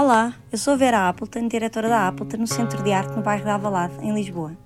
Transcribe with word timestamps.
Olá, 0.00 0.32
eu 0.52 0.56
sou 0.56 0.78
Vera 0.78 1.08
Appleton, 1.08 1.48
diretora 1.48 1.88
da 1.88 2.06
Appleton 2.06 2.36
no 2.36 2.46
Centro 2.46 2.84
de 2.84 2.92
Arte 2.92 3.16
no 3.16 3.20
bairro 3.20 3.44
da 3.44 3.56
Avalade, 3.56 3.94
em 4.00 4.14
Lisboa. 4.14 4.56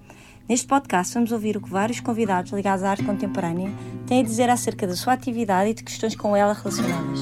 Neste 0.46 0.66
podcast 0.66 1.14
vamos 1.14 1.32
ouvir 1.32 1.56
o 1.56 1.62
que 1.62 1.70
vários 1.70 2.00
convidados 2.00 2.52
ligados 2.52 2.84
à 2.84 2.90
arte 2.90 3.02
contemporânea 3.02 3.70
têm 4.06 4.20
a 4.20 4.22
dizer 4.22 4.50
acerca 4.50 4.86
da 4.86 4.94
sua 4.94 5.14
atividade 5.14 5.70
e 5.70 5.74
de 5.74 5.84
questões 5.84 6.14
com 6.14 6.36
ela 6.36 6.52
relacionadas. 6.52 7.20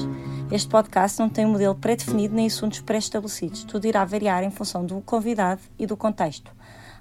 Este 0.51 0.67
podcast 0.67 1.21
não 1.21 1.29
tem 1.29 1.45
um 1.45 1.51
modelo 1.53 1.73
pré-definido 1.73 2.35
nem 2.35 2.47
assuntos 2.47 2.81
pré-estabelecidos, 2.81 3.63
tudo 3.63 3.87
irá 3.87 4.03
variar 4.03 4.43
em 4.43 4.51
função 4.51 4.85
do 4.85 4.99
convidado 4.99 5.61
e 5.79 5.85
do 5.85 5.95
contexto. 5.95 6.51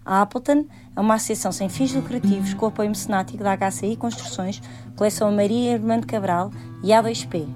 A 0.05 0.23
Appleton 0.23 0.65
é 0.95 1.01
uma 1.01 1.15
associação 1.15 1.51
sem 1.51 1.69
fins 1.69 1.93
lucrativos 1.93 2.55
com 2.55 2.67
apoio 2.67 2.89
mecenático 2.89 3.43
da 3.43 3.57
HCI 3.57 3.97
Construções, 3.97 4.63
Coleção 4.95 5.33
Maria 5.33 5.73
Irmã 5.73 6.01
Cabral 6.03 6.53
e 6.85 6.91
A2P. 6.91 7.49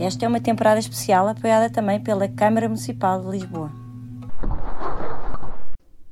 Esta 0.00 0.24
é 0.24 0.28
uma 0.28 0.40
temporada 0.40 0.80
especial 0.80 1.28
apoiada 1.28 1.68
também 1.68 2.02
pela 2.02 2.26
Câmara 2.26 2.66
Municipal 2.66 3.20
de 3.20 3.28
Lisboa. 3.28 3.70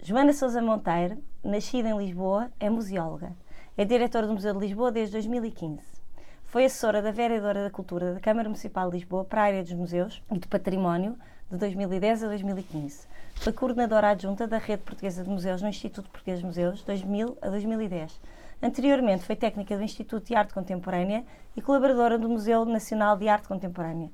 Joana 0.03 0.35
Sousa 0.35 0.61
Monteiro, 0.61 1.17
nascida 1.43 1.89
em 1.89 1.97
Lisboa, 1.97 2.51
é 2.61 2.69
museóloga. 2.69 3.33
É 3.79 3.87
diretora 3.87 4.27
do 4.27 4.35
Museu 4.35 4.53
de 4.53 4.61
Lisboa 4.61 4.93
desde 4.93 5.13
2015. 5.13 5.81
Foi 6.45 6.67
assessora 6.67 7.01
da 7.01 7.11
Vereadora 7.11 7.65
da 7.65 7.71
Cultura 7.71 8.13
da 8.13 8.21
Câmara 8.21 8.51
Municipal 8.51 8.91
de 8.91 8.99
Lisboa 8.99 9.25
para 9.25 9.41
a 9.41 9.45
área 9.45 9.63
dos 9.63 9.73
museus 9.73 10.23
e 10.31 10.39
do 10.39 10.49
património 10.49 11.17
de 11.51 11.57
2010 11.57 12.25
a 12.25 12.27
2015. 12.27 13.07
Foi 13.37 13.55
coordenadora 13.55 14.11
adjunta 14.11 14.47
da 14.47 14.59
Rede 14.59 14.83
Portuguesa 14.83 15.25
de 15.25 15.31
Museus 15.31 15.63
no 15.63 15.69
Instituto 15.69 16.11
Português 16.11 16.41
de 16.41 16.45
Museus, 16.45 16.83
2000 16.83 17.39
a 17.41 17.49
2010 17.49 18.21
Anteriormente 18.61 19.25
foi 19.25 19.37
técnica 19.37 19.77
do 19.77 19.85
Instituto 19.85 20.27
de 20.27 20.35
Arte 20.35 20.53
Contemporânea 20.53 21.25
e 21.57 21.63
colaboradora 21.63 22.19
do 22.19 22.29
Museu 22.29 22.65
Nacional 22.65 23.17
de 23.17 23.29
Arte 23.29 23.47
Contemporânea. 23.47 24.11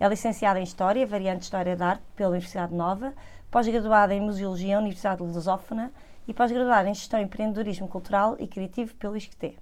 É 0.00 0.08
licenciada 0.08 0.58
em 0.58 0.64
História, 0.64 1.06
variante 1.06 1.42
História 1.42 1.76
da 1.76 1.90
Arte, 1.90 2.02
pela 2.16 2.30
Universidade 2.30 2.74
Nova, 2.74 3.14
pós-graduada 3.52 4.12
em 4.12 4.20
Museologia, 4.20 4.80
Universidade 4.80 5.22
Lusófona 5.22 5.92
e 6.26 6.34
pós-graduada 6.34 6.88
em 6.88 6.94
Gestão 6.94 7.20
e 7.20 7.22
Empreendedorismo 7.22 7.86
Cultural 7.86 8.34
e 8.40 8.48
Criativo 8.48 8.96
pelo 8.96 9.16
ISCTE. 9.16 9.56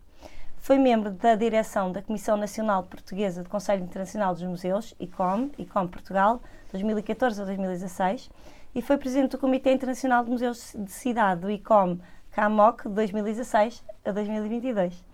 Foi 0.56 0.78
membro 0.78 1.10
da 1.10 1.34
direção 1.34 1.92
da 1.92 2.00
Comissão 2.00 2.38
Nacional 2.38 2.84
Portuguesa 2.84 3.42
do 3.42 3.50
Conselho 3.50 3.84
Internacional 3.84 4.32
dos 4.32 4.44
Museus, 4.44 4.94
ICOM, 4.98 5.50
ICOM 5.58 5.88
Portugal, 5.88 6.40
2014 6.70 7.42
a 7.42 7.44
2016, 7.44 8.30
e 8.74 8.80
foi 8.80 8.96
presidente 8.96 9.32
do 9.32 9.38
Comitê 9.38 9.74
Internacional 9.74 10.24
de 10.24 10.30
Museus 10.30 10.74
de 10.74 10.90
Cidade, 10.90 11.42
do 11.42 11.50
ICOM, 11.50 11.98
CAMOC, 12.32 12.88
de 12.88 12.94
2016 12.94 13.84
a 14.06 14.10
2022. 14.10 15.04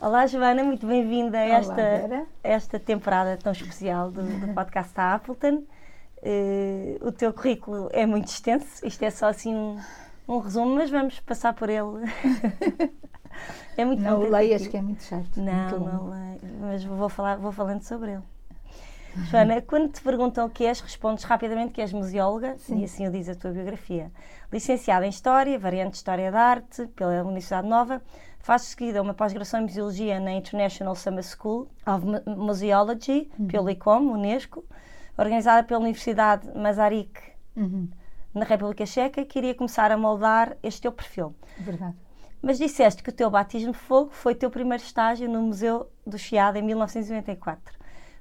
Olá, 0.00 0.26
Joana, 0.26 0.64
muito 0.64 0.86
bem-vinda 0.86 1.36
a 1.36 1.44
esta, 1.44 2.26
esta 2.42 2.80
temporada 2.80 3.36
tão 3.36 3.52
especial 3.52 4.10
do, 4.10 4.22
do 4.22 4.54
podcast 4.54 4.94
da 4.94 5.14
Appleton. 5.14 5.64
Uh, 6.22 7.06
o 7.06 7.12
teu 7.12 7.34
currículo 7.34 7.90
é 7.92 8.06
muito 8.06 8.28
extenso, 8.28 8.84
isto 8.86 9.02
é 9.02 9.10
só 9.10 9.26
assim 9.26 9.54
um, 9.54 9.78
um 10.26 10.38
resumo, 10.38 10.74
mas 10.76 10.90
vamos 10.90 11.20
passar 11.20 11.52
por 11.52 11.68
ele. 11.68 12.10
é 13.76 13.84
muito 13.84 14.02
Não 14.02 14.20
o 14.20 14.30
leias, 14.30 14.66
que 14.66 14.76
é 14.78 14.80
muito 14.80 15.02
chato. 15.02 15.36
Não, 15.36 15.78
muito 15.78 15.80
não 15.80 16.08
leio, 16.08 16.40
mas 16.60 16.82
vou, 16.82 17.10
falar, 17.10 17.36
vou 17.36 17.52
falando 17.52 17.82
sobre 17.82 18.12
ele. 18.12 18.37
Joana, 19.24 19.60
quando 19.60 19.92
te 19.92 20.00
perguntam 20.00 20.46
o 20.46 20.50
que 20.50 20.64
és, 20.64 20.80
respondes 20.80 21.24
rapidamente 21.24 21.72
que 21.72 21.80
és 21.80 21.92
museóloga, 21.92 22.56
Sim. 22.58 22.80
e 22.80 22.84
assim 22.84 23.06
o 23.06 23.10
diz 23.10 23.28
a 23.28 23.34
tua 23.34 23.50
biografia. 23.50 24.10
Licenciada 24.52 25.06
em 25.06 25.10
História, 25.10 25.58
variante 25.58 25.90
de 25.92 25.96
História 25.96 26.30
da 26.30 26.40
Arte, 26.40 26.86
pela 26.88 27.22
Universidade 27.22 27.68
Nova, 27.68 28.00
faz 28.38 28.62
seguida 28.62 29.02
uma 29.02 29.14
pós-graduação 29.14 29.60
em 29.60 29.64
Museologia 29.64 30.20
na 30.20 30.32
International 30.32 30.94
Summer 30.94 31.24
School 31.24 31.68
of 31.86 32.06
Museology, 32.26 33.30
uhum. 33.38 33.46
pelo 33.48 33.68
ICOM, 33.70 34.12
Unesco, 34.12 34.64
organizada 35.16 35.66
pela 35.66 35.80
Universidade 35.80 36.48
Masaryk, 36.56 37.20
uhum. 37.56 37.88
na 38.32 38.44
República 38.44 38.86
Checa, 38.86 39.24
que 39.24 39.38
iria 39.38 39.54
começar 39.54 39.90
a 39.90 39.96
moldar 39.96 40.56
este 40.62 40.82
teu 40.82 40.92
perfil. 40.92 41.34
Verdade. 41.58 41.94
Mas 42.40 42.56
disseste 42.56 43.02
que 43.02 43.10
o 43.10 43.12
teu 43.12 43.28
batismo 43.28 43.72
de 43.72 43.78
fogo 43.78 44.10
foi 44.12 44.32
o 44.32 44.36
teu 44.36 44.48
primeiro 44.48 44.82
estágio 44.82 45.28
no 45.28 45.42
Museu 45.42 45.90
do 46.06 46.16
Chiado 46.16 46.56
em 46.56 46.62
1994. 46.62 47.77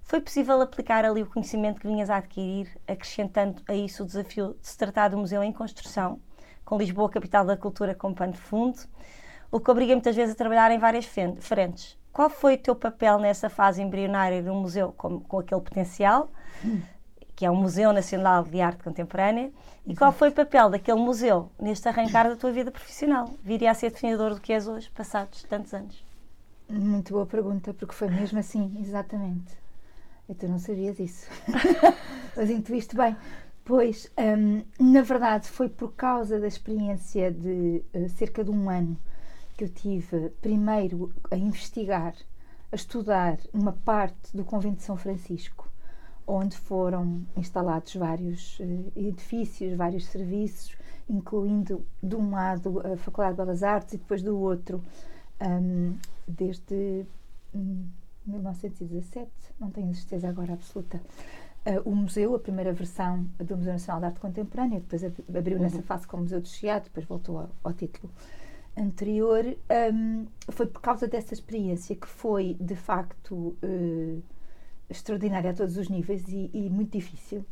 Foi 0.08 0.22
possível 0.22 0.62
aplicar 0.62 1.04
ali 1.04 1.22
o 1.22 1.26
conhecimento 1.26 1.82
que 1.82 1.88
vinhas 1.88 2.10
a 2.10 2.16
adquirir, 2.16 2.70
acrescentando 2.88 3.62
a 3.68 3.76
isso 3.76 4.04
o 4.04 4.06
desafio 4.06 4.56
de 4.62 4.66
se 4.66 4.78
tratar 4.78 5.10
de 5.10 5.18
um 5.18 5.20
museu 5.20 5.44
em 5.44 5.52
construção, 5.52 6.22
com 6.64 6.78
Lisboa, 6.78 7.10
capital 7.10 7.46
da 7.46 7.58
cultura, 7.58 7.94
como 7.94 8.16
pano 8.16 8.32
de 8.32 8.40
fundo, 8.40 8.80
o 9.52 9.60
que 9.60 9.70
obriga 9.70 9.92
muitas 9.92 10.16
vezes 10.16 10.34
a 10.34 10.38
trabalhar 10.38 10.72
em 10.72 10.80
várias 10.80 11.06
frentes. 11.06 11.98
Qual 12.14 12.30
foi 12.30 12.56
o 12.56 12.58
teu 12.58 12.74
papel 12.74 13.20
nessa 13.20 13.50
fase 13.50 13.82
embrionária 13.82 14.42
de 14.42 14.50
um 14.50 14.62
museu 14.62 14.94
com, 14.94 15.20
com 15.20 15.40
aquele 15.40 15.60
potencial, 15.60 16.30
que 17.36 17.46
é 17.46 17.52
um 17.52 17.56
Museu 17.58 17.92
Nacional 17.92 18.46
de 18.46 18.62
Arte 18.62 18.86
Contemporânea, 18.86 19.52
e 19.86 19.94
qual 19.94 20.14
foi 20.14 20.30
o 20.30 20.32
papel 20.32 20.70
daquele 20.70 21.02
museu 21.02 21.52
neste 21.60 21.86
arrancar 21.90 22.30
da 22.30 22.38
tua 22.38 22.54
vida 22.54 22.72
profissional? 22.72 23.30
Viria 23.44 23.72
a 23.72 23.74
ser 23.74 23.92
definidor 23.92 24.34
do 24.34 24.40
que 24.40 24.54
és 24.54 24.70
hoje, 24.70 24.90
passados 24.90 25.44
tantos 25.44 25.74
anos? 25.74 26.02
Muito 26.70 27.12
boa 27.12 27.26
pergunta, 27.26 27.74
porque 27.74 27.94
foi 27.94 28.08
mesmo 28.10 28.40
assim, 28.40 28.74
exatamente. 28.80 29.67
Eu 30.28 30.36
tu 30.36 30.48
não 30.48 30.60
sabias 30.60 31.00
isso. 31.00 31.30
Mas 32.36 32.50
intuíste 32.50 32.96
bem. 32.96 33.16
Pois, 33.64 34.12
um, 34.18 34.64
na 34.92 35.02
verdade, 35.02 35.48
foi 35.48 35.70
por 35.70 35.94
causa 35.94 36.40
da 36.40 36.48
experiência 36.48 37.32
de 37.32 37.82
uh, 37.94 38.10
cerca 38.10 38.44
de 38.44 38.52
um 38.52 38.70
ano 38.70 38.98
que 39.56 39.64
eu 39.64 39.70
tive, 39.70 40.30
primeiro, 40.42 41.14
a 41.32 41.36
investigar, 41.38 42.14
a 42.72 42.76
estudar 42.76 43.40
uma 43.54 43.72
parte 43.72 44.36
do 44.36 44.44
Convento 44.44 44.78
de 44.78 44.84
São 44.84 44.98
Francisco, 44.98 45.70
onde 46.26 46.58
foram 46.58 47.26
instalados 47.36 47.96
vários 47.96 48.60
uh, 48.60 48.92
edifícios, 48.96 49.78
vários 49.78 50.06
serviços, 50.08 50.78
incluindo, 51.10 51.86
de 52.04 52.16
um 52.16 52.32
lado, 52.32 52.82
a 52.86 52.98
Faculdade 52.98 53.38
de 53.38 53.44
Belas 53.44 53.64
Artes 53.64 53.94
e 53.94 53.98
depois 53.98 54.22
do 54.22 54.38
outro, 54.38 54.84
um, 55.42 55.96
desde. 56.28 57.06
Um, 57.56 57.88
1917, 58.28 59.30
não 59.60 59.70
tenho 59.70 59.94
certeza 59.94 60.30
agora 60.30 60.54
absoluta. 60.54 61.02
Uh, 61.66 61.90
o 61.90 61.96
museu, 61.96 62.34
a 62.36 62.40
primeira 62.40 62.72
versão 62.72 63.28
do 63.38 63.58
Museu 63.58 63.74
Nacional 63.74 64.00
de 64.00 64.06
Arte 64.08 64.20
Contemporânea, 64.20 64.80
depois 64.80 65.04
abriu 65.04 65.58
uhum. 65.58 65.64
nessa 65.64 65.82
fase 65.82 66.08
como 66.08 66.24
Museu 66.24 66.40
do 66.40 66.48
Chiado, 66.48 66.86
depois 66.86 67.06
voltou 67.06 67.40
ao, 67.40 67.50
ao 67.64 67.74
título 67.74 68.12
anterior, 68.78 69.44
um, 69.94 70.28
foi 70.50 70.68
por 70.68 70.82
causa 70.82 71.08
dessa 71.08 71.34
experiência 71.34 71.96
que 71.96 72.08
foi, 72.08 72.56
de 72.60 72.76
facto, 72.76 73.58
uh, 73.64 74.24
extraordinária 74.90 75.52
a 75.52 75.54
todos 75.54 75.78
os 75.78 75.90
níveis 75.90 76.24
e, 76.30 76.50
e 76.54 76.70
muito 76.70 76.92
difícil. 76.92 77.44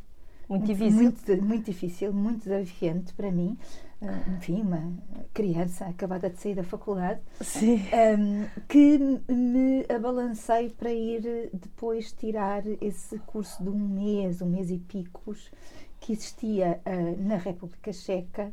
Muito 0.48 0.66
difícil. 0.66 1.02
Muito, 1.02 1.44
muito, 1.44 1.66
difícil, 1.66 2.14
muito 2.14 2.44
desafiante 2.44 3.14
para 3.14 3.32
mim. 3.32 3.58
Uh, 4.02 4.36
enfim, 4.38 4.62
uma 4.62 4.92
criança 5.34 5.86
acabada 5.86 6.30
de 6.30 6.38
sair 6.38 6.54
da 6.54 6.64
faculdade, 6.64 7.22
um, 7.42 8.46
que 8.68 8.98
me 9.30 9.86
abalancei 9.88 10.70
para 10.70 10.92
ir 10.92 11.50
depois 11.54 12.12
tirar 12.12 12.64
esse 12.82 13.18
curso 13.20 13.64
de 13.64 13.70
um 13.70 13.80
mês, 13.80 14.42
um 14.42 14.48
mês 14.48 14.70
e 14.70 14.78
picos, 14.78 15.50
que 16.00 16.12
existia 16.12 16.82
uh, 16.86 17.24
na 17.24 17.38
República 17.38 17.94
Checa, 17.94 18.52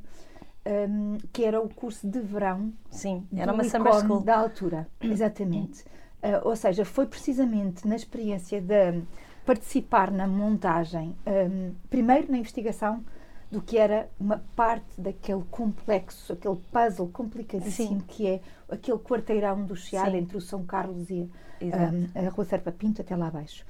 um, 0.64 1.18
que 1.32 1.44
era 1.44 1.60
o 1.60 1.68
curso 1.68 2.06
de 2.06 2.20
verão. 2.20 2.72
Sim, 2.90 3.26
era 3.34 3.52
uma 3.52 3.64
summer 3.64 3.94
school. 3.94 4.20
Da 4.20 4.38
altura, 4.38 4.88
exatamente. 5.00 5.82
Uh, 6.22 6.38
ou 6.44 6.54
seja, 6.54 6.84
foi 6.84 7.06
precisamente 7.06 7.86
na 7.86 7.96
experiência 7.96 8.60
de 8.60 9.02
participar 9.44 10.12
na 10.12 10.26
montagem, 10.26 11.16
um, 11.26 11.74
primeiro 11.90 12.30
na 12.30 12.38
investigação 12.38 13.04
do 13.52 13.60
que 13.60 13.76
era 13.76 14.08
uma 14.18 14.42
parte 14.56 14.98
daquele 14.98 15.44
complexo, 15.50 16.32
aquele 16.32 16.56
puzzle 16.72 17.08
complicadíssimo 17.08 18.00
Sim. 18.00 18.04
que 18.08 18.26
é 18.26 18.40
aquele 18.66 18.98
quarteirão 18.98 19.66
do 19.66 19.76
Chiado 19.76 20.16
entre 20.16 20.38
o 20.38 20.40
São 20.40 20.64
Carlos 20.64 21.10
e 21.10 21.30
um, 21.60 22.18
a 22.18 22.30
Rua 22.30 22.46
Serpa 22.46 22.72
Pinto 22.72 23.02
até 23.02 23.14
lá 23.14 23.28
abaixo. 23.28 23.66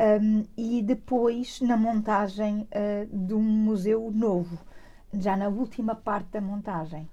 Um, 0.00 0.46
e 0.56 0.82
depois 0.82 1.60
na 1.60 1.76
montagem 1.76 2.66
uh, 2.72 3.26
de 3.26 3.34
um 3.34 3.42
museu 3.42 4.10
novo, 4.10 4.58
já 5.12 5.36
na 5.36 5.48
última 5.48 5.94
parte 5.94 6.30
da 6.30 6.40
montagem, 6.40 7.06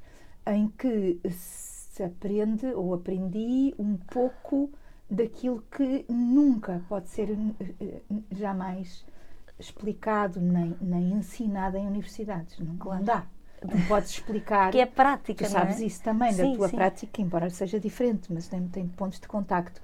em 0.48 0.70
que 0.70 1.20
se 1.30 2.04
aprende 2.04 2.68
ou 2.68 2.94
aprendi 2.94 3.76
um 3.78 3.98
pouco 3.98 4.72
daquilo 5.10 5.62
que 5.70 6.06
nunca 6.10 6.82
pode 6.88 7.10
ser 7.10 7.32
eh, 7.60 7.74
eh, 7.82 8.02
jamais 8.32 9.06
explicado 9.60 10.40
nem, 10.42 10.76
nem 10.82 11.14
ensinado 11.14 11.78
em 11.78 11.86
universidades. 11.88 12.58
Não, 12.60 12.78
claro. 12.78 13.00
não 13.00 13.06
dá. 13.06 13.26
Não 13.64 13.82
podes 13.88 14.10
explicar. 14.12 14.72
que 14.72 14.80
é 14.80 14.86
prática, 14.86 15.46
Tu 15.46 15.52
sabes 15.52 15.80
é? 15.80 15.86
isso 15.86 16.04
também, 16.04 16.34
sim, 16.34 16.52
da 16.52 16.58
tua 16.58 16.68
sim. 16.68 16.76
prática, 16.76 17.22
embora 17.22 17.50
seja 17.50 17.80
diferente, 17.80 18.32
mas 18.34 18.48
tem, 18.48 18.68
tem 18.68 18.88
pontos 18.88 19.20
de 19.20 19.28
contacto. 19.28 19.82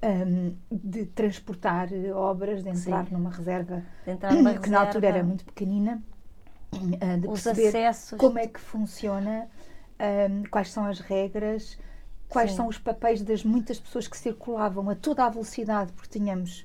Um, 0.00 0.56
de 0.70 1.06
transportar 1.06 1.88
obras, 2.14 2.62
de 2.62 2.70
entrar 2.70 3.04
sim. 3.06 3.12
numa 3.12 3.30
reserva 3.30 3.84
entrar 4.06 4.30
numa 4.36 4.54
que 4.54 4.58
reserva. 4.60 4.70
na 4.70 4.80
altura 4.80 5.08
era 5.08 5.24
muito 5.24 5.44
pequenina, 5.44 6.00
uh, 6.72 7.20
de 7.20 7.26
Os 7.26 7.42
perceber 7.42 7.68
acessos. 7.68 8.16
como 8.16 8.38
é 8.38 8.46
que 8.46 8.60
funciona, 8.60 9.48
um, 10.30 10.44
quais 10.48 10.70
são 10.70 10.84
as 10.86 11.00
regras, 11.00 11.76
quais 12.28 12.50
Sim. 12.50 12.56
são 12.58 12.68
os 12.68 12.78
papéis 12.78 13.22
das 13.22 13.42
muitas 13.44 13.80
pessoas 13.80 14.06
que 14.06 14.16
circulavam 14.16 14.88
a 14.88 14.94
toda 14.94 15.24
a 15.24 15.28
velocidade, 15.30 15.92
porque 15.92 16.18
tínhamos 16.18 16.64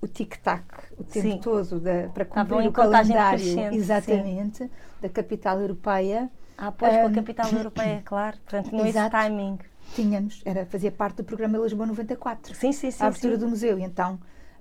o 0.00 0.06
tic-tac 0.06 0.64
o 0.98 1.04
tempo 1.04 1.28
Sim. 1.28 1.38
todo 1.38 1.80
da, 1.80 2.08
para 2.12 2.24
cumprir 2.24 2.60
em 2.60 2.68
o 2.68 2.72
calendário 2.72 3.74
exatamente 3.74 4.70
da 5.00 5.08
capital 5.08 5.60
europeia. 5.60 6.30
Ah, 6.58 6.72
pois, 6.72 6.96
com 6.96 7.06
a 7.06 7.12
capital 7.12 7.52
europeia, 7.52 8.02
claro. 8.04 8.36
Portanto, 8.38 8.72
não 8.72 8.80
esse 8.80 8.90
Exato. 8.90 9.16
timing. 9.16 9.58
Tínhamos, 9.94 10.42
era, 10.44 10.64
fazia 10.66 10.90
parte 10.90 11.16
do 11.16 11.24
programa 11.24 11.58
Lisboa 11.58 11.86
94. 11.86 12.54
Sim, 12.54 12.72
sim, 12.72 12.90
sim. 12.90 13.02
a 13.02 13.06
abertura 13.06 13.34
sim. 13.34 13.40
do 13.40 13.48
museu. 13.48 13.78
E 13.78 13.82
então 13.82 14.18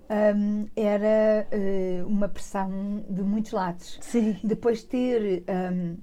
hum, 0.09 0.67
era 0.75 1.47
eh, 1.51 2.03
uma 2.05 2.27
pressão 2.27 3.03
de 3.09 3.21
muitos 3.21 3.51
lados. 3.51 3.97
Sim. 4.01 4.37
Depois 4.43 4.79
de 4.79 4.85
ter, 4.85 5.43
hum, 5.49 5.97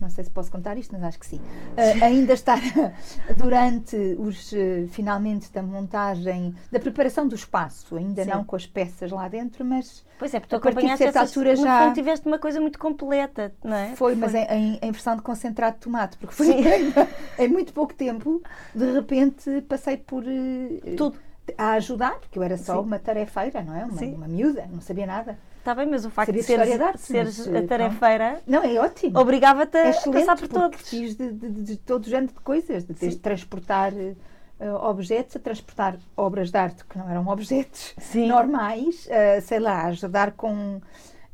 não 0.00 0.08
sei 0.10 0.24
se 0.24 0.30
posso 0.30 0.50
contar 0.50 0.76
isto, 0.78 0.92
mas 0.92 1.02
acho 1.02 1.18
que 1.18 1.26
sim, 1.26 1.40
eh, 1.76 2.04
ainda 2.04 2.32
estar 2.32 2.58
durante 3.36 3.96
os, 4.18 4.52
eh, 4.52 4.86
finalmente, 4.90 5.50
da 5.52 5.62
montagem, 5.62 6.54
da 6.70 6.78
preparação 6.78 7.26
do 7.26 7.34
espaço, 7.34 7.96
ainda 7.96 8.24
Sim. 8.24 8.30
não 8.30 8.44
com 8.44 8.56
as 8.56 8.66
peças 8.66 9.10
lá 9.10 9.28
dentro, 9.28 9.64
mas 9.64 10.04
Pois 10.18 10.34
é, 10.34 10.40
porque 10.40 10.54
A 10.56 10.60
partir 10.60 10.88
de 10.88 10.96
certa 10.96 11.20
altura 11.20 11.54
já- 11.54 11.84
fundo, 11.84 11.94
tiveste 11.94 12.26
uma 12.26 12.38
coisa 12.38 12.60
muito 12.60 12.78
completa, 12.78 13.54
não 13.62 13.76
é? 13.76 13.94
foi, 13.94 14.14
mas 14.16 14.34
em, 14.34 14.44
em- 14.50 14.78
em 14.82 14.90
versão 14.92 15.14
de 15.16 15.22
concentrado 15.22 15.74
de 15.76 15.80
tomate, 15.82 16.16
porque 16.18 16.34
foi 16.34 16.46
Sim. 16.46 16.54
em 17.38 17.48
muito 17.48 17.72
pouco 17.72 17.94
tempo, 17.94 18.42
de 18.74 18.92
repente 18.92 19.60
passei 19.68 19.96
por 19.96 20.24
eh, 20.26 20.94
Tudo. 20.96 21.18
a 21.56 21.72
ajudar, 21.72 22.18
porque 22.18 22.38
eu 22.38 22.42
era 22.42 22.56
só 22.56 22.74
Sim. 22.74 22.86
uma 22.86 22.98
tarefeira, 22.98 23.62
não 23.62 23.74
é? 23.76 23.84
Uma, 23.84 23.96
Sim. 23.98 24.14
uma 24.14 24.26
miúda, 24.28 24.66
não 24.72 24.80
sabia 24.80 25.06
nada. 25.06 25.38
Está 25.58 25.74
bem, 25.74 25.86
mas 25.86 26.04
o 26.04 26.10
facto 26.10 26.32
de 26.32 26.38
de 26.38 26.44
seres, 26.44 26.76
de 26.76 26.82
arte, 26.82 27.00
seres 27.00 27.46
mas, 27.46 27.56
a 27.56 27.66
tarefeira 27.66 28.40
Não, 28.46 28.62
é 28.62 28.78
ótimo. 28.78 29.18
obrigava-te 29.18 29.76
é 29.76 29.90
a 29.90 29.92
passar 29.92 30.36
por 30.36 30.48
todos. 30.48 30.80
fiz 30.88 31.14
de, 31.14 31.30
de, 31.32 31.50
de 31.50 31.76
todo 31.76 32.06
o 32.06 32.08
género 32.08 32.32
de 32.32 32.40
coisas, 32.40 32.84
de 32.84 32.94
Sim. 32.94 33.18
transportar 33.18 33.92
eh, 33.94 34.72
objetos 34.72 35.36
a 35.36 35.38
transportar 35.38 35.98
obras 36.16 36.50
de 36.50 36.58
arte 36.58 36.84
que 36.84 36.98
não 36.98 37.08
eram 37.08 37.26
objetos 37.28 37.94
Sim. 37.98 38.28
normais, 38.28 39.06
eh, 39.10 39.40
sei 39.40 39.60
lá, 39.60 39.84
ajudar 39.86 40.32
com. 40.32 40.80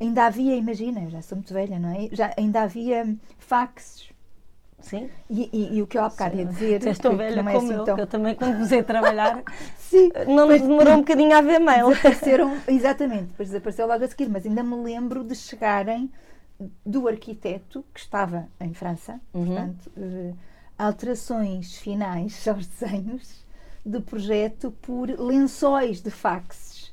Ainda 0.01 0.27
havia, 0.27 0.57
imagina, 0.57 1.09
já 1.09 1.23
sou 1.23 1.37
muito 1.37 1.55
velha, 1.55 1.79
não 1.79 1.89
é? 1.91 2.09
Já, 2.13 2.35
ainda 2.37 2.63
havia 2.63 3.17
faxes. 3.39 4.11
Sim. 4.85 5.09
E, 5.31 5.49
e- 5.53 5.77
e 5.77 5.83
o 5.83 5.87
que 5.87 5.97
eu 5.99 6.05
há 6.05 6.09
bocado 6.09 6.37
ia 6.37 6.45
dizer. 6.47 6.81
Tão 6.99 7.13
que 7.13 7.17
velha 7.19 7.41
é 7.41 7.43
como 7.43 7.57
assim 7.59 7.73
eu, 7.75 7.85
tão- 7.85 7.95
que 7.97 8.01
eu 8.03 8.07
também 8.07 8.35
quando 8.35 8.53
comecei 8.55 8.81
a 8.81 8.85
trabalhar 8.85 9.43
Sim, 9.79 10.11
não 10.29 10.47
Pois- 10.47 10.63
demorou 10.63 10.95
um 10.95 10.99
bocadinho 10.99 11.35
a 11.35 11.39
haver 11.39 11.59
mail. 11.61 11.89
desapareceram, 11.89 12.57
exatamente, 12.69 13.25
depois 13.25 13.49
desapareceu 13.49 13.87
logo 13.87 14.05
a 14.05 14.09
seguir, 14.09 14.29
mas 14.29 14.45
ainda 14.47 14.63
me 14.63 14.77
lembro 14.77 15.23
de 15.25 15.35
chegarem 15.35 16.11
do 16.87 17.09
arquiteto 17.09 17.85
que 17.93 18.01
estava 18.01 18.47
em 18.61 18.73
França, 18.75 19.21
Uhum. 19.33 19.47
portanto, 19.47 19.91
eh, 19.97 20.33
alterações 20.79 21.77
finais 21.79 22.47
aos 22.49 22.67
desenhos 22.67 23.45
do 23.85 24.01
projeto 24.01 24.71
por 24.83 25.09
lençóis 25.11 26.01
de 26.01 26.11
faxes 26.11 26.93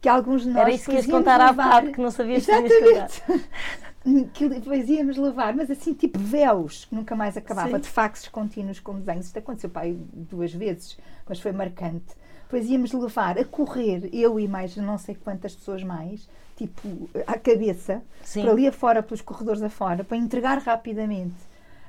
que 0.00 0.08
alguns 0.08 0.42
de 0.44 0.48
nós 0.48 0.62
Era 0.62 0.70
isso 0.70 0.88
que 0.90 0.96
ias 0.96 1.06
contar 1.06 1.38
há 1.40 1.50
levar- 1.50 1.64
bocado, 1.82 1.92
que 1.92 2.00
não 2.00 2.10
sabias 2.10 2.46
que 2.46 2.52
ias 2.52 2.78
contar. 3.18 3.40
Que 4.32 4.48
depois 4.48 4.88
íamos 4.88 5.16
levar, 5.16 5.54
mas 5.54 5.70
assim, 5.70 5.92
tipo 5.92 6.18
véus, 6.18 6.84
que 6.86 6.94
nunca 6.94 7.14
mais 7.14 7.36
acabava, 7.36 7.76
Sim. 7.76 7.80
de 7.80 7.88
faxes 7.88 8.28
contínuos 8.28 8.80
com 8.80 8.98
desenhos. 8.98 9.26
Isto 9.26 9.38
aconteceu 9.38 9.68
pai 9.70 9.96
duas 10.12 10.52
vezes, 10.52 10.96
mas 11.28 11.38
foi 11.40 11.52
marcante. 11.52 12.06
Depois 12.44 12.66
íamos 12.68 12.92
levar 12.92 13.38
a 13.38 13.44
correr, 13.44 14.08
eu 14.12 14.40
e 14.40 14.48
mais 14.48 14.76
não 14.76 14.98
sei 14.98 15.14
quantas 15.14 15.54
pessoas 15.54 15.82
mais, 15.84 16.28
tipo, 16.56 17.08
à 17.26 17.38
cabeça, 17.38 18.02
Sim. 18.24 18.42
por 18.42 18.50
ali 18.50 18.66
afora, 18.66 19.02
pelos 19.02 19.20
corredores 19.20 19.62
afora, 19.62 20.02
para 20.02 20.16
entregar 20.16 20.58
rapidamente 20.58 21.36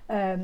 a- 0.08 0.38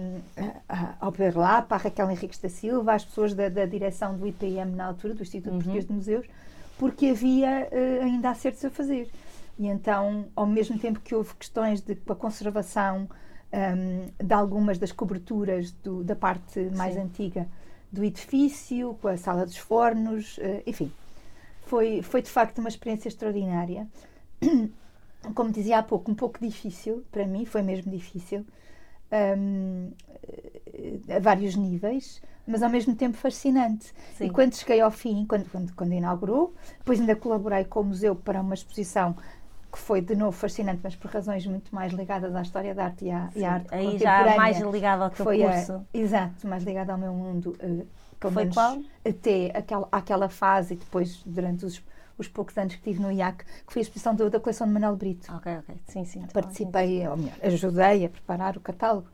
a- 0.67 0.93
ao 1.01 1.11
Pedro 1.11 1.41
Lapa, 1.41 1.75
à 1.75 1.77
Raquel 1.77 2.09
Henriques 2.09 2.39
da 2.39 2.49
Silva, 2.49 2.93
às 2.93 3.03
pessoas 3.05 3.33
da, 3.33 3.49
da 3.49 3.65
direção 3.65 4.15
do 4.17 4.25
IPM 4.25 4.71
na 4.75 4.85
altura, 4.85 5.13
do 5.13 5.21
Instituto 5.21 5.51
Uhum. 5.51 5.57
Português 5.57 5.85
de 5.85 5.93
Museus, 5.93 6.25
porque 6.79 7.07
havia 7.07 7.67
eh, 7.71 7.99
ainda 8.01 8.29
acertos 8.29 8.63
a 8.65 8.69
fazer. 8.69 9.09
E 9.57 9.67
então, 9.67 10.27
ao 10.35 10.45
mesmo 10.45 10.77
tempo 10.77 10.99
que 10.99 11.15
houve 11.15 11.33
questões 11.35 11.81
de 11.81 11.97
a 12.07 12.15
conservação 12.15 13.09
hum, 13.51 14.07
de 14.23 14.33
algumas 14.33 14.77
das 14.77 14.91
coberturas 14.91 15.71
do- 15.71 16.03
da 16.03 16.15
parte 16.15 16.59
mais 16.75 16.93
Sim. 16.93 17.01
antiga 17.01 17.47
do 17.91 18.03
edifício, 18.03 18.97
com 19.01 19.07
a 19.07 19.17
sala 19.17 19.45
dos 19.45 19.57
fornos, 19.57 20.37
eh, 20.39 20.61
enfim, 20.67 20.91
foi, 21.65 22.01
foi 22.01 22.21
de 22.21 22.29
facto 22.29 22.59
uma 22.59 22.69
experiência 22.69 23.07
extraordinária. 23.07 23.87
Como 25.33 25.51
dizia 25.51 25.79
há 25.79 25.83
pouco, 25.83 26.11
um 26.11 26.15
pouco 26.15 26.39
difícil 26.39 27.03
para 27.11 27.25
mim, 27.25 27.45
foi 27.45 27.61
mesmo 27.61 27.91
difícil, 27.91 28.45
hum, 29.37 29.91
eh, 30.23 31.15
a 31.15 31.19
vários 31.19 31.55
níveis, 31.55 32.21
mas 32.45 32.63
ao 32.63 32.69
mesmo 32.69 32.95
tempo 32.95 33.17
fascinante. 33.17 33.93
Sim. 34.17 34.25
E 34.25 34.29
quando 34.29 34.55
cheguei 34.55 34.79
ao 34.79 34.91
fim, 34.91 35.25
quando, 35.25 35.49
quando, 35.49 35.73
quando 35.73 35.93
inaugurou, 35.93 36.53
depois 36.77 36.99
ainda 36.99 37.15
colaborei 37.15 37.65
com 37.65 37.81
o 37.81 37.83
museu 37.83 38.15
para 38.15 38.39
uma 38.41 38.53
exposição 38.53 39.15
que 39.77 39.83
foi 39.83 40.01
de 40.01 40.15
novo 40.15 40.35
fascinante, 40.35 40.79
mas 40.83 40.95
por 40.95 41.09
razões 41.11 41.45
muito 41.45 41.73
mais 41.73 41.93
ligadas 41.93 42.35
à 42.35 42.41
história 42.41 42.73
da 42.73 42.85
arte 42.85 43.05
e 43.05 43.11
à, 43.11 43.29
e 43.35 43.45
à 43.45 43.53
arte 43.53 43.67
Aí 43.75 43.97
já 43.99 44.35
mais 44.35 44.57
ligado 44.59 45.03
ao 45.03 45.09
teu 45.11 45.23
foi 45.25 45.43
a- 45.43 45.51
curso. 45.51 45.85
exato, 45.93 46.47
mais 46.47 46.63
ligada 46.63 46.91
ao 46.91 46.97
meu 46.97 47.13
mundo. 47.13 47.55
pelo 48.19 48.33
Foi 48.33 48.43
menos 48.43 48.55
qual? 48.55 48.77
Até 49.07 49.51
aquela, 49.55 49.87
aquela 49.91 50.29
fase 50.29 50.73
e 50.73 50.77
depois 50.77 51.21
durante 51.25 51.63
os, 51.63 51.81
os 52.17 52.27
poucos 52.27 52.57
anos 52.57 52.75
que 52.75 52.81
tive 52.81 52.99
no 52.99 53.11
IAC, 53.11 53.45
que 53.45 53.71
foi 53.73 53.81
a 53.81 53.83
exposição 53.83 54.15
do- 54.15 54.29
da 54.29 54.39
coleção 54.39 54.65
de 54.67 54.73
Manuel 54.73 54.95
Brito. 54.95 55.31
Ok, 55.31 55.57
ok. 55.59 55.75
Sim, 55.87 56.05
sim. 56.05 56.21
tá 56.21 56.27
Participei, 56.33 57.07
ou 57.07 57.15
melhor, 57.15 57.35
ajudei 57.43 58.05
a 58.05 58.09
preparar 58.09 58.57
o 58.57 58.59
catálogo, 58.59 59.07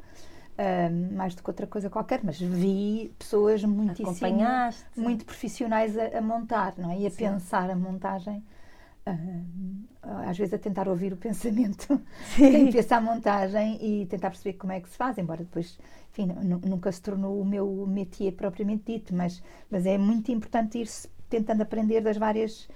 ahm, 0.58 1.16
mais 1.16 1.36
do 1.36 1.44
que 1.44 1.50
outra 1.50 1.68
coisa 1.68 1.90
qualquer, 1.90 2.22
mas 2.24 2.40
vi 2.40 3.14
pessoas 3.20 3.64
muitíssimo, 3.66 4.12
Acompanhaste. 4.12 5.00
muito 5.00 5.26
profissionais 5.26 5.98
a, 5.98 6.18
a 6.18 6.22
montar, 6.22 6.74
não 6.78 6.90
é? 6.92 7.00
E 7.00 7.08
a 7.08 7.10
Sim. 7.12 7.18
pensar 7.26 7.70
a 7.70 7.76
montagem, 7.76 8.44
às 10.02 10.38
vezes 10.38 10.54
a 10.54 10.58
tentar 10.58 10.88
ouvir 10.88 11.14
o 11.14 11.18
pensamento 11.18 12.02
Sim. 12.36 12.52
quem 12.52 12.72
pensa 12.72 12.98
a 12.98 13.02
montagem 13.02 13.78
e 13.82 14.06
tentar 14.06 14.30
perceber 14.30 14.54
como 14.58 14.74
é 14.74 14.80
que 14.80 14.90
se 14.90 14.98
faz, 14.98 15.18
embora 15.18 15.44
depois, 15.44 15.78
enfim, 16.12 16.28
nu- 16.28 16.62
nunca 16.66 16.92
se 16.92 17.02
tornou 17.02 17.40
o 17.40 17.46
meu 17.46 17.86
métier 17.88 18.34
propriamente 18.34 18.92
dito, 18.94 19.14
mas, 19.16 19.42
mas 19.70 19.86
é 19.86 19.98
muito 19.98 20.32
importante 20.32 20.78
ir-se 20.80 21.10
tentando 21.30 21.62
aprender 21.62 22.02
das 22.02 22.18
várias 22.18 22.68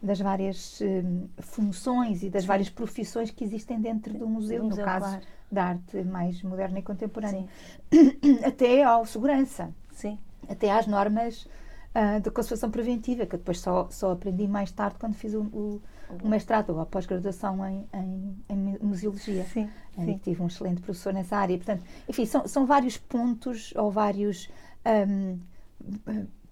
das 0.00 0.20
várias 0.20 0.80
hum, 0.80 1.28
funções 1.40 2.22
e 2.22 2.30
das 2.30 2.42
Sim. 2.42 2.48
várias 2.48 2.70
profissões 2.70 3.32
que 3.32 3.42
existem 3.42 3.80
dentro 3.80 4.14
do 4.14 4.28
museu, 4.28 4.62
museu, 4.62 4.78
no 4.78 4.84
caso 4.84 5.06
claro. 5.06 5.26
da 5.50 5.64
arte 5.64 6.04
mais 6.04 6.40
moderna 6.44 6.78
e 6.78 6.82
contemporânea, 6.82 7.46
Sim, 7.90 8.38
até 8.46 8.84
ao 8.84 9.04
segurança, 9.04 9.74
até 10.48 10.70
às 10.70 10.86
normas 10.86 11.48
ah, 12.00 12.20
de 12.20 12.30
conservação 12.30 12.70
preventiva, 12.70 13.26
que 13.26 13.34
eu 13.34 13.40
depois 13.40 13.58
só, 13.58 13.88
só 13.90 14.12
aprendi 14.12 14.46
mais 14.46 14.70
tarde 14.70 14.94
quando 15.00 15.14
fiz 15.14 15.34
o, 15.34 15.40
o, 15.40 15.82
o 16.22 16.28
mestrado 16.28 16.70
ou 16.70 16.78
a 16.80 16.86
pós-graduação 16.86 17.66
em, 17.66 17.88
em, 17.92 18.36
em 18.48 18.78
museologia. 18.80 19.42
Sim, 19.46 19.68
sim. 19.96 20.20
tive 20.22 20.40
um 20.40 20.46
excelente 20.46 20.80
professor 20.80 21.12
nessa 21.12 21.36
área. 21.36 21.56
Portanto, 21.56 21.82
enfim, 22.08 22.24
são, 22.24 22.46
são 22.46 22.66
vários 22.66 22.96
pontos 22.96 23.74
ou 23.74 23.90
vários 23.90 24.48
ahm, 24.84 25.38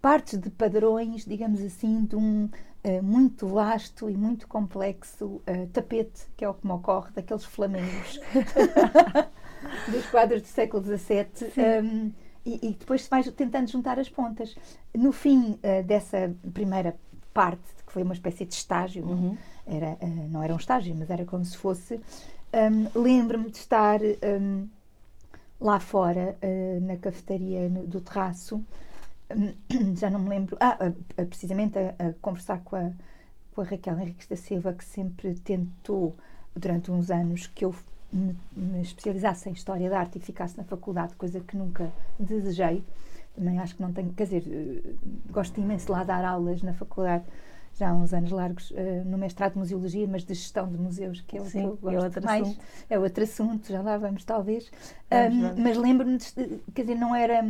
partes 0.03 0.37
de 0.37 0.51
padrões, 0.51 1.25
digamos 1.25 1.63
assim, 1.63 2.05
de 2.05 2.17
um 2.17 2.51
eh, 2.83 3.01
muito 3.01 3.47
vasto 3.47 4.11
e 4.11 4.17
muito 4.17 4.49
complexo 4.49 5.41
eh, 5.47 5.67
tapete, 5.73 6.27
que 6.37 6.45
é 6.45 6.49
o 6.49 6.55
que 6.55 6.67
me 6.67 6.73
ocorre 6.73 7.13
daqueles 7.13 7.45
flamengos 7.45 8.19
dos 9.93 10.07
quadros 10.07 10.43
do 10.43 10.49
século 10.49 10.83
XVII. 10.83 12.13
E, 12.47 12.69
e 12.69 12.71
depois 12.75 13.03
se 13.03 13.11
vai 13.11 13.23
tentando 13.25 13.71
juntar 13.71 13.99
as 13.99 14.09
pontas. 14.09 14.55
No 14.95 15.13
fim 15.13 15.59
eh, 15.63 15.83
dessa 15.83 16.35
primeira 16.55 16.97
parte, 17.35 17.63
que 17.87 17.93
foi 17.93 18.03
uma 18.03 18.15
espécie 18.15 18.45
de 18.47 18.55
estágio, 18.55 19.05
não? 19.05 19.13
Uhum. 19.13 19.39
Era, 19.67 19.97
eh, 20.01 20.07
não 20.31 20.43
era 20.43 20.55
um 20.55 20.57
estágio, 20.57 20.95
mas 20.97 21.11
era 21.11 21.25
como 21.25 21.45
se 21.45 21.57
fosse. 21.57 22.01
ahm, 22.53 22.87
Lembro-me 22.95 23.51
de 23.51 23.59
estar 23.59 24.01
ahm, 24.23 24.67
lá 25.61 25.81
fora, 25.81 26.37
eh, 26.43 26.79
na 26.83 26.97
cafetaria 26.97 27.69
no- 27.69 27.87
do 27.87 28.01
terraço, 28.01 28.63
hum, 29.35 29.55
já 29.97 30.11
não 30.11 30.21
me 30.21 30.29
lembro, 30.29 30.57
ah, 30.61 30.77
a- 30.81 31.23
a- 31.23 31.27
precisamente 31.27 31.79
a, 31.79 31.95
a 31.99 32.13
conversar 32.21 32.61
com 32.65 32.77
a, 32.77 32.91
com 33.55 33.61
a 33.63 33.65
Raquel 33.65 33.99
Henriques 33.99 34.27
da 34.29 34.37
Silva, 34.37 34.73
que 34.75 34.85
sempre 34.85 35.35
tentou, 35.37 36.17
durante 36.55 36.91
uns 36.91 37.11
anos, 37.11 37.47
que 37.49 37.65
eu 37.65 37.75
me, 38.17 38.37
me 38.57 38.81
especializasse 38.83 39.49
em 39.49 39.53
História 39.53 39.89
da 39.91 39.99
Arte 40.01 40.19
e 40.19 40.21
ficasse 40.21 40.57
na 40.57 40.65
faculdade, 40.65 41.15
coisa 41.17 41.41
que 41.41 41.57
nunca 41.57 41.93
desejei. 42.19 42.83
Também 43.35 43.59
acho 43.59 43.77
que 43.77 43.83
não 43.83 43.93
tenho, 43.93 44.13
quer 44.15 44.25
dizer, 44.25 44.45
eh, 44.47 44.95
gosto 45.31 45.61
imenso 45.61 45.87
de 45.87 45.93
lá 45.93 46.05
dar 46.05 46.25
aulas 46.25 46.63
na 46.63 46.73
faculdade, 46.73 47.25
já 47.75 47.91
há 47.91 47.95
uns 47.95 48.15
anos 48.15 48.31
largos, 48.31 48.73
eh, 48.75 49.03
no 49.05 49.19
mestrado 49.19 49.53
de 49.53 49.59
Museologia, 49.59 50.07
mas 50.09 50.25
de 50.25 50.33
Gestão 50.35 50.67
de 50.71 50.79
Museus, 50.79 51.21
que 51.21 51.37
é 51.37 51.43
o 51.43 51.51
Sim, 51.51 51.77
que 51.79 51.85
eu 51.85 51.91
é 51.91 51.99
gosto 51.99 51.99
outro 51.99 52.25
mais. 52.25 52.49
assunto. 52.49 52.65
É 52.89 52.99
outro 52.99 53.25
assunto, 53.25 53.69
já 53.71 53.83
lá 53.83 53.99
vamos 53.99 54.25
talvez. 54.25 54.71
Vamos, 55.11 55.39
Ahm, 55.39 55.41
vamos. 55.41 55.61
mas 55.63 55.77
lembro-me, 55.77 56.19
quer 56.75 56.83
dizer, 56.83 56.95
não 56.95 57.15
era, 57.15 57.43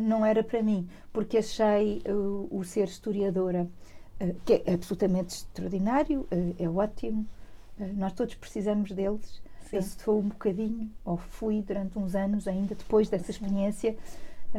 não 0.00 0.24
era 0.24 0.42
para 0.44 0.62
mim, 0.62 0.88
porque 1.12 1.38
achei 1.38 2.02
uh, 2.08 2.48
o 2.50 2.62
ser 2.64 2.84
historiadora, 2.88 3.68
uh, 4.20 4.34
que 4.44 4.62
é 4.64 4.74
absolutamente 4.74 5.34
extraordinário, 5.34 6.20
uh, 6.32 6.54
é 6.58 6.68
ótimo, 6.68 7.26
nós 7.94 8.12
todos 8.12 8.34
precisamos 8.36 8.90
deles. 8.92 9.42
Eu 9.72 9.82
Sim. 9.82 9.90
sou 10.04 10.18
um 10.20 10.28
bocadinho, 10.28 10.90
ou 11.04 11.16
fui 11.16 11.62
durante 11.62 11.98
uns 11.98 12.14
anos 12.14 12.48
ainda, 12.48 12.74
depois 12.74 13.08
dessa 13.08 13.30
experiência, 13.30 13.96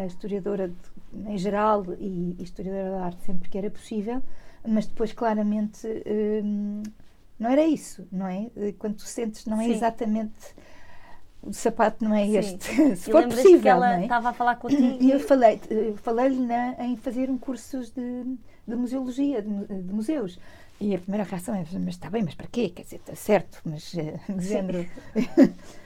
historiadora 0.06 0.68
de- 0.70 1.32
em 1.32 1.38
geral 1.38 1.84
e 2.00 2.36
historiadora 2.40 2.92
da 2.92 3.06
arte 3.06 3.22
sempre 3.26 3.50
que 3.50 3.58
era 3.58 3.70
possível, 3.72 4.22
mas 4.68 4.86
depois 4.86 5.12
claramente 5.12 5.88
hum, 6.44 6.84
não 7.40 7.50
era 7.50 7.66
isso, 7.66 8.08
não 8.12 8.28
é? 8.28 8.50
Quando 8.78 8.96
tu 8.98 9.04
sentes, 9.04 9.46
não 9.46 9.60
é 9.60 9.66
Sim. 9.66 9.72
exatamente 9.72 10.56
o 11.42 11.54
sapato 11.54 12.04
não 12.04 12.14
é 12.14 12.26
Sim. 12.26 12.38
este, 12.38 12.66
se 12.98 13.12
for 13.12 13.24
possível, 13.28 13.62
que 13.62 13.68
ela 13.70 14.00
é? 14.00 14.04
estava 14.04 14.30
a 14.30 14.34
falar 14.34 14.56
contigo 14.58 15.02
E 15.02 15.10
eu 15.12 15.20
falei, 15.20 15.60
eu 15.70 15.96
falei-lhe 15.98 16.40
na- 16.46 16.76
em 16.86 16.98
fazer 16.98 17.30
um 17.30 17.38
cursos 17.38 17.90
de, 17.92 18.26
de 18.68 18.76
museologia, 18.76 19.42
de, 19.42 19.48
mu- 19.48 19.66
de 19.66 19.94
museus. 19.94 20.38
E 20.86 20.96
a 20.96 21.00
primeira 21.00 21.26
reação 21.32 21.54
é, 21.56 21.64
mas 21.86 21.96
está 21.96 22.10
bem, 22.10 22.24
mas 22.24 22.36
para 22.36 22.48
quê? 22.48 22.70
Quer 22.70 22.84
dizer, 22.84 22.98
está 22.98 23.16
certo, 23.16 23.62
mas 23.66 23.94
eh, 23.96 24.20
de 24.40 24.46
género. 24.48 24.88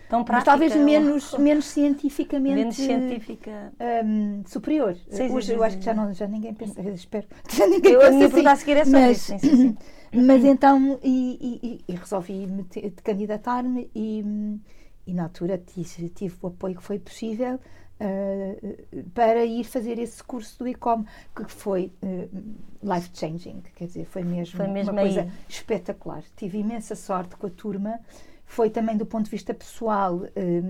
tão 0.07 0.23
Mas 0.29 0.43
prática. 0.43 0.50
talvez 0.50 0.75
ou- 0.75 0.89
menos, 0.89 1.23
menos 1.38 1.65
cientificamente 1.65 2.73
menos 2.73 2.77
científica. 2.77 3.73
hum, 4.05 4.43
superior. 4.47 4.95
Sim, 5.09 5.29
Hoje 5.29 5.53
sim, 5.53 5.57
eu 5.57 5.63
acho 5.63 5.77
sim, 5.77 5.79
que 5.79 5.85
já, 5.85 5.93
não, 5.93 6.13
já 6.13 6.27
ninguém 6.27 6.53
pensa, 6.53 6.81
eu 6.81 6.93
espero 6.93 7.27
que 7.47 7.55
já 7.57 7.67
ninguém 7.67 7.95
Eu, 7.95 8.00
pensa 8.00 8.25
assim. 8.25 8.43
pergunta 8.43 8.51
a 8.51 8.55
seguir 8.55 8.77
é 8.77 8.85
sobre 8.85 9.13
mas, 9.13 9.15
isso. 9.15 9.38
Sim, 9.39 9.77
mas 10.13 10.43
então, 10.43 11.00
e, 11.03 11.79
e- 11.88 11.93
e- 11.93 11.95
resolvi 11.95 12.47
candidatar-me 13.03 13.89
e, 13.95 14.23
e 15.07 15.13
na 15.13 15.23
altura 15.23 15.57
tive, 15.57 16.09
tive 16.09 16.35
o 16.41 16.47
apoio 16.47 16.75
que 16.77 16.83
foi 16.83 17.00
possível 17.00 17.59
eh, 18.03 19.03
para 19.13 19.45
ir 19.45 19.63
fazer 19.63 19.98
esse 20.00 20.24
curso 20.24 20.60
do 20.60 20.67
ICOM, 20.67 21.03
que 21.36 21.45
foi 21.51 21.91
life 22.81 23.10
changing, 23.13 23.62
quer 23.75 23.86
dizer, 23.88 24.05
foi 24.05 24.24
mesmo, 24.24 24.57
Foi 24.57 24.67
mesmo 24.67 24.91
uma 24.91 25.00
coisa 25.00 25.22
aí. 25.22 25.31
espetacular. 25.48 26.24
Tive 26.36 26.60
imensa 26.60 26.95
sorte 26.95 27.36
com 27.36 27.48
a 27.48 27.50
turma, 27.50 28.00
foi 28.45 28.69
também 28.69 28.98
do 28.98 29.05
ponto 29.05 29.25
de 29.25 29.31
vista 29.31 29.53
pessoal. 29.53 30.22
eh, 30.36 30.62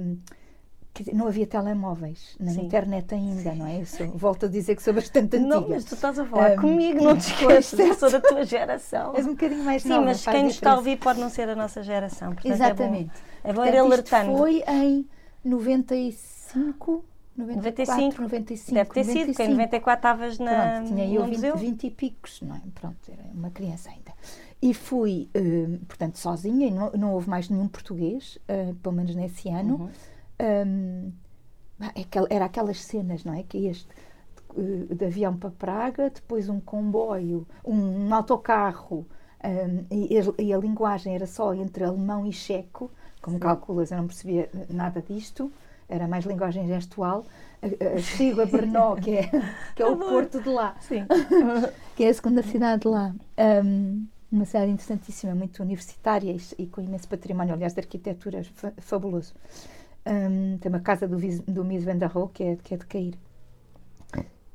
quer 0.94 1.04
dizer, 1.04 1.16
não 1.16 1.28
havia 1.28 1.48
telemóveis 1.48 2.36
na 2.40 2.52
Sim. 2.52 2.64
internet 2.64 3.14
ainda, 3.16 3.56
não 3.56 3.66
é? 3.66 3.84
Sou- 3.86 4.12
volto 4.12 4.46
a 4.46 4.50
dizer 4.50 4.76
que 4.76 4.84
sou 4.84 4.94
bastante 4.94 5.38
antiga. 5.38 5.50
Não, 5.50 5.68
mas 5.70 5.84
tu 5.86 5.96
estás 5.96 6.18
a 6.20 6.26
falar 6.26 6.52
Hum, 6.52 6.56
comigo, 6.56 7.02
não 7.02 7.18
te 7.18 7.22
esqueças, 7.28 7.80
eu 7.80 7.94
sou 7.94 8.10
da 8.12 8.22
tua 8.22 8.44
geração. 8.46 9.14
És 9.14 9.26
um 9.26 9.32
bocadinho 9.32 9.64
mais 9.64 9.84
Sim, 9.84 9.86
nova, 9.86 10.06
mas 10.06 10.20
faz 10.20 10.36
quem 10.36 10.44
nos 10.44 10.54
está 10.54 10.72
a 10.72 10.76
ouvir 10.78 10.98
pode 10.98 11.20
não 11.20 11.30
ser 11.30 11.50
a 11.50 11.56
nossa 11.56 11.82
geração. 11.84 12.34
Portanto, 12.36 12.64
Exatamente. 12.64 13.22
É 13.44 13.52
bom, 13.52 13.52
é 13.52 13.54
bom 13.54 13.66
ir 13.66 13.76
Portanto, 13.76 13.86
isto 13.86 14.10
alertando. 14.10 14.22
foi 14.26 14.64
em 14.68 15.08
95, 15.44 17.04
94, 17.36 18.22
95. 18.22 18.22
95. 18.22 18.74
Deve 18.74 18.90
ter 18.92 19.04
sido, 19.04 19.26
porque 19.28 19.44
em 19.44 19.50
94 19.50 19.98
estavas 19.98 20.40
na, 20.40 20.74
Pronto, 20.76 20.88
tinha 20.88 21.06
eu 21.08 21.22
no 21.22 21.26
20, 21.28 21.36
museu. 21.36 21.58
20 21.58 21.88
e 21.88 21.92
picos, 21.92 22.42
não 22.42 22.56
é? 22.56 22.62
Pronto, 22.76 23.12
era 23.12 23.24
uma 23.34 23.50
criança 23.50 23.90
ainda. 23.90 24.14
E 24.62 24.74
fui, 24.74 25.30
eh, 25.34 25.80
portanto, 25.88 26.18
sozinha, 26.18 26.68
e 26.68 26.72
não, 26.72 26.92
não 26.92 27.14
houve 27.14 27.30
mais 27.30 27.50
nenhum 27.50 27.68
português, 27.68 28.38
eh, 28.48 28.74
pelo 28.82 28.96
menos 28.96 29.16
nesse 29.16 29.50
ano. 29.50 29.76
Uhum. 29.76 29.90
Um, 30.68 31.12
é 31.96 32.36
era 32.36 32.46
aquelas 32.46 32.82
cenas, 32.82 33.24
não 33.24 33.34
é? 33.34 33.44
Que 33.44 33.66
este 33.66 33.90
eh, 34.56 34.94
de 34.94 35.06
avião 35.06 35.36
para 35.36 35.50
Praga, 35.50 36.10
depois 36.10 36.48
um 36.50 36.60
comboio, 36.60 37.48
um, 37.66 38.08
um 38.08 38.14
autocarro, 38.14 39.08
um, 39.44 39.86
e, 39.92 40.18
e 40.40 40.54
a 40.54 40.58
linguagem 40.58 41.16
era 41.16 41.28
só 41.28 41.54
entre 41.54 41.84
alemão 41.84 42.26
e 42.26 42.32
checo, 42.32 42.92
como 43.22 43.40
calculas, 43.40 43.92
eu 43.92 43.98
não 43.98 44.08
percebia 44.08 44.50
nada 44.70 45.02
disto, 45.02 45.52
era 45.90 46.08
mais 46.08 46.26
linguagem 46.26 46.68
gestual. 46.68 47.26
A- 47.62 47.68
a- 47.68 48.46
Brno, 48.46 48.96
que 48.98 49.12
é, 49.18 49.30
que 49.76 49.82
é 49.82 49.86
o 49.86 49.98
porto 49.98 50.42
de 50.42 50.50
lá, 50.50 50.76
Sim. 50.82 51.06
que 51.96 52.04
é 52.04 52.10
a 52.10 52.14
segunda 52.14 52.44
cidade 52.44 52.82
de 52.82 52.88
lá. 52.90 53.14
Um, 53.64 54.06
uma 54.32 54.46
cidade 54.46 54.72
interessantíssima, 54.72 55.34
muito 55.36 55.62
universitária 55.62 56.32
e, 56.32 56.64
e 56.64 56.68
com 56.68 56.82
imenso 56.82 57.08
património, 57.08 57.54
aliás, 57.54 57.74
de 57.74 57.80
arquitetura 57.80 58.44
fa- 58.44 58.74
fabuloso. 58.80 59.34
Um, 60.06 60.58
tem 60.58 60.70
uma 60.70 60.82
casa 60.82 61.08
do, 61.08 61.18
do 61.48 61.64
Mies 61.64 61.84
van 61.86 61.98
der 61.98 62.10
Rohe, 62.10 62.30
que 62.34 62.44
é, 62.44 62.56
que 62.58 62.74
é 62.74 62.78
de 62.78 62.86
cair. 62.86 63.18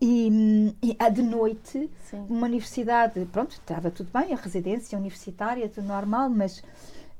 E, 0.01 0.75
e 0.81 1.11
de 1.11 1.23
noite, 1.23 1.91
Sim. 2.09 2.25
uma 2.29 2.47
universidade, 2.47 3.25
pronto, 3.33 3.53
estava 3.53 3.91
tudo 3.91 4.11
bem, 4.13 4.33
a 4.33 4.37
residência 4.37 4.97
universitária, 4.97 5.69
tudo 5.69 5.89
normal, 5.89 6.31
mas 6.31 6.63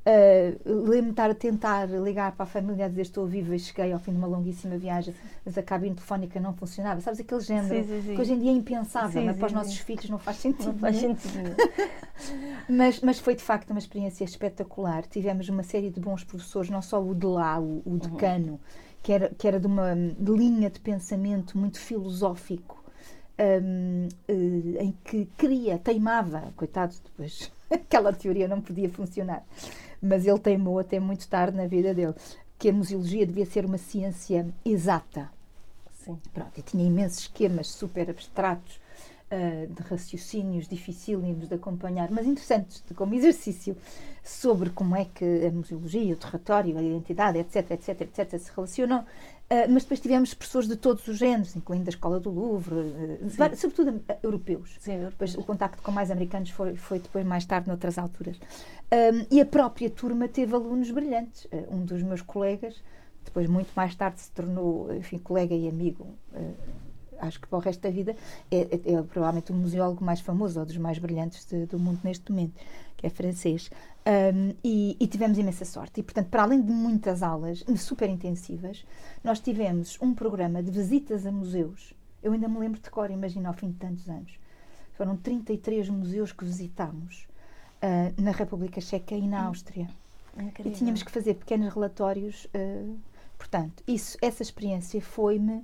ah, 0.05 0.57
lembro-me 0.65 1.09
estar 1.11 1.29
a 1.29 1.35
tentar 1.35 1.87
ligar 1.87 2.31
para 2.31 2.43
a 2.43 2.47
família 2.47 2.85
a 2.85 2.87
dizer 2.87 3.01
estou 3.01 3.27
viva 3.27 3.55
e 3.55 3.59
cheguei 3.59 3.91
ao 3.91 3.99
fim 3.99 4.11
de 4.11 4.17
uma 4.17 4.27
longuíssima 4.27 4.77
viagem, 4.77 5.13
mas 5.45 5.57
a 5.57 5.63
cabine 5.63 5.95
telefónica 5.95 6.39
não 6.39 6.53
funcionava. 6.53 7.01
Sabes 7.01 7.19
aquele 7.19 7.41
género 7.41 7.67
Sim, 7.67 7.83
sim, 7.83 8.01
sim. 8.07 8.15
que 8.15 8.21
hoje 8.21 8.33
em 8.33 8.39
dia 8.39 8.51
é 8.51 8.53
impensável, 8.53 9.21
mas 9.23 9.37
para 9.37 9.47
os 9.47 9.53
nossos 9.53 9.77
filhos 9.77 10.09
não 10.09 10.17
faz 10.17 10.37
sentido. 10.37 10.67
Não 10.67 10.79
faz 10.79 10.95
sentido 10.97 11.33
nenhum. 11.35 11.55
Mas, 12.67 12.99
mas 12.99 13.17
foi 13.17 13.33
de 13.33 13.41
facto 13.41 13.71
uma 13.71 13.79
experiência 13.79 14.25
espetacular. 14.25 15.03
Tivemos 15.07 15.47
uma 15.47 15.63
série 15.63 15.89
de 15.89 15.99
bons 15.99 16.23
professores, 16.23 16.69
não 16.69 16.81
só 16.81 17.01
o 17.01 17.15
de 17.15 17.25
lá, 17.25 17.59
o, 17.59 17.81
o 17.85 17.97
decano, 17.97 18.59
que 19.01 19.13
era, 19.13 19.29
que 19.29 19.47
era 19.47 19.59
de 19.59 19.65
uma 19.65 19.95
de 19.95 20.31
linha 20.31 20.69
de 20.69 20.79
pensamento 20.79 21.57
muito 21.57 21.79
filosófico, 21.79 22.83
hum, 23.39 24.07
eh, 24.27 24.83
em 24.83 24.93
que 25.03 25.25
queria, 25.37 25.79
teimava, 25.79 26.53
coitado, 26.55 26.93
depois 27.05 27.51
aquela 27.71 28.13
teoria 28.13 28.47
não 28.47 28.61
podia 28.61 28.89
funcionar, 28.89 29.43
mas 30.01 30.25
ele 30.25 30.39
teimou 30.39 30.79
até 30.79 30.99
muito 30.99 31.27
tarde 31.27 31.57
na 31.57 31.67
vida 31.67 31.93
dele, 31.93 32.15
que 32.57 32.69
a 32.69 32.73
museologia 32.73 33.25
devia 33.25 33.45
ser 33.45 33.65
uma 33.65 33.77
ciência 33.77 34.47
exata. 34.65 35.29
Sim. 36.05 36.17
Pronto, 36.33 36.57
e 36.57 36.61
tinha 36.61 36.85
imensos 36.85 37.19
esquemas 37.21 37.67
super 37.67 38.09
abstratos 38.09 38.79
ah, 39.31 39.65
de 39.69 39.83
raciocínios 39.83 40.67
dificílimos 40.67 41.47
de 41.47 41.55
acompanhar, 41.55 42.09
mas 42.11 42.25
interessantes 42.25 42.83
de- 42.87 42.93
como 42.93 43.13
exercício 43.13 43.75
sobre 44.23 44.69
como 44.71 44.95
é 44.95 45.05
que 45.05 45.45
a 45.45 45.51
museologia, 45.51 46.13
o 46.13 46.17
território, 46.17 46.77
a 46.77 46.81
identidade, 46.81 47.37
etc, 47.39 47.71
etc, 47.71 48.01
etc, 48.01 48.39
se 48.39 48.51
relacionam. 48.55 49.05
Ah, 49.51 49.65
mas 49.67 49.81
depois 49.83 49.99
tivemos 49.99 50.33
professores 50.35 50.67
de 50.67 50.75
todos 50.75 51.07
os 51.07 51.17
géneros, 51.17 51.55
incluindo 51.55 51.87
a 51.87 51.89
Escola 51.89 52.19
do 52.19 52.29
Louvre, 52.29 52.75
ah, 53.39 53.55
sobretudo 53.55 53.99
ah, 54.07 54.15
europeus. 54.21 54.75
Sim, 54.79 54.93
eu- 55.01 55.09
Depois 55.09 55.33
o 55.35 55.43
contacto 55.43 55.81
com 55.81 55.91
mais 55.91 56.11
americanos 56.11 56.51
foi, 56.51 56.75
foi 56.75 56.99
depois 56.99 57.25
mais 57.25 57.45
tarde, 57.45 57.67
noutras 57.67 57.97
alturas. 57.97 58.37
Um, 58.91 59.25
e 59.31 59.41
a 59.41 59.45
própria 59.45 59.89
turma 59.89 60.27
teve 60.27 60.53
alunos 60.53 60.91
brilhantes. 60.91 61.47
Um 61.71 61.83
dos 61.83 62.01
meus 62.03 62.21
colegas, 62.21 62.75
depois 63.25 63.47
muito 63.49 63.71
mais 63.75 63.95
tarde 63.95 64.21
se 64.21 64.31
tornou, 64.31 64.93
enfim, 64.95 65.17
colega 65.17 65.53
e 65.55 65.67
amigo, 65.67 66.05
uh, 66.33 66.55
acho 67.19 67.39
que 67.41 67.47
para 67.47 67.57
o 67.57 67.61
resto 67.61 67.81
da 67.81 67.89
vida, 67.89 68.15
é, 68.51 68.57
é- 68.61 68.93
é 68.93 69.01
provavelmente 69.01 69.51
o 69.51 69.55
museólogo 69.55 70.03
mais 70.05 70.19
famoso 70.21 70.59
ou 70.59 70.65
dos 70.65 70.77
mais 70.77 70.97
brilhantes 70.99 71.45
de- 71.45 71.65
do 71.65 71.77
mundo 71.79 71.99
neste 72.03 72.31
momento, 72.31 72.53
que 72.95 73.05
é 73.07 73.09
francês. 73.09 73.69
Um, 74.09 74.55
e, 74.63 74.97
e 74.99 75.05
tivemos 75.05 75.37
imensa 75.37 75.63
sorte. 75.65 75.99
E, 75.99 76.03
portanto, 76.03 76.29
para 76.29 76.41
além 76.41 76.59
de 76.59 76.71
muitas 76.71 77.21
aulas 77.21 77.63
super 77.77 78.09
intensivas, 78.09 78.83
nós 79.23 79.39
tivemos 79.39 79.99
um 80.01 80.15
programa 80.15 80.63
de 80.63 80.71
visitas 80.71 81.27
a 81.27 81.31
museus. 81.31 81.93
Eu 82.23 82.33
ainda 82.33 82.47
me 82.47 82.57
lembro 82.57 82.81
de 82.81 82.89
cor, 82.89 83.11
imagina, 83.11 83.49
ao 83.49 83.53
fim 83.53 83.69
de 83.69 83.77
tantos 83.77 84.09
anos. 84.09 84.39
Foram 84.93 85.15
33 85.15 85.89
museus 85.89 86.31
que 86.31 86.43
visitámos 86.43 87.27
ah, 87.81 88.11
na 88.17 88.31
República 88.31 88.81
Checa 88.81 89.15
e 89.15 89.27
na 89.27 89.43
Áustria. 89.43 89.87
E 90.37 90.43
Incrível. 90.43 90.73
tínhamos 90.73 91.03
que 91.03 91.11
fazer 91.11 91.35
pequenos 91.35 91.71
relatórios. 91.73 92.47
ah, 92.53 92.95
portanto, 93.37 93.83
isso, 93.87 94.17
essa 94.21 94.41
experiência 94.41 94.99
foi-me 95.01 95.63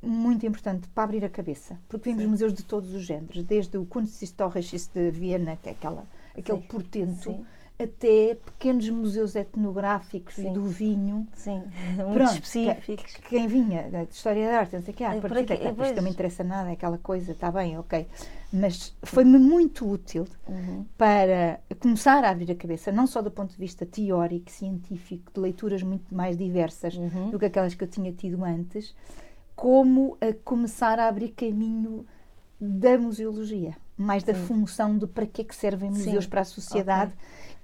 muito 0.00 0.46
importante 0.46 0.88
para 0.88 1.04
abrir 1.04 1.24
a 1.24 1.28
cabeça, 1.28 1.76
porque 1.88 2.10
vimos 2.10 2.22
Sim. 2.22 2.30
museus 2.30 2.54
de 2.54 2.62
todos 2.62 2.94
os 2.94 3.02
géneros, 3.02 3.42
desde 3.42 3.76
o 3.76 3.84
Kunsthistorisches 3.84 4.86
de 4.86 5.10
Viena, 5.10 5.56
que 5.56 5.70
é 5.70 5.72
aquela, 5.72 6.06
aquele 6.36 6.60
Sim. 6.60 6.66
portento, 6.68 7.32
Sim. 7.32 7.46
Até 7.80 8.34
pequenos 8.34 8.88
museus 8.90 9.36
etnográficos 9.36 10.34
Sim. 10.34 10.50
e 10.50 10.52
do 10.52 10.64
vinho. 10.64 11.26
Sim, 11.34 11.62
muito 11.96 12.12
Pronto, 12.12 12.32
específicos. 12.32 13.12
que- 13.14 13.22
quem 13.28 13.46
vinha 13.46 13.88
da- 13.88 14.04
de 14.04 14.12
História 14.14 14.48
da 14.50 14.58
Arte, 14.58 14.74
não 14.76 14.82
sei 14.82 14.92
o 14.92 14.96
que, 14.96 15.04
ah, 15.04 15.14
É, 15.14 15.18
a 15.18 15.20
por 15.20 15.30
partir 15.30 15.52
aqui, 15.52 15.62
daqui, 15.64 15.76
pois. 15.76 15.88
isto 15.88 15.96
não 15.96 16.02
me 16.02 16.10
interessa 16.10 16.42
nada, 16.42 16.70
é 16.70 16.72
aquela 16.72 16.98
coisa, 16.98 17.30
está 17.32 17.52
bem, 17.52 17.78
ok. 17.78 18.06
Mas 18.52 18.96
foi-me 19.04 19.38
muito 19.38 19.88
útil 19.88 20.26
Uhum. 20.48 20.84
para 20.96 21.60
começar 21.78 22.24
a 22.24 22.30
abrir 22.30 22.50
a 22.50 22.54
cabeça, 22.56 22.90
não 22.90 23.06
só 23.06 23.22
do 23.22 23.30
ponto 23.30 23.50
de 23.52 23.58
vista 23.58 23.86
teórico, 23.86 24.50
científico, 24.50 25.30
de 25.32 25.38
leituras 25.40 25.82
muito 25.82 26.12
mais 26.14 26.36
diversas 26.36 26.96
Uhum. 26.96 27.30
do 27.30 27.38
que 27.38 27.44
aquelas 27.44 27.74
que 27.74 27.84
eu 27.84 27.88
tinha 27.88 28.10
tido 28.12 28.42
antes, 28.44 28.94
como 29.54 30.16
a 30.20 30.32
começar 30.44 30.98
a 30.98 31.06
abrir 31.08 31.28
caminho 31.30 32.04
da 32.60 32.98
museologia, 32.98 33.76
mais 33.98 34.22
da 34.22 34.32
Sim. 34.34 34.46
função 34.46 34.96
de 34.96 35.06
para 35.06 35.26
que 35.26 35.42
é 35.42 35.44
que 35.44 35.54
servem 35.54 35.92
Sim. 35.92 35.98
museus 36.06 36.26
para 36.26 36.42
a 36.42 36.44
sociedade, 36.44 37.12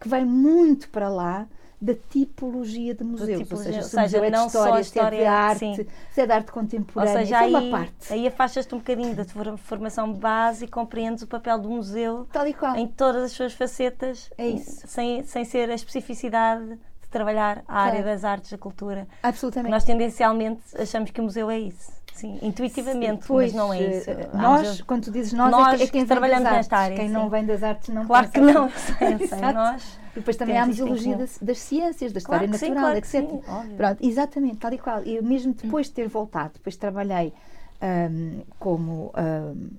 que 0.01 0.09
vai 0.09 0.25
muito 0.25 0.89
para 0.91 1.09
lá 1.09 1.47
da 1.81 1.95
tipologia 1.95 2.95
de 2.95 3.05
museus, 3.05 3.41
tipologia, 3.43 3.81
ou 3.83 3.83
seja, 3.83 3.83
ou 3.83 3.85
se 3.85 3.97
o 3.97 4.01
museu 4.01 4.21
seja, 4.21 4.27
é 4.27 4.31
de 4.31 4.37
não 4.37 4.49
só 4.49 4.59
história, 4.59 4.73
se 4.73 4.99
é 4.99 5.03
de 5.03 5.17
história, 5.17 5.31
arte, 5.33 5.59
sim. 5.59 5.87
se 6.13 6.21
é 6.23 6.27
de 6.27 6.33
arte 6.33 6.49
Ou 6.49 6.55
contemporânea, 6.55 7.13
seja, 7.19 7.25
isso 7.25 7.35
é 7.35 7.39
aí, 7.39 7.51
uma 7.71 7.79
parte. 7.79 8.13
aí 8.13 8.27
afastas-te 8.27 8.75
um 8.75 8.79
bocadinho 8.79 9.15
da 9.15 9.25
tua 9.25 9.57
formação 9.59 10.13
base 10.15 10.65
e 10.65 10.69
compreendes 10.69 11.23
o 11.25 11.27
papel 11.27 11.59
do 11.59 11.69
museu 11.69 12.27
em 12.77 12.87
todas 12.89 13.23
as 13.25 13.33
suas 13.33 13.53
facetas, 13.53 14.31
É 14.39 14.49
isso. 14.49 14.87
sem, 14.87 15.25
sem 15.25 15.45
ser 15.45 15.69
a 15.71 15.75
especificidade 15.75 16.65
de 17.03 17.09
trabalhar 17.11 17.63
a 17.69 17.81
área 17.83 18.01
Claro. 18.03 18.05
das 18.15 18.25
artes, 18.25 18.51
da 18.51 18.59
cultura. 18.59 19.07
Absolutamente. 19.23 19.71
Nós 19.71 19.85
tendencialmente 19.85 20.63
achamos 20.79 21.11
que 21.11 21.21
o 21.21 21.25
museu 21.25 21.51
é 21.51 21.59
isso, 21.59 21.93
sim, 22.15 22.39
intuitivamente, 22.43 23.27
Pois, 23.27 23.53
mas 23.53 23.55
não 23.55 23.73
é 23.73 23.99
isso. 23.99 24.11
eh, 24.11 24.29
Há 24.33 24.37
Nós, 24.43 24.81
quando 24.83 25.05
tu 25.05 25.11
dizes 25.11 25.33
nós, 25.33 25.51
Nós 25.51 25.73
é 25.75 25.77
quem 25.79 25.89
que 25.89 25.99
vem 25.99 26.07
trabalhamos 26.07 26.45
das 26.45 26.53
nesta 26.53 26.77
artes. 26.77 26.85
área, 26.87 26.97
Quem 26.97 27.07
sim. 27.09 27.13
não 27.15 27.29
vem 27.31 27.45
das 27.45 27.63
artes 27.63 27.89
não 27.95 28.07
Claro 28.07 28.29
que 28.31 28.41
não, 28.41 28.65
assim. 28.67 28.79
sei, 28.99 29.19
sei, 29.19 29.39
Exato. 29.39 29.55
nós 29.55 29.99
E 30.13 30.15
depois 30.21 30.37
também 30.37 30.57
há 30.59 30.63
a 30.63 30.67
museologia 30.67 31.17
das, 31.17 31.39
das 31.39 31.59
ciências, 31.59 32.13
da 32.13 32.21
Claro 32.21 32.45
história 32.45 32.49
que 32.49 32.59
sim, 32.59 32.69
natural, 32.71 32.85
claro 32.85 32.99
etc. 32.99 33.13
sim. 33.13 33.77
Pronto, 33.77 33.99
exatamente, 34.07 34.57
tal 34.59 34.73
e 34.73 34.79
qual. 34.79 35.03
E 35.05 35.21
mesmo 35.23 35.53
depois 35.55 35.87
de 35.89 35.93
ter 35.93 36.09
voltado, 36.09 36.55
depois 36.55 36.77
trabalhei 36.77 37.33
ahm, 37.81 38.43
como, 38.59 39.11
ahm, 39.15 39.71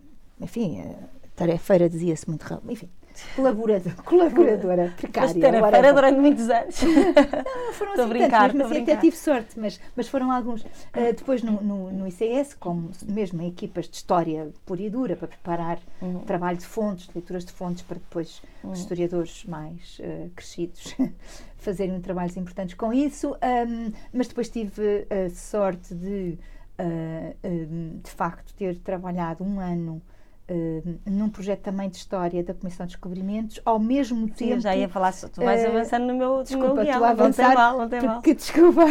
enfim, 0.42 0.80
eh, 0.82 0.96
tarefeira 1.36 1.90
dizia-se 1.90 2.28
muito 2.30 2.44
rápido. 2.44 2.72
Enfim, 2.72 2.90
colaboradora, 3.36 3.96
colaboradora 4.04 4.94
precária. 4.96 5.30
Foste 5.30 5.42
tarefeira 5.42 5.94
durante 5.94 6.20
muitos 6.20 6.50
anos. 6.50 6.76
Não, 6.82 7.74
foram 7.74 7.94
assim 7.94 8.08
brincar, 8.10 8.52
tantos, 8.52 8.70
mas 8.70 8.78
a 8.78 8.82
até 8.82 8.96
tive 8.98 9.16
sorte, 9.16 9.60
mas, 9.60 9.80
mas 9.96 10.08
foram 10.08 10.32
alguns. 10.32 10.62
Uh, 10.64 11.14
depois 11.16 11.44
no, 11.44 11.62
no, 11.62 11.92
no 11.92 12.08
ICS, 12.08 12.54
como 12.56 12.92
mesmo 13.08 13.42
em 13.42 13.48
equipas 13.48 13.88
de 13.88 13.96
história 13.98 14.50
pura 14.66 14.82
e 14.82 14.90
dura, 14.90 15.16
para 15.16 15.28
preparar 15.28 15.80
Uhum. 16.02 16.20
trabalho 16.20 16.58
de 16.58 16.66
fontes, 16.66 17.08
de 17.08 17.14
leituras 17.16 17.46
de 17.46 17.52
fontes, 17.52 17.82
para 17.84 17.98
depois 17.98 18.42
os 18.64 18.80
historiadores 18.80 19.46
mais 19.46 20.00
uh, 20.00 20.30
crescidos 20.36 20.96
fazerem 21.58 22.00
trabalhos 22.02 22.36
importantes 22.38 22.76
com 22.76 22.94
isso. 22.94 23.32
Um, 23.34 23.92
mas 24.14 24.28
depois 24.28 24.50
tive 24.50 25.08
a 25.10 25.30
sorte 25.30 25.94
de, 25.96 26.38
uh, 26.80 27.36
um, 27.44 28.00
de 28.04 28.12
facto, 28.12 28.54
ter 28.56 28.78
trabalhado 28.80 29.44
um 29.44 29.60
ano. 29.60 30.02
Uh, 30.50 31.00
num 31.06 31.30
projeto 31.30 31.62
também 31.62 31.90
de 31.90 31.98
história 31.98 32.44
da 32.44 32.54
Comissão 32.54 32.86
de 32.86 32.94
Descobrimentos, 32.94 33.60
ao 33.66 33.80
mesmo 33.80 34.28
Sim, 34.28 34.34
tempo. 34.34 34.54
eu 34.54 34.60
já 34.60 34.76
ia 34.76 34.88
falar, 34.90 35.14
tu 35.14 35.42
vais 35.42 35.62
eh, 35.64 35.68
avançando 35.68 36.06
no 36.06 36.16
meu, 36.16 36.30
no 36.30 36.36
meu 36.36 36.44
Desculpa, 36.44 36.84
guião. 36.84 37.00
tem 37.00 37.10
avançar. 37.10 37.54
mal, 37.54 37.78
não 37.78 37.90
tem 37.90 38.02
mal. 38.02 38.16
porque, 38.16 38.34
desculpa, 38.36 38.82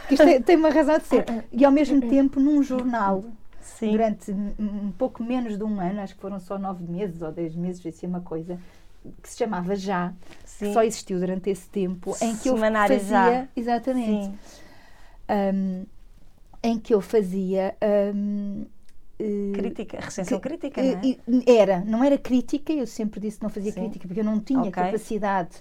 porque 0.00 0.14
isto 0.14 0.24
tem, 0.24 0.42
tem 0.42 0.56
uma 0.56 0.70
razão 0.70 0.98
de 0.98 1.04
ser. 1.04 1.24
E 1.52 1.64
ao 1.64 1.72
mesmo 1.72 2.00
tempo, 2.08 2.40
num 2.40 2.62
jornal, 2.62 3.24
Sim, 3.60 3.92
durante 3.92 4.30
um 4.30 4.92
pouco 4.92 5.22
menos 5.22 5.56
de 5.56 5.64
um 5.64 5.80
ano, 5.80 6.00
acho 6.00 6.14
que 6.14 6.20
foram 6.20 6.38
só 6.38 6.58
nove 6.58 6.84
meses 6.84 7.22
ou 7.22 7.32
dez 7.32 7.54
meses, 7.54 7.84
assim 7.86 8.06
uma 8.06 8.20
coisa, 8.20 8.58
que 9.22 9.28
se 9.28 9.36
chamava 9.38 9.74
Já, 9.76 10.12
sim. 10.44 10.66
que 10.66 10.72
só 10.72 10.82
existiu 10.82 11.18
durante 11.18 11.50
esse 11.50 11.68
tempo, 11.68 12.14
em 12.22 12.36
que 12.36 12.48
eu 12.48 12.54
Semanário 12.54 12.98
fazia. 12.98 13.10
Já. 13.10 13.48
Exatamente. 13.56 14.34
Um, 15.28 15.84
em 16.62 16.78
que 16.78 16.94
eu 16.94 17.00
fazia. 17.00 17.74
um, 18.14 18.62
eh, 18.62 18.73
Crítica, 19.52 19.98
recensão 20.00 20.40
que- 20.40 20.48
crítica, 20.48 20.82
não 20.82 20.90
é? 20.90 21.00
eh, 21.46 21.56
Era, 21.58 21.80
não 21.84 22.02
era 22.02 22.18
crítica, 22.18 22.72
eu 22.72 22.86
sempre 22.86 23.20
disse 23.20 23.38
que 23.38 23.42
não 23.44 23.50
fazia 23.50 23.70
Sim. 23.72 23.80
crítica, 23.80 24.08
porque 24.08 24.20
eu 24.20 24.24
não 24.24 24.40
tinha 24.40 24.60
Ok. 24.62 24.72
capacidade, 24.72 25.56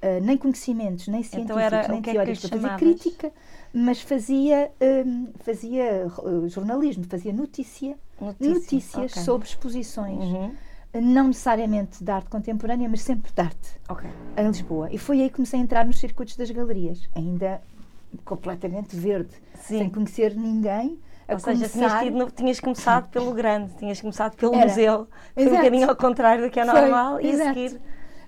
eh, 0.00 0.20
nem 0.20 0.36
conhecimentos, 0.38 1.06
nem 1.08 1.22
científicos, 1.22 1.44
Então 1.44 1.58
era- 1.58 1.88
nem 1.88 1.98
é 1.98 2.02
teóricos 2.02 2.40
para 2.48 2.60
fazer 2.60 2.76
crítica, 2.78 3.32
mas 3.74 4.00
fazia, 4.00 4.70
hum, 5.06 5.28
fazia 5.40 5.84
eh, 5.84 6.48
jornalismo, 6.48 7.04
fazia 7.04 7.32
notícia, 7.32 7.96
Notícia, 8.20 8.48
notícias 8.54 9.12
ok. 9.12 9.22
sobre 9.22 9.48
exposições, 9.48 10.24
Uhum. 10.24 10.54
não 11.02 11.26
necessariamente 11.28 12.02
de 12.02 12.10
arte 12.10 12.30
contemporânea, 12.30 12.88
mas 12.88 13.02
sempre 13.02 13.30
de 13.32 13.40
arte 13.42 13.68
Ok. 13.88 14.08
em 14.38 14.46
Lisboa. 14.46 14.88
E 14.90 14.96
foi 14.96 15.20
aí 15.20 15.28
que 15.28 15.34
comecei 15.36 15.60
a 15.60 15.62
entrar 15.62 15.84
nos 15.84 15.98
circuitos 15.98 16.36
das 16.36 16.50
galerias, 16.50 17.06
ainda 17.14 17.60
completamente 18.24 18.96
verde, 18.96 19.34
Sim. 19.60 19.78
sem 19.78 19.90
conhecer 19.90 20.34
ninguém. 20.34 20.98
A 21.26 21.32
Ou 21.34 21.38
seja, 21.38 21.68
tinhas, 21.68 21.72
começar... 21.72 22.02
tido 22.02 22.30
tinhas 22.32 22.60
começado 22.60 23.08
pelo 23.10 23.32
grande, 23.32 23.72
tinhas 23.78 24.00
começado 24.00 24.36
pelo 24.36 24.54
Era. 24.54 24.66
museu. 24.66 25.08
Foi 25.34 25.46
um 25.46 25.50
bocadinho 25.56 25.88
ao 25.88 25.96
contrário 25.96 26.44
do 26.44 26.50
que 26.50 26.60
é 26.60 26.64
Foi, 26.66 26.80
normal 26.80 27.20
e 27.20 27.26
a 27.26 27.30
exato. 27.30 27.48
seguir 27.54 27.80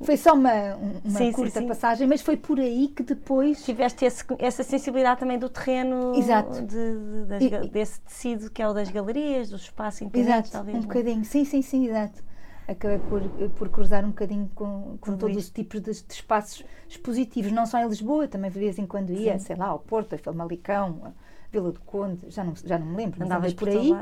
Foi 0.03 0.17
só 0.17 0.35
uma, 0.35 0.53
um- 0.77 1.01
uma 1.05 1.19
Sim, 1.19 1.27
sim, 1.27 1.33
curta 1.33 1.61
sim. 1.61 1.67
passagem, 1.67 2.07
mas 2.07 2.21
foi 2.21 2.37
por 2.37 2.59
aí 2.61 2.89
que 2.89 3.03
depois. 3.03 3.65
tiveste 3.65 4.05
esse- 4.05 4.25
essa 4.39 4.63
sensibilidade 4.63 5.21
também 5.21 5.39
do 5.39 5.49
terreno, 5.49 6.13
Exato. 6.15 6.61
de- 6.63 6.67
de- 6.67 7.25
das 7.27 7.43
E- 7.43 7.47
e- 7.47 7.69
desse 7.71 8.01
tecido 8.01 8.51
que 8.51 8.61
é 8.63 8.69
o 8.69 8.75
das 8.75 8.91
galerias, 8.91 9.49
do 9.51 9.57
espaço 9.57 10.05
independente, 10.05 10.49
Exato, 10.49 10.51
talvez. 10.53 10.77
um 10.77 10.81
não 10.81 10.85
é? 10.85 10.89
bocadinho. 10.89 11.25
Sim, 11.25 11.45
sim, 11.47 11.63
sim, 11.63 11.87
exato. 11.87 12.23
Acabei 12.69 12.99
por, 12.99 13.23
por 13.51 13.69
cruzar 13.69 14.05
um 14.05 14.09
bocadinho 14.09 14.51
com, 14.55 14.99
com 15.01 15.17
todos 15.17 15.37
os 15.37 15.51
tipos 15.51 15.81
de, 15.81 15.93
de 15.93 16.13
espaços 16.13 16.65
expositivos, 16.89 17.53
não 17.53 17.65
só 17.65 17.79
em 17.79 17.89
Lisboa, 17.89 18.27
também 18.27 18.51
de 18.51 18.59
vez 18.59 18.79
em 18.79 18.87
quando 18.87 19.13
ia, 19.13 19.39
Sim. 19.39 19.47
sei 19.47 19.57
lá, 19.57 19.67
ao 19.67 19.79
Porto, 19.79 20.15
a 20.15 20.19
Famalicão, 20.19 21.01
a 21.05 21.13
Vila 21.51 21.71
do 21.71 21.81
Conde, 21.81 22.29
já 22.29 22.43
não, 22.43 22.55
já 22.57 22.77
não 22.79 22.87
me 22.87 22.97
lembro, 22.97 23.25
Andavas 23.25 23.53
andei 23.53 23.57
por 23.57 23.69
aí. 23.69 23.95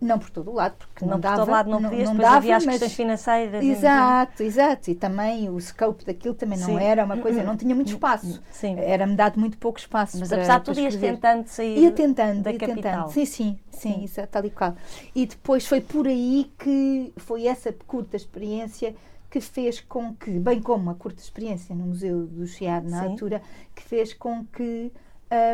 Não 0.00 0.18
por 0.18 0.30
todo 0.30 0.50
o 0.50 0.54
lado, 0.54 0.76
porque 0.78 1.04
Não, 1.04 1.10
não, 1.12 1.16
por 1.18 1.22
dava. 1.22 1.36
todo 1.36 1.50
lado 1.50 1.70
não 1.70 1.82
podias, 1.82 2.08
não 2.08 2.12
depois 2.14 2.18
dava, 2.20 2.36
havia 2.38 2.56
as 2.56 2.64
mas- 2.64 2.74
questões 2.76 2.94
financeiras. 2.96 3.62
Exato, 3.62 4.42
exato. 4.42 4.90
E 4.90 4.94
também 4.94 5.50
o 5.50 5.60
scope 5.60 6.06
daquilo 6.06 6.34
também 6.34 6.58
não 6.58 6.66
Sim. 6.68 6.78
era 6.82 7.04
uma 7.04 7.18
coisa, 7.18 7.42
não 7.42 7.54
tinha 7.54 7.74
muito 7.74 7.88
espaço. 7.88 8.42
Sim. 8.50 8.76
Era-me 8.78 9.14
dado 9.14 9.38
muito 9.38 9.58
pouco 9.58 9.78
espaço. 9.78 10.18
Mas 10.18 10.28
para- 10.30 10.38
apesar 10.38 10.58
de 10.60 10.64
tudo 10.64 10.80
ias 10.80 10.96
tentando 10.96 11.46
sair 11.48 11.78
Ia 11.80 11.90
tentando, 11.92 12.42
da 12.42 12.50
ia 12.50 12.58
capital. 12.58 12.82
tentando. 12.82 13.10
Sim, 13.12 13.24
sim, 13.26 13.58
sim, 13.70 13.92
Sim. 13.94 14.04
isso 14.04 14.20
é 14.20 14.24
tal 14.26 14.42
e 14.46 14.50
qual. 14.50 14.74
E 15.14 15.26
depois 15.26 15.66
foi 15.66 15.82
por 15.82 16.06
aí 16.08 16.50
que 16.58 17.12
foi 17.18 17.46
essa 17.46 17.70
curta 17.86 18.16
experiência 18.16 18.94
que 19.28 19.38
fez 19.40 19.80
com 19.80 20.14
que, 20.14 20.30
bem 20.30 20.62
como 20.62 20.88
a 20.90 20.94
curta 20.94 21.20
experiência 21.20 21.74
no 21.74 21.84
Museu 21.86 22.26
do 22.26 22.46
Chiado 22.46 22.88
na 22.88 23.02
Sim. 23.02 23.08
altura, 23.10 23.42
que 23.76 23.82
fez 23.82 24.14
com 24.14 24.44
que 24.46 24.90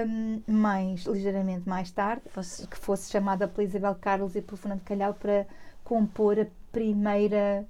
hum, 0.06 0.40
mais, 0.46 1.04
ligeiramente 1.04 1.68
mais 1.68 1.90
tarde, 1.90 2.22
Fosse- 2.28 2.66
que 2.66 2.76
fosse 2.78 3.10
chamada 3.10 3.46
pela 3.48 3.66
Isabel 3.66 3.94
Carlos 4.00 4.34
e 4.36 4.42
pelo 4.42 4.56
Fernando 4.56 4.82
Calhau 4.82 5.14
para 5.14 5.46
compor 5.84 6.38
a 6.38 6.46
primeira 6.72 7.66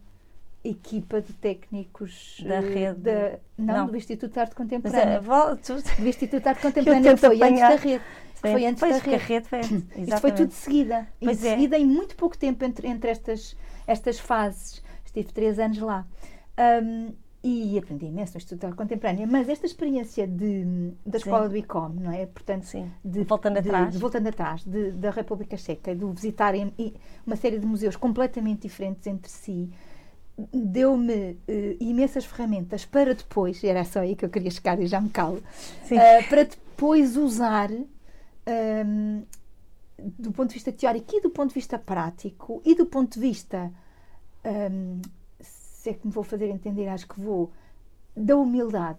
equipa 0.64 1.20
de 1.20 1.32
técnicos 1.34 2.42
Da 2.46 2.56
eh, 2.56 2.60
rede? 2.60 3.00
da- 3.00 3.38
não, 3.56 3.76
Não. 3.78 3.86
do 3.86 3.96
Instituto 3.96 4.32
de 4.32 4.40
Arte 4.40 4.54
Contemporânea. 4.54 5.02
é, 5.16 5.20
do 5.20 6.08
Instituto 6.08 6.42
de 6.42 6.48
Arte 6.48 6.62
Contemporânea 6.62 7.16
foi 7.16 7.36
antes 7.36 7.42
apanhar. 7.42 7.70
da 7.70 7.76
rede. 7.76 8.04
Foi 8.34 8.66
antes 8.66 8.80
pois, 8.80 8.96
da 8.96 9.10
rede. 9.10 9.24
rede 9.24 9.48
foi 9.48 9.58
antes. 9.60 9.72
Isto 9.72 9.92
foi 9.94 10.02
Exatamente. 10.02 10.36
tudo 10.36 10.48
de 10.48 10.54
seguida. 10.54 11.08
E 11.20 11.24
Pois 11.24 11.44
é. 11.44 11.50
seguida, 11.50 11.78
em 11.78 11.86
muito 11.86 12.16
pouco 12.16 12.36
tempo 12.36 12.64
entre, 12.64 12.88
entre 12.88 13.10
estas, 13.10 13.56
estas 13.86 14.18
fases. 14.18 14.82
Estive 15.04 15.32
três 15.32 15.58
anos 15.58 15.78
lá. 15.78 16.04
Ahm, 16.56 17.12
e 17.48 17.78
aprendi 17.78 18.06
imenso 18.06 18.32
no 18.34 18.38
Instituto 18.38 18.64
Arte 18.64 18.76
Contemporânea. 18.76 19.26
Mas 19.26 19.48
esta 19.48 19.66
experiência 19.66 20.26
de, 20.26 20.64
da 21.04 21.18
Sim. 21.18 21.24
escola 21.24 21.48
do 21.48 21.56
ICOM, 21.56 21.90
não 21.90 22.10
é? 22.10 22.26
Portanto, 22.26 22.64
Sim. 22.64 22.90
de, 23.04 23.22
Voltando 23.24 23.54
de- 23.60 23.68
atrás. 23.68 23.92
de 23.92 23.98
voltando 23.98 24.26
atrás, 24.28 24.64
de- 24.64 24.90
da 24.92 25.10
República 25.10 25.56
Checa, 25.56 25.94
de 25.94 26.04
visitar 26.06 26.54
uma 27.26 27.36
série 27.36 27.58
de 27.58 27.66
museus 27.66 27.94
completamente 27.96 28.62
diferentes 28.62 29.06
entre 29.06 29.30
si, 29.30 29.70
deu-me 30.52 31.38
eh, 31.48 31.76
imensas 31.80 32.24
ferramentas 32.24 32.84
para 32.84 33.14
depois, 33.14 33.62
era 33.64 33.84
só 33.84 34.00
aí 34.00 34.16
que 34.16 34.24
eu 34.24 34.28
queria 34.28 34.50
chegar 34.50 34.78
e 34.80 34.86
já 34.86 35.00
me 35.00 35.08
calo, 35.08 35.40
Sim. 35.84 35.96
eh, 35.98 36.22
para 36.24 36.42
depois 36.44 37.16
usar 37.16 37.70
ehm, 38.44 39.22
do 39.98 40.30
ponto 40.32 40.48
de 40.48 40.54
vista 40.54 40.72
teórico 40.72 41.14
e 41.16 41.20
do 41.22 41.30
ponto 41.30 41.48
de 41.50 41.54
vista 41.54 41.78
prático 41.78 42.60
e 42.66 42.74
do 42.74 42.84
ponto 42.86 43.14
de 43.14 43.20
vista 43.20 43.72
ehm, 44.44 45.00
se 45.86 45.90
é 45.90 45.94
que 45.94 46.04
me 46.04 46.12
vou 46.12 46.24
fazer 46.24 46.48
entender, 46.48 46.88
acho 46.88 47.06
que 47.06 47.20
vou 47.20 47.52
da 48.16 48.36
humildade 48.36 48.98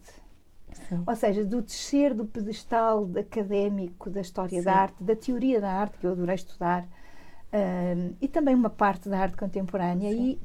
Sim. 0.71 1.03
ou 1.05 1.15
seja, 1.15 1.43
do 1.43 1.61
descer 1.61 2.13
do 2.13 2.25
pedestal 2.25 3.09
académico 3.19 4.09
da 4.09 4.21
história 4.21 4.59
Sim. 4.59 4.63
da 4.63 4.73
arte, 4.73 5.03
da 5.03 5.15
teoria 5.15 5.59
da 5.59 5.69
arte, 5.69 5.97
que 5.97 6.07
eu 6.07 6.11
adorei 6.13 6.35
estudar, 6.35 6.85
hum, 7.53 8.13
e 8.21 8.27
também 8.27 8.55
uma 8.55 8.69
parte 8.69 9.09
da 9.09 9.19
arte 9.19 9.35
contemporânea, 9.35 10.11
Sim. 10.11 10.21
e 10.21 10.39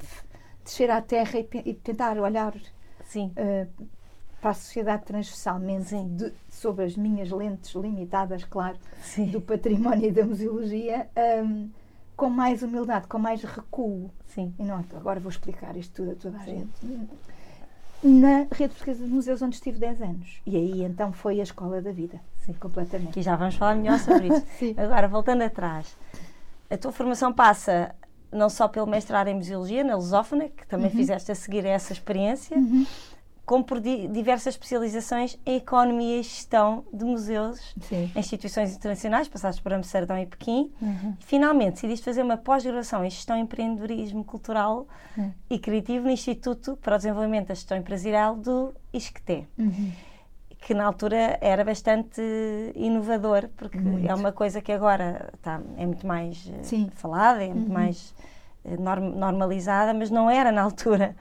descer 0.64 0.90
à 0.90 1.00
terra 1.00 1.38
e, 1.38 1.48
e 1.64 1.74
tentar 1.74 2.18
olhar 2.18 2.54
uh, 2.56 3.86
para 4.40 4.50
a 4.50 4.54
sociedade 4.54 5.04
transversalmente, 5.04 5.94
de- 5.94 6.32
sob 6.50 6.82
as 6.82 6.96
minhas 6.96 7.30
lentes 7.30 7.72
limitadas, 7.74 8.42
claro, 8.44 8.78
do 9.30 9.40
património 9.40 10.08
e 10.08 10.12
da 10.12 10.24
museologia, 10.24 11.08
hum, 11.44 11.70
com 12.16 12.28
mais 12.30 12.62
humildade, 12.62 13.06
com 13.06 13.18
mais 13.18 13.42
recuo. 13.42 14.10
Sim. 14.26 14.54
E 14.58 14.62
não, 14.62 14.84
agora 14.94 15.18
vou 15.20 15.30
explicar 15.30 15.76
isto 15.76 15.94
tudo 15.94 16.12
a 16.12 16.14
toda 16.14 16.36
a 16.38 16.40
Sim. 16.44 16.68
gente. 16.82 17.08
Na 18.02 18.46
Rede 18.52 18.74
Portuguesa 18.74 19.04
de 19.04 19.10
Museus, 19.10 19.42
onde 19.42 19.54
estive 19.56 19.78
10 19.78 20.02
anos. 20.02 20.40
E 20.44 20.56
aí 20.56 20.82
então 20.82 21.12
foi 21.12 21.38
a 21.40 21.42
escola 21.42 21.80
da 21.80 21.92
vida. 21.92 22.20
Sim. 22.44 22.52
Completamente. 22.54 23.18
E 23.18 23.22
já 23.22 23.36
vamos 23.36 23.54
falar 23.54 23.76
melhor 23.76 23.98
sobre 23.98 24.28
isso. 24.28 24.44
Agora, 24.76 25.06
voltando 25.06 25.42
atrás, 25.42 25.96
a 26.68 26.76
tua 26.76 26.90
formação 26.92 27.32
passa 27.32 27.94
não 28.32 28.48
só 28.48 28.66
pelo 28.66 28.86
mestrado 28.86 29.28
em 29.28 29.34
Museologia, 29.34 29.84
na 29.84 29.94
Lusófona, 29.94 30.48
que 30.48 30.66
também 30.66 30.86
Uhum. 30.90 30.96
fizeste 30.96 31.30
a 31.30 31.34
seguir 31.34 31.64
essa 31.66 31.92
experiência, 31.92 32.56
como 33.44 33.64
por 33.64 33.80
di- 33.80 34.06
diversas 34.08 34.54
especializações 34.54 35.38
em 35.44 35.56
Economia 35.56 36.20
e 36.20 36.22
Gestão 36.22 36.84
de 36.92 37.04
Museus 37.04 37.74
Sim. 37.82 38.10
em 38.14 38.18
instituições 38.20 38.74
internacionais, 38.74 39.28
passaste 39.28 39.60
por 39.60 39.72
Amsterdão 39.72 40.16
e 40.18 40.26
Pequim. 40.26 40.72
Uhum. 40.80 41.16
E, 41.20 41.24
finalmente, 41.24 41.74
decidiste 41.74 42.04
fazer 42.04 42.22
uma 42.22 42.36
pós-graduação 42.36 43.04
em 43.04 43.10
Gestão 43.10 43.36
e 43.36 43.40
Empreendedorismo 43.40 44.24
Cultural 44.24 44.86
Uhum. 45.16 45.32
e 45.50 45.58
Criativo 45.58 46.04
no 46.06 46.10
Instituto 46.10 46.76
para 46.76 46.94
o 46.94 46.96
Desenvolvimento 46.98 47.48
da 47.48 47.54
Gestão 47.54 47.76
Empresarial 47.76 48.36
do 48.36 48.72
ISCTE 48.92 49.46
Uhum. 49.58 49.92
que 50.64 50.72
na 50.74 50.84
altura 50.86 51.36
era 51.40 51.64
bastante 51.64 52.22
inovador, 52.76 53.48
porque 53.56 53.78
Muito. 53.78 54.08
é 54.08 54.14
uma 54.14 54.30
coisa 54.30 54.62
que 54.62 54.70
agora 54.70 55.30
tá, 55.42 55.60
é 55.76 55.84
muito 55.84 56.06
mais 56.06 56.48
eh, 56.48 56.62
Sim. 56.62 56.88
falada, 56.94 57.42
é 57.44 57.48
muito 57.48 57.66
Uhum. 57.66 57.74
mais 57.74 58.14
eh, 58.64 58.76
norm- 58.76 59.14
normalizada, 59.16 59.92
mas 59.92 60.08
não 60.10 60.30
era 60.30 60.52
na 60.52 60.62
altura. 60.62 61.16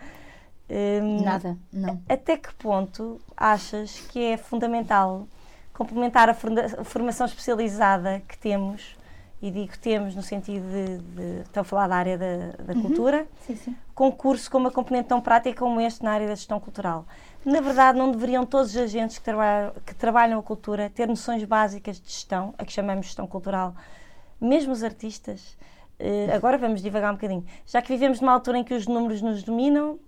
Hum, 0.73 1.23
Nada, 1.23 1.57
não. 1.71 2.01
Até 2.07 2.38
que 2.38 2.53
ponto 2.53 3.19
achas 3.36 3.99
que 4.10 4.23
é 4.23 4.38
fundamental 4.38 5.27
complementar 5.73 6.29
a 6.29 6.34
formação 6.34 7.25
especializada 7.25 8.21
que 8.27 8.38
temos, 8.38 8.95
e 9.41 9.51
digo 9.51 9.77
temos 9.79 10.15
no 10.15 10.21
sentido 10.21 10.63
de, 10.63 10.97
de 10.99 11.41
estou 11.41 11.62
a 11.62 11.63
falar 11.63 11.88
da 11.88 11.95
área 11.95 12.17
da, 12.17 12.27
da 12.63 12.73
Uhum. 12.73 12.81
cultura, 12.84 13.27
Sim, 13.45 13.55
sim. 13.55 13.75
com 13.95 14.12
curso 14.12 14.49
com 14.49 14.60
uma 14.60 14.71
componente 14.71 15.10
tão 15.10 15.19
prática 15.19 15.60
como 15.60 15.81
este 15.81 16.03
na 16.03 16.12
área 16.12 16.27
da 16.27 16.36
gestão 16.36 16.60
cultural. 16.60 17.05
Na 17.43 17.60
verdade, 17.60 17.97
não 17.97 18.12
deveriam 18.12 18.45
todos 18.45 18.69
os 18.71 18.77
agentes 18.77 19.17
que 19.17 19.23
trabalham, 19.25 19.73
que 19.86 19.95
trabalham 19.95 20.39
a 20.39 20.43
cultura 20.43 20.89
ter 20.89 21.07
noções 21.07 21.43
básicas 21.43 21.99
de 21.99 22.07
gestão, 22.07 22.53
a 22.57 22.63
que 22.63 22.71
chamamos 22.71 23.07
gestão 23.07 23.25
cultural, 23.27 23.75
mesmo 24.39 24.71
os 24.71 24.84
artistas, 24.84 25.57
Uh, 26.03 26.34
agora 26.36 26.57
vamos 26.57 26.81
divagar 26.81 27.12
um 27.12 27.15
bocadinho. 27.15 27.45
Já 27.67 27.79
que 27.79 27.89
vivemos 27.89 28.19
numa 28.19 28.31
altura 28.34 28.57
em 28.57 28.63
que 28.63 28.73
os 28.73 28.88
números 28.88 29.21
nos 29.21 29.43
dominam, 29.43 29.99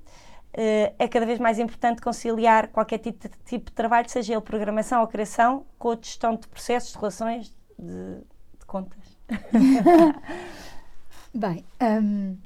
uh, 0.54 0.96
é 0.98 1.08
cada 1.08 1.26
vez 1.26 1.40
mais 1.40 1.60
importante 1.60 2.02
conciliar 2.02 2.70
qualquer 2.70 3.00
tipo 3.00 3.28
de, 3.28 3.34
tipo 3.46 3.66
de 3.66 3.74
trabalho, 3.74 4.10
seja 4.10 4.34
ele 4.34 4.42
programação 4.42 5.02
ou 5.02 5.08
criação, 5.08 5.66
com 5.78 5.92
a 5.92 5.96
gestão 5.96 6.36
de 6.36 6.48
processos, 6.48 6.92
de 6.92 6.98
relações, 6.98 7.56
de, 7.78 8.20
de 8.60 8.66
contas. 8.66 9.18
Bem, 11.34 11.66
um, 11.82 12.38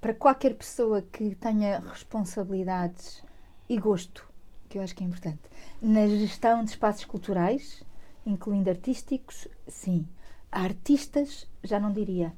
para 0.00 0.14
qualquer 0.14 0.54
pessoa 0.54 1.02
que 1.02 1.34
tenha 1.36 1.80
responsabilidades 1.80 3.24
e 3.68 3.78
gosto, 3.78 4.28
que 4.68 4.78
eu 4.78 4.82
acho 4.82 4.94
que 4.94 5.02
é 5.02 5.06
importante, 5.06 5.40
na 5.80 6.06
gestão 6.06 6.62
de 6.62 6.70
espaços 6.70 7.04
culturais, 7.04 7.82
incluindo 8.24 8.68
artísticos, 8.68 9.48
sim. 9.66 10.06
Artistas, 10.50 11.48
já 11.62 11.80
não 11.80 11.92
diria. 11.92 12.32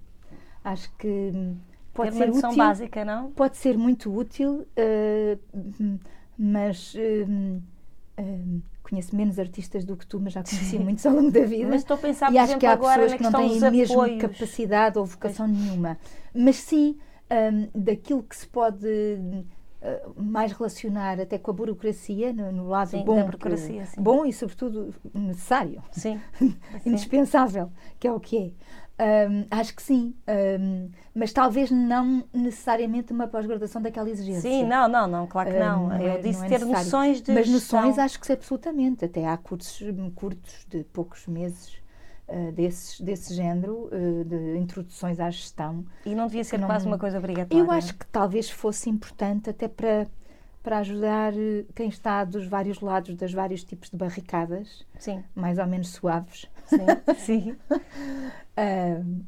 Acho 0.65 0.91
que 0.97 1.33
pode 2.05 2.17
ser 2.17 2.31
útil. 2.31 2.57
básica, 2.57 3.05
não? 3.05 3.31
Pode 3.33 3.57
ser 3.57 3.77
muito 3.77 4.15
útil, 4.15 4.67
uh, 4.79 5.99
mas 6.39 6.95
uh, 6.95 7.63
uh, 8.21 8.63
conheço 8.83 9.15
menos 9.15 9.39
artistas 9.39 9.85
do 9.85 9.97
que 9.97 10.07
tu, 10.07 10.19
mas 10.21 10.33
já 10.33 10.43
conheci 10.43 10.79
muitos 10.79 11.05
ao 11.05 11.15
longo 11.15 11.31
da 11.31 11.45
vida. 11.45 11.69
Mas 11.69 11.83
estou 11.83 11.97
a 11.97 11.99
pensar, 11.99 12.33
e 12.33 12.39
acho 12.39 12.45
exemplo, 12.45 12.61
que 12.61 12.67
há 12.67 12.73
agora 12.73 13.03
pessoas 13.03 13.15
que 13.15 13.23
não 13.23 13.33
têm 13.33 13.65
a 13.65 13.71
mesmo 13.71 14.01
apoios. 14.01 14.21
capacidade 14.23 14.99
ou 14.99 15.05
vocação 15.05 15.47
pois. 15.47 15.59
nenhuma. 15.59 15.99
Mas 16.35 16.57
sim, 16.57 16.99
um, 17.31 17.81
daquilo 17.81 18.23
que 18.23 18.37
se 18.37 18.47
pode 18.47 18.87
uh, 18.87 20.23
mais 20.23 20.53
relacionar 20.53 21.21
até 21.21 21.39
com 21.39 21.51
a 21.51 21.55
burocracia, 21.55 22.33
no, 22.33 22.51
no 22.51 22.69
lado 22.69 22.91
sim, 22.91 23.05
bom, 23.05 23.29
que, 23.29 24.01
bom 24.01 24.25
e 24.25 24.33
sobretudo 24.33 24.95
necessário, 25.13 25.83
sim. 25.93 26.21
indispensável, 26.85 27.71
que 27.99 28.07
é 28.09 28.13
o 28.13 28.21
que 28.21 28.39
é. 28.39 28.51
Um, 29.01 29.47
acho 29.49 29.77
que 29.77 29.83
sim, 29.83 30.13
um, 30.61 30.91
mas 31.15 31.33
talvez 31.33 31.71
não 31.71 32.25
necessariamente 32.33 33.13
uma 33.13 33.29
pós-graduação 33.29 33.81
daquela 33.81 34.11
exigência. 34.11 34.51
Sim, 34.51 34.65
não, 34.65 34.89
não, 34.89 35.07
não, 35.07 35.27
claro 35.27 35.53
que 35.53 35.59
não. 35.59 35.93
é, 35.93 36.17
Eu 36.17 36.23
disse 36.23 36.41
não 36.41 36.47
é 36.47 36.49
ter 36.49 36.65
noções 36.65 37.23
de 37.23 37.33
Mas 37.33 37.47
gestão. 37.47 37.81
noções 37.83 37.99
acho 37.99 38.19
que 38.19 38.27
sim, 38.27 38.33
absolutamente. 38.33 39.05
Até 39.05 39.25
há 39.25 39.37
cursos 39.37 39.81
curtos 40.17 40.67
de 40.69 40.83
poucos 40.83 41.29
meses 41.29 41.81
uh, 42.29 42.51
desses, 42.51 43.01
desse 43.01 43.35
género, 43.35 43.89
uh, 43.93 44.25
de 44.25 44.59
introduções 44.59 45.21
à 45.21 45.31
gestão. 45.31 45.85
E 46.05 46.15
não 46.15 46.27
devia 46.27 46.43
ser 46.43 46.61
quase 46.61 46.87
uma 46.87 46.99
coisa 46.99 47.19
obrigatória? 47.19 47.63
Eu 47.63 47.71
acho 47.71 47.95
que 47.95 48.07
talvez 48.07 48.51
fosse 48.51 48.91
importante 48.91 49.49
até 49.49 49.69
para, 49.69 50.09
para 50.63 50.79
ajudar 50.79 51.33
eh, 51.35 51.65
quem 51.75 51.89
está 51.89 52.25
dos 52.25 52.47
vários 52.47 52.81
lados, 52.81 53.15
das 53.15 53.33
vários 53.33 53.63
tipos 53.63 53.91
de 53.91 53.97
barricadas, 53.97 54.85
Sim. 54.99 55.23
mais 55.35 55.59
ou 55.59 55.67
menos 55.67 55.91
suaves. 55.91 56.47
Sim, 56.67 56.77
sim. 57.17 57.57
uh, 58.59 59.25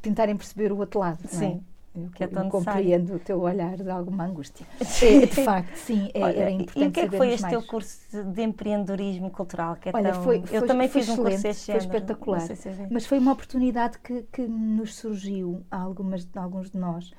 tentarem 0.00 0.36
perceber 0.36 0.72
o 0.72 0.78
outro 0.78 1.00
lado. 1.00 1.20
Sim. 1.28 1.62
Eu, 1.94 2.10
que 2.10 2.24
é 2.24 2.26
tão 2.26 2.44
eu 2.44 2.50
compreendo 2.50 3.14
o 3.14 3.18
teu 3.20 3.40
olhar 3.40 3.76
de 3.76 3.88
alguma 3.88 4.24
angústia. 4.24 4.66
É, 5.00 5.26
de 5.26 5.44
facto, 5.44 5.76
sim, 5.76 6.10
é, 6.12 6.24
Olha, 6.24 6.40
era 6.40 6.50
importante 6.50 6.84
E 6.84 6.88
o 6.88 6.92
que 6.92 7.00
é 7.00 7.08
que 7.08 7.16
foi 7.16 7.28
este 7.28 7.42
mais. 7.42 7.52
teu 7.52 7.62
curso 7.62 8.24
de 8.24 8.42
empreendedorismo 8.42 9.30
cultural? 9.30 9.76
Que 9.76 9.90
é 9.90 9.92
Olha, 9.94 10.12
tão... 10.12 10.24
foi, 10.24 10.38
Eu 10.38 10.60
foi, 10.60 10.66
também 10.66 10.88
foi 10.88 11.02
fiz 11.02 11.10
um 11.10 11.16
curso 11.16 11.42
deste 11.42 11.66
foi 11.66 11.76
espetacular. 11.76 12.40
Se 12.40 12.68
é 12.68 12.88
Mas 12.90 13.06
foi 13.06 13.18
uma 13.18 13.32
oportunidade 13.32 13.98
que, 13.98 14.22
que 14.32 14.42
nos 14.42 14.96
surgiu 14.96 15.62
a, 15.70 15.78
algumas, 15.78 16.26
a 16.34 16.42
alguns 16.42 16.70
de 16.70 16.78
nós. 16.78 17.12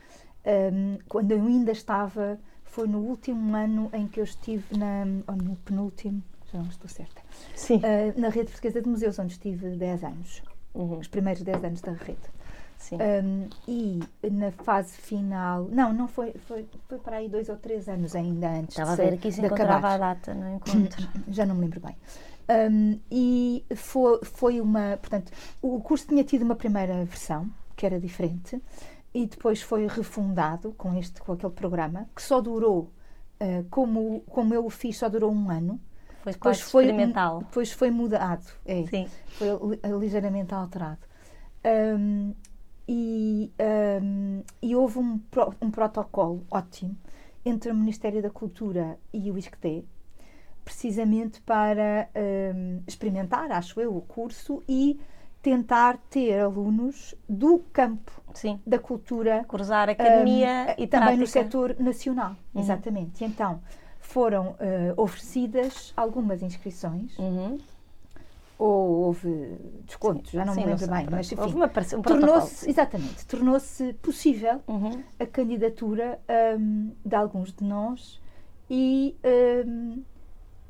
Um, 0.45 0.97
quando 1.07 1.31
eu 1.31 1.39
ainda 1.39 1.71
estava, 1.71 2.37
foi 2.63 2.87
no 2.87 2.99
último 2.99 3.55
ano 3.55 3.89
em 3.93 4.07
que 4.07 4.19
eu 4.19 4.25
estive 4.25 4.77
na, 4.77 5.05
ou 5.27 5.35
no 5.37 5.55
penúltimo, 5.57 6.21
já 6.51 6.59
não 6.59 6.69
estou 6.69 6.89
certa, 6.89 7.21
Sim. 7.55 7.77
uh, 7.77 8.19
na 8.19 8.29
Rede 8.29 8.51
Portuguesa 8.51 8.81
de 8.81 8.89
Museus, 8.89 9.17
onde 9.19 9.33
estive 9.33 9.69
10 9.69 10.03
anos, 10.03 10.43
Uhum. 10.75 10.99
os 10.99 11.07
primeiros 11.07 11.41
10 11.41 11.63
anos 11.63 11.81
da 11.81 11.93
rede. 11.93 12.19
Sim. 12.77 12.97
Um, 12.97 13.49
e 13.67 13.99
na 14.29 14.51
fase 14.51 14.97
final, 14.97 15.63
não, 15.71 15.93
não 15.93 16.07
foi, 16.07 16.33
foi, 16.45 16.67
foi 16.87 16.99
para 16.99 17.17
aí 17.17 17.29
dois 17.29 17.49
ou 17.49 17.55
três 17.55 17.87
anos 17.87 18.15
ainda 18.15 18.49
antes 18.49 18.77
Estava 18.77 18.91
a 18.91 18.95
de, 18.95 19.01
ver 19.01 19.13
aqui 19.13 19.31
se 19.31 19.39
encontrava 19.39 19.87
acabar. 19.87 19.93
a 19.93 20.13
data 20.13 20.33
no 20.33 20.49
encontro. 20.55 21.09
Já 21.29 21.45
não 21.45 21.55
me 21.55 21.61
lembro 21.61 21.79
bem. 21.79 21.95
Um, 22.47 22.99
e 23.09 23.65
foi, 23.75 24.19
foi 24.23 24.61
uma. 24.61 24.97
Portanto, 24.97 25.31
o 25.61 25.79
curso 25.81 26.07
tinha 26.07 26.23
tido 26.23 26.43
uma 26.43 26.55
primeira 26.55 27.03
versão, 27.05 27.49
que 27.75 27.85
era 27.85 27.99
diferente, 27.99 28.61
e 29.13 29.25
depois 29.25 29.61
foi 29.61 29.87
refundado 29.87 30.73
com, 30.77 30.95
este, 30.95 31.21
com 31.21 31.31
aquele 31.31 31.53
programa, 31.53 32.07
que 32.15 32.21
só 32.21 32.41
durou, 32.41 32.91
uh, 33.41 33.65
como, 33.71 34.21
como 34.29 34.53
eu 34.53 34.65
o 34.65 34.69
fiz, 34.69 34.97
só 34.97 35.09
durou 35.09 35.31
um 35.31 35.49
ano. 35.49 35.79
Foi 36.25 36.33
Depois 36.33 36.57
quase 36.57 36.71
foi, 36.71 36.85
experimental. 36.85 37.39
depois 37.39 37.71
foi 37.71 37.91
mudado, 37.91 38.47
é, 38.65 38.83
Sim. 38.87 39.07
foi 39.27 39.47
li- 39.47 39.79
ligeiramente 39.99 40.55
alterado. 40.55 41.01
Um, 41.63 42.33
e, 42.89 43.51
um, 44.01 44.43
e 44.59 44.75
houve 44.75 44.97
um, 44.97 45.19
pro- 45.19 45.53
um 45.61 45.69
protocolo 45.69 46.43
ótimo 46.49 46.97
entre 47.45 47.71
o 47.71 47.75
Ministério 47.75 48.23
da 48.23 48.31
Cultura 48.31 48.97
e 49.13 49.29
o 49.29 49.37
ISCTE, 49.37 49.85
precisamente 50.63 51.39
para 51.43 52.09
um, 52.55 52.81
experimentar, 52.87 53.51
acho 53.51 53.79
eu, 53.79 53.95
o 53.95 54.01
curso 54.01 54.63
e 54.67 54.99
tentar 55.43 55.99
ter 56.09 56.39
alunos 56.39 57.13
do 57.29 57.59
campo 57.71 58.11
Sim. 58.33 58.59
da 58.65 58.79
cultura 58.79 59.43
Cruzar 59.47 59.89
academia 59.89 60.75
um, 60.75 60.83
e 60.83 60.87
também 60.87 61.17
no 61.17 61.27
prática. 61.27 61.43
setor 61.43 61.75
nacional. 61.79 62.35
Uhum. 62.53 62.61
Exatamente. 62.61 63.23
E 63.23 63.27
então 63.27 63.61
foram 64.05 64.55
eh, 64.59 64.93
oferecidas 64.97 65.93
algumas 65.97 66.41
inscrições 66.41 67.17
Uhum. 67.17 67.57
ou 68.57 69.05
houve 69.05 69.29
descontos, 69.85 70.31
já 70.31 70.45
não 70.45 70.53
Sim, 70.53 70.61
me 70.61 70.67
lembro 70.67 70.85
sei, 70.85 70.95
bem, 70.95 71.07
mas 71.11 71.31
enfim. 71.31 71.41
Houve 71.41 71.55
uma, 71.55 71.65
um. 71.65 72.01
Tornou-se, 72.01 72.69
exatamente, 72.69 73.25
tornou-se 73.25 73.93
possível 73.95 74.61
Uhum. 74.67 75.03
a 75.19 75.25
candidatura 75.25 76.19
hum, 76.59 76.91
de 77.05 77.15
alguns 77.15 77.51
de 77.53 77.63
nós 77.65 78.21
e 78.69 79.15
hum, 79.67 80.01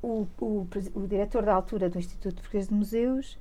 o, 0.01 0.27
o, 0.39 0.67
o 0.95 1.07
diretor 1.07 1.43
da 1.43 1.53
altura 1.53 1.89
do 1.89 1.99
Instituto 1.99 2.35
Português 2.35 2.67
de 2.69 2.73
Museus, 2.73 3.37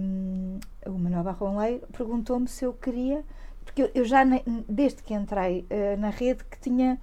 hum, 0.00 0.58
o 0.86 0.92
Manuel 0.98 1.22
Barroleiro, 1.24 1.86
perguntou-me 1.92 2.48
se 2.48 2.64
eu 2.64 2.72
queria, 2.72 3.24
porque 3.64 3.82
eu, 3.82 3.90
eu 3.94 4.04
já, 4.04 4.24
ne- 4.24 4.42
desde 4.68 5.02
que 5.02 5.14
entrei 5.14 5.64
eh, 5.70 5.96
na 5.96 6.10
rede, 6.10 6.44
que 6.44 6.58
tinha, 6.58 6.98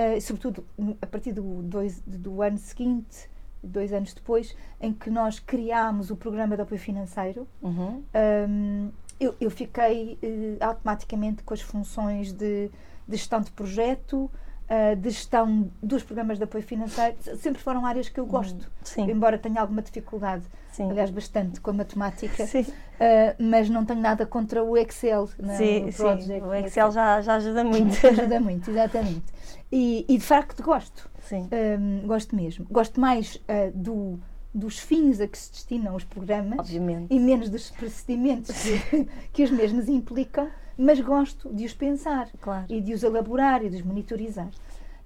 eh, 0.00 0.18
sobretudo 0.18 0.64
a 1.02 1.06
partir 1.06 1.30
do, 1.32 1.60
dois, 1.62 2.00
do 2.06 2.40
ano 2.40 2.56
seguinte, 2.56 3.28
dois 3.62 3.92
anos 3.92 4.14
depois, 4.14 4.56
em 4.80 4.94
que 4.94 5.10
nós 5.10 5.38
criámos 5.38 6.10
o 6.10 6.16
programa 6.16 6.56
de 6.56 6.62
apoio 6.62 6.80
financeiro, 6.80 7.46
Uhum. 7.60 8.02
Hum, 8.48 8.90
eu, 9.20 9.34
eu 9.38 9.50
fiquei 9.50 10.18
eh, 10.22 10.56
automaticamente 10.64 11.42
com 11.42 11.52
as 11.52 11.60
funções 11.60 12.32
de, 12.32 12.70
de 13.06 13.16
gestão 13.18 13.42
de 13.42 13.50
projeto, 13.50 14.30
ah, 14.72 14.94
de 14.94 15.10
gestão 15.10 15.68
dos 15.82 16.04
programas 16.04 16.38
de 16.38 16.44
apoio 16.44 16.62
financeiro. 16.62 17.16
Sempre 17.38 17.60
foram 17.60 17.84
áreas 17.84 18.08
que 18.08 18.20
eu 18.20 18.24
gosto, 18.24 18.70
Sim. 18.84 19.10
embora 19.10 19.36
tenha 19.36 19.60
alguma 19.60 19.82
dificuldade, 19.82 20.44
Sim. 20.70 20.88
aliás, 20.88 21.10
bastante 21.10 21.60
com 21.60 21.70
a 21.70 21.72
matemática, 21.72 22.46
Sim. 22.46 22.64
ah, 23.00 23.34
mas 23.36 23.68
não 23.68 23.84
tenho 23.84 24.00
nada 24.00 24.24
contra 24.24 24.62
o 24.62 24.76
Excel. 24.76 25.28
não 25.40 25.50
é? 25.52 25.56
Sim, 25.56 25.88
o. 25.88 25.92
Project 25.92 26.42
O 26.44 26.54
Excel 26.54 26.92
já, 26.92 27.20
já 27.20 27.34
ajuda 27.34 27.64
muito. 27.64 27.98
ajuda 28.06 28.38
muito, 28.38 28.70
exatamente. 28.70 29.24
E, 29.72 30.06
e 30.08 30.16
de 30.16 30.24
facto 30.24 30.62
gosto. 30.62 31.10
Sim. 31.24 31.48
Hum, 31.52 32.06
gosto 32.06 32.36
mesmo. 32.36 32.64
Gosto 32.70 33.00
mais 33.00 33.42
ah, 33.48 33.72
do, 33.74 34.20
dos 34.54 34.78
fins 34.78 35.20
a 35.20 35.26
que 35.26 35.36
se 35.36 35.50
destinam 35.50 35.96
os 35.96 36.04
programas 36.04 36.60
Obviamente. 36.60 37.12
e 37.12 37.18
menos 37.18 37.50
dos 37.50 37.70
procedimentos 37.70 38.54
que, 38.62 39.08
que 39.32 39.42
os 39.42 39.50
mesmos 39.50 39.88
implicam, 39.88 40.48
mas 40.80 41.00
gosto 41.00 41.48
de 41.52 41.64
os 41.66 41.74
pensar 41.74 42.28
Claro. 42.40 42.64
e 42.68 42.80
de 42.80 42.92
os 42.94 43.02
elaborar 43.02 43.64
e 43.64 43.68
de 43.70 43.76
os 43.76 43.82
monitorizar. 43.82 44.48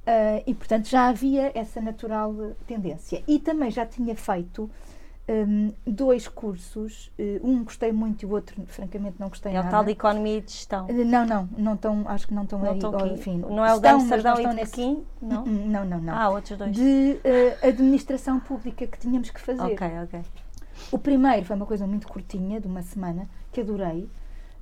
Ah, 0.07 0.43
e, 0.47 0.55
portanto, 0.55 0.87
já 0.89 1.09
havia 1.09 1.51
essa 1.55 1.81
natural 1.81 2.35
tendência. 2.67 3.23
E 3.27 3.39
também 3.39 3.71
já 3.71 3.87
tinha 3.87 4.15
feito 4.15 4.71
hum, 5.27 5.73
dois 5.87 6.29
cursos, 6.29 7.11
eh, 7.19 7.41
um 7.43 7.65
gostei 7.65 7.91
muito 7.91 8.23
e 8.23 8.27
o 8.27 8.31
outro, 8.33 8.55
francamente, 8.67 9.17
não 9.19 9.31
gostei 9.31 9.53
É 9.55 9.59
o 9.59 9.63
nada. 9.63 9.71
tal 9.71 9.85
de 9.85 9.93
economia 9.93 10.37
e 10.37 10.41
de 10.43 10.53
gestão. 10.53 10.87
Eh, 10.91 10.93
Não, 11.05 11.25
não, 11.25 11.49
não 11.57 11.73
estão, 11.75 12.03
acho 12.07 12.27
que 12.29 12.35
não 12.35 12.43
estão 12.43 12.63
aí. 12.63 12.79
ou, 12.85 13.07
enfim, 13.07 13.39
Não 13.39 13.65
é 13.65 13.75
o 13.75 13.81
de 13.81 13.87
estão, 13.87 13.93
mas 14.05 14.13
Amsterdão 14.13 14.41
e 14.43 14.47
de 14.49 14.55
nesse- 14.55 14.71
Pequim? 14.73 15.05
Não? 15.23 15.45
Hum, 15.45 15.67
Não, 15.69 15.85
não, 15.87 15.99
não. 15.99 16.15
Ah, 16.15 16.29
outros 16.29 16.59
dois. 16.59 16.73
De 16.73 17.19
eh, 17.25 17.57
administração 17.67 18.39
pública 18.39 18.87
que 18.87 18.99
tínhamos 18.99 19.31
que 19.31 19.41
fazer. 19.41 19.63
Ok, 19.63 19.89
ok. 20.05 20.21
O 20.93 20.99
primeiro 20.99 21.47
foi 21.47 21.57
uma 21.57 21.65
coisa 21.65 21.87
muito 21.87 22.07
curtinha, 22.07 22.61
de 22.61 22.67
uma 22.67 22.83
semana, 22.83 23.27
que 23.51 23.63
adorei. 23.63 24.07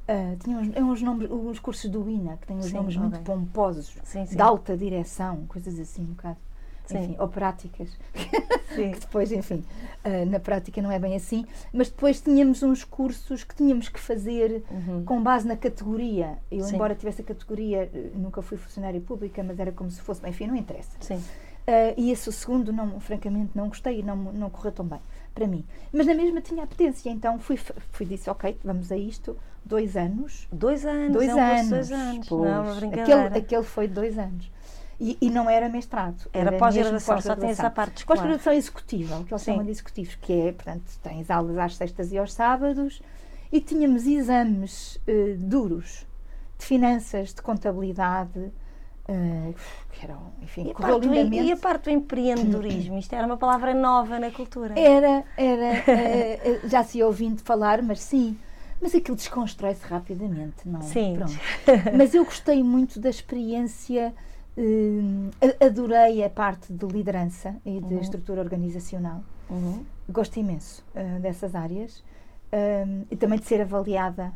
Ah, 0.09 0.35
tinha 0.43 0.59
uns, 0.59 0.71
é 0.75 0.83
uns 0.83 1.01
nomes, 1.03 1.29
os 1.31 1.59
cursos 1.59 1.89
do 1.91 2.09
INA, 2.09 2.37
que 2.37 2.47
têm 2.47 2.57
uns 2.57 2.67
Sim, 2.67 2.75
nomes 2.77 2.97
muito 2.97 3.21
pomposos, 3.21 3.97
Sim, 4.03 4.27
sim. 4.27 4.37
de 4.37 4.43
alta 4.43 4.77
direção, 4.77 5.45
coisas 5.47 5.79
assim, 5.79 6.03
um 6.03 6.07
bocado. 6.07 6.37
Enfim, 6.91 7.17
ou 7.19 7.29
práticas. 7.29 7.97
Que 8.75 8.89
depois, 8.99 9.31
enfim, 9.31 9.63
ah, 10.03 10.25
na 10.27 10.41
prática 10.41 10.81
não 10.81 10.91
é 10.91 10.99
bem 10.99 11.15
assim. 11.15 11.45
Mas 11.75 11.91
depois 11.91 12.21
tínhamos 12.23 12.63
uns 12.63 12.85
cursos 12.85 13.45
que 13.45 13.55
tínhamos 13.55 13.89
que 13.91 14.01
fazer 14.01 14.65
Uhum. 14.71 15.05
com 15.05 15.23
base 15.23 15.47
na 15.47 15.57
categoria. 15.57 16.39
Eu, 16.51 16.67
embora 16.69 16.95
tivesse 16.95 17.21
a 17.21 17.25
categoria, 17.25 17.91
eh, 17.95 18.11
nunca 18.15 18.41
fui 18.41 18.57
funcionária 18.57 18.99
pública, 19.01 19.43
mas 19.43 19.61
era 19.61 19.71
como 19.73 19.91
se 19.91 20.01
fosse, 20.01 20.27
enfim, 20.27 20.47
não 20.47 20.57
interessa. 20.57 20.91
Ah, 21.67 21.95
e 21.99 22.11
esse 22.11 22.33
segundo, 22.33 22.73
não, 22.73 22.99
francamente, 22.99 23.51
não 23.55 23.69
gostei 23.69 24.01
e 24.01 24.03
não, 24.03 24.17
não 24.17 24.49
correu 24.51 24.73
tão 24.73 24.87
bem 24.87 25.01
para 25.35 25.47
mim. 25.47 25.65
Mas 25.93 26.07
na 26.07 26.15
mesma 26.15 26.41
tinha 26.41 26.65
apetência, 26.65 27.11
então 27.11 27.39
fui, 27.39 27.57
fui 27.91 28.07
disse, 28.07 28.29
ok, 28.31 28.59
vamos 28.65 28.91
a 28.91 28.97
isto. 28.97 29.37
Dois 29.65 29.97
anos. 29.97 30.47
Dois 30.53 30.85
anos, 30.85 31.13
Dois 31.13 31.29
é 31.29 31.35
um 31.35 31.41
anos. 31.41 31.69
dois 31.69 31.93
anos. 31.93 32.29
pois. 32.29 32.51
Não 32.51 32.63
uma 32.65 32.75
brincadeira. 32.75 33.21
aquele, 33.27 33.39
aquele 33.39 33.63
foi 33.63 33.89
dois 33.89 34.19
anos. 34.19 34.51
E, 35.01 35.19
e 35.21 35.31
não 35.31 35.51
era 35.51 35.69
mestrado. 35.69 36.29
Era 36.33 36.51
mesmo 36.53 36.59
pós-graduação, 36.61 37.21
só 37.21 37.35
tem 37.35 37.51
essa 37.51 37.69
parte. 37.71 38.05
Pós-graduação 38.07 38.53
executiva, 38.53 39.19
o 39.19 39.25
que 39.25 39.33
eles 39.33 39.43
Sim. 39.43 39.53
chamam 39.53 39.65
de 39.65 39.71
executivos, 39.73 40.15
que 40.15 40.33
é, 40.33 40.53
portanto, 40.53 40.85
tens 41.03 41.29
aulas 41.31 41.59
às 41.59 41.77
sextas 41.77 42.13
e 42.13 42.19
aos 42.19 42.33
sábados 42.33 43.03
e 43.51 43.61
tínhamos 43.61 44.07
exames 44.07 45.01
eh, 45.09 45.35
duros 45.39 46.07
de 46.57 46.65
finanças, 46.65 47.35
de 47.35 47.43
contabilidade, 47.43 48.53
eh, 49.09 49.53
que 49.91 50.05
eram, 50.07 50.21
enfim, 50.41 50.69
E 50.71 50.75
correu 50.75 50.99
lindamente. 51.01 51.43
e 51.49 51.51
a 51.53 51.57
parte 51.57 51.85
do 51.85 51.91
empreendedorismo? 51.91 52.97
Isto 52.97 53.15
era 53.15 53.27
uma 53.27 53.37
palavra 53.37 53.75
nova 53.75 54.21
na 54.21 54.31
cultura. 54.31 54.79
Era, 54.79 55.25
era, 55.37 55.83
eh, 55.91 56.61
já 56.65 56.85
se 56.85 57.03
ouvindo 57.03 57.43
falar, 57.43 57.83
mas 57.83 57.99
sim. 58.01 58.39
Mas 58.83 58.95
aquilo 58.97 59.17
desconstrói-se 59.17 59.87
rapidamente, 59.87 60.69
não 60.69 60.81
é? 60.81 60.83
Sim. 60.83 61.15
Pronto. 61.17 61.39
Mas 61.97 62.15
eu 62.15 62.25
gostei 62.25 62.63
muito 62.65 62.99
da 62.99 63.09
experiência, 63.09 64.13
eh, 64.57 65.65
adorei 65.65 66.25
a 66.25 66.29
parte 66.29 66.73
de 66.73 66.85
liderança 66.87 67.55
e 67.65 67.81
de 67.81 67.95
Uhum. 67.95 68.01
estrutura 68.01 68.41
organizacional. 68.41 69.23
Uhum. 69.49 69.85
Gosto 70.09 70.37
imenso 70.39 70.85
eh, 70.97 71.19
dessas 71.21 71.55
áreas 71.55 72.03
um, 72.53 73.05
e 73.11 73.17
também 73.17 73.39
de 73.39 73.47
ser 73.47 73.61
avaliada 73.61 74.33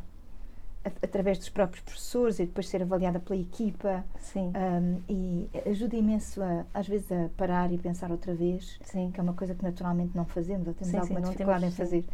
através 1.03 1.37
dos 1.39 1.49
próprios 1.49 1.83
professores 1.83 2.39
e 2.39 2.47
depois 2.47 2.69
ser 2.69 2.81
avaliada 2.83 3.19
pela 3.19 3.39
equipa 3.39 4.05
Sim, 4.21 4.53
um, 4.55 5.01
e 5.09 5.51
ajuda 5.69 5.97
imenso 5.97 6.41
a, 6.41 6.65
às 6.73 6.87
vezes 6.87 7.11
a 7.11 7.29
parar 7.37 7.73
e 7.73 7.79
pensar 7.79 8.13
outra 8.13 8.33
vez 8.35 8.79
sim. 8.85 9.11
que 9.11 9.19
é 9.19 9.23
uma 9.23 9.33
coisa 9.33 9.53
que 9.55 9.65
naturalmente 9.65 10.17
não 10.17 10.25
fazemos 10.25 10.69
ou 10.69 10.75
temos 10.75 10.87
Sim, 10.93 10.93
sim, 10.93 10.99
alguma 11.01 11.21
não 11.21 11.31
dificuldade 11.31 11.61
temos, 11.63 11.75
em 11.75 11.77
fazer 11.77 12.05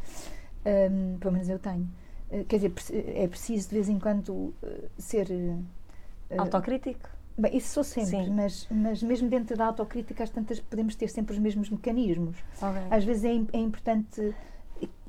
Um, 0.64 1.18
pelo 1.18 1.32
menos 1.32 1.48
eu 1.48 1.58
tenho 1.58 1.82
Uh, 1.82 2.01
quer 2.48 2.56
dizer, 2.56 2.72
é 3.14 3.26
preciso 3.28 3.68
de 3.68 3.74
vez 3.74 3.88
em 3.88 3.98
quando 3.98 4.30
uh, 4.30 4.54
ser 4.98 5.28
uh, 5.30 5.62
Autocrítico? 6.38 7.08
Bem, 7.36 7.56
isso 7.56 7.68
sou 7.72 7.84
sempre, 7.84 8.10
Sim. 8.24 8.30
mas, 8.30 8.66
mas 8.70 9.02
mesmo 9.02 9.28
dentro 9.28 9.56
da 9.56 9.66
autocrítica, 9.66 10.22
às 10.22 10.30
tantas 10.30 10.60
podemos 10.60 10.94
ter 10.94 11.08
sempre 11.08 11.32
os 11.32 11.38
mesmos 11.38 11.70
mecanismos. 11.70 12.36
Ok. 12.60 12.82
Às 12.90 13.04
vezes 13.04 13.24
é, 13.24 13.56
é 13.56 13.58
importante 13.60 14.34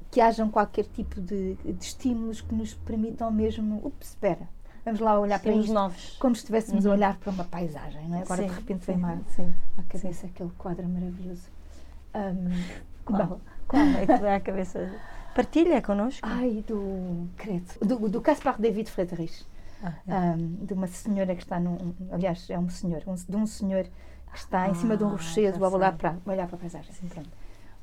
que 0.10 0.22
hajam 0.22 0.50
qualquer 0.50 0.86
tipo 0.86 1.20
de, 1.20 1.56
de 1.56 1.76
estímulos 1.84 2.40
que 2.40 2.54
nos 2.56 2.74
permitam 2.74 3.30
mesmo. 3.32 3.82
Ups, 3.86 4.10
espera, 4.10 4.48
vamos 4.86 5.00
lá 5.02 5.20
olhar 5.20 5.40
para 5.40 5.50
Temos 5.52 5.66
isto 5.66 5.74
novos. 5.74 6.18
como 6.20 6.34
se 6.36 6.42
estivéssemos 6.42 6.86
Uhum. 6.86 6.92
a 6.92 6.94
olhar 6.96 7.18
para 7.18 7.32
uma 7.32 7.44
paisagem, 7.44 8.08
não 8.08 8.20
é? 8.20 8.22
Agora 8.22 8.42
Sim, 8.44 8.48
de 8.48 8.54
repente 8.54 8.86
sim, 8.86 8.92
vem 8.94 9.02
mais 9.02 9.20
Sim. 9.36 9.54
à 9.78 9.84
cabeça 9.84 10.28
aquele 10.28 10.52
quadro 10.58 10.88
maravilhoso. 10.88 11.50
Um, 12.16 12.50
Qual? 13.06 13.28
bom, 13.28 13.40
Qual 13.68 13.82
é 13.84 14.06
que 14.06 14.18
dá 14.20 14.36
à 14.36 14.40
cabeça? 14.40 14.92
Partilha 15.36 15.82
connosco. 15.82 16.22
ai, 16.24 16.64
do. 16.68 17.28
Credo. 17.38 17.66
Do, 17.82 18.10
do 18.10 18.22
Caspar 18.22 18.60
David 18.60 18.90
Friedrich. 18.90 19.46
Ah, 19.84 20.36
um, 20.38 20.66
de 20.66 20.74
uma 20.74 20.88
senhora 20.88 21.36
que 21.36 21.42
está 21.44 21.60
num. 21.60 21.94
Aliás, 22.12 22.50
é 22.50 22.58
um 22.58 22.70
senhor. 22.70 23.04
Um, 23.08 23.16
de 23.16 23.36
um 23.36 23.46
senhor 23.46 23.84
que 24.32 24.38
está 24.38 24.70
em 24.70 24.74
cima 24.76 24.96
de 24.96 25.04
um 25.04 25.08
Ah, 25.08 25.12
rochedo 25.12 25.64
a 25.66 25.70
olhar 25.70 25.98
para, 25.98 26.18
a 26.26 26.32
olhar 26.32 26.48
para 26.48 26.56
a 26.56 26.60
paisagem. 26.60 26.92
Pronto. 27.10 27.30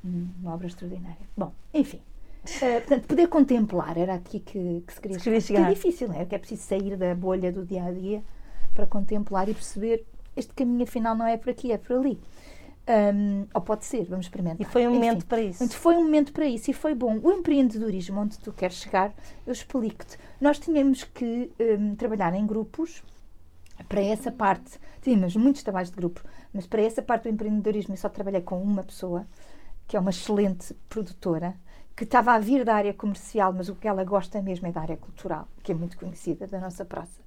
Um, 0.03 0.27
Uma 0.41 0.53
obra 0.55 0.67
extraordinária. 0.67 1.27
Bom, 1.37 1.51
enfim. 1.73 2.01
Uh, 2.43 2.81
portanto, 2.81 3.05
poder 3.07 3.27
contemplar 3.27 3.97
era 3.97 4.15
aqui 4.15 4.39
que, 4.39 4.83
que 4.87 4.93
se 4.93 4.99
queria 4.99 5.17
Se 5.19 5.23
queria 5.23 5.41
chegar. 5.41 5.59
Chegar. 5.59 5.71
É 5.71 5.73
difícil, 5.75 6.07
não 6.07 6.15
é? 6.15 6.19
Porque 6.19 6.35
é 6.35 6.39
preciso 6.39 6.63
sair 6.63 6.97
da 6.97 7.13
bolha 7.13 7.51
do 7.51 7.63
dia 7.63 7.83
a 7.83 7.91
dia 7.91 8.23
para 8.73 8.87
contemplar 8.87 9.47
e 9.47 9.53
perceber 9.53 10.03
este 10.35 10.53
caminho 10.53 10.83
afinal 10.83 11.15
não 11.15 11.27
é 11.27 11.37
por 11.37 11.51
aqui, 11.51 11.71
é 11.71 11.77
por 11.77 11.97
ali. 11.97 12.19
Um, 12.91 13.47
ou 13.53 13.61
pode 13.61 13.85
ser, 13.85 14.03
vamos 14.03 14.25
experimentar. 14.25 14.59
E 14.59 14.69
foi 14.69 14.85
um 14.85 14.91
Enfim, 14.91 14.99
momento 14.99 15.25
para 15.25 15.41
isso. 15.41 15.69
Foi 15.69 15.95
um 15.95 16.03
momento 16.03 16.33
para 16.33 16.45
isso 16.45 16.69
e 16.69 16.73
foi 16.73 16.93
bom. 16.93 17.19
O 17.23 17.31
empreendedorismo, 17.31 18.19
onde 18.19 18.37
tu 18.37 18.51
queres 18.51 18.75
chegar, 18.75 19.13
eu 19.47 19.53
explico-te. 19.53 20.17
Nós 20.41 20.59
tínhamos 20.59 21.05
que 21.05 21.51
hum, 21.57 21.95
trabalhar 21.95 22.33
em 22.33 22.45
grupos 22.45 23.01
para 23.87 24.01
essa 24.01 24.29
parte. 24.29 24.77
Tínhamos 25.01 25.37
muitos 25.37 25.63
trabalhos 25.63 25.89
de 25.89 25.95
grupo, 25.95 26.21
mas 26.53 26.67
para 26.67 26.81
essa 26.81 27.01
parte 27.01 27.23
do 27.23 27.29
empreendedorismo 27.29 27.93
eu 27.93 27.97
só 27.97 28.09
trabalhei 28.09 28.41
com 28.41 28.61
uma 28.61 28.83
pessoa, 28.83 29.25
que 29.87 29.95
é 29.95 29.99
uma 29.99 30.09
excelente 30.09 30.73
produtora, 30.89 31.55
que 31.95 32.03
estava 32.03 32.33
a 32.33 32.39
vir 32.39 32.65
da 32.65 32.75
área 32.75 32.93
comercial, 32.93 33.53
mas 33.53 33.69
o 33.69 33.75
que 33.75 33.87
ela 33.87 34.03
gosta 34.03 34.41
mesmo 34.41 34.67
é 34.67 34.71
da 34.71 34.81
área 34.81 34.97
cultural, 34.97 35.47
que 35.63 35.71
é 35.71 35.75
muito 35.75 35.97
conhecida 35.97 36.45
da 36.45 36.59
nossa 36.59 36.83
praça 36.83 37.21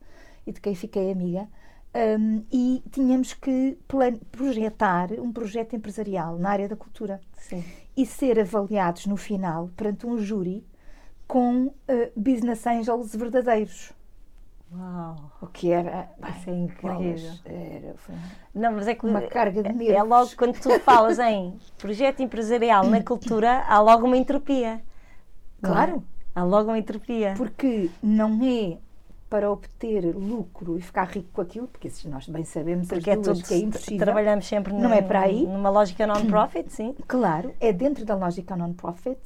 e 0.46 0.52
de 0.52 0.60
quem 0.60 0.74
fiquei 0.74 1.10
amiga. 1.10 1.48
Hum, 1.96 2.42
e 2.50 2.82
tínhamos 2.90 3.34
que 3.34 3.78
plan- 3.86 4.18
projetar 4.32 5.12
um 5.12 5.32
projeto 5.32 5.76
empresarial 5.76 6.36
na 6.38 6.50
área 6.50 6.68
da 6.68 6.74
cultura 6.74 7.20
Sim. 7.34 7.62
e 7.96 8.04
ser 8.04 8.40
avaliados 8.40 9.06
no 9.06 9.16
final 9.16 9.70
perante 9.76 10.04
um 10.04 10.18
júri 10.18 10.66
com 11.28 11.72
eh, 11.86 12.10
business 12.16 12.66
angels 12.66 13.14
verdadeiros. 13.14 13.92
Uau. 14.76 15.30
O 15.40 15.46
que 15.46 15.70
era. 15.70 16.08
Isso 16.36 16.50
é 16.50 16.52
incrível. 16.52 17.30
era, 17.44 17.94
foi 17.96 18.14
Não, 18.52 18.72
mas 18.72 18.88
é 18.88 18.94
que 18.96 19.06
uma 19.06 19.22
carga 19.22 19.62
de 19.62 19.68
é 19.68 19.72
nervos. 19.72 20.08
logo 20.08 20.30
quando 20.36 20.58
tu 20.60 20.80
falas 20.80 21.20
em 21.20 21.56
projeto 21.78 22.20
empresarial 22.24 22.84
na 22.88 23.00
cultura, 23.04 23.60
há 23.68 23.80
logo 23.80 24.04
uma 24.04 24.16
entropia. 24.16 24.68
é? 24.68 24.80
Claro. 25.62 26.02
Há 26.34 26.42
logo 26.42 26.70
uma 26.70 26.78
entropia. 26.78 27.34
Porque 27.36 27.88
não 28.02 28.40
é 28.42 28.78
para 29.34 29.50
obter 29.50 30.14
lucro 30.14 30.78
e 30.78 30.80
ficar 30.80 31.08
rico 31.08 31.28
com 31.32 31.40
aquilo, 31.40 31.66
porque 31.66 31.88
isso 31.88 32.08
nós 32.08 32.28
bem 32.28 32.44
sabemos 32.44 32.86
Porque 32.86 33.10
as 33.10 33.18
é 33.18 33.20
tudo, 33.20 33.42
que 33.42 33.52
é 33.54 33.58
impossível. 33.58 33.98
trabalhamos 34.06 34.46
sempre 34.46 34.72
Não 34.72 34.92
é 34.92 35.02
para 35.02 35.22
aí. 35.22 35.44
numa 35.44 35.70
lógica 35.70 36.06
non-profit, 36.06 36.72
sim. 36.72 36.94
Claro, 37.08 37.52
é 37.60 37.72
dentro 37.72 38.04
da 38.04 38.14
lógica 38.14 38.54
non-profit, 38.54 39.18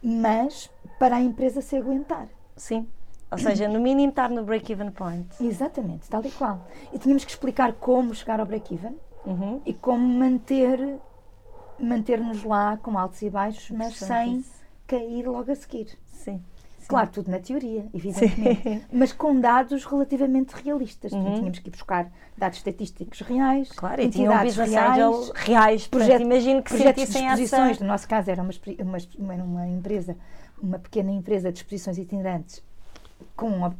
mas 0.00 0.70
para 1.00 1.16
a 1.16 1.20
empresa 1.20 1.60
se 1.60 1.76
aguentar. 1.76 2.28
Sim. 2.56 2.86
Ou 3.28 3.38
seja, 3.38 3.66
no 3.66 3.80
mínimo 3.80 4.10
estar 4.10 4.30
no 4.30 4.44
break-even 4.44 4.92
point. 4.92 5.26
Exatamente, 5.40 6.08
tal 6.08 6.24
e 6.24 6.30
qual. 6.30 6.64
E 6.92 6.98
tínhamos 7.00 7.24
que 7.24 7.32
explicar 7.32 7.72
como 7.72 8.14
chegar 8.14 8.38
ao 8.38 8.46
break-even 8.46 8.94
Uhum. 9.26 9.60
e 9.66 9.74
como 9.74 10.06
manter 10.06 10.78
manter-nos 11.80 12.44
lá 12.44 12.76
com 12.80 12.96
altos 12.96 13.20
e 13.20 13.28
baixos, 13.28 13.68
mas 13.72 13.96
sem 13.96 14.44
cair 14.86 15.26
logo 15.28 15.50
a 15.50 15.54
seguir. 15.56 15.98
Sim. 16.06 16.40
Claro, 16.88 17.10
tudo 17.10 17.30
na 17.30 17.38
teoria, 17.38 17.86
evidentemente, 17.92 18.62
Sim. 18.62 18.82
mas 18.92 19.12
com 19.12 19.38
dados 19.40 19.84
relativamente 19.84 20.52
realistas. 20.54 21.10
Portanto, 21.10 21.28
Uhum. 21.30 21.38
Tínhamos 21.38 21.58
que 21.58 21.68
ir 21.68 21.72
buscar 21.72 22.10
dados 22.36 22.58
estatísticos 22.58 23.20
reais, 23.20 23.70
Claro, 23.72 24.00
entidades 24.02 24.56
reais, 24.56 25.30
reais. 25.34 25.86
Projeto- 25.86 26.22
imagino 26.22 26.62
que 26.62 26.70
projetos 26.70 27.04
de 27.06 27.10
exposições. 27.18 27.70
essa... 27.72 27.84
No 27.84 27.90
nosso 27.90 28.08
caso, 28.08 28.30
era 28.30 28.42
uma, 28.42 28.52
uma, 29.18 29.34
uma, 29.44 29.66
empresa, 29.68 30.16
uma 30.62 30.78
pequena 30.78 31.10
empresa 31.10 31.50
de 31.52 31.58
exposições 31.58 31.98
itinerantes 31.98 32.62
com 33.34 33.72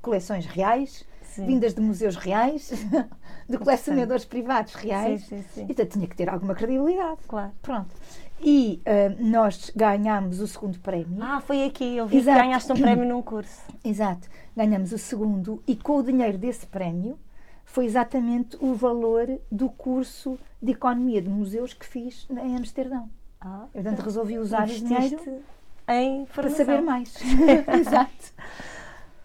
coleções 0.00 0.46
reais, 0.46 1.04
Sim. 1.34 1.46
vindas 1.46 1.74
de 1.74 1.80
museus 1.80 2.14
reais, 2.14 2.70
de 3.48 3.58
colecionadores 3.58 4.24
privados 4.24 4.74
reais. 4.74 5.22
Sim, 5.22 5.38
sim, 5.38 5.44
sim. 5.52 5.66
Então 5.68 5.84
tinha 5.84 6.06
que 6.06 6.14
ter 6.14 6.28
alguma 6.30 6.54
credibilidade. 6.54 7.18
Claro. 7.26 7.50
Pronto. 7.60 7.92
E 8.40 8.80
ah, 8.86 9.14
nós 9.18 9.72
ganhámos 9.74 10.38
o 10.38 10.46
segundo 10.46 10.78
prémio. 10.78 11.20
Ah, 11.20 11.40
foi 11.40 11.64
aqui. 11.64 11.96
Eu 11.96 12.06
vi 12.06 12.18
Exato. 12.18 12.38
que 12.38 12.44
ganhaste 12.44 12.72
um 12.72 12.76
prémio 12.76 13.08
num 13.08 13.20
curso. 13.22 13.62
Exato. 13.84 14.28
Ganhamos 14.56 14.92
o 14.92 14.98
segundo 14.98 15.60
e 15.66 15.74
com 15.74 15.96
o 15.96 16.02
dinheiro 16.04 16.38
desse 16.38 16.66
prémio 16.66 17.18
foi 17.64 17.86
exatamente 17.86 18.56
o 18.60 18.74
valor 18.74 19.26
do 19.50 19.68
curso 19.68 20.38
de 20.62 20.70
Economia 20.70 21.20
de 21.20 21.28
Museus 21.28 21.74
que 21.74 21.84
fiz 21.84 22.28
em 22.30 22.56
Amsterdão. 22.56 23.10
Ah, 23.40 23.66
portanto, 23.72 24.00
resolvi 24.00 24.38
usar 24.38 24.68
o 24.68 24.72
dinheiro 24.72 25.42
em 25.88 26.24
para 26.26 26.48
saber 26.50 26.80
mais. 26.80 27.16
Exato. 27.80 28.32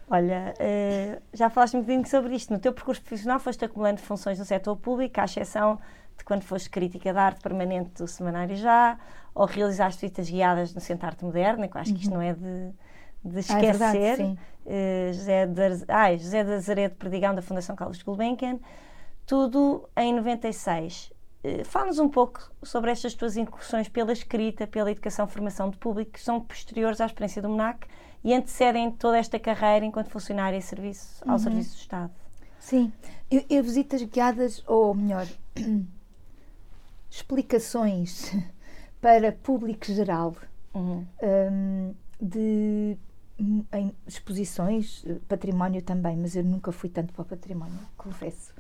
Olha, 0.10 0.54
eh, 0.60 1.22
já 1.34 1.50
falaste 1.50 1.76
um 1.78 1.82
bocadinho 1.82 2.08
sobre 2.08 2.36
isto. 2.36 2.52
No 2.52 2.60
teu 2.60 2.74
percurso 2.74 3.02
profissional 3.02 3.40
foste 3.40 3.64
acumulando 3.64 4.00
funções 4.02 4.40
no 4.40 4.46
setor 4.46 4.76
público, 4.76 5.20
à 5.22 5.26
exceção 5.26 5.80
de 6.18 6.24
quando 6.24 6.44
foste 6.44 6.70
crítica 6.70 7.14
de 7.14 7.20
arte 7.20 7.42
permanente 7.42 7.92
do 7.92 8.08
Semanário 8.08 8.56
Já, 8.56 8.98
ou 9.36 9.46
realizaste 9.46 10.02
visitas 10.02 10.30
guiadas 10.30 10.74
no 10.74 10.82
Centro 10.82 11.06
Arte 11.08 11.24
Moderna, 11.24 11.68
que 11.68 11.78
eu 11.78 11.82
acho 11.82 11.94
que 11.94 12.02
isto 12.02 12.14
não 12.14 12.22
é 12.22 12.34
de, 12.34 12.72
de 13.24 13.40
Ah, 13.54 13.60
é 13.60 13.62
verdade, 13.62 13.98
esquecer. 13.98 14.16
sim. 14.18 14.38
Eh, 14.66 15.12
José, 15.14 15.46
de, 15.46 16.18
José 16.18 16.42
Azeredo 16.42 16.96
Perdigão, 16.96 17.36
da 17.36 17.42
Fundação 17.42 17.76
Carlos 17.76 18.02
Gulbenkian. 18.02 18.60
Tudo 19.26 19.88
em 19.96 20.14
96. 20.14 21.14
Eh, 21.44 21.64
Fala-nos 21.64 22.00
um 22.00 22.10
pouco 22.10 22.52
sobre 22.64 22.90
estas 22.92 23.14
tuas 23.14 23.38
incursões 23.38 23.88
pela 23.88 24.12
escrita, 24.12 24.66
pela 24.66 24.92
educação 24.92 25.26
e 25.26 25.30
formação 25.30 25.70
de 25.70 25.78
público, 25.78 26.12
que 26.14 26.20
são 26.20 26.42
posteriores 26.42 27.00
à 27.00 27.06
experiência 27.06 27.42
do 27.42 27.50
MNAC 27.50 27.88
e 28.24 28.34
antecedem 28.34 28.92
toda 28.92 29.18
esta 29.18 29.40
carreira 29.40 29.86
enquanto 29.86 30.10
funcionária 30.10 30.58
em 30.58 30.62
serviço, 30.62 31.24
ao 31.26 31.40
Serviço 31.40 31.76
do 31.76 31.80
Estado. 31.80 32.12
Sim. 32.60 32.92
Eu, 33.32 33.44
eu 33.50 33.64
visitas 33.64 34.02
guiadas, 34.04 34.64
ou 34.68 34.94
melhor, 34.94 35.28
explicações 37.10 38.32
para 39.02 39.32
público 39.32 39.86
geral 39.86 40.36
Uhum. 40.74 41.06
hum, 41.24 41.94
de 42.22 42.98
hum, 43.40 43.64
em 43.74 43.92
exposições, 44.06 45.04
eh, 45.08 45.18
património 45.28 45.82
também, 45.82 46.16
mas 46.16 46.36
eu 46.36 46.44
nunca 46.44 46.72
fui 46.72 46.90
tanto 46.90 47.12
para 47.14 47.24
o 47.24 47.26
património, 47.26 47.80
confesso. 47.98 48.54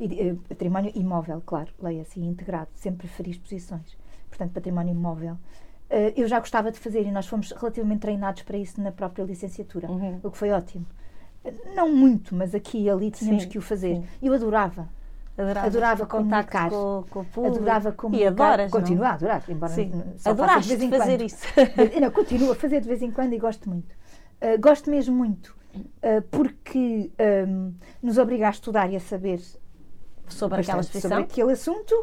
E, 0.00 0.20
eh, 0.20 0.34
património 0.48 0.92
imóvel, 0.94 1.42
claro, 1.44 1.70
leia 1.80 2.02
assim, 2.02 2.26
integrado, 2.26 2.70
sempre 2.74 3.06
preferi 3.06 3.30
exposições. 3.32 3.96
Portanto, 4.28 4.52
património 4.52 4.92
imóvel. 4.92 5.36
Uh, 5.92 6.12
eu 6.16 6.26
já 6.26 6.38
gostava 6.40 6.72
de 6.72 6.78
fazer 6.78 7.02
e 7.06 7.10
nós 7.10 7.26
fomos 7.26 7.50
relativamente 7.52 8.00
treinados 8.00 8.42
para 8.42 8.56
isso 8.56 8.80
na 8.80 8.90
própria 8.90 9.24
licenciatura, 9.24 9.90
Uhum. 9.90 10.20
o 10.22 10.30
que 10.30 10.38
foi 10.38 10.50
ótimo. 10.50 10.86
Não 11.74 11.92
muito, 11.92 12.34
mas 12.34 12.54
aqui 12.54 12.78
e 12.84 12.88
ali 12.90 13.10
tínhamos 13.10 13.42
Sim, 13.42 13.48
que 13.50 13.58
o 13.58 13.60
fazer. 13.62 13.96
sim. 13.96 14.04
Eu 14.22 14.32
adorava. 14.32 14.88
Adorava 15.36 16.06
contacto 16.06 16.52
comunicar. 16.52 16.70
com, 16.70 17.04
com 17.10 17.20
o 17.20 17.24
público. 17.24 17.56
Adorava 17.56 17.88
E 17.88 17.92
comunicar. 17.92 18.28
adoras, 18.28 18.70
Continuo 18.70 19.02
não? 19.02 19.10
a 19.10 19.12
adorar, 19.14 19.42
embora 19.48 19.72
Sim. 19.72 20.02
só 20.18 20.30
Adoraste 20.30 20.68
de 20.68 20.76
vez 20.76 20.82
em 20.82 20.98
fazer 20.98 21.18
quando. 21.18 21.26
isso. 21.26 21.46
Não, 22.00 22.10
continuo 22.10 22.52
a 22.52 22.54
fazer 22.54 22.80
de 22.80 22.88
vez 22.88 23.02
em 23.02 23.10
quando 23.10 23.32
e 23.32 23.38
gosto 23.38 23.68
muito. 23.68 23.92
Uh, 24.40 24.60
gosto 24.60 24.90
mesmo 24.90 25.16
muito, 25.16 25.56
uh, 25.76 26.22
porque 26.30 27.10
um, 27.48 27.72
nos 28.02 28.18
obriga 28.18 28.46
a 28.46 28.50
estudar 28.50 28.90
e 28.92 28.96
a 28.96 29.00
saber 29.00 29.40
Sobre 30.28 30.60
aquela 30.60 30.82
sobre 30.82 31.14
aquele 31.22 31.52
assunto 31.52 31.94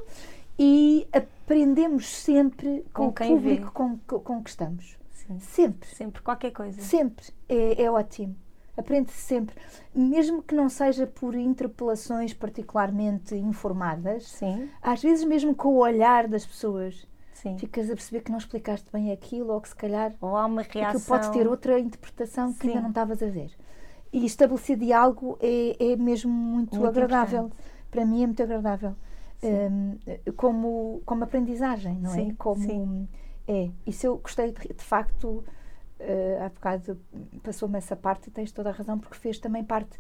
e 0.59 1.07
aprendemos 1.13 2.07
sempre 2.09 2.83
com, 2.93 3.03
Com 3.05 3.07
o 3.07 3.13
quem 3.13 3.37
vê. 3.37 3.55
público 3.55 3.71
com, 3.71 3.97
com, 4.19 4.43
que 4.43 4.49
estamos. 4.49 4.97
Sim. 5.11 5.39
Sempre, 5.39 5.87
Sempre 5.89 6.21
qualquer 6.21 6.51
coisa. 6.51 6.81
sempre. 6.81 7.25
É, 7.47 7.83
é 7.83 7.89
ótimo. 7.91 8.35
Aprende-se 8.75 9.17
sempre. 9.21 9.55
Mesmo 9.95 10.41
que 10.43 10.53
não 10.55 10.67
seja 10.69 11.05
por 11.07 11.35
interpelações 11.35 12.33
particularmente 12.33 13.35
informadas, 13.35 14.23
Sim, 14.27 14.69
às 14.81 15.01
vezes 15.01 15.23
mesmo 15.25 15.53
com 15.55 15.69
o 15.69 15.77
olhar 15.79 16.27
das 16.27 16.45
pessoas, 16.45 17.05
sim. 17.33 17.57
ficas 17.57 17.89
a 17.89 17.93
perceber 17.93 18.21
que 18.21 18.31
não 18.31 18.37
explicaste 18.37 18.89
bem 18.91 19.11
aquilo 19.11 19.53
ou 19.53 19.59
que 19.61 19.69
se 19.69 19.75
calhar 19.75 20.13
Ou 20.21 20.35
há 20.35 20.45
uma 20.45 20.61
aquilo 20.61 20.83
reação. 20.85 21.01
pode 21.17 21.31
ter 21.33 21.47
outra 21.47 21.79
interpretação 21.79 22.53
que 22.53 22.61
Sim. 22.61 22.67
ainda 22.69 22.81
não 22.81 22.89
estavas 22.89 23.21
a 23.21 23.27
ver. 23.27 23.51
E 24.13 24.25
estabelecer 24.25 24.77
diálogo 24.77 25.37
é, 25.41 25.91
é 25.91 25.95
mesmo 25.95 26.31
muito, 26.31 26.75
Muito 26.75 26.87
agradável. 26.87 27.51
Para 27.91 28.05
mim 28.05 28.23
é 28.23 28.27
muito 28.27 28.41
agradável. 28.41 28.95
Hum, 29.43 29.97
como, 30.35 31.01
como 31.05 31.23
aprendizagem, 31.23 31.95
não 31.99 32.11
Sim, 32.11 32.31
é? 32.31 32.35
Como, 32.37 32.61
sim. 32.61 33.07
É. 33.47 33.69
Isso 33.87 34.05
eu 34.05 34.17
gostei 34.17 34.51
de, 34.51 34.67
de 34.73 34.83
facto. 34.83 35.43
Uh, 35.99 36.43
há 36.45 36.49
bocado 36.49 36.97
passou-me 37.43 37.77
essa 37.77 37.93
parte 37.95 38.27
e 38.29 38.31
tens 38.31 38.51
toda 38.53 38.69
a 38.69 38.71
razão, 38.71 38.97
porque 38.97 39.17
fez 39.17 39.37
também 39.37 39.63
parte 39.65 39.99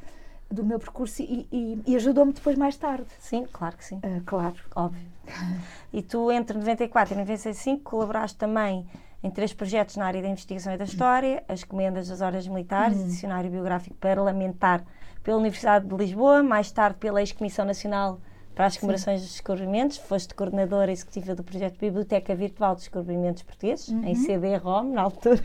do 0.49 0.63
meu 0.63 0.79
percurso 0.79 1.21
e, 1.21 1.45
e- 1.51 1.81
e 1.85 1.95
ajudou-me 1.95 2.31
depois 2.31 2.57
mais 2.57 2.77
tarde. 2.77 3.05
Sim, 3.19 3.45
claro 3.51 3.75
que 3.75 3.83
sim. 3.85 3.97
Uh, 3.97 4.21
claro. 4.25 4.55
Óbvio. 4.75 5.05
E 5.91 6.01
tu, 6.01 6.31
entre 6.31 6.57
94 6.57 7.13
e 7.13 7.17
95, 7.17 7.83
colaboraste 7.83 8.37
também 8.37 8.87
em 9.21 9.29
três 9.29 9.51
projetos 9.53 9.97
na 9.97 10.05
área 10.05 10.21
da 10.21 10.29
investigação 10.29 10.73
e 10.73 10.77
da 10.77 10.85
história, 10.85 11.43
as 11.49 11.63
Comendas 11.65 12.07
das 12.07 12.21
Horas 12.21 12.47
Militares, 12.47 12.97
Uhum. 12.97 13.07
Dicionário 13.07 13.51
Biográfico 13.51 13.95
Parlamentar 13.97 14.83
pela 15.21 15.37
Universidade 15.37 15.85
de 15.85 15.95
Lisboa, 15.95 16.41
mais 16.41 16.71
tarde 16.71 16.97
pela 16.97 17.19
Ex-Comissão 17.19 17.65
Nacional 17.65 18.21
para 18.59 18.65
as 18.67 18.75
Comemorações 18.75 19.21
dos 19.21 19.31
Descobrimentos, 19.31 19.95
foste 19.95 20.35
coordenadora 20.35 20.91
executiva 20.91 21.33
do 21.33 21.41
projeto 21.45 21.79
Biblioteca 21.79 22.35
Virtual 22.35 22.75
de 22.75 22.81
Descobrimentos 22.81 23.41
Portugueses, 23.41 23.87
Uhum. 23.87 24.03
em 24.03 24.15
CD-ROM, 24.15 24.83
na 24.91 25.01
altura. 25.03 25.39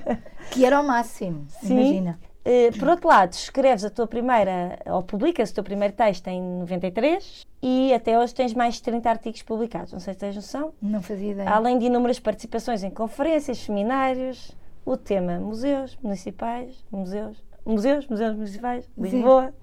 Que 0.50 0.64
era 0.64 0.80
o 0.80 0.84
máximo, 0.84 1.44
Sim. 1.46 1.74
imagina. 1.78 2.18
Eh, 2.44 2.72
por 2.76 2.88
outro 2.88 3.06
lado, 3.06 3.32
escreves 3.32 3.84
a 3.84 3.90
tua 3.90 4.08
primeira, 4.08 4.80
ou 4.86 5.00
publicas 5.00 5.50
o 5.50 5.54
teu 5.54 5.62
primeiro 5.62 5.94
texto 5.94 6.26
em 6.26 6.42
93 6.58 7.46
e 7.62 7.94
até 7.94 8.18
hoje 8.18 8.34
tens 8.34 8.52
mais 8.52 8.74
de 8.74 8.82
30 8.82 9.08
artigos 9.08 9.42
publicados, 9.42 9.92
não 9.92 10.00
sei 10.00 10.12
se 10.14 10.18
tens 10.18 10.34
noção. 10.34 10.72
Não 10.82 11.00
fazia 11.00 11.30
ideia. 11.30 11.48
Além 11.48 11.78
de 11.78 11.86
inúmeras 11.86 12.18
participações 12.18 12.82
em 12.82 12.90
conferências, 12.90 13.58
seminários, 13.58 14.50
o 14.84 14.96
tema 14.96 15.38
museus 15.38 15.96
municipais, 16.02 16.84
museus, 16.90 17.40
museus, 17.64 18.08
museus 18.08 18.34
municipais, 18.34 18.84
Sim. 18.86 18.90
Lisboa. 19.02 19.54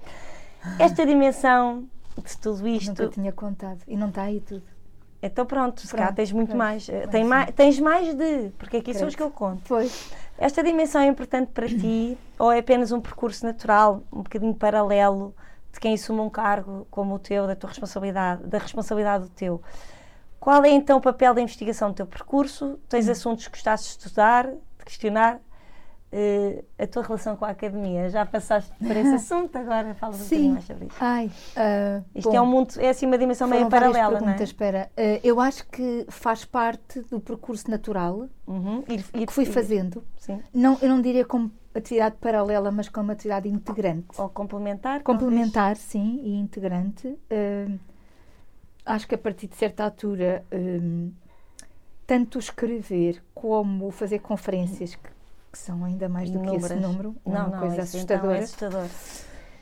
Esta 0.80 1.06
dimensão 1.06 1.84
de 2.18 2.38
tudo 2.38 2.58
Nunca 2.60 2.70
isto, 2.70 3.10
tinha 3.10 3.32
contado. 3.32 3.82
E 3.88 3.96
não 3.98 4.10
está 4.10 4.24
aí 4.24 4.40
tudo. 4.42 4.64
então 5.22 5.46
pronto, 5.46 5.82
se 5.82 5.96
cá 5.96 6.06
Pronto, 6.06 6.16
tens 6.16 6.32
muito 6.32 6.50
pois, 6.50 6.58
mais. 6.58 6.90
Eh, 6.90 7.08
Tem 7.08 7.24
sim. 7.24 7.30
mais. 7.30 7.52
Tens 7.56 7.80
mais 7.80 8.14
de, 8.16 8.50
porque 8.58 8.78
aqui 8.78 8.94
são 8.94 9.08
os 9.08 9.16
que 9.16 9.22
eu 9.24 9.32
conto. 9.32 9.62
Pois. 9.68 10.12
Esta 10.38 10.64
dimensão 10.64 11.02
é 11.02 11.08
importante 11.08 11.52
para 11.52 11.68
ti 11.68 12.18
ou 12.40 12.52
é 12.52 12.60
apenas 12.60 12.92
um 12.92 13.00
percurso 13.02 13.46
natural, 13.46 14.04
um 14.12 14.24
bocadinho 14.24 14.56
paralelo 14.56 15.36
de 15.72 15.80
quem 15.80 15.94
assume 15.94 16.20
um 16.20 16.30
cargo 16.30 16.86
como 16.92 17.16
o 17.16 17.20
teu, 17.20 17.48
da 17.48 17.56
tua 17.56 17.70
responsabilidade, 17.70 18.44
da 18.48 18.58
responsabilidade 18.58 19.24
do 19.26 19.30
teu? 19.30 19.62
Qual 20.40 20.64
é 20.66 20.70
então 20.70 20.98
o 20.98 21.02
papel 21.02 21.34
da 21.36 21.42
investigação 21.42 21.90
no 21.90 21.94
teu 21.94 22.06
percurso? 22.08 22.80
Tens 22.90 23.08
Hum. 23.08 23.12
assuntos 23.12 23.46
que 23.46 23.52
gostasses 23.52 23.96
de 23.96 24.04
estudar, 24.04 24.48
de 24.48 24.86
questionar? 24.86 25.40
Eh, 26.14 26.66
a 26.78 26.86
tua 26.88 27.04
relação 27.04 27.38
com 27.38 27.46
a 27.46 27.50
academia? 27.52 28.10
Já 28.10 28.26
passaste 28.26 28.70
por 28.78 28.92
esse 28.98 29.16
assunto, 29.16 29.56
agora 29.56 29.94
fala 29.96 30.14
um 30.14 30.18
bocadinho 30.18 30.42
Sim. 30.42 30.52
mais 30.52 30.66
sobre 30.66 30.86
isso. 30.88 30.98
Ai, 31.00 31.32
ah, 31.56 32.02
Isto 32.14 32.30
bom, 32.32 32.36
é 32.36 32.42
um 32.42 32.46
mundo, 32.46 32.74
é 32.80 32.90
assim 32.90 33.06
uma 33.06 33.18
dimensão 33.18 33.48
meio 33.48 33.70
paralela, 33.70 34.20
não 34.20 34.28
é? 34.30 34.44
espera. 34.44 34.92
Ah, 34.98 35.20
eu 35.24 35.40
acho 35.40 35.66
que 35.68 36.06
faz 36.10 36.44
parte 36.44 37.00
do 37.04 37.20
percurso 37.22 37.72
natural 37.72 38.28
Uhum. 38.46 38.84
Ir- 38.90 39.06
ir- 39.14 39.26
que 39.26 39.32
fui 39.32 39.46
ir- 39.46 39.52
fazendo. 39.54 40.04
Sim. 40.18 40.42
Não, 40.54 40.78
eu 40.82 40.90
não 40.90 41.02
diria 41.02 41.24
como 41.24 41.50
atividade 41.74 42.18
paralela, 42.20 42.70
mas 42.72 42.90
como 42.90 43.10
atividade 43.14 43.48
integrante. 43.48 44.08
Ou 44.20 44.28
complementar? 44.28 45.02
Complementar, 45.04 45.78
sim, 45.78 46.20
e 46.26 46.36
integrante. 46.36 47.18
Ah, 48.86 48.94
acho 48.96 49.08
que 49.08 49.16
a 49.16 49.18
partir 49.18 49.48
de 49.48 49.56
certa 49.56 49.86
altura, 49.86 50.44
ah, 50.52 51.10
tanto 52.06 52.38
escrever 52.38 53.24
como 53.34 53.90
fazer 53.92 54.20
conferências, 54.20 54.96
que, 54.96 55.10
que 55.52 55.58
são 55.58 55.84
ainda 55.84 56.08
mais 56.10 56.30
do 56.32 56.40
que 56.40 56.56
esse 56.56 56.68
Inúmeras. 56.68 56.82
número, 56.82 57.16
é 57.26 57.30
Não, 57.30 57.36
uma 57.36 57.52
não, 57.52 57.60
coisa 57.60 57.82
isso 57.82 57.98
então 57.98 58.30
assustadora. 58.30 58.38
é 58.38 58.44
assustador. 58.44 58.90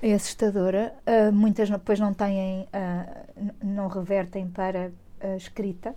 É 0.02 0.14
assustadora. 0.14 0.96
Ah, 1.06 1.32
muitas 1.32 1.70
depois 1.70 2.00
não 2.00 2.14
têm, 2.14 2.68
ah, 2.72 3.26
n- 3.36 3.54
não 3.64 3.88
revertem 3.88 4.50
para 4.50 4.92
a 5.22 5.36
escrita, 5.36 5.96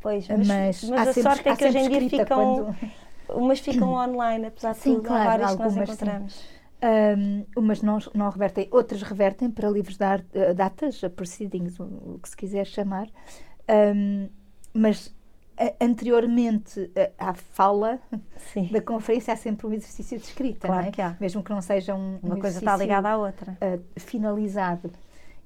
Pois, 0.00 0.28
mas, 0.28 0.48
mas, 0.48 0.82
mas 0.82 1.02
há 1.02 1.06
a 1.06 1.12
sempre, 1.12 1.22
sorte 1.22 1.48
é 1.48 1.54
que 1.54 1.64
hoje 1.64 1.78
em 1.78 1.88
dia 1.88 2.02
ficam, 2.02 2.26
quando- 2.32 2.76
umas 3.28 3.58
ficam 3.60 3.92
online, 3.94 4.46
apesar 4.46 4.74
de 4.74 4.80
Sim, 4.80 4.82
tudo, 4.82 5.08
claro, 5.08 5.42
há 5.42 5.48
várias 5.48 5.54
que 5.54 5.62
nós 5.62 5.76
algumas 5.76 5.90
sim. 5.90 6.06
encontramos. 6.06 6.48
Ahm, 6.82 7.44
umas 7.56 7.82
não, 7.82 7.98
não 8.14 8.28
revertem, 8.30 8.68
outras 8.70 9.02
revertem 9.02 9.50
para 9.50 9.68
livros 9.70 9.96
de 9.96 10.54
datas, 10.54 11.02
a 11.02 11.10
proceedings, 11.10 11.80
o, 11.80 11.84
o 11.84 12.18
que 12.22 12.28
se 12.28 12.36
quiser 12.36 12.66
chamar. 12.66 13.08
Ahm, 13.68 14.28
mas 14.74 15.15
anteriormente 15.80 16.90
à 17.18 17.34
fala 17.34 18.00
Sim, 18.52 18.68
da 18.72 18.80
conferência 18.80 19.32
há 19.34 19.36
sempre 19.36 19.66
um 19.66 19.72
exercício 19.72 20.18
de 20.18 20.24
escrita, 20.24 20.66
Claro 20.68 20.86
é? 20.86 20.90
que 20.90 21.00
há. 21.02 21.16
mesmo 21.20 21.42
que 21.42 21.50
não 21.50 21.62
seja 21.62 21.94
um, 21.94 22.18
uma 22.22 22.34
um 22.36 22.38
coisa 22.40 22.58
está 22.58 22.76
ligada 22.76 23.08
à 23.10 23.16
outra. 23.16 23.56
eh, 23.60 23.78
finalizado. 23.96 24.90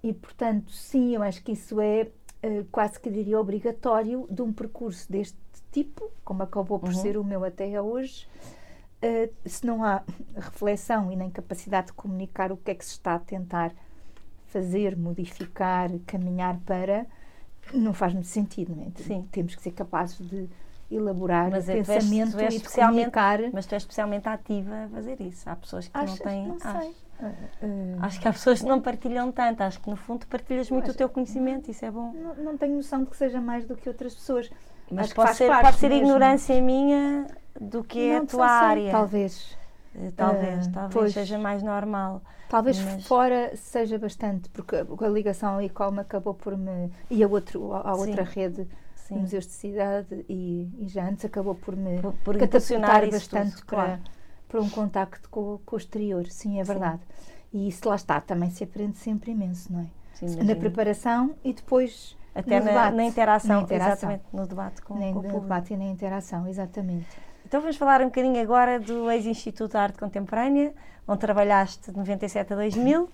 E, 0.03 0.13
portanto, 0.15 0.73
sim, 0.73 1.15
eu 1.15 1.23
acho 1.23 1.43
que 1.45 1.53
isso 1.53 1.81
é 1.81 2.09
eh, 2.43 2.65
quase 2.73 2.99
que 2.99 3.11
diria 3.11 3.39
obrigatório 3.39 4.27
de 4.31 4.43
um 4.43 4.53
percurso 4.53 5.11
deste 5.11 5.37
tipo, 5.71 6.11
como 6.25 6.43
acabou 6.43 6.79
por 6.79 6.89
Uhum. 6.89 6.95
ser 6.95 7.17
o 7.17 7.23
meu 7.25 7.45
até 7.45 7.81
hoje. 7.81 8.27
Eh, 9.03 9.31
se 9.47 9.65
não 9.67 9.85
há 9.85 10.03
reflexão 10.37 11.11
e 11.13 11.17
nem 11.17 11.31
capacidade 11.31 11.89
de 11.89 11.93
comunicar 11.93 12.51
o 12.53 12.57
que 12.57 12.71
é 12.71 12.75
que 12.75 12.85
se 12.85 12.93
está 12.93 13.15
a 13.15 13.19
tentar 13.19 13.73
fazer, 14.47 14.97
modificar, 14.97 15.91
caminhar 16.07 16.59
para, 16.67 17.07
não 17.75 17.93
faz 17.95 18.13
muito 18.13 18.29
sentido, 18.29 18.75
não 18.77 18.85
é? 18.85 19.03
Sim. 19.03 19.27
Temos 19.31 19.55
que 19.55 19.63
ser 19.63 19.71
capazes 19.73 20.19
de 20.19 20.49
elaborar 20.91 21.51
Mas 21.51 21.69
é, 21.69 21.75
tu 21.75 21.79
és- 21.79 21.87
pensamento 21.87 22.33
tu 22.33 22.41
és 22.41 22.55
e 22.55 22.59
de 22.59 22.69
comunicar. 22.69 23.39
Mas 23.53 23.67
tu 23.67 23.75
és 23.75 23.83
especialmente 23.83 24.29
ativa 24.29 24.85
a 24.85 24.89
fazer 24.89 25.21
isso. 25.21 25.49
Há 25.49 25.57
pessoas 25.57 25.87
que 25.89 25.97
Achas? 25.97 26.19
não 26.19 26.27
têm. 26.27 26.47
Não 26.49 26.57
acho. 26.63 26.79
sei. 26.81 26.95
Eh, 27.23 27.33
eh, 27.63 27.97
Acho 28.01 28.21
que 28.21 28.29
há 28.29 28.33
pessoas 28.33 28.61
que 28.61 28.67
não 28.67 28.81
partilham 28.81 29.31
tanto. 29.31 29.61
Acho 29.63 29.79
que 29.81 29.89
no 29.91 29.97
fundo 29.97 30.27
partilhas 30.27 30.71
muito 30.71 30.85
Acho- 30.85 30.93
o 30.95 30.97
teu 30.97 31.09
conhecimento, 31.09 31.71
isso 31.71 31.85
é 31.85 31.91
bom. 31.91 32.13
não, 32.13 32.35
não 32.45 32.57
tenho 32.57 32.75
noção 32.77 33.05
de 33.05 33.11
que 33.11 33.17
seja 33.17 33.41
mais 33.41 33.65
do 33.67 33.77
que 33.77 33.89
outras 33.89 34.15
pessoas. 34.15 34.51
Mas 34.91 35.07
Acho 35.07 35.15
pode 35.15 35.35
ser, 35.37 35.49
pode 35.61 35.77
ser 35.77 35.93
ignorância 35.93 36.61
minha 36.61 37.27
do 37.61 37.85
que 37.85 38.11
é 38.11 38.17
a 38.17 38.19
Não 38.21 38.27
tua 38.27 38.49
sei, 38.49 38.57
área. 38.67 38.91
Talvez. 38.91 39.57
Eh, 39.95 40.13
Talvez, 40.17 40.67
Ah, 40.69 40.71
talvez 40.73 40.93
pois. 40.95 41.13
seja 41.15 41.39
mais 41.39 41.63
normal. 41.63 42.23
Talvez 42.49 42.79
Mas- 42.81 43.07
fora 43.07 43.53
seja 43.57 43.99
bastante, 43.99 44.49
porque 44.51 44.77
a 44.77 45.09
ligação 45.09 45.55
ao 45.55 45.63
ICOM 45.63 45.99
acabou 46.01 46.35
por 46.35 46.57
me. 46.57 46.91
e 47.11 47.23
a, 47.25 47.29
outro, 47.29 47.73
a 47.75 47.95
Sim. 47.95 48.01
outra 48.01 48.23
rede 48.25 48.69
Sim. 48.95 49.15
de 49.17 49.21
museus 49.23 49.47
de 49.47 49.53
cidade 49.53 50.25
e, 50.29 50.69
e 50.79 50.89
já 50.89 51.09
antes 51.09 51.25
acabou 51.25 51.55
por 51.55 51.75
me 51.77 52.01
Por, 52.01 52.13
por 52.25 52.39
catapultar 52.39 53.11
bastante 53.11 53.53
tudo, 53.57 53.67
para, 53.67 53.77
claro. 53.85 54.01
para 54.49 54.61
um 54.61 54.71
contacto 54.71 55.29
com, 55.29 55.59
com 55.65 55.77
o 55.77 55.79
exterior. 55.79 56.27
Sim, 56.27 56.61
é 56.61 56.65
verdade. 56.65 57.01
E 57.53 57.67
isso 57.69 57.89
lá 57.89 57.97
está, 57.97 58.21
também 58.21 58.51
se 58.51 58.63
aprende 58.63 58.97
sempre 58.97 59.33
imenso, 59.33 59.73
não 59.73 59.81
é? 59.81 59.87
Sim, 60.15 60.37
Na 60.45 60.55
preparação 60.55 61.35
e 61.43 61.53
depois 61.53 62.17
Até 62.35 62.61
no 62.61 62.67
na, 62.67 62.71
debate. 62.71 62.97
na 62.97 63.05
interação, 63.05 63.57
Na 63.57 63.63
interação. 63.63 63.93
exatamente, 64.11 64.25
no 64.33 64.47
debate 64.47 64.83
com, 64.83 64.95
Nem 64.95 65.13
com 65.13 65.19
o 65.19 65.23
no 65.23 65.29
público. 65.29 65.43
debate 65.47 65.75
e 65.75 65.77
na 65.77 65.85
interação, 65.87 66.47
exatamente. 66.47 67.09
Então 67.51 67.61
vamos 67.61 67.77
falar 67.77 68.01
um 68.01 68.05
bocadinho 68.05 68.41
agora 68.41 68.79
do 68.79 69.11
ex-Instituto 69.11 69.73
de 69.73 69.77
Arte 69.77 69.99
Contemporânea, 69.99 70.73
onde 71.05 71.19
trabalhaste 71.19 71.91
de 71.91 71.97
97 71.97 72.53
a 72.53 72.57
2000, 72.57 73.11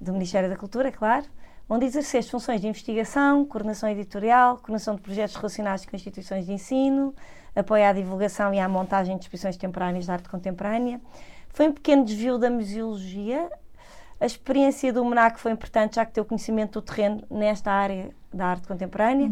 do 0.00 0.12
Ministério 0.14 0.48
da 0.48 0.56
Cultura, 0.56 0.90
claro, 0.90 1.26
onde 1.68 1.84
exerceste 1.84 2.30
funções 2.30 2.62
de 2.62 2.66
investigação, 2.66 3.44
coordenação 3.44 3.90
editorial, 3.90 4.56
coordenação 4.56 4.94
de 4.94 5.02
projetos 5.02 5.36
relacionados 5.36 5.84
com 5.84 5.94
instituições 5.94 6.46
de 6.46 6.54
ensino, 6.54 7.14
apoio 7.54 7.84
à 7.84 7.92
divulgação 7.92 8.54
e 8.54 8.58
à 8.58 8.66
montagem 8.66 9.18
de 9.18 9.24
exposições 9.24 9.58
temporáneas 9.58 10.06
de 10.06 10.10
arte 10.10 10.30
contemporânea. 10.30 10.98
Foi 11.50 11.68
um 11.68 11.72
pequeno 11.72 12.02
desvio 12.02 12.38
da 12.38 12.48
museologia. 12.48 13.46
A 14.18 14.24
experiência 14.24 14.90
do 14.90 15.04
MNAC 15.04 15.38
foi 15.38 15.52
importante, 15.52 15.96
já 15.96 16.06
que 16.06 16.12
teu 16.12 16.24
conhecimento 16.24 16.80
do 16.80 16.82
terreno 16.82 17.22
nesta 17.30 17.70
área 17.70 18.08
da 18.32 18.46
arte 18.46 18.66
contemporânea. 18.66 19.30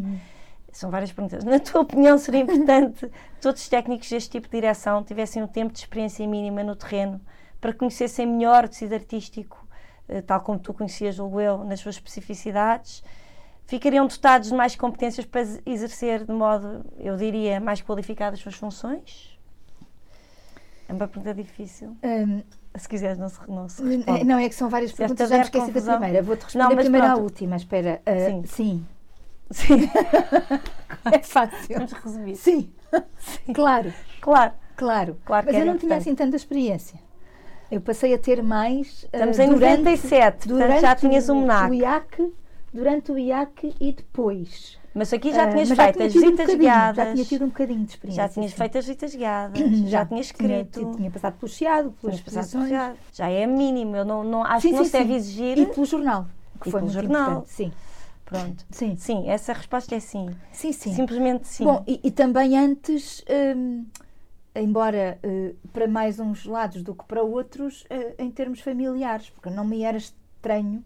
São 0.72 0.90
várias 0.90 1.10
perguntas. 1.12 1.44
Na 1.44 1.58
tua 1.58 1.80
opinião, 1.80 2.18
seria 2.18 2.40
importante 2.42 3.06
que 3.06 3.40
todos 3.40 3.62
os 3.62 3.68
técnicos 3.68 4.08
deste 4.08 4.30
tipo 4.30 4.46
de 4.48 4.52
direção 4.52 5.02
tivessem 5.02 5.42
um 5.42 5.46
tempo 5.46 5.72
de 5.72 5.78
experiência 5.80 6.26
mínima 6.26 6.62
no 6.62 6.76
terreno 6.76 7.20
para 7.60 7.72
conhecessem 7.72 8.26
melhor 8.26 8.64
o 8.64 8.68
tecido 8.68 8.92
artístico, 8.94 9.66
eh, 10.08 10.20
tal 10.20 10.40
como 10.42 10.58
tu 10.58 10.72
conhecias, 10.74 11.16
julgo 11.16 11.40
eu, 11.40 11.64
nas 11.64 11.80
suas 11.80 11.96
especificidades? 11.96 13.02
Ficariam 13.66 14.06
dotados 14.06 14.48
de 14.50 14.54
mais 14.54 14.76
competências 14.76 15.26
para 15.26 15.40
exercer 15.66 16.24
de 16.24 16.32
modo, 16.32 16.84
eu 16.98 17.16
diria, 17.16 17.58
mais 17.60 17.82
qualificado 17.82 18.34
as 18.34 18.40
suas 18.40 18.54
funções? 18.54 19.36
É 20.88 20.92
uma 20.92 21.06
pergunta 21.08 21.34
difícil. 21.34 21.96
Hum, 22.02 22.42
Se 22.76 22.88
quiseres, 22.88 23.18
não 23.18 23.28
se, 23.28 23.40
não 23.48 23.68
se 23.68 23.82
responde. 23.82 24.24
Não, 24.24 24.38
é 24.38 24.48
que 24.48 24.54
são 24.54 24.68
várias 24.68 24.92
perguntas, 24.92 25.28
já 25.28 25.36
me 25.36 25.42
esqueci 25.42 25.66
da 25.66 25.72
confusão- 25.72 25.98
primeira. 25.98 26.22
Vou-te 26.22 26.44
responder 26.44 26.64
Não, 26.68 26.74
mas 26.76 26.84
primeiro 26.84 27.06
à 27.06 27.10
pronto. 27.10 27.24
última, 27.24 27.56
espera. 27.56 28.00
Ah, 28.06 28.30
Sim. 28.30 28.42
sim. 28.46 28.86
Sim, 29.50 29.88
É 31.12 31.18
fácil. 31.20 31.74
vamos 31.76 31.92
resumir. 31.92 32.36
Sim. 32.36 32.70
Claro, 33.54 33.92
Claro, 34.20 34.52
claro. 34.76 35.16
Claro 35.24 35.46
que 35.46 35.52
Mas 35.52 35.60
eu 35.60 35.66
não 35.66 35.78
tinha 35.78 35.96
assim 35.96 36.14
tanta 36.14 36.36
experiência. 36.36 36.98
Eu 37.70 37.80
passei 37.80 38.14
a 38.14 38.18
ter 38.18 38.42
mais. 38.42 39.04
ah, 39.12 39.16
estamos 39.16 39.38
em 39.38 39.48
durante, 39.48 39.78
97, 39.78 40.48
portanto 40.48 40.80
já 40.80 40.94
tinhas 40.94 41.28
um 41.28 41.38
o 41.38 41.42
MNAC. 41.42 41.74
IAC, 41.76 42.32
durante 42.72 43.12
o 43.12 43.18
IAC 43.18 43.74
e 43.80 43.92
depois. 43.92 44.78
Mas 44.94 45.12
aqui 45.12 45.32
já 45.32 45.44
Ah, 45.44 45.48
tinhas 45.52 45.68
já 45.68 45.76
feito 45.76 45.96
tinha 45.96 46.06
as 46.06 46.12
um 46.16 46.20
visitas 46.20 46.38
bocadinho, 46.46 46.58
guiadas. 46.60 46.96
Já 47.06 47.12
tinha 47.12 47.24
tido 47.26 47.44
um 47.44 47.48
bocadinho 47.48 47.84
de 47.84 47.90
experiência. 47.90 48.22
Já 48.22 48.28
tinhas 48.30 48.50
sim. 48.50 48.56
feito 48.56 48.78
as 48.78 48.84
visitas 48.86 49.14
guiadas, 49.14 49.60
já 49.88 50.06
tinhas 50.06 50.26
escrito. 50.26 50.80
Tinha, 50.80 50.94
tinha 50.96 51.10
passado 51.10 51.34
pelo 51.38 51.48
Chiado, 51.52 51.90
pelas 52.00 52.16
exposições. 52.16 52.68
já, 52.70 52.94
já 53.12 53.28
é 53.28 53.46
mínimo, 53.46 53.96
eu 53.96 54.04
não, 54.04 54.24
não, 54.24 54.42
acho 54.44 54.62
Sim, 54.62 54.68
que 54.70 54.74
não 54.76 54.84
sim, 54.84 54.90
se 54.90 54.92
deve 54.98 55.08
sim. 55.10 55.14
exigir. 55.16 55.58
E 55.58 55.66
pelo 55.66 55.86
jornal, 55.86 56.26
que 56.60 56.68
E 56.68 56.72
foi 56.72 56.80
pelo 56.80 56.92
jornal. 56.92 57.44
Sim, 57.46 57.70
Pronto. 58.28 58.64
sim. 58.70 58.96
Sim, 58.96 59.28
essa 59.28 59.52
resposta 59.52 59.94
é 59.94 60.00
sim. 60.00 60.28
Sim, 60.52 60.72
sim. 60.72 60.92
Simplesmente 60.94 61.46
sim. 61.48 61.64
Bom, 61.64 61.82
e, 61.86 62.00
e 62.04 62.10
também 62.10 62.56
antes, 62.58 63.24
hum, 63.56 63.86
embora 64.54 65.18
eh, 65.22 65.54
para 65.72 65.86
mais 65.88 66.18
uns 66.20 66.44
lados 66.44 66.82
do 66.82 66.94
que 66.94 67.04
para 67.04 67.22
outros, 67.22 67.84
eh, 67.88 68.14
em 68.18 68.30
termos 68.30 68.60
familiares, 68.60 69.30
porque 69.30 69.48
não 69.50 69.64
me 69.64 69.82
era 69.82 69.96
estranho 69.96 70.84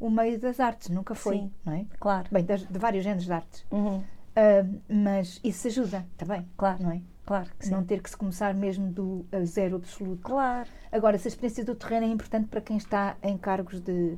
o 0.00 0.08
meio 0.10 0.38
das 0.38 0.60
artes, 0.60 0.88
nunca 0.88 1.14
foi, 1.14 1.36
Sim. 1.38 1.52
não 1.64 1.72
é? 1.72 1.86
Claro. 1.98 2.28
Bem, 2.30 2.44
das- 2.44 2.64
de 2.66 2.78
vários 2.78 3.02
géneros 3.04 3.24
de 3.26 3.32
artes. 3.32 3.64
Uhum, 3.70 4.02
Ah, 4.36 4.64
mas 4.88 5.40
isso 5.42 5.66
ajuda 5.66 6.06
também, 6.16 6.46
Claro. 6.56 6.80
não 6.82 6.92
é? 6.92 7.00
Claro 7.26 7.50
que 7.58 7.66
sim. 7.66 7.72
Não 7.72 7.84
ter 7.84 8.00
que 8.00 8.08
se 8.08 8.16
começar 8.16 8.54
mesmo 8.54 8.90
do 8.90 9.26
zero 9.44 9.76
absoluto. 9.76 10.22
Claro. 10.22 10.68
Agora, 10.92 11.18
se 11.18 11.26
a 11.26 11.30
experiência 11.30 11.64
do 11.64 11.74
terreno 11.74 12.06
é 12.06 12.08
importante 12.08 12.46
para 12.48 12.60
quem 12.60 12.76
está 12.76 13.16
em 13.22 13.36
cargos 13.36 13.80
de, 13.80 14.16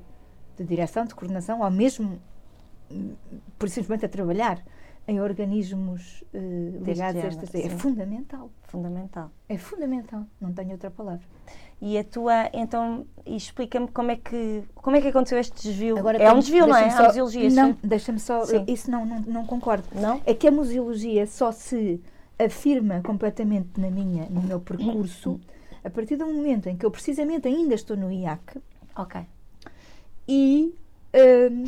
de 0.56 0.64
direção, 0.64 1.04
de 1.06 1.14
coordenação, 1.14 1.60
ou 1.62 1.70
mesmo, 1.70 2.20
por 3.58 3.68
simplesmente 3.68 4.04
a 4.06 4.08
trabalhar 4.08 4.62
em 5.08 5.20
organismos 5.20 6.22
eh, 6.32 6.38
ligados 6.82 7.22
a 7.24 7.26
estas, 7.26 7.54
é 7.54 7.68
fundamental. 7.70 8.50
Fundamental. 8.64 9.30
É 9.48 9.58
fundamental, 9.58 10.24
não 10.40 10.52
tenho 10.52 10.70
outra 10.72 10.90
palavra. 10.90 11.24
E 11.82 11.96
a 11.98 12.04
tua, 12.04 12.50
então, 12.52 13.06
explica-me 13.24 13.88
como 13.88 14.10
é 14.10 14.16
que 14.16 14.62
como 14.74 14.96
é 14.96 15.00
que 15.00 15.08
aconteceu 15.08 15.38
este 15.38 15.62
desvio? 15.62 15.98
Agora 15.98 16.18
é 16.18 16.28
um 16.28 16.32
tem- 16.34 16.40
desvio, 16.40 16.66
não 16.66 16.76
é? 16.76 16.90
só- 16.90 17.06
museologia. 17.06 17.50
Não, 17.50 17.76
deixa-me 17.82 18.20
só. 18.20 18.44
Sim. 18.44 18.64
Isso 18.68 18.90
não, 18.90 19.04
não, 19.06 19.20
não 19.22 19.46
concordo. 19.46 19.84
Não? 19.94 20.20
É 20.26 20.34
que 20.34 20.46
a 20.46 20.50
museologia 20.50 21.26
só 21.26 21.50
se 21.50 22.00
afirma 22.38 23.00
completamente 23.02 23.80
na 23.80 23.90
minha, 23.90 24.26
no 24.30 24.42
meu 24.42 24.60
percurso 24.60 25.40
a 25.82 25.88
partir 25.90 26.16
do 26.16 26.26
momento 26.26 26.68
em 26.68 26.76
que 26.76 26.84
eu 26.84 26.90
precisamente 26.90 27.48
ainda 27.48 27.74
estou 27.74 27.96
no 27.96 28.12
IAC 28.12 28.60
Ok. 28.96 29.22
e 30.28 30.74
hum, 31.50 31.64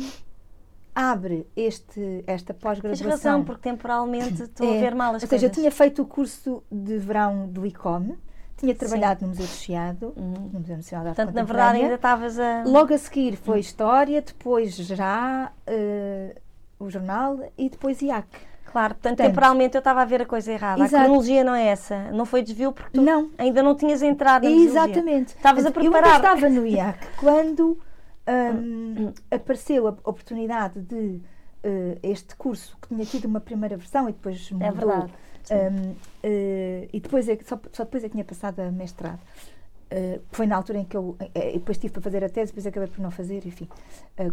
abre 0.95 1.47
este, 1.55 2.23
esta 2.27 2.53
Tens 2.53 2.61
pós-graduação. 2.61 3.09
razão, 3.09 3.43
porque 3.43 3.61
temporalmente 3.69 4.43
estou 4.43 4.71
a 4.71 4.75
É, 4.75 4.79
ver 4.79 4.95
mal 4.95 5.15
as 5.15 5.23
Ou 5.23 5.29
seja, 5.29 5.45
eu 5.45 5.49
coisas. 5.49 5.55
tinha 5.57 5.71
feito 5.71 6.01
o 6.01 6.05
curso 6.05 6.63
de 6.71 6.97
verão 6.97 7.47
do 7.47 7.65
ICOM, 7.65 8.15
tinha 8.57 8.73
trabalhado 8.75 9.21
no 9.23 9.29
Museu 9.29 9.45
do 9.45 9.51
Chiado, 9.51 10.13
Uhum. 10.15 10.49
no 10.53 10.59
Museu 10.59 10.77
Nacional 10.77 11.03
de 11.03 11.09
Arte 11.09 11.15
Portanto, 11.17 11.35
na 11.35 11.43
verdade, 11.43 11.79
ainda 11.81 11.95
estavas 11.95 12.39
a. 12.39 12.63
Logo 12.65 12.93
a 12.93 12.97
seguir 12.97 13.35
foi 13.35 13.59
História, 13.59 14.21
depois 14.21 14.75
já 14.75 15.51
eh, 15.67 16.35
o 16.79 16.89
jornal 16.89 17.39
e 17.57 17.69
depois 17.69 18.01
IAC. 18.01 18.27
Claro, 18.71 18.95
portanto, 18.95 19.17
Portanto- 19.17 19.27
temporalmente 19.29 19.75
eu 19.75 19.79
estava 19.79 20.01
a 20.01 20.05
ver 20.05 20.21
a 20.21 20.25
coisa 20.25 20.51
errada. 20.51 20.81
Exato. 20.81 20.95
A 20.95 20.99
cronologia 21.05 21.43
não 21.43 21.53
é 21.53 21.65
essa. 21.67 22.11
Não 22.11 22.25
foi 22.25 22.41
desvio 22.41 22.71
porque 22.71 22.91
tu 22.91 23.01
Não. 23.03 23.29
ainda 23.37 23.61
não 23.61 23.75
tinhas 23.75 24.01
entrado 24.01 24.43
na. 24.45 24.49
Exatamente. 24.49 25.35
Estavas 25.35 25.63
a 25.65 25.69
Eu 25.69 25.73
preparar. 25.73 26.05
ainda 26.15 26.17
estava 26.33 26.49
no 26.49 26.65
IAC 26.65 26.97
quando 27.17 27.77
hum, 28.27 29.13
apareceu 29.31 29.87
a 29.87 29.91
oportunidade 29.91 30.81
de 30.81 31.19
eh, 31.63 31.97
este 32.03 32.35
curso, 32.35 32.77
que 32.81 32.87
tinha 32.89 33.05
tido 33.05 33.25
uma 33.25 33.39
primeira 33.39 33.77
versão 33.77 34.09
e 34.09 34.13
depois 34.13 34.49
mudou. 34.51 34.67
É 34.67 34.71
verdade. 34.71 35.13
Sim. 35.43 35.55
hum, 35.55 35.95
eh, 36.23 36.87
e 36.93 36.99
depois 36.99 37.27
é, 37.27 37.37
só, 37.43 37.59
só 37.71 37.83
depois 37.83 38.03
é 38.03 38.07
que 38.07 38.13
tinha 38.13 38.23
passado 38.25 38.59
a 38.61 38.71
mestrado. 38.71 39.19
Eh, 39.91 40.19
foi 40.31 40.47
na 40.47 40.55
altura 40.55 40.79
em 40.79 40.85
que 40.85 40.95
eu 40.97 41.15
depois 41.53 41.77
tive 41.77 41.93
para 41.93 42.01
fazer 42.01 42.23
a 42.23 42.29
tese, 42.29 42.51
depois 42.51 42.65
acabei 42.65 42.87
por 42.89 42.99
não 43.01 43.11
fazer, 43.11 43.45
enfim, 43.45 43.67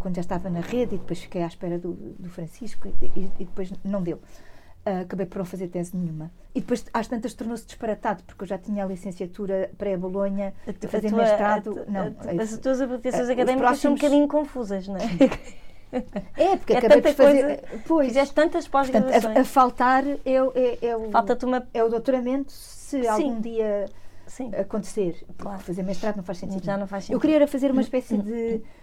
quando 0.00 0.14
já 0.14 0.20
estava 0.22 0.48
na 0.48 0.60
rede 0.60 0.94
e 0.94 0.98
depois 0.98 1.20
fiquei 1.20 1.42
à 1.42 1.46
espera 1.46 1.78
do, 1.78 1.92
do 2.18 2.30
Francisco 2.30 2.88
e, 3.02 3.06
e- 3.18 3.30
e 3.40 3.44
depois 3.44 3.72
não 3.84 4.02
deu. 4.02 4.18
Ah, 4.84 5.00
acabei 5.00 5.26
por 5.26 5.38
não 5.38 5.44
fazer 5.44 5.68
tese 5.68 5.94
nenhuma. 5.94 6.30
E 6.54 6.60
depois, 6.60 6.84
às 6.94 7.06
tantas, 7.06 7.34
tornou-se 7.34 7.66
disparatado, 7.66 8.22
porque 8.24 8.44
eu 8.44 8.48
já 8.48 8.56
tinha 8.56 8.82
a 8.82 8.86
licenciatura 8.88 9.70
pré-Bolonha, 9.76 10.54
A 10.66 10.88
fazer 10.88 11.10
tua- 11.10 11.18
mestrado. 11.18 11.84
a 11.86 11.90
não, 11.90 12.00
a 12.26 12.34
é- 12.34 12.42
as 12.42 12.56
tuas 12.56 12.80
habilitações 12.80 13.24
os 13.24 13.30
académicas 13.30 13.78
são 13.78 13.92
um 13.92 13.94
próximos- 13.96 14.00
bocadinho 14.00 14.26
confusas, 14.28 14.88
não 14.88 14.96
é? 14.96 15.00
é, 16.36 16.56
porque 16.56 16.72
é 16.72 16.78
acabei 16.78 17.02
por 17.02 17.12
fazer. 17.14 17.62
Pois, 17.86 18.08
Fizeste 18.08 18.34
tantas 18.34 18.66
portanto, 18.68 18.96
a, 18.96 19.02
pós-graduações. 19.10 19.48
faltar 19.48 20.04
é, 20.24 20.42
o- 20.42 20.52
é, 20.54 20.78
é 20.80 20.96
o, 20.96 21.10
Falta-te 21.10 21.44
uma. 21.44 21.66
é 21.74 21.84
o 21.84 21.88
doutoramento, 21.88 22.50
se 22.50 23.02
Sim. 23.02 23.06
algum 23.06 23.40
dia 23.40 23.86
Sim, 24.26 24.50
acontecer. 24.54 25.24
Claro. 25.36 25.60
fazer 25.60 25.82
mestrado 25.82 26.16
não 26.16 26.24
faz 26.24 26.38
sentido. 26.38 26.64
já 26.64 26.78
não 26.78 26.86
faz 26.86 27.04
sentido. 27.04 27.16
Eu 27.16 27.20
queria 27.20 27.36
era 27.36 27.46
fazer 27.46 27.70
uma 27.70 27.82
espécie 27.82 28.16
de. 28.16 28.62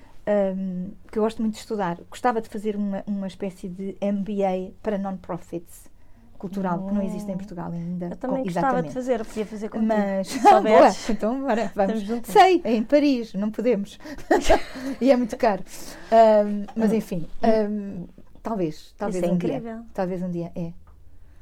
hum, 0.55 0.91
que 1.11 1.17
eu 1.19 1.23
gosto 1.23 1.41
muito 1.41 1.53
de 1.55 1.59
estudar. 1.59 1.97
Gostava 2.09 2.41
de 2.41 2.49
fazer 2.49 2.75
uma, 2.75 3.03
uma 3.07 3.27
espécie 3.27 3.67
de 3.69 3.95
MBA 4.01 4.73
para 4.81 4.97
non-profits 4.97 5.89
cultural, 6.37 6.85
que 6.87 6.93
não 6.93 7.01
existe 7.01 7.31
em 7.31 7.35
Portugal 7.37 7.71
ainda. 7.71 8.09
Eu 8.11 8.15
também 8.17 8.37
Com- 8.37 8.43
gostava 8.43 8.83
de 8.83 8.91
fazer, 8.93 9.19
eu 9.21 9.25
podia 9.25 9.45
fazer 9.45 9.69
contigo. 9.69 9.87
Mas, 9.87 10.27
boa, 10.63 10.89
então 11.09 11.41
bora, 11.41 11.71
vamos. 11.75 12.03
Sei, 12.25 12.61
é 12.63 12.73
em 12.75 12.83
Paris, 12.83 13.33
não 13.33 13.49
podemos. 13.49 13.97
e 15.01 15.11
é 15.11 15.15
muito 15.17 15.35
caro. 15.35 15.63
Ahm, 16.11 16.65
mas 16.75 16.93
enfim, 16.93 17.27
ahm, 17.41 18.05
talvez, 18.43 18.93
talvez 18.97 19.23
Isso 19.23 19.25
é 19.25 19.31
um 19.31 19.35
incrível. 19.35 19.61
dia. 19.61 19.85
Talvez 19.93 20.21
um 20.21 20.29
dia, 20.29 20.51
é. 20.55 20.73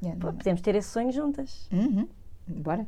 É, 0.06 0.12
Pô, 0.20 0.32
podemos 0.32 0.62
ter 0.62 0.76
esse 0.76 0.90
sonho 0.90 1.12
juntas. 1.12 1.68
Uhum, 1.74 2.08
Bora. 2.48 2.88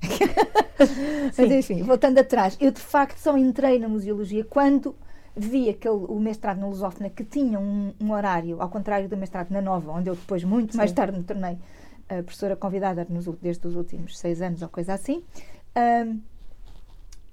Mas 1.36 1.50
enfim, 1.50 1.82
voltando 1.82 2.18
atrás, 2.18 2.56
eu 2.60 2.70
de 2.70 2.80
facto 2.80 3.18
só 3.18 3.36
entrei 3.36 3.78
na 3.78 3.88
museologia 3.88 4.44
quando 4.44 4.96
vi 5.36 5.68
aquele, 5.68 5.94
o 6.08 6.18
mestrado 6.20 6.58
na 6.58 6.66
Lusófona 6.66 7.10
que 7.10 7.24
tinha 7.24 7.58
um, 7.58 7.92
um 8.00 8.12
horário, 8.12 8.60
ao 8.62 8.68
contrário 8.68 9.08
do 9.08 9.16
mestrado 9.16 9.50
na 9.50 9.60
Nova, 9.60 9.92
onde 9.92 10.08
eu 10.08 10.14
depois, 10.14 10.44
muito 10.44 10.76
mais 10.76 10.90
Sim. 10.90 10.96
tarde, 10.96 11.18
me 11.18 11.24
tornei 11.24 11.58
a 12.08 12.22
professora 12.22 12.54
convidada 12.56 13.06
nos, 13.08 13.26
desde 13.40 13.66
os 13.66 13.74
últimos 13.76 14.18
seis 14.18 14.40
anos 14.42 14.62
ou 14.62 14.68
coisa 14.68 14.94
assim. 14.94 15.24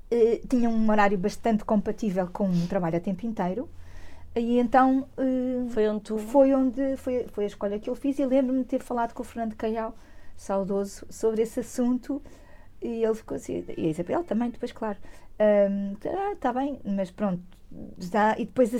eh, 0.09 0.41
tinha 0.49 0.69
um 0.69 0.89
horário 0.89 1.17
bastante 1.17 1.63
compatível 1.63 2.27
com 2.27 2.45
um 2.47 2.67
trabalho 2.67 2.97
a 2.97 2.99
tempo 2.99 3.25
inteiro. 3.25 3.69
E 4.35 4.59
então 4.59 5.07
eh, 5.17 5.69
Foi 5.69 5.87
onde 5.89 6.01
tu. 6.03 6.17
foi 6.17 6.53
onde 6.53 6.97
foi, 6.97 7.27
foi 7.29 7.43
a 7.45 7.47
escolha 7.47 7.79
que 7.79 7.89
eu 7.89 7.95
fiz 7.95 8.17
e 8.19 8.25
lembro-me 8.25 8.59
de 8.63 8.65
ter 8.69 8.81
falado 8.81 9.13
com 9.13 9.21
o 9.23 9.25
Fernando 9.25 9.55
Caial, 9.55 9.95
saudoso, 10.35 11.05
sobre 11.09 11.41
esse 11.41 11.59
assunto 11.59 12.21
e 12.81 13.03
ele 13.03 13.13
ficou 13.15 13.35
assim, 13.37 13.63
e 13.77 13.85
a 13.85 13.89
Isabel 13.89 14.23
também, 14.23 14.49
depois, 14.49 14.71
claro, 14.71 14.97
hum, 15.39 15.95
ah, 16.05 16.31
está 16.33 16.51
bem, 16.53 16.79
mas 16.83 17.11
pronto, 17.11 17.41
já, 17.97 18.35
e 18.37 18.45
depois 18.45 18.73
a 18.73 18.79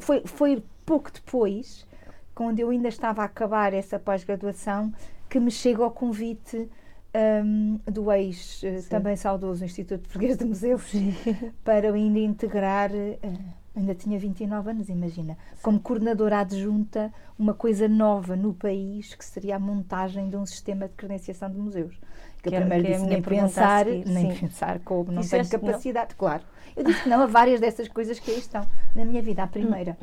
foi, 0.00 0.22
foi 0.24 0.62
pouco 0.84 1.10
depois, 1.10 1.86
quando 2.34 2.60
eu 2.60 2.70
ainda 2.70 2.88
estava 2.88 3.22
a 3.22 3.24
acabar 3.24 3.72
essa 3.72 3.98
pós-graduação, 3.98 4.92
que 5.28 5.40
me 5.40 5.50
chega 5.50 5.84
o 5.84 5.90
convite 5.90 6.68
hum, 7.44 7.80
do 7.86 8.12
ex, 8.12 8.62
eh, 8.62 8.80
Sim. 8.80 8.88
também 8.88 9.16
saudoso 9.16 9.64
Instituto 9.64 10.02
Português 10.02 10.36
de 10.36 10.44
Museus, 10.44 10.92
para 11.64 11.86
eu 11.86 11.94
ainda 11.94 12.18
integrar, 12.18 12.90
eh, 12.94 13.18
ainda 13.78 13.94
tinha 13.94 14.18
29 14.18 14.70
anos, 14.70 14.88
imagina, 14.88 15.36
como 15.62 15.78
coordenadora 15.80 16.40
adjunta, 16.40 17.12
uma 17.38 17.54
coisa 17.54 17.86
nova 17.88 18.34
no 18.36 18.54
país, 18.54 19.14
que 19.14 19.24
seria 19.24 19.56
a 19.56 19.58
montagem 19.58 20.28
de 20.28 20.36
um 20.36 20.46
sistema 20.46 20.88
de 20.88 20.94
credenciação 20.94 21.50
de 21.50 21.58
museus. 21.58 21.94
Que 22.42 22.48
eu 22.48 22.52
Que 22.52 22.56
primeiro 22.60 22.84
que 22.84 22.92
a 22.92 22.96
disse 22.96 23.06
nem 23.06 23.18
a 23.18 23.22
pensar, 23.22 23.86
nem 23.86 24.32
sim. 24.32 24.40
pensar 24.40 24.80
como, 24.80 25.12
não 25.12 25.22
tenho 25.22 25.44
que 25.48 25.56
não. 25.56 25.66
capacidade, 25.66 26.14
claro. 26.14 26.42
Eu 26.76 26.84
disse 26.84 27.02
que 27.02 27.08
não 27.08 27.22
a 27.22 27.26
várias 27.26 27.60
dessas 27.60 27.88
coisas 27.88 28.18
que 28.18 28.30
aí 28.30 28.38
estão 28.38 28.66
na 28.94 29.04
minha 29.04 29.22
vida, 29.22 29.42
à 29.42 29.46
primeira. 29.46 29.96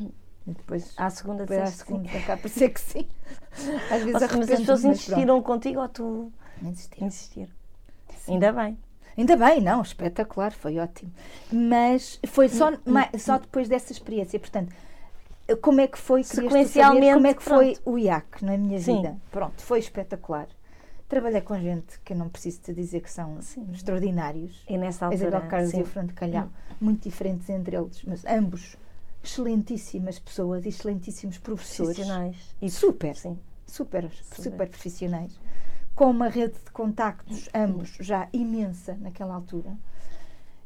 E 0.46 0.52
depois, 0.52 0.94
À 0.98 1.10
segunda, 1.10 1.46
depois 1.46 1.60
à 1.60 1.66
sim. 1.68 1.78
segunda, 1.78 2.10
por 2.42 2.50
ser 2.50 2.70
que 2.70 2.82
sim. 2.82 3.08
Às 3.90 4.04
vezes 4.04 4.20
seja, 4.20 4.38
Mas 4.38 4.52
as 4.52 4.60
pessoas 4.60 4.84
insistiram 4.84 5.42
contigo 5.42 5.80
ou 5.80 5.88
tu 5.90 6.32
insistiram. 6.62 7.08
insistiram? 7.08 7.52
Ainda 8.28 8.52
bem. 8.52 8.78
Ainda 9.18 9.36
bem, 9.36 9.62
não, 9.62 9.82
espetacular, 9.82 10.52
foi 10.52 10.80
ótimo. 10.80 11.12
Mas 11.52 12.20
foi 12.28 12.50
só, 12.50 12.72
Hum, 12.72 12.78
ma- 12.86 13.10
só 13.18 13.38
depois 13.38 13.68
dessa 13.70 13.92
experiência. 13.92 14.40
Portanto, 14.40 14.74
como 15.62 15.82
é 15.82 15.88
que 15.88 15.98
foi, 15.98 16.24
Sequencialmente, 16.24 17.14
como 17.14 17.28
é 17.28 17.34
que 17.34 17.44
foi 17.44 17.74
pronto. 17.74 17.82
o 17.92 17.98
IAC 18.00 18.44
na 18.44 18.58
minha 18.58 18.80
Sim. 18.80 18.98
vida? 18.98 19.18
Pronto, 19.32 19.62
foi 19.62 19.80
espetacular. 19.80 20.48
Trabalhei 21.08 21.42
com 21.42 21.60
gente 21.60 22.00
que 22.04 22.14
eu 22.14 22.18
não 22.18 22.28
preciso 22.28 22.62
te 22.62 22.74
dizer 22.74 23.02
que 23.02 23.12
são 23.12 23.40
Sim. 23.42 23.68
extraordinários. 23.72 24.64
E 24.68 24.78
nessa 24.78 25.06
altura. 25.06 25.28
Isabel 25.28 25.48
Carlos 25.50 25.70
sim. 25.72 25.78
Hum. 25.78 25.80
e 25.82 25.84
o 25.84 25.86
Fernando 25.86 26.14
Calhau, 26.14 26.50
muito 26.82 27.04
diferentes 27.04 27.48
entre 27.50 27.76
eles, 27.76 28.02
mas 28.08 28.26
ambos 28.26 28.76
excelentíssimas 29.24 30.18
pessoas, 30.20 30.66
excelentíssimos 30.66 31.38
professores, 31.38 31.96
Profissionais. 31.98 32.36
E 32.62 32.70
super, 32.70 33.16
Sim. 33.16 33.38
super, 33.68 34.10
Super. 34.10 34.42
super 34.44 34.70
profissionais, 34.70 35.40
com 35.96 36.10
uma 36.10 36.28
rede 36.28 36.56
de 36.56 36.72
contactos, 36.72 37.50
ambos 37.54 37.96
já 38.00 38.28
imensa 38.34 38.98
naquela 39.00 39.36
altura. 39.36 39.78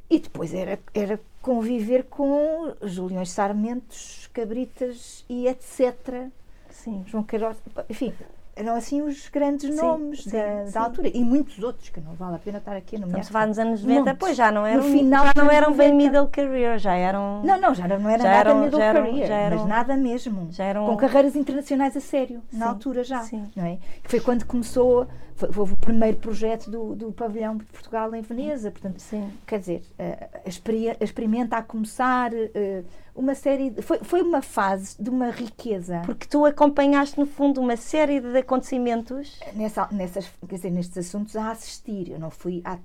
E 0.09 0.19
depois 0.19 0.53
era, 0.53 0.79
era 0.93 1.19
conviver 1.41 2.03
com 2.05 2.73
Juliões 2.81 3.29
Sarmentos, 3.31 4.29
Cabritas 4.33 5.25
e 5.27 5.47
etc. 5.47 6.29
Sim. 6.69 7.03
João 7.07 7.23
Queiroz, 7.23 7.57
enfim, 7.89 8.13
eram 8.57 8.75
assim 8.75 9.01
os 9.01 9.29
grandes 9.29 9.69
Sim, 9.73 9.81
nomes 9.81 10.23
sim, 10.23 10.31
da, 10.31 10.65
sim. 10.65 10.71
da 10.73 10.81
altura. 10.81 11.07
E 11.13 11.23
muitos 11.23 11.61
outros, 11.63 11.89
que 11.89 11.99
não 11.99 12.13
vale 12.15 12.35
a 12.35 12.39
pena 12.39 12.57
estar 12.57 12.75
aqui 12.75 12.97
nomear. 12.97 13.19
Estamos 13.21 13.27
a 13.29 13.31
falar 13.31 13.47
nos 13.47 13.59
anos 13.59 13.81
90, 13.83 13.99
Montes. 14.01 14.15
pois 14.19 14.35
já 14.37 14.51
não 14.51 14.65
eram, 14.65 14.83
No 14.83 14.89
final 14.91 15.25
já 15.25 15.33
não 15.43 15.51
eram 15.51 15.73
bem 15.73 15.91
90. 15.93 15.95
middle 15.95 16.27
career, 16.27 16.79
já 16.79 16.93
eram. 16.95 17.41
Não, 17.43 17.59
não, 17.61 17.73
já 17.75 17.87
não 17.87 18.09
era 18.09 18.23
Já 18.23 18.29
nada 18.31 18.49
eram- 18.49 18.59
middle 18.61 18.79
já 18.79 18.93
career, 18.93 19.27
já 19.27 19.35
eram- 19.35 19.57
mas 19.59 19.67
nada 19.67 19.97
mesmo. 19.97 20.47
já 20.51 20.63
eram- 20.63 20.85
Com 20.85 20.97
carreiras 20.97 21.35
internacionais 21.35 21.95
a 21.95 22.01
sério, 22.01 22.41
na 22.51 22.67
altura 22.69 23.03
já. 23.03 23.19
sim. 23.21 23.45
Não 23.55 23.65
é? 23.65 23.77
Que 24.03 24.09
foi 24.09 24.19
quando 24.19 24.45
começou, 24.45 25.07
houve 25.55 25.73
o 25.73 25.77
primeiro 25.77 26.17
projeto 26.17 26.69
do, 26.69 26.95
do 26.95 27.11
pavilhão 27.11 27.57
de 27.57 27.63
Portugal 27.65 28.13
em 28.15 28.21
Veneza, 28.21 28.71
portanto, 28.71 28.99
Sim. 28.99 29.31
quer 29.45 29.59
dizer, 29.59 29.81
eh, 29.97 30.27
a 30.45 31.03
experimenta 31.03 31.57
a 31.57 31.61
começar, 31.63 32.31
eh, 32.33 32.83
uma 33.15 33.33
série, 33.35 33.69
de- 33.71 33.81
foi, 33.81 33.99
foi 33.99 34.21
uma 34.21 34.41
fase 34.41 34.95
de 35.01 35.09
uma 35.09 35.29
riqueza. 35.31 36.01
Porque 36.05 36.27
tu 36.27 36.45
acompanhaste, 36.45 37.19
no 37.19 37.25
fundo, 37.25 37.59
uma 37.61 37.75
série 37.77 38.19
de 38.19 38.37
acontecimentos. 38.37 39.39
nessa, 39.53 39.87
nessas, 39.91 40.27
quer 40.47 40.55
dizer, 40.55 40.71
nestes 40.71 40.97
assuntos 40.97 41.35
a 41.35 41.51
assistir. 41.51 42.11
Eu 42.11 42.19
não 42.19 42.29
fui 42.29 42.61
a, 42.65 42.77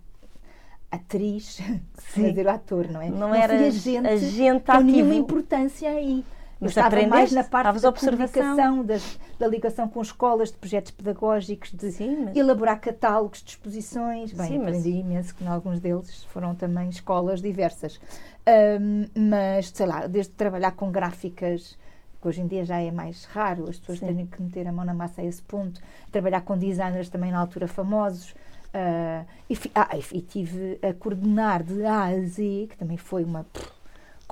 atriz, 0.90 1.58
Sim. 2.14 2.34
o 2.42 2.50
ator, 2.50 2.88
não 2.90 3.00
é? 3.00 3.08
Não 3.08 3.30
fui 3.30 3.38
eras 3.38 3.60
agente, 3.62 4.06
agente 4.08 4.64
com 4.64 4.80
nenhuma 4.80 5.14
importância 5.14 5.90
aí. 5.90 6.24
Mas 6.62 6.70
estava 6.70 7.06
mais 7.06 7.32
na 7.32 7.44
parte 7.44 7.80
da 7.80 7.88
observação. 7.88 8.84
das- 8.84 9.18
da 9.38 9.46
ligação 9.48 9.88
com 9.88 10.00
escolas, 10.00 10.50
de 10.52 10.56
projetos 10.58 10.92
pedagógicos, 10.92 11.72
de 11.72 11.90
Sim, 11.92 12.24
mas- 12.26 12.36
elaborar 12.36 12.80
catálogos 12.80 13.42
de 13.42 13.50
exposições. 13.50 14.32
Bem, 14.32 14.46
Sim, 14.46 14.58
mas- 14.58 14.68
aprendi 14.68 14.90
imenso 14.90 15.34
que 15.34 15.44
em 15.44 15.48
alguns 15.48 15.80
deles 15.80 16.24
foram 16.24 16.54
também 16.54 16.88
escolas 16.88 17.42
diversas. 17.42 18.00
Ahm, 18.46 19.06
mas, 19.14 19.68
sei 19.74 19.86
lá, 19.86 20.06
desde 20.06 20.32
trabalhar 20.32 20.72
com 20.72 20.90
gráficas, 20.90 21.76
que 22.20 22.28
hoje 22.28 22.40
em 22.40 22.46
dia 22.46 22.64
já 22.64 22.80
é 22.80 22.90
mais 22.92 23.24
raro, 23.24 23.68
as 23.68 23.78
pessoas 23.78 23.98
Sim. 23.98 24.06
terem 24.06 24.26
que 24.26 24.40
meter 24.40 24.66
a 24.68 24.72
mão 24.72 24.84
na 24.84 24.94
massa 24.94 25.20
a 25.20 25.24
esse 25.24 25.42
ponto, 25.42 25.80
trabalhar 26.12 26.40
com 26.42 26.56
designers 26.56 27.08
também 27.08 27.32
na 27.32 27.38
altura 27.40 27.66
famosos. 27.66 28.34
ah, 28.74 29.24
e, 29.50 29.58
ah, 29.74 29.90
e, 30.12 30.20
tive 30.22 30.78
a 30.82 30.94
coordenar 30.94 31.62
de 31.62 31.84
A 31.84 32.04
a 32.06 32.20
Z, 32.20 32.68
que 32.70 32.76
também 32.78 32.96
foi 32.96 33.22
uma 33.22 33.44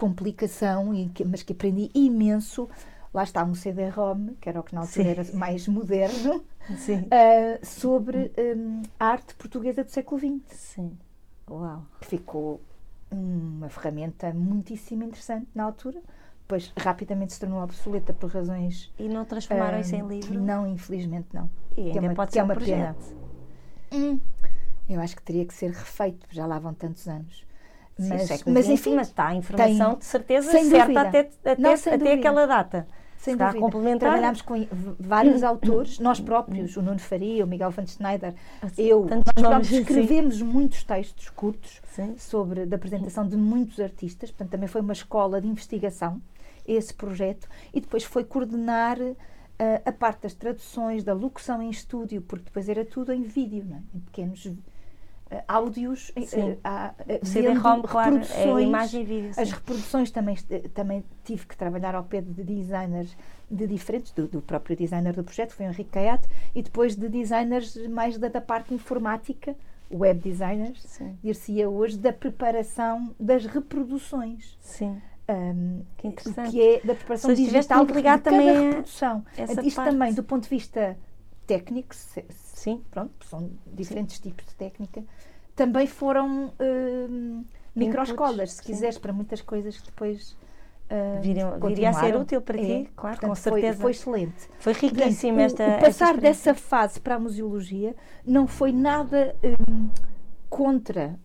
complicação, 0.01 0.95
e 0.95 1.09
que- 1.11 1.25
mas 1.25 1.43
que 1.43 1.53
aprendi 1.53 1.91
imenso. 1.95 2.69
Lá 3.13 3.25
está 3.25 3.45
um 3.45 3.55
CD-ROM, 3.55 4.35
que 4.41 4.49
era 4.49 4.61
o 4.61 4.63
que 4.63 4.73
na 4.75 4.83
altura 4.83 5.05
Sim. 5.05 5.11
era 5.11 5.25
mais 5.37 5.67
moderno, 5.69 6.45
ah, 7.11 7.59
sobre 7.65 8.33
hum, 8.57 8.83
a 8.99 9.07
arte 9.07 9.35
portuguesa 9.35 9.83
do 9.85 9.91
século 9.91 10.21
XX, 10.21 10.41
Sim. 10.57 10.97
Uau. 11.51 11.85
que 12.01 12.07
ficou 12.07 12.61
uma 13.11 13.69
ferramenta 13.69 14.33
muitíssimo 14.33 15.03
interessante 15.03 15.49
na 15.55 15.65
altura. 15.65 16.01
Depois 16.43 16.73
rapidamente 16.79 17.33
se 17.33 17.41
tornou 17.41 17.61
obsoleta 17.63 18.13
por 18.13 18.31
razões. 18.31 18.93
E 18.99 19.09
não 19.09 19.25
transformaram 19.25 19.81
isso 19.81 19.95
em 19.97 20.07
livro? 20.07 20.41
Não, 20.41 20.65
infelizmente 20.67 21.27
não. 21.33 21.51
E 21.73 21.75
que 21.75 21.81
é 21.81 21.85
ainda 21.95 22.01
uma- 22.03 22.15
pode 22.15 22.29
que 22.29 22.33
ser 22.35 22.39
é 22.39 22.43
um 22.43 22.47
uma 22.47 22.55
projeto. 22.55 23.17
Hum, 23.93 24.21
eu 24.89 25.01
acho 25.01 25.17
que 25.17 25.23
teria 25.23 25.45
que 25.45 25.55
ser 25.55 25.71
refeito, 25.73 26.27
já 26.31 26.47
lá 26.47 26.59
vão 26.61 26.73
tantos 26.75 27.09
anos. 27.09 27.45
Sim, 28.01 28.09
Mas, 28.09 28.23
século 28.23 28.55
mas 28.55 28.65
XX, 28.65 28.73
enfim, 28.75 28.95
mas 28.97 29.09
está 29.09 29.27
a 29.29 29.35
informação 29.35 29.91
tem- 29.91 29.99
de 29.99 30.05
certeza 30.05 30.51
certa 30.53 30.79
dúvida. 30.81 31.01
até, 31.03 31.19
até, 31.45 31.57
Não, 31.63 31.71
até 31.73 31.99
dúvida. 31.99 32.15
aquela 32.15 32.47
data. 32.47 32.87
Sem 33.19 33.35
Está 33.35 33.45
a 33.45 33.49
dúvida. 33.49 33.65
complementar. 33.67 33.99
Trabalhámos 34.11 34.41
com 34.41 34.67
vários 34.99 35.43
autores, 35.43 35.99
nós 35.99 36.19
próprios, 36.19 36.75
o 36.79 36.81
Nuno 36.83 36.99
Faria, 36.99 37.45
o 37.45 37.47
Miguel 37.47 37.71
Van 37.71 37.85
Schneider, 37.87 38.35
Assim, 38.63 38.83
eu, 38.83 39.05
nós 39.05 39.23
próprios 39.35 39.69
sim. 39.69 39.81
escrevemos 39.81 40.41
muitos 40.41 40.83
textos 40.85 41.29
curtos 41.29 41.83
Sim. 41.95 42.15
sobre 42.17 42.65
da 42.65 42.77
apresentação 42.77 43.29
de 43.29 43.37
muitos 43.37 43.79
artistas, 43.79 44.31
portanto 44.31 44.51
também 44.53 44.67
foi 44.69 44.81
uma 44.81 44.95
escola 44.95 45.39
de 45.39 45.47
investigação 45.49 46.23
esse 46.67 46.95
projeto 46.95 47.47
e 47.75 47.81
depois 47.83 48.05
foi 48.05 48.25
coordenar 48.25 48.97
eh, 49.59 49.83
a 49.85 49.93
parte 49.93 50.23
das 50.23 50.33
traduções, 50.33 51.05
da 51.05 51.13
locução 51.13 51.61
em 51.61 51.69
estúdio, 51.69 52.23
porque 52.23 52.45
depois 52.47 52.71
era 52.71 52.87
tudo 52.87 53.13
em 53.13 53.23
vídeo, 53.23 53.67
não 53.69 53.77
é? 53.77 53.81
em 53.95 54.01
pequenos 54.01 54.51
áudios, 55.47 56.11
eh, 56.17 56.23
Sim. 56.23 56.57
eh, 57.09 57.21
CD-ROM, 57.23 57.77
vendo 57.77 57.89
claro, 57.89 58.21
é 58.35 58.63
imagem 58.63 59.03
e 59.03 59.05
vídeo. 59.05 59.31
As 59.37 59.51
reproduções 59.53 60.11
também, 60.11 60.37
eh, 60.51 60.69
também 60.75 61.05
tive 61.25 61.47
que 61.47 61.57
trabalhar 61.57 61.95
ao 61.95 62.05
pé 62.05 62.21
de 62.21 62.43
designers 62.43 63.17
de 63.51 63.67
diferentes, 63.67 64.13
do, 64.13 64.27
do 64.29 64.41
próprio 64.43 64.77
designer 64.77 65.13
do 65.15 65.25
projeto, 65.25 65.53
foi 65.55 65.67
o 65.67 65.69
Henrique 65.69 65.91
Caiate, 65.91 66.29
e 66.55 66.63
depois 66.63 66.95
de 66.97 67.09
designers 67.09 67.77
mais 67.89 68.17
da, 68.19 68.29
da 68.29 68.41
parte 68.41 68.73
informática, 68.75 69.57
web 69.93 70.21
designers, 70.21 71.01
dir-se-ia 71.23 71.69
hoje, 71.69 71.99
da 71.99 72.13
preparação 72.13 73.15
das 73.19 73.45
reproduções. 73.47 74.57
Sim. 74.61 75.01
Um, 75.29 75.83
Que 75.97 76.09
interessante. 76.09 76.51
que 76.51 76.61
é 76.61 76.81
da 76.85 76.95
preparação 76.95 77.33
digital 77.35 77.85
ligado 77.85 78.23
também 78.23 78.51
a 78.51 78.61
reprodução. 78.61 79.25
Isto 79.65 79.77
parte. 79.77 79.91
também, 79.91 80.13
do 80.15 80.23
ponto 80.25 80.43
de 80.45 80.49
vista 80.49 80.97
técnico, 81.47 81.95
se- 81.95 82.25
Sim. 82.61 82.83
pronto, 82.91 83.25
são 83.25 83.51
diferentes 83.67 84.19
tipos 84.21 84.45
de 84.45 84.55
técnica, 84.55 85.03
também 85.57 85.87
foram 85.87 86.53
hum, 86.61 87.43
microescolas, 87.75 88.53
se 88.53 88.57
sim. 88.59 88.65
quiseres, 88.65 88.99
para 88.99 89.13
muitas 89.15 89.41
coisas 89.41 89.79
que 89.79 89.87
depois 89.87 90.37
hum, 90.91 91.21
Viriam- 91.23 91.59
viria 91.59 91.89
a 91.89 91.93
ser 91.95 92.15
útil 92.17 92.43
para 92.43 92.59
ti, 92.59 92.65
É, 92.73 92.87
claro, 92.95 93.17
portanto, 93.17 93.31
com 93.31 93.35
foi- 93.37 93.61
certeza. 93.61 93.81
Foi, 93.81 93.91
excelente. 93.93 94.49
Foi 94.59 94.75
Portanto, 94.75 94.95
riquíssimo 94.99 95.39
o- 95.39 95.41
esta. 95.41 95.63
o 95.63 95.67
esta 95.67 95.87
passar 95.87 96.15
experiência. 96.15 96.53
dessa 96.53 96.55
fase 96.55 97.01
para 97.01 97.15
a 97.15 97.19
museologia 97.19 97.97
não 98.27 98.47
foi 98.47 98.73
nada 98.73 99.35
hum, 99.43 99.89
contra 100.51 101.19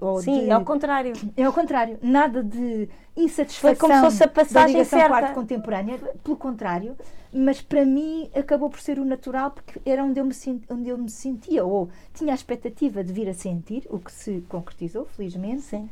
ou 0.00 0.20
Sim, 0.22 0.44
de- 0.46 0.50
ao 0.50 0.64
contrário. 0.64 1.12
é 1.36 1.44
ao 1.44 1.52
contrário, 1.52 1.98
nada 2.02 2.42
de 2.42 2.88
insatisfação 3.14 3.76
Foi 3.76 3.76
como 3.76 3.94
se 3.94 4.00
fosse 4.00 4.24
a 4.24 4.28
passagem 4.28 4.84
certa. 4.84 5.14
arte 5.14 5.34
contemporânea, 5.34 5.98
pelo 6.24 6.36
contrário, 6.38 6.96
mas 7.32 7.60
para 7.60 7.84
mim 7.84 8.30
acabou 8.34 8.70
por 8.70 8.80
ser 8.80 8.98
o 8.98 9.04
natural 9.04 9.50
porque 9.50 9.78
era 9.84 10.02
onde 10.02 10.18
eu 10.18 10.24
me, 10.24 10.32
onde 10.70 10.88
eu 10.88 10.96
me 10.96 11.10
sentia 11.10 11.64
ou 11.64 11.90
tinha 12.14 12.32
a 12.32 12.34
expectativa 12.34 13.04
de 13.04 13.12
vir 13.12 13.28
a 13.28 13.34
sentir, 13.34 13.86
o 13.90 13.98
que 13.98 14.10
se 14.10 14.42
concretizou, 14.48 15.04
felizmente. 15.04 15.62
Sim. 15.62 15.88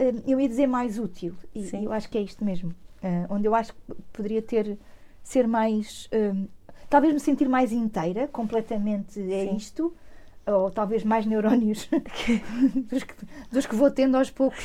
Hum, 0.00 0.22
Eu 0.26 0.40
ia 0.40 0.48
dizer 0.48 0.66
mais 0.68 0.98
útil, 0.98 1.34
e 1.54 1.64
Sim. 1.66 1.84
eu 1.84 1.92
acho 1.92 2.08
que 2.08 2.16
é 2.16 2.20
isto 2.20 2.44
mesmo, 2.44 2.72
ah, 3.02 3.26
onde 3.28 3.46
eu 3.46 3.54
acho 3.54 3.72
que 3.74 3.80
poderia 4.12 4.40
ter, 4.42 4.78
ser 5.22 5.46
mais, 5.48 6.08
talvez 6.88 7.12
me 7.12 7.20
sentir 7.20 7.48
mais 7.48 7.72
inteira, 7.72 8.28
completamente 8.28 9.20
é 9.20 9.44
Sim. 9.44 9.56
isto, 9.56 9.92
ou 10.46 10.70
talvez 10.70 11.04
mais 11.04 11.26
neurónios 11.26 11.88
dos, 12.90 13.02
que, 13.02 13.14
dos 13.50 13.66
que 13.66 13.74
vou 13.74 13.90
tendo 13.90 14.16
aos 14.16 14.30
poucos, 14.30 14.64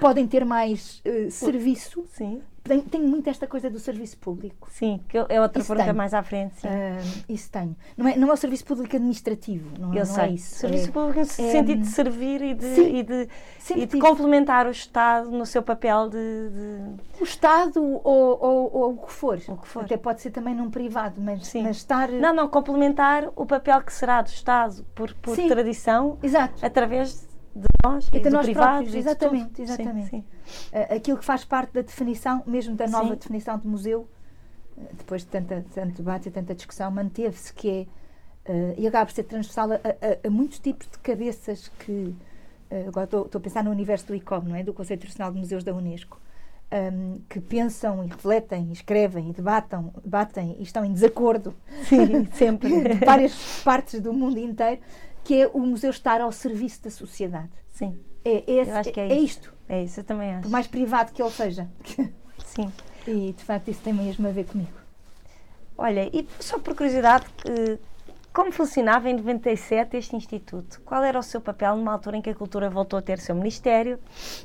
podem 0.00 0.26
ter 0.26 0.44
mais 0.44 1.00
eh, 1.04 1.30
serviço. 1.30 2.04
Sim. 2.10 2.40
Tenho, 2.68 2.82
tenho 2.82 3.08
muito 3.08 3.28
esta 3.30 3.46
coisa 3.46 3.68
do 3.70 3.78
serviço 3.78 4.16
público. 4.18 4.68
Sim, 4.70 5.00
que 5.08 5.16
é 5.16 5.40
outra 5.40 5.60
Isso 5.60 5.68
pergunta 5.68 5.84
tenho. 5.86 5.96
mais 5.96 6.12
à 6.14 6.22
frente. 6.22 6.54
Ah, 6.66 6.98
isso 7.28 7.50
tenho. 7.50 7.74
Não 7.96 8.06
é, 8.06 8.16
não 8.16 8.28
é 8.28 8.32
o 8.32 8.36
serviço 8.36 8.64
público 8.64 8.94
administrativo, 8.94 9.70
não, 9.78 9.92
é- 9.92 9.96
Eu 9.96 10.06
não 10.06 10.14
sei. 10.14 10.24
é 10.24 10.28
isso. 10.30 10.54
Serviço 10.56 10.88
É- 10.88 10.92
público 10.92 11.18
no 11.20 11.24
sentido 11.26 11.80
de 11.80 11.86
servir 11.88 12.42
e 12.42 12.54
de, 12.54 12.74
Sim. 12.74 12.96
e 12.96 13.02
de, 13.02 13.28
e 13.76 13.86
de 13.86 13.98
complementar 13.98 14.66
o 14.66 14.70
Estado 14.70 15.30
no 15.30 15.46
seu 15.46 15.62
papel 15.62 16.08
de. 16.08 16.18
de- 16.18 17.20
O 17.20 17.24
Estado 17.24 17.82
ou, 17.82 18.38
ou, 18.40 18.70
ou 18.72 18.92
o 18.94 18.96
que 18.98 19.12
for. 19.12 19.38
O 19.48 19.56
que 19.56 19.66
for. 19.68 19.84
Até 19.84 19.96
pode 19.96 20.20
ser 20.20 20.30
também 20.30 20.54
num 20.54 20.70
privado, 20.70 21.20
mas, 21.20 21.46
Sim. 21.46 21.62
mas 21.62 21.78
estar. 21.78 22.08
Não, 22.10 22.32
não, 22.34 22.48
complementar 22.48 23.28
o 23.34 23.44
papel 23.46 23.80
que 23.82 23.92
será 23.92 24.22
do 24.22 24.28
Estado 24.28 24.84
por, 24.94 25.14
por 25.14 25.34
Sim. 25.34 25.48
tradição 25.48 26.18
Exato. 26.22 26.64
através 26.64 27.20
de 27.20 27.27
nós 27.84 28.08
de 28.08 28.20
do 28.20 28.30
nós 28.30 28.44
privado. 28.46 28.66
próprios, 28.84 28.94
exatamente, 28.94 29.44
tudo. 29.46 29.56
Sim, 29.56 29.62
exatamente. 29.62 30.08
sim. 30.10 30.24
Ah, 30.72 30.94
aquilo 30.94 31.18
que 31.18 31.24
faz 31.24 31.44
parte 31.44 31.72
da 31.72 31.80
definição, 31.82 32.42
mesmo 32.46 32.74
da 32.76 32.86
nova 32.86 33.10
Sim. 33.10 33.14
definição 33.16 33.58
de 33.58 33.66
museu, 33.66 34.08
ah, 34.78 34.82
depois 34.92 35.22
de 35.22 35.28
tanta, 35.28 35.64
tanto 35.74 35.96
debate 35.96 36.28
e 36.28 36.30
tanta 36.32 36.54
discussão, 36.54 36.90
manteve-se 36.90 37.52
que 37.52 37.68
é, 37.70 37.86
ah, 38.50 38.74
e 38.76 38.86
acaba 38.86 39.06
por 39.06 39.12
ser 39.12 39.24
transversal 39.24 39.72
a, 39.72 39.76
a- 39.76 40.26
a 40.26 40.30
muitos 40.30 40.58
tipos 40.58 40.88
de 40.88 40.98
cabeças 40.98 41.68
que, 41.80 42.14
ah, 42.70 42.88
agora 42.88 43.04
estou 43.04 43.24
estou 43.26 43.38
a 43.38 43.42
pensar 43.42 43.64
no 43.64 43.70
universo 43.70 44.06
do 44.06 44.14
ICOM, 44.14 44.42
não 44.42 44.56
é? 44.56 44.62
do 44.62 44.72
Conselho 44.72 44.96
Internacional 44.98 45.32
de 45.32 45.38
Museus 45.38 45.64
da 45.64 45.74
Unesco, 45.74 46.20
ahm, 46.70 47.18
que 47.28 47.40
pensam 47.40 48.04
e 48.04 48.08
refletem, 48.08 48.68
e 48.68 48.72
escrevem 48.72 49.30
e 49.30 49.32
debatam, 49.32 49.92
batem 50.04 50.56
e 50.58 50.62
estão 50.62 50.84
em 50.84 50.92
desacordo 50.92 51.54
Sim, 51.84 52.26
sempre. 52.34 52.68
de 52.94 53.04
várias 53.06 53.62
partes 53.64 54.00
do 54.00 54.12
mundo 54.12 54.38
inteiro, 54.38 54.80
que 55.28 55.42
é 55.42 55.46
o 55.52 55.58
museu 55.60 55.90
estar 55.90 56.22
ao 56.22 56.32
serviço 56.32 56.82
da 56.84 56.90
sociedade. 56.90 57.50
Sim, 57.68 58.00
É, 58.24 58.50
é, 58.50 58.70
acho 58.72 58.90
que 58.90 58.98
é, 58.98 59.12
é 59.12 59.18
isto, 59.18 59.52
É 59.68 59.82
isso, 59.82 60.00
eu 60.00 60.04
também 60.04 60.30
por 60.32 60.38
acho. 60.38 60.48
mais 60.48 60.66
privado 60.66 61.12
que 61.12 61.20
ele 61.22 61.30
seja. 61.30 61.68
Sim. 62.46 62.72
E 63.06 63.34
de 63.34 63.44
facto 63.44 63.68
isso 63.68 63.82
tem 63.82 63.92
mesmo 63.92 64.26
a 64.26 64.30
ver 64.30 64.46
comigo. 64.46 64.72
Olha, 65.76 66.08
e 66.16 66.26
só 66.40 66.58
por 66.58 66.74
curiosidade, 66.74 67.26
eh, 67.44 67.76
como 68.32 68.50
funcionava 68.50 69.10
em 69.10 69.16
97 69.16 69.98
este 69.98 70.16
Instituto? 70.16 70.80
Qual 70.80 71.04
era 71.04 71.18
o 71.18 71.22
seu 71.22 71.42
papel 71.42 71.76
numa 71.76 71.92
altura 71.92 72.16
em 72.16 72.22
que 72.22 72.30
a 72.30 72.34
cultura 72.34 72.70
voltou 72.70 72.98
a 72.98 73.02
ter 73.02 73.18
seu 73.18 73.34
ministério, 73.34 73.98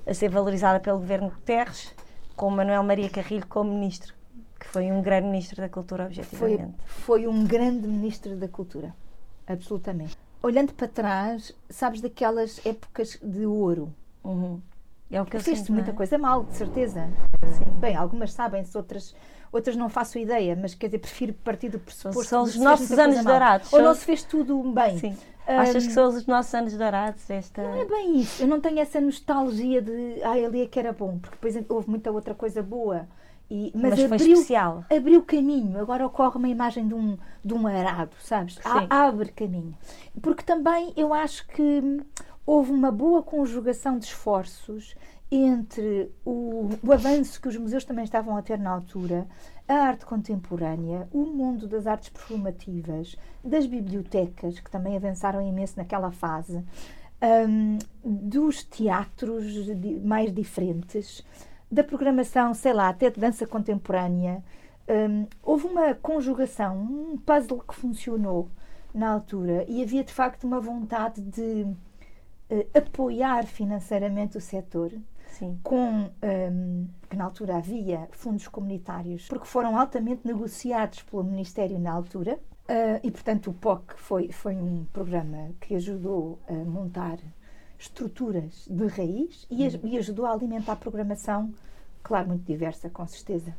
a 0.06 0.14
ser 0.14 0.30
valorizada 0.30 0.82
pelo 0.82 1.00
governo 1.00 1.30
Guterres, 1.30 1.96
com 2.36 2.50
Manuel 2.50 2.84
Maria 2.84 3.10
Carrilho 3.10 3.48
como 3.48 3.74
ministro, 3.74 4.14
que 4.60 4.68
foi 4.68 4.92
um 4.92 5.02
grande 5.02 5.28
ministro 5.28 5.62
da 5.62 5.70
cultura, 5.70 6.04
Foi, 6.04 6.08
objetivamente? 6.18 6.74
foi 6.86 7.26
um 7.26 7.46
grande 7.46 7.88
ministro 7.88 8.36
da 8.36 8.50
cultura, 8.50 8.94
absolutamente. 9.48 10.13
Olhando 10.44 10.74
para 10.74 10.90
trás, 10.90 11.54
sabes 11.70 12.02
daquelas 12.02 12.64
épocas 12.66 13.18
de 13.24 13.46
ouro. 13.46 13.94
Uhum. 14.24 14.60
É 15.10 15.22
o 15.22 15.26
que 15.26 15.38
eu 15.38 15.42
não 15.42 15.76
muita 15.76 15.92
é? 15.92 15.94
coisa 15.94 16.18
mal, 16.18 16.44
de 16.44 16.56
certeza. 16.56 17.08
Sim. 17.58 17.66
Bem, 17.80 17.96
algumas 17.96 18.34
sabem-se, 18.34 18.76
outras, 18.76 19.16
outras 19.52 19.76
não 19.76 19.88
faço 19.88 20.18
ideia, 20.18 20.58
mas 20.60 20.74
quer 20.74 20.88
dizer, 20.88 20.98
prefiro 20.98 21.34
partir 21.34 21.70
do 21.70 21.80
pressuposto 21.80 22.30
São 22.30 22.44
os 22.44 22.56
nossos 22.56 22.92
anos 22.92 23.24
dourados, 23.24 23.72
Ou 23.72 23.82
não 23.82 23.94
se 23.94 24.06
fez 24.06 24.24
tudo 24.24 24.62
bem. 24.74 24.98
Sim. 24.98 25.18
Hum, 25.48 25.60
Achas 25.60 25.86
que 25.86 25.94
são 25.94 26.10
os 26.10 26.26
nossos 26.26 26.54
anos 26.54 26.74
dourados? 26.76 27.30
Esta... 27.30 27.62
Não 27.62 27.76
é 27.76 27.86
bem 27.86 28.20
isso. 28.20 28.42
Eu 28.42 28.48
não 28.48 28.60
tenho 28.60 28.80
essa 28.80 29.00
nostalgia 29.00 29.82
de 29.82 30.22
ai, 30.24 30.44
ali 30.44 30.62
é 30.64 30.68
que 30.68 30.80
era 30.80 30.92
bom, 30.92 31.20
porque 31.20 31.36
depois 31.36 31.66
houve 31.70 31.90
muita 31.90 32.12
outra 32.12 32.34
coisa 32.34 32.62
boa. 32.62 33.08
E, 33.50 33.72
mas 33.76 33.92
Mas 33.92 33.96
foi 33.96 34.06
abriu, 34.06 34.34
especial. 34.34 34.86
abriu 34.90 35.22
caminho. 35.24 35.80
Agora 35.80 36.06
ocorre 36.06 36.38
uma 36.38 36.48
imagem 36.50 36.88
de 36.88 36.94
um, 36.94 37.18
de 37.44 37.54
um 37.54 37.68
arado, 37.68 38.16
sabes? 38.20 38.58
A- 38.66 39.08
abre 39.08 39.32
caminho. 39.32 39.78
Porque 40.22 40.44
também 40.44 40.92
eu 40.96 41.14
acho 41.14 41.46
que 41.48 42.02
houve 42.46 42.72
uma 42.72 42.92
boa 42.92 43.22
conjugação 43.22 44.00
de 44.00 44.06
esforços 44.06 44.96
entre 45.32 46.12
o, 46.26 46.70
o 46.84 46.92
avanço 46.92 47.42
que 47.42 47.48
os 47.48 47.58
museus 47.58 47.84
também 47.86 48.04
estavam 48.04 48.38
a 48.38 48.42
ter 48.42 48.58
na 48.60 48.70
altura, 48.72 49.28
a 49.68 49.74
arte 49.74 50.06
contemporânea, 50.06 51.08
o 51.12 51.26
mundo 51.26 51.68
das 51.68 51.88
artes 51.88 52.10
performativas, 52.10 53.16
das 53.44 53.66
bibliotecas, 53.66 54.60
que 54.60 54.70
também 54.70 54.96
avançaram 54.96 55.42
imenso 55.42 55.74
naquela 55.78 56.12
fase, 56.12 56.64
hum, 57.48 57.78
dos 58.04 58.64
teatros 58.64 59.46
mais 60.04 60.32
diferentes, 60.34 61.24
da 61.74 61.84
programação, 61.84 62.54
sei 62.54 62.74
lá, 62.74 62.90
até 62.90 63.10
de 63.10 63.20
dança 63.20 63.48
contemporânea. 63.48 64.44
Hum, 64.88 65.26
houve 65.42 65.66
uma 65.68 65.94
conjugação, 65.96 66.78
um 66.78 67.18
puzzle 67.18 67.64
que 67.68 67.74
funcionou 67.76 68.50
na 68.94 69.10
altura 69.12 69.66
e 69.68 69.82
havia 69.82 70.04
de 70.04 70.14
facto 70.14 70.44
uma 70.44 70.60
vontade 70.60 71.22
de 71.22 71.66
eh, 72.50 72.68
apoiar 72.76 73.46
financeiramente 73.46 74.38
o 74.38 74.42
setor 74.42 74.92
Sim. 75.28 75.60
com 75.64 76.12
hum, 76.22 76.88
que 77.10 77.16
na 77.16 77.24
altura 77.26 77.58
havia 77.58 78.08
fundos 78.12 78.48
comunitários 78.48 79.28
porque 79.28 79.48
foram 79.48 79.80
altamente 79.80 80.22
negociados 80.28 81.02
pelo 81.02 81.24
Ministério 81.24 81.80
na 81.80 81.92
altura 81.92 82.40
Ah, 82.68 83.00
e 83.04 83.12
portanto 83.12 83.50
o 83.50 83.54
POC 83.54 83.96
foi 83.98 84.32
foi 84.32 84.56
um 84.56 84.86
programa 84.94 85.52
que 85.60 85.76
ajudou 85.76 86.40
a 86.48 86.54
montar 86.54 87.18
estruturas 87.84 88.66
de 88.70 88.88
raiz 88.88 89.46
e, 89.52 89.66
aj- 89.66 89.80
e 89.84 89.98
ajudou 89.98 90.26
a 90.26 90.32
alimentar 90.32 90.74
a 90.74 90.76
programação 90.78 91.54
claro 92.02 92.30
muito 92.30 92.44
diversa 92.46 92.90
com 92.90 93.06
certeza 93.06 93.54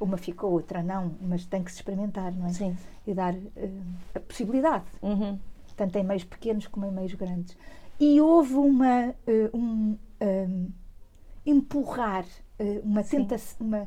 uma 0.00 0.16
ficou 0.16 0.50
outra 0.52 0.82
não 0.82 1.14
mas 1.20 1.44
tem 1.46 1.62
que 1.62 1.70
se 1.70 1.78
experimentar 1.78 2.32
não 2.34 2.46
é 2.46 2.52
Sim. 2.52 2.76
e 3.06 3.12
dar 3.14 3.34
eh, 3.56 3.70
a 4.14 4.20
possibilidade 4.20 4.84
Uhum. 5.02 5.38
tanto 5.76 5.96
em 5.98 6.04
meios 6.04 6.24
pequenos 6.24 6.66
como 6.66 6.86
em 6.86 6.90
meios 6.90 7.12
grandes. 7.14 7.54
E 8.00 8.18
houve 8.20 8.54
uma, 8.54 9.14
eh, 9.26 9.50
um, 9.52 9.96
um, 10.22 10.70
empurrar, 11.44 12.24
eh, 12.58 12.80
uma, 12.82 13.02
tenta 13.04 13.36
uma, 13.60 13.86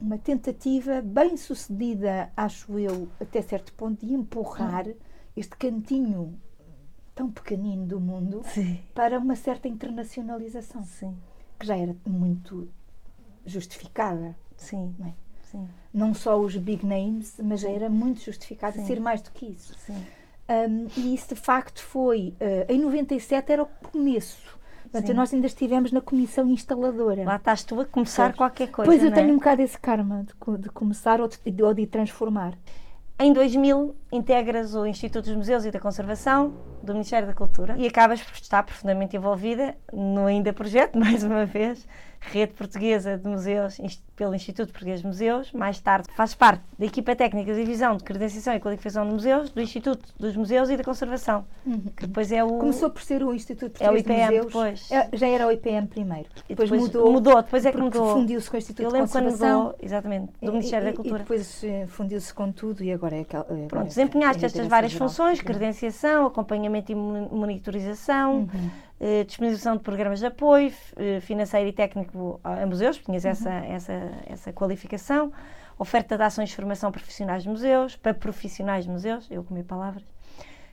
uma 0.00 0.18
tentativa 0.18 1.00
bem 1.02 1.36
sucedida, 1.36 2.30
acho 2.36 2.78
eu, 2.78 3.08
até 3.20 3.40
certo 3.42 3.72
ponto, 3.74 4.04
de 4.06 4.12
empurrar 4.14 4.86
este 5.36 5.56
cantinho 5.56 6.38
tão 7.20 7.30
pequenino 7.30 7.84
do 7.84 8.00
mundo 8.00 8.40
Sim. 8.46 8.80
para 8.94 9.18
uma 9.18 9.36
certa 9.36 9.68
internacionalização, 9.68 10.82
Sim. 10.84 11.14
que 11.58 11.66
já 11.66 11.76
era 11.76 11.94
muito 12.06 12.66
justificada. 13.44 14.34
Sim. 14.56 14.94
Não, 14.98 15.06
é? 15.06 15.12
Sim. 15.42 15.68
não 15.92 16.14
só 16.14 16.40
os 16.40 16.56
big 16.56 16.86
names, 16.86 17.38
mas 17.42 17.60
já 17.60 17.68
era 17.68 17.90
muito 17.90 18.22
justificada 18.22 18.82
ser 18.84 18.98
mais 18.98 19.20
do 19.20 19.30
que 19.32 19.46
isso. 19.46 19.76
Um, 20.48 20.86
e 20.96 21.14
isso 21.14 21.34
de 21.34 21.40
facto 21.40 21.82
foi 21.82 22.34
eh, 22.40 22.66
em 22.70 22.78
97 22.80 23.52
era 23.52 23.62
o 23.64 23.66
começo. 23.66 24.58
Portanto, 24.82 25.06
Sim. 25.06 25.12
nós 25.12 25.34
ainda 25.34 25.46
estivemos 25.46 25.92
na 25.92 26.00
comissão 26.00 26.48
instaladora. 26.50 27.22
Lá 27.24 27.36
estás 27.36 27.62
tu 27.62 27.80
a 27.80 27.84
começar 27.84 28.24
Sabes? 28.24 28.38
qualquer 28.38 28.70
coisa. 28.70 28.90
pois 28.90 29.02
eu 29.02 29.10
é? 29.10 29.12
tenho 29.12 29.32
um 29.32 29.36
bocado 29.36 29.60
esse 29.60 29.78
karma 29.78 30.24
de, 30.24 30.58
de 30.58 30.68
começar 30.70 31.20
ou 31.20 31.28
de, 31.28 31.62
ou 31.62 31.74
de 31.74 31.86
transformar. 31.86 32.56
Em 33.22 33.34
2000, 33.34 33.94
integras 34.10 34.74
o 34.74 34.86
Instituto 34.86 35.26
dos 35.26 35.36
Museus 35.36 35.66
e 35.66 35.70
da 35.70 35.78
Conservação 35.78 36.54
do 36.82 36.92
Ministério 36.92 37.26
da 37.26 37.34
Cultura 37.34 37.74
e 37.78 37.86
acabas 37.86 38.22
por 38.22 38.34
estar 38.34 38.62
profundamente 38.62 39.16
envolvida 39.16 39.74
no 39.92 40.26
ainda 40.26 40.52
projeto, 40.52 40.96
mais 40.98 41.22
uma 41.22 41.44
vez, 41.44 41.86
Rede 42.22 42.52
Portuguesa 42.52 43.16
de 43.16 43.26
Museus 43.26 43.80
pelo 44.14 44.34
Instituto 44.34 44.70
Português 44.70 45.00
de 45.00 45.06
Museus. 45.06 45.50
Mais 45.52 45.80
tarde 45.80 46.06
faz 46.14 46.34
parte 46.34 46.62
da 46.78 46.84
equipa 46.84 47.16
técnica 47.16 47.54
de 47.54 47.60
divisão 47.64 47.96
de 47.96 48.04
credenciação 48.04 48.52
e 48.54 48.60
qualificação 48.60 49.06
de 49.06 49.12
museus 49.14 49.50
do 49.50 49.58
Instituto 49.62 50.06
dos 50.18 50.36
Museus 50.36 50.68
e 50.68 50.76
da 50.76 50.84
Conservação, 50.84 51.46
que 51.96 52.06
depois 52.06 52.30
é 52.30 52.44
o... 52.44 52.58
Começou 52.58 52.90
por 52.90 53.00
ser 53.00 53.22
o 53.22 53.32
Instituto 53.32 53.82
É 53.82 53.88
o 53.90 53.94
Português 53.94 54.04
de 54.04 54.12
IPM 54.12 54.26
Museus. 54.36 54.46
depois. 54.46 54.90
É, 54.92 55.08
já 55.16 55.26
era 55.28 55.46
o 55.46 55.50
IPM 55.50 55.86
primeiro. 55.86 56.28
Depois, 56.46 56.68
depois 56.68 56.82
mudou. 56.92 57.10
Mudou, 57.12 57.42
depois 57.42 57.64
é 57.64 57.72
que 57.72 57.78
mudou. 57.78 58.12
fundiu-se 58.12 58.50
com 58.50 58.56
o 58.56 58.58
Instituto 58.58 58.82
Eu 58.84 58.88
de 58.88 58.94
lembro 58.96 59.10
quando 59.10 59.24
Conservação. 59.24 59.58
mudou, 59.62 59.76
exatamente, 59.80 60.26
do 60.42 60.46
E- 60.48 60.50
Ministério 60.50 60.88
e, 60.88 60.90
da 60.90 60.96
Cultura. 60.96 61.16
E 61.16 61.18
depois 61.20 61.64
eh, 61.64 61.86
fundiu-se 61.86 62.34
com 62.34 62.52
tudo 62.52 62.84
e 62.84 62.92
agora 62.92 63.16
é 63.16 63.20
aquela. 63.22 63.44
agora 63.44 63.66
Pronto, 63.68 63.84
é- 63.86 63.88
desempenhaste 63.88 64.44
estas 64.44 64.66
várias 64.66 64.92
Geral. 64.92 65.08
funções, 65.08 65.40
credenciação, 65.40 66.26
acompanhamento 66.26 66.69
e 66.90 66.94
mon- 66.94 67.28
monitorização, 67.30 68.40
Uhum. 68.52 68.70
eh, 69.00 69.24
disponibilização 69.24 69.76
de 69.76 69.82
programas 69.82 70.18
de 70.20 70.26
apoio, 70.26 70.72
eh, 70.96 71.20
financeiro 71.20 71.68
e 71.68 71.72
técnico 71.72 72.40
a 72.44 72.62
a 72.62 72.66
museus, 72.66 72.98
tinhas 72.98 73.24
Uhum. 73.24 73.30
essa, 73.30 73.50
essa, 73.50 74.10
essa 74.26 74.52
qualificação, 74.52 75.32
oferta 75.78 76.16
de 76.16 76.22
ações 76.22 76.50
de 76.50 76.56
formação 76.56 76.90
profissionais 76.92 77.42
de 77.42 77.48
museus, 77.48 77.96
para 77.96 78.12
profissionais 78.14 78.84
de 78.84 78.90
museus, 78.90 79.26
eu 79.30 79.42
comi 79.42 79.62
palavras, 79.62 80.04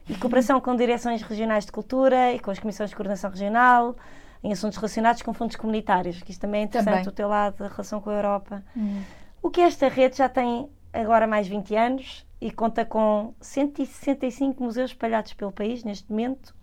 e 0.08 0.14
cooperação 0.14 0.60
com 0.60 0.74
direções 0.76 1.22
regionais 1.22 1.64
de 1.66 1.72
cultura 1.72 2.32
e 2.32 2.38
com 2.38 2.50
as 2.50 2.58
comissões 2.58 2.90
de 2.90 2.96
coordenação 2.96 3.30
regional, 3.30 3.96
em 4.42 4.52
assuntos 4.52 4.78
relacionados 4.78 5.20
com 5.22 5.32
fundos 5.34 5.56
comunitários, 5.56 6.22
que 6.22 6.30
isto 6.30 6.40
também 6.40 6.60
é 6.60 6.64
interessante, 6.64 6.94
Também. 6.94 7.08
o 7.08 7.12
teu 7.12 7.28
lado 7.28 7.56
da 7.58 7.68
relação 7.68 8.00
com 8.00 8.08
a 8.10 8.14
Europa. 8.14 8.62
Hum. 8.76 9.02
O 9.42 9.50
que 9.50 9.60
esta 9.60 9.88
rede 9.88 10.16
já 10.18 10.28
tem 10.28 10.68
agora 10.92 11.26
mais 11.26 11.46
20 11.48 11.74
anos 11.74 12.26
e 12.40 12.50
conta 12.50 12.84
com 12.84 13.34
165 13.40 14.62
museus 14.62 14.90
espalhados 14.90 15.32
pelo 15.32 15.52
país 15.52 15.82
neste 15.84 16.10
momento. 16.10 16.54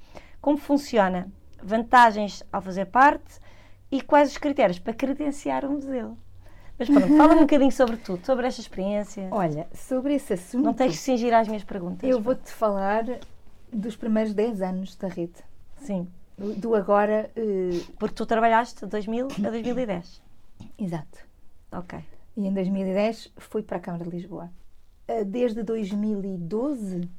Como 0.42 0.58
funciona? 0.58 1.30
Vantagens 1.62 2.44
ao 2.52 2.62
fazer 2.62 2.86
parte 2.86 3.40
e 3.92 4.02
quais 4.02 4.32
os 4.32 4.38
critérios 4.38 4.80
para 4.80 4.94
credenciar 4.94 5.66
o 5.66 5.72
museu? 5.72 6.18
Mas 6.78 6.90
pronto, 6.90 7.16
fala 7.18 7.34
um 7.36 7.40
bocadinho 7.42 7.72
sobre 7.72 7.98
tudo, 7.98 8.26
sobre 8.26 8.48
esta 8.48 8.62
experiência. 8.62 9.28
Olha, 9.32 9.68
sobre 9.74 10.14
esse 10.16 10.34
assunto. 10.34 10.64
Não 10.64 10.74
tens 10.74 10.92
que 10.92 10.98
cingir 10.98 11.34
às 11.34 11.48
minhas 11.48 11.64
perguntas. 11.64 12.08
Eu 12.10 12.22
vou-te 12.22 12.52
falar 12.52 13.04
dos 13.72 13.96
primeiros 13.96 14.34
10 14.34 14.62
anos 14.62 14.96
da 14.96 15.08
rede. 15.08 15.36
Sim, 15.78 16.08
Do 16.38 16.76
agora. 16.76 17.32
eh, 17.36 17.82
porque 17.98 18.16
tu 18.16 18.26
trabalhaste 18.26 18.82
de 18.82 18.88
2000 18.88 19.28
a 19.46 19.50
2010. 19.50 20.22
exato. 20.78 21.20
Ok. 21.72 21.98
E 22.38 22.46
em 22.48 22.54
2010 22.54 23.32
fui 23.38 23.64
para 23.64 23.78
a 23.78 23.80
Câmara 23.80 24.04
de 24.04 24.10
Lisboa. 24.10 24.50
Eh, 25.08 25.24
Desde 25.24 25.64
2012, 25.64 27.10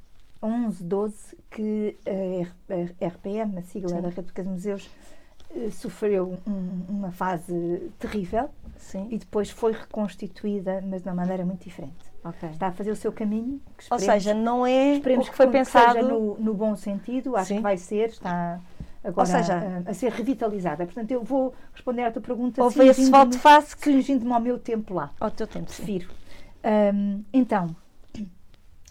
11, 0.43 0.85
12, 0.85 1.37
que 1.51 1.97
a 3.01 3.07
RPM, 3.07 3.59
a 3.59 3.63
sigla 3.63 3.89
Sim. 3.91 4.01
da 4.03 4.09
Rede 4.09 4.33
de 4.35 4.43
Museus, 4.43 4.91
eh, 5.55 5.71
sofreu 5.71 6.37
um- 6.47 6.83
uma 6.89 7.11
fase 7.13 7.91
terrível 7.99 8.51
Sim. 8.77 9.07
e 9.11 9.19
depois 9.19 9.51
foi 9.51 9.73
reconstituída, 9.73 10.83
mas 10.89 11.03
de 11.03 11.09
uma 11.09 11.15
maneira 11.15 11.45
muito 11.45 11.63
diferente. 11.65 11.95
Ok. 12.25 12.49
Está 12.51 12.69
a 12.69 12.73
fazer 12.73 12.91
o 12.91 12.97
seu 12.97 13.13
caminho. 13.13 13.61
Ou 13.91 13.97
esperemos- 13.97 14.05
seja, 14.05 14.35
não 14.35 14.67
é 14.67 14.95
esperemos 14.97 15.29
o 15.29 15.31
que 15.31 15.37
foi 15.37 15.47
que 15.47 15.53
pensado. 15.53 15.93
seja 15.95 16.09
no, 16.09 16.37
no 16.39 16.55
bom 16.55 16.75
sentido, 16.75 17.37
acho 17.37 17.49
Sim. 17.49 17.57
que 17.57 17.63
vai 17.63 17.77
ser, 17.79 18.09
está 18.09 18.61
agora 19.05 19.27
seja- 19.29 19.83
a, 19.87 19.91
a 19.91 19.95
ser 19.95 20.11
revitalizada. 20.11 20.85
Portanto, 20.85 21.11
eu 21.13 21.23
vou 21.23 21.55
responder 21.73 22.03
à 22.03 22.11
tua 22.11 22.21
pergunta 22.21 22.61
Houve 22.63 22.85
esse 22.89 23.09
volte 23.11 23.39
face 23.39 23.77
que... 23.77 23.85
cingindo-me 23.85 24.33
ao 24.33 24.41
meu 24.41 24.59
tempo 24.59 24.93
lá. 24.93 25.13
ao 25.21 25.31
teu 25.31 25.47
tempo. 25.47 25.71
Sim. 25.71 25.85
Ahm, 26.67 27.23
então, 27.33 27.77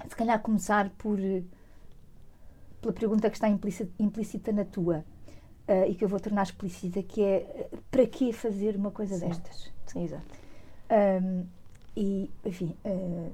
se 0.07 0.15
calhar 0.15 0.39
começar 0.39 0.89
por 0.97 1.19
pela 2.79 2.93
pergunta 2.93 3.29
que 3.29 3.35
está 3.35 3.49
implícita, 3.49 3.91
implícita 3.99 4.51
na 4.53 4.63
tua 4.63 5.03
ah, 5.67 5.85
e 5.85 5.93
que 5.93 6.05
eu 6.05 6.07
vou 6.07 6.19
tornar 6.19 6.43
explícita, 6.43 7.03
que 7.03 7.21
é 7.21 7.67
para 7.91 8.07
que 8.07 8.31
fazer 8.31 8.77
uma 8.77 8.91
coisa 8.91 9.17
Sim. 9.17 9.27
destas? 9.27 9.73
Sim, 9.87 10.03
exato. 10.05 10.23
Ahm, 10.89 11.43
e, 11.97 12.31
enfim, 12.45 12.75
ah, 12.85 13.29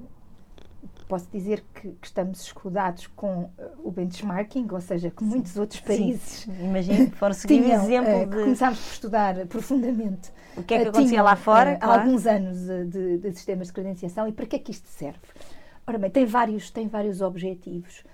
posso 1.06 1.28
dizer 1.30 1.62
que, 1.74 1.92
que 1.92 2.06
estamos 2.06 2.40
escudados 2.40 3.06
com 3.08 3.48
ah, 3.56 3.70
o 3.78 3.92
benchmarking, 3.92 4.66
ou 4.72 4.80
seja, 4.80 5.08
que 5.10 5.22
muitos 5.22 5.56
outros 5.56 5.80
países 5.80 6.40
Sim, 6.40 6.64
imagino, 6.64 7.12
foram 7.12 7.34
seguir 7.34 7.60
o 7.60 7.64
tinham, 7.64 7.84
exemplo 7.84 8.20
que 8.20 8.26
de. 8.26 8.42
começámos 8.42 8.80
por 8.80 8.92
estudar 8.92 9.46
profundamente 9.46 10.32
O 10.56 10.62
que 10.62 10.74
é 10.74 10.78
que 10.78 10.84
eh, 10.84 10.88
acontecia 10.88 11.08
tinham, 11.08 11.24
lá 11.24 11.36
fora, 11.36 11.70
eh, 11.70 11.74
Há 11.74 11.78
claro. 11.78 12.02
alguns 12.02 12.26
anos 12.26 12.58
de, 12.90 13.18
de 13.18 13.32
sistemas 13.32 13.68
de 13.68 13.72
credenciação 13.72 14.28
e 14.28 14.32
para 14.32 14.46
que 14.46 14.56
é 14.56 14.58
que 14.58 14.70
isto 14.70 14.88
serve? 14.88 15.20
Ora 15.86 15.98
bem, 15.98 16.10
tem 16.10 16.24
vários, 16.24 16.70
tem 16.70 16.88
vários 16.88 17.20
objetivos. 17.20 18.04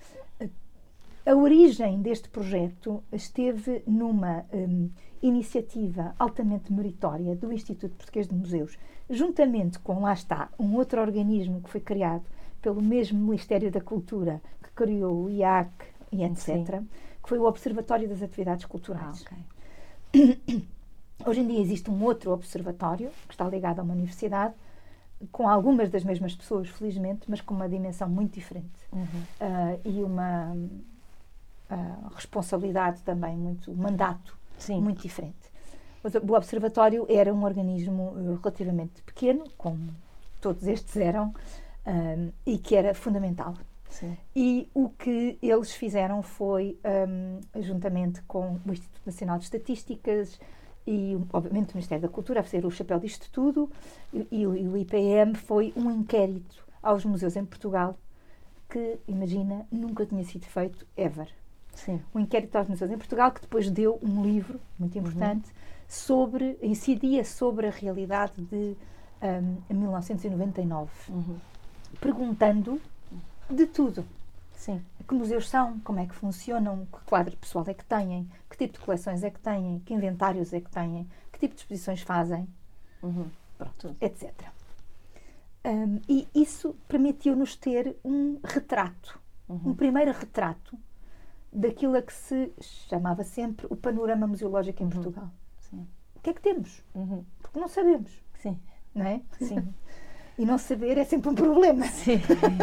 A 1.25 1.35
origem 1.35 2.01
deste 2.01 2.27
projeto 2.29 3.03
esteve 3.11 3.83
numa 3.85 4.45
hum, 4.51 4.89
iniciativa 5.21 6.15
altamente 6.17 6.73
meritória 6.73 7.35
do 7.35 7.53
Instituto 7.53 7.95
Português 7.95 8.27
de 8.27 8.33
Museus, 8.33 8.79
juntamente 9.09 9.77
com, 9.79 10.01
lá 10.01 10.13
está, 10.13 10.49
um 10.57 10.75
outro 10.75 10.99
organismo 11.01 11.61
que 11.61 11.69
foi 11.69 11.81
criado 11.81 12.23
pelo 12.61 12.81
mesmo 12.81 13.19
Ministério 13.19 13.69
da 13.69 13.81
Cultura, 13.81 14.41
que 14.63 14.71
criou 14.71 15.25
o 15.25 15.29
IAC 15.29 15.69
e 16.11 16.23
etc., 16.23 16.39
Sim. 16.45 16.87
que 17.21 17.29
foi 17.29 17.37
o 17.37 17.43
Observatório 17.45 18.07
das 18.09 18.23
Atividades 18.23 18.65
Ah, 18.65 18.67
Culturais. 18.67 19.25
Hoje 21.25 21.41
em 21.41 21.47
dia 21.47 21.59
existe 21.59 21.89
um 21.91 22.03
outro 22.03 22.31
observatório 22.31 23.09
que 23.27 23.33
está 23.33 23.47
ligado 23.47 23.79
a 23.79 23.83
uma 23.83 23.93
universidade, 23.93 24.53
com 25.31 25.49
algumas 25.49 25.89
das 25.89 26.03
mesmas 26.03 26.33
pessoas, 26.33 26.69
felizmente, 26.69 27.29
mas 27.29 27.41
com 27.41 27.53
uma 27.53 27.67
dimensão 27.67 28.07
muito 28.09 28.33
diferente 28.33 28.69
Uhum. 28.91 29.23
Ah, 29.39 29.77
e 29.85 30.03
uma 30.03 30.55
ah, 31.69 32.09
responsabilidade 32.15 33.01
também 33.03 33.37
muito, 33.37 33.71
um 33.71 33.75
mandato 33.75 34.35
Sim. 34.57 34.81
muito 34.81 35.01
diferente. 35.01 35.37
O 36.27 36.33
observatório 36.33 37.05
era 37.09 37.33
um 37.33 37.43
organismo 37.43 38.13
eh, 38.17 38.37
relativamente 38.41 39.01
pequeno, 39.03 39.43
como 39.57 39.89
todos 40.41 40.65
estes 40.65 40.95
eram, 40.97 41.33
ah, 41.85 42.31
e 42.45 42.57
que 42.57 42.75
era 42.75 42.93
fundamental. 42.93 43.53
Sim. 43.89 44.17
E 44.35 44.69
o 44.73 44.89
que 44.89 45.37
eles 45.41 45.71
fizeram 45.73 46.21
foi, 46.23 46.79
hum, 47.07 47.39
juntamente 47.61 48.21
com 48.23 48.59
o 48.65 48.71
Instituto 48.71 49.01
Nacional 49.05 49.37
de 49.37 49.43
Estatísticas 49.45 50.39
e, 50.91 51.15
obviamente, 51.31 51.71
o 51.73 51.75
Ministério 51.77 52.01
da 52.01 52.09
Cultura, 52.09 52.39
a 52.39 52.43
fazer 52.43 52.65
o 52.65 52.71
chapéu 52.71 52.99
disto 52.99 53.29
tudo, 53.31 53.69
e, 54.11 54.27
e 54.31 54.47
o- 54.47 54.55
e 54.55 54.67
o 54.67 54.75
IPM, 54.75 55.35
foi 55.35 55.71
um 55.75 55.91
inquérito 55.91 56.65
aos 56.81 57.05
museus 57.05 57.35
em 57.35 57.45
Portugal 57.45 57.95
que, 58.69 58.97
imagina, 59.07 59.67
nunca 59.71 60.05
tinha 60.05 60.23
sido 60.23 60.45
feito, 60.45 60.85
ever. 60.97 61.27
Sim. 61.75 62.01
Um 62.13 62.19
inquérito 62.19 62.55
aos 62.57 62.67
museus 62.67 62.89
em 62.91 62.97
Portugal 62.97 63.31
que 63.31 63.41
depois 63.41 63.69
deu 63.69 63.99
um 64.01 64.23
livro 64.23 64.59
muito 64.79 64.97
importante 64.97 65.47
sobre, 65.87 66.57
incidia 66.61 67.23
sobre 67.23 67.67
a 67.67 67.71
realidade 67.71 68.41
de 68.41 68.75
hum, 69.21 69.57
1999, 69.69 70.89
Uhum. 71.09 71.35
perguntando 72.01 72.81
de 73.49 73.65
tudo. 73.67 74.03
Sim. 74.59 74.83
Que 75.07 75.13
museus 75.13 75.49
são? 75.49 75.79
Como 75.79 75.99
é 75.99 76.05
que 76.05 76.13
funcionam? 76.13 76.85
Que 76.85 76.99
quadro 77.05 77.35
pessoal 77.37 77.63
é 77.69 77.73
que 77.73 77.85
têm? 77.85 78.29
Que 78.49 78.57
tipo 78.57 78.73
de 78.73 78.85
coleções 78.85 79.23
é 79.23 79.29
que 79.29 79.39
têm? 79.39 79.79
Que 79.85 79.93
inventários 79.93 80.51
é 80.53 80.59
que 80.59 80.69
têm? 80.69 81.09
Que 81.31 81.39
tipo 81.39 81.55
de 81.55 81.61
exposições 81.61 82.01
fazem? 82.01 82.45
Uhum. 83.01 83.29
Pronto. 83.57 83.95
Etc. 84.01 84.33
Hum, 85.65 86.01
e 86.09 86.27
isso 86.35 86.75
permitiu-nos 86.89 87.55
ter 87.55 87.95
um 88.03 88.37
retrato, 88.43 89.17
um 89.49 89.73
primeiro 89.73 90.11
retrato 90.11 90.77
daquilo 91.51 91.95
a 91.95 92.01
que 92.01 92.13
se 92.13 92.51
chamava 92.59 93.23
sempre 93.23 93.65
o 93.69 93.77
panorama 93.77 94.27
museológico 94.27 94.83
em 94.83 94.89
Portugal. 94.89 95.29
Sim. 95.69 95.87
O 96.15 96.19
que 96.19 96.31
é 96.31 96.33
que 96.33 96.41
temos? 96.41 96.83
Uhum. 96.93 97.23
Porque 97.41 97.59
não 97.59 97.69
sabemos, 97.69 98.11
Sim. 98.35 98.59
não 98.93 99.05
é? 99.05 99.21
Sim. 99.39 99.73
E 100.37 100.45
não 100.45 100.57
saber 100.57 100.97
é 100.97 101.03
sempre 101.03 101.27
um 101.27 101.35
problema, 101.35 101.85
Sim. 101.87 102.21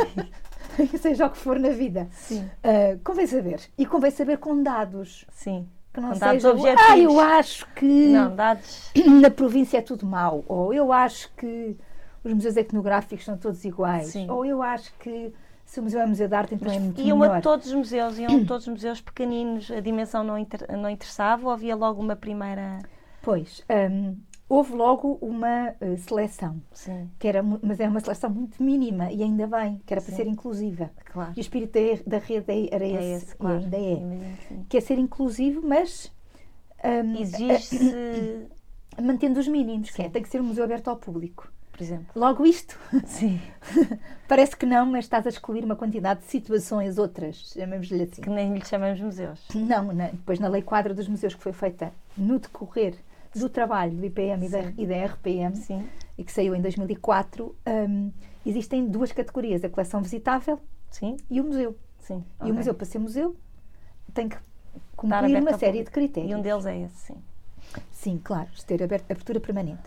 seja 0.98 1.26
o 1.26 1.30
que 1.30 1.38
for 1.38 1.58
na 1.58 1.70
vida. 1.70 2.08
Sim. 2.12 2.48
Ah, 2.62 2.98
convém 3.04 3.26
saber. 3.26 3.60
E 3.78 3.86
convém 3.86 4.10
saber 4.10 4.38
com 4.38 4.62
dados. 4.62 5.24
Sim. 5.32 5.68
Que 5.92 6.00
não 6.00 6.12
Com 6.12 6.18
dados 6.18 6.42
seja, 6.42 6.50
objetivos. 6.54 6.90
ah, 6.90 6.98
eu 6.98 7.20
acho 7.20 7.66
que 7.74 8.08
Não, 8.08 8.34
dados. 8.36 8.90
na 9.20 9.30
província 9.30 9.78
é 9.78 9.80
tudo 9.82 10.04
mau, 10.06 10.44
ou 10.46 10.74
eu 10.74 10.92
acho 10.92 11.30
que 11.36 11.76
os 12.22 12.32
museus 12.34 12.56
etnográficos 12.56 13.24
são 13.24 13.36
todos 13.38 13.64
iguais, 13.64 14.08
Sim. 14.08 14.28
ou 14.30 14.44
eu 14.44 14.60
acho 14.62 14.92
que 14.98 15.32
se 15.64 15.80
o 15.80 15.82
museu 15.82 16.00
é 16.00 16.06
museu 16.06 16.28
de 16.28 16.34
arte 16.34 16.54
então 16.54 16.70
é 16.70 16.78
muito 16.78 17.00
Iam 17.00 17.22
a 17.22 17.40
todos 17.40 17.66
os 17.68 17.72
museus, 17.72 18.18
iam 18.18 18.42
a 18.42 18.44
todos 18.46 18.66
os 18.66 18.72
museus 18.72 19.00
pequeninos, 19.00 19.70
a 19.70 19.80
dimensão 19.80 20.22
não, 20.22 20.36
inter- 20.38 20.66
não 20.76 20.90
interessava 20.90 21.46
ou 21.46 21.50
havia 21.52 21.74
logo 21.74 22.00
uma 22.02 22.14
primeira. 22.16 22.78
Pois, 23.22 23.64
hum, 23.90 24.16
houve 24.48 24.74
logo 24.74 25.18
uma 25.20 25.74
eh, 25.80 25.96
seleção, 25.96 26.60
Sim, 26.72 27.10
que 27.18 27.26
era, 27.26 27.42
mas 27.42 27.80
é 27.80 27.88
uma 27.88 28.00
seleção 28.00 28.30
muito 28.30 28.62
mínima 28.62 29.10
e 29.12 29.22
ainda 29.22 29.46
bem, 29.46 29.80
que 29.84 29.92
era 29.92 30.00
para 30.00 30.10
Sim. 30.10 30.16
ser 30.16 30.26
inclusiva. 30.28 30.90
claro. 31.12 31.32
E 31.36 31.40
o 31.40 31.42
espírito 31.42 31.72
da, 31.72 32.18
da 32.18 32.24
rede 32.24 32.68
era 32.70 32.84
É 32.84 32.90
esse, 32.90 33.24
esse, 33.26 33.34
e 33.34 33.38
claro. 33.38 33.58
ainda 33.58 33.76
é. 33.76 33.92
Imagino 33.94 34.36
que 34.36 34.46
sim. 34.48 34.66
É 34.78 34.80
ser 34.80 34.98
inclusivo, 34.98 35.62
mas 35.66 36.12
hum, 36.84 37.20
Exige-se, 37.20 38.46
mantendo 39.02 39.40
os 39.40 39.48
mínimos, 39.48 39.90
que 39.90 40.00
é, 40.02 40.04
Sim. 40.06 40.10
tem 40.10 40.22
que 40.22 40.28
ser 40.28 40.40
um 40.40 40.44
museu 40.44 40.64
aberto 40.64 40.88
ao 40.88 40.96
público. 40.96 41.50
por 41.72 41.82
exemplo. 41.82 42.06
Logo 42.14 42.46
isto, 42.46 42.78
Sim. 43.04 43.40
parece 44.28 44.56
que 44.56 44.64
não, 44.64 44.86
mas 44.86 45.04
estás 45.06 45.26
a 45.26 45.28
excluir 45.28 45.64
uma 45.64 45.76
quantidade 45.76 46.20
de 46.20 46.26
situações 46.26 46.96
outras, 46.98 47.52
chamemos-lhe 47.52 48.04
assim. 48.04 48.22
Que 48.22 48.30
nem 48.30 48.54
lhe 48.54 48.64
chamamos 48.64 49.00
museus. 49.00 49.44
Não, 49.54 49.92
na- 49.92 50.08
depois 50.08 50.38
na 50.38 50.48
Lei 50.48 50.62
Quadra 50.62 50.94
dos 50.94 51.08
Museus 51.08 51.34
que 51.34 51.42
foi 51.42 51.52
feita 51.52 51.92
no 52.16 52.38
decorrer 52.38 52.94
do 53.38 53.48
trabalho 53.48 53.92
do 53.96 54.04
IPM 54.04 54.46
e 54.46 54.48
da, 54.48 54.60
e 54.76 54.86
da 54.86 55.04
RPM 55.06 55.56
Sim. 55.56 55.86
e 56.16 56.24
que 56.24 56.32
saiu 56.32 56.54
em 56.54 56.60
2004, 56.60 57.54
hum, 57.88 58.10
existem 58.44 58.86
duas 58.86 59.12
categorias, 59.12 59.62
a 59.64 59.68
coleção 59.68 60.02
visitável 60.02 60.58
Sim. 60.90 61.16
e 61.30 61.40
o 61.40 61.44
museu. 61.44 61.76
Sim. 62.00 62.24
E 62.40 62.42
ok. 62.42 62.50
o 62.52 62.54
museu, 62.54 62.74
para 62.74 62.86
ser 62.86 62.98
museu, 62.98 63.36
tem 64.14 64.28
que 64.28 64.36
cumprir 64.96 65.40
uma 65.40 65.58
série 65.58 65.82
de 65.84 65.90
critérios. 65.90 66.32
E 66.32 66.34
um 66.34 66.40
deles 66.40 66.66
é 66.66 66.78
esse, 66.82 66.96
sim. 66.96 67.16
Sim, 67.90 68.20
claro, 68.22 68.48
ter 68.66 68.82
aberto- 68.82 69.10
abertura 69.10 69.40
permanente. 69.40 69.82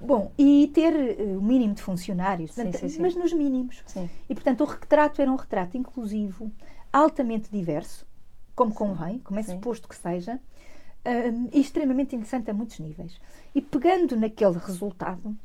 Bom, 0.00 0.30
e 0.38 0.70
ter 0.74 0.94
eh, 0.94 1.36
o 1.36 1.42
mínimo 1.42 1.74
de 1.74 1.82
funcionários, 1.82 2.52
Sim, 2.52 2.62
portanto, 2.62 2.80
sim, 2.80 2.88
sim. 2.88 3.02
mas 3.02 3.14
nos 3.14 3.32
mínimos. 3.32 3.82
E, 4.28 4.34
portanto, 4.34 4.62
o 4.62 4.64
retrato 4.64 5.20
era 5.20 5.30
um 5.30 5.36
retrato 5.36 5.76
inclusivo, 5.76 6.50
altamente 6.92 7.48
diverso, 7.50 8.06
como 8.54 8.72
convém, 8.72 9.18
como 9.20 9.40
é 9.40 9.42
suposto 9.42 9.88
que 9.88 9.96
seja, 9.96 10.38
e 11.52 11.60
extremamente 11.60 12.16
interessante 12.16 12.50
a 12.50 12.54
muitos 12.54 12.78
níveis. 12.78 13.20
E 13.54 13.60
pegando 13.60 14.16
naquele 14.16 14.58
resultado, 14.58 15.36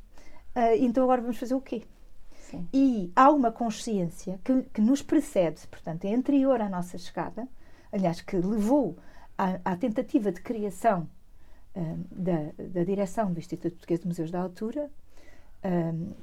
ah, 0.55 0.75
então 0.75 1.03
agora 1.03 1.21
vamos 1.21 1.37
fazer 1.37 1.55
o 1.55 1.61
quê? 1.61 1.83
Sim. 2.31 2.67
E 2.73 3.11
há 3.15 3.29
uma 3.29 3.51
consciência 3.51 4.39
que, 4.43 4.63
que 4.73 4.81
nos 4.81 5.01
precede, 5.01 5.67
portanto, 5.67 6.05
é 6.05 6.13
anterior 6.13 6.61
à 6.61 6.69
nossa 6.69 6.97
chegada, 6.97 7.47
aliás, 7.91 8.21
que 8.21 8.35
levou 8.37 8.97
à, 9.37 9.59
à 9.63 9.75
tentativa 9.75 10.31
de 10.31 10.41
criação 10.41 11.07
hum, 11.75 12.03
da, 12.11 12.51
da 12.57 12.83
direção 12.83 13.31
do 13.31 13.39
Instituto 13.39 13.73
Português 13.73 13.99
de 13.99 14.07
Museus 14.07 14.31
da 14.31 14.41
Altura, 14.41 14.89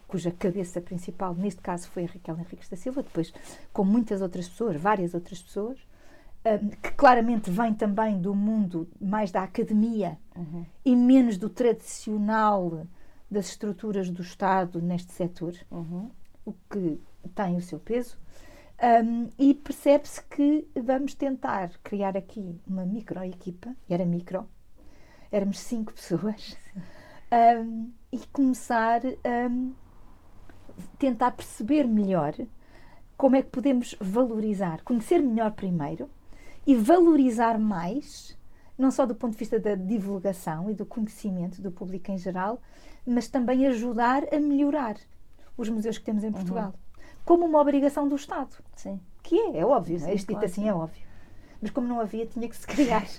cuja 0.08 0.30
cabeça 0.30 0.80
principal, 0.80 1.34
neste 1.34 1.60
caso, 1.60 1.88
foi 1.88 2.04
a 2.04 2.06
Raquel 2.06 2.38
Henriques 2.38 2.68
da 2.68 2.76
Silva, 2.76 3.02
depois 3.02 3.32
com 3.72 3.84
muitas 3.84 4.22
outras 4.22 4.48
pessoas, 4.48 4.80
várias 4.80 5.14
outras 5.14 5.42
pessoas, 5.42 5.78
hum, 6.62 6.68
que 6.82 6.90
claramente 6.92 7.50
vem 7.50 7.74
também 7.74 8.20
do 8.20 8.34
mundo 8.34 8.88
mais 9.00 9.30
da 9.30 9.42
academia 9.42 10.18
Uhum. 10.36 10.66
e 10.84 10.94
menos 10.94 11.38
do 11.38 11.48
tradicional 11.48 12.86
das 13.30 13.46
estruturas 13.48 14.10
do 14.10 14.22
Estado 14.22 14.80
neste 14.82 15.12
setor 15.12 15.54
Uhum. 15.70 16.10
o 16.44 16.52
que 16.70 17.00
tem 17.34 17.56
o 17.56 17.60
seu 17.60 17.78
peso. 17.80 18.16
Um, 19.04 19.30
e 19.38 19.54
percebe-se 19.54 20.22
que 20.24 20.68
vamos 20.78 21.14
tentar 21.14 21.70
criar 21.82 22.14
aqui 22.16 22.60
uma 22.66 22.84
micro-equipa, 22.84 23.74
era 23.88 24.04
micro, 24.04 24.46
éramos 25.32 25.58
cinco 25.60 25.92
pessoas, 25.96 26.56
um, 27.32 27.90
e 28.12 28.18
começar 28.30 29.00
a 29.24 29.50
tentar 30.98 31.30
perceber 31.32 31.84
melhor 31.86 32.34
como 33.16 33.36
é 33.36 33.42
que 33.42 33.48
podemos 33.48 33.96
valorizar, 33.98 34.82
conhecer 34.84 35.20
melhor 35.20 35.52
primeiro 35.52 36.10
e 36.66 36.74
valorizar 36.74 37.58
mais, 37.58 38.36
não 38.76 38.90
só 38.90 39.06
do 39.06 39.14
ponto 39.14 39.32
de 39.32 39.38
vista 39.38 39.58
da 39.58 39.74
divulgação 39.74 40.70
e 40.70 40.74
do 40.74 40.84
conhecimento 40.84 41.62
do 41.62 41.70
público 41.70 42.10
em 42.10 42.18
geral, 42.18 42.60
mas 43.06 43.28
também 43.28 43.66
ajudar 43.66 44.24
a 44.34 44.40
melhorar 44.40 44.96
os 45.56 45.68
museus 45.68 45.96
que 45.96 46.04
temos 46.04 46.24
em 46.24 46.32
Portugal. 46.32 46.74
Como 47.24 47.44
uma 47.44 47.60
obrigação 47.60 48.08
do 48.08 48.16
Estado. 48.16 48.56
Sim. 48.74 49.00
Que 49.22 49.38
é, 49.38 49.58
é 49.58 49.66
óbvio, 49.66 49.96
é? 49.96 50.00
Sim, 50.00 50.14
dito 50.14 50.26
claro, 50.26 50.46
assim 50.46 50.62
sim. 50.62 50.68
é 50.68 50.74
óbvio. 50.74 51.06
Mas 51.60 51.70
como 51.70 51.86
não 51.86 52.00
havia, 52.00 52.26
tinha 52.26 52.48
que 52.48 52.56
se 52.56 52.66
criar. 52.66 53.06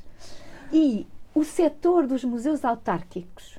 E 0.70 1.08
o 1.34 1.46
setor 1.46 2.06
dos 2.06 2.26
museus 2.26 2.66
autárquicos 2.66 3.58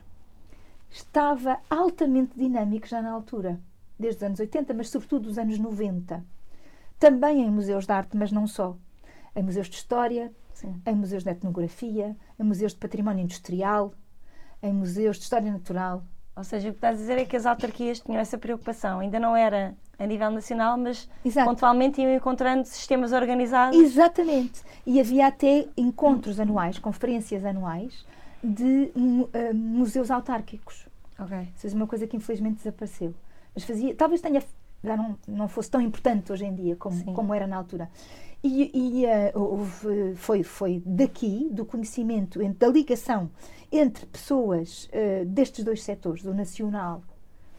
estava 0.91 1.59
altamente 1.71 2.39
dinâmico 2.39 2.87
já 2.87 3.01
na 3.01 3.11
altura, 3.11 3.59
desde 3.99 4.19
os 4.19 4.23
anos 4.25 4.41
80, 4.41 4.75
mas 4.75 4.91
sobretudo 4.91 5.23
dos 5.23 5.39
anos 5.39 5.59
90. 5.59 6.23
Também 6.99 7.43
em 7.43 7.51
museus 7.51 7.87
de 7.87 7.93
arte, 7.93 8.15
mas 8.15 8.31
não 8.31 8.47
só. 8.47 8.77
Em 9.39 9.43
museus 9.45 9.69
de 9.69 9.77
história, 9.77 10.33
Sim. 10.53 10.83
em 10.85 10.95
museus 10.97 11.23
de 11.23 11.31
etnografia, 11.31 12.17
em 12.39 12.43
museus 12.43 12.73
de 12.73 12.79
património 12.79 13.23
industrial, 13.23 13.95
em 14.61 14.73
museus 14.73 15.17
de 15.17 15.23
história 15.23 15.49
natural. 15.53 16.03
Ou 16.35 16.43
seja, 16.43 16.69
o 16.69 16.73
que 16.73 16.79
estás 16.79 16.97
a 16.97 16.99
dizer 16.99 17.19
é 17.19 17.25
que 17.25 17.37
as 17.37 17.47
autarquias 17.47 18.01
tinham 18.01 18.21
essa 18.21 18.37
preocupação. 18.37 18.99
Ainda 18.99 19.21
não 19.21 19.37
era 19.37 19.77
a 19.97 20.07
nível 20.07 20.29
nacional, 20.33 20.77
mas 20.77 21.09
Exato. 21.25 21.49
pontualmente 21.49 22.01
iam 22.01 22.13
encontrando 22.13 22.65
sistemas 22.67 23.13
organizados. 23.13 23.79
Exatamente. 23.79 24.61
E 24.85 24.99
havia 24.99 25.29
até 25.29 25.69
encontros 25.77 26.41
anuais, 26.41 26.81
conferências 26.81 27.45
anuais 27.45 28.05
de 28.43 28.91
eh, 29.33 29.53
museus 29.53 30.11
autárquicos. 30.11 30.87
Ok. 31.17 31.49
Fez 31.55 31.75
uma 31.75 31.87
coisa 31.87 32.09
que 32.09 32.17
infelizmente 32.17 32.57
desapareceu. 32.57 33.15
Mas 33.55 33.63
fazia, 33.63 33.95
talvez 33.95 34.21
tenha, 34.21 34.43
já 34.83 34.97
não, 34.97 35.17
não 35.27 35.49
fosse 35.49 35.71
tão 35.71 35.81
importante 35.81 36.33
hoje 36.33 36.45
em 36.45 36.55
dia 36.55 36.77
como, 36.77 36.97
Sim. 36.97 37.13
como 37.13 37.35
era 37.35 37.47
na 37.47 37.57
altura. 37.57 37.89
E, 38.43 38.71
e 38.73 39.05
eh, 39.07 39.33
houve- 39.35 40.15
foi, 40.15 40.43
foi 40.45 40.83
daqui, 40.87 41.49
do 41.51 41.65
conhecimento, 41.65 42.41
en- 42.41 42.53
da 42.53 42.69
ligação 42.69 43.29
entre 43.73 44.07
pessoas 44.07 44.89
eh, 44.93 45.25
destes 45.25 45.65
dois 45.65 45.83
setores, 45.83 46.23
do 46.23 46.33
nacional, 46.33 47.03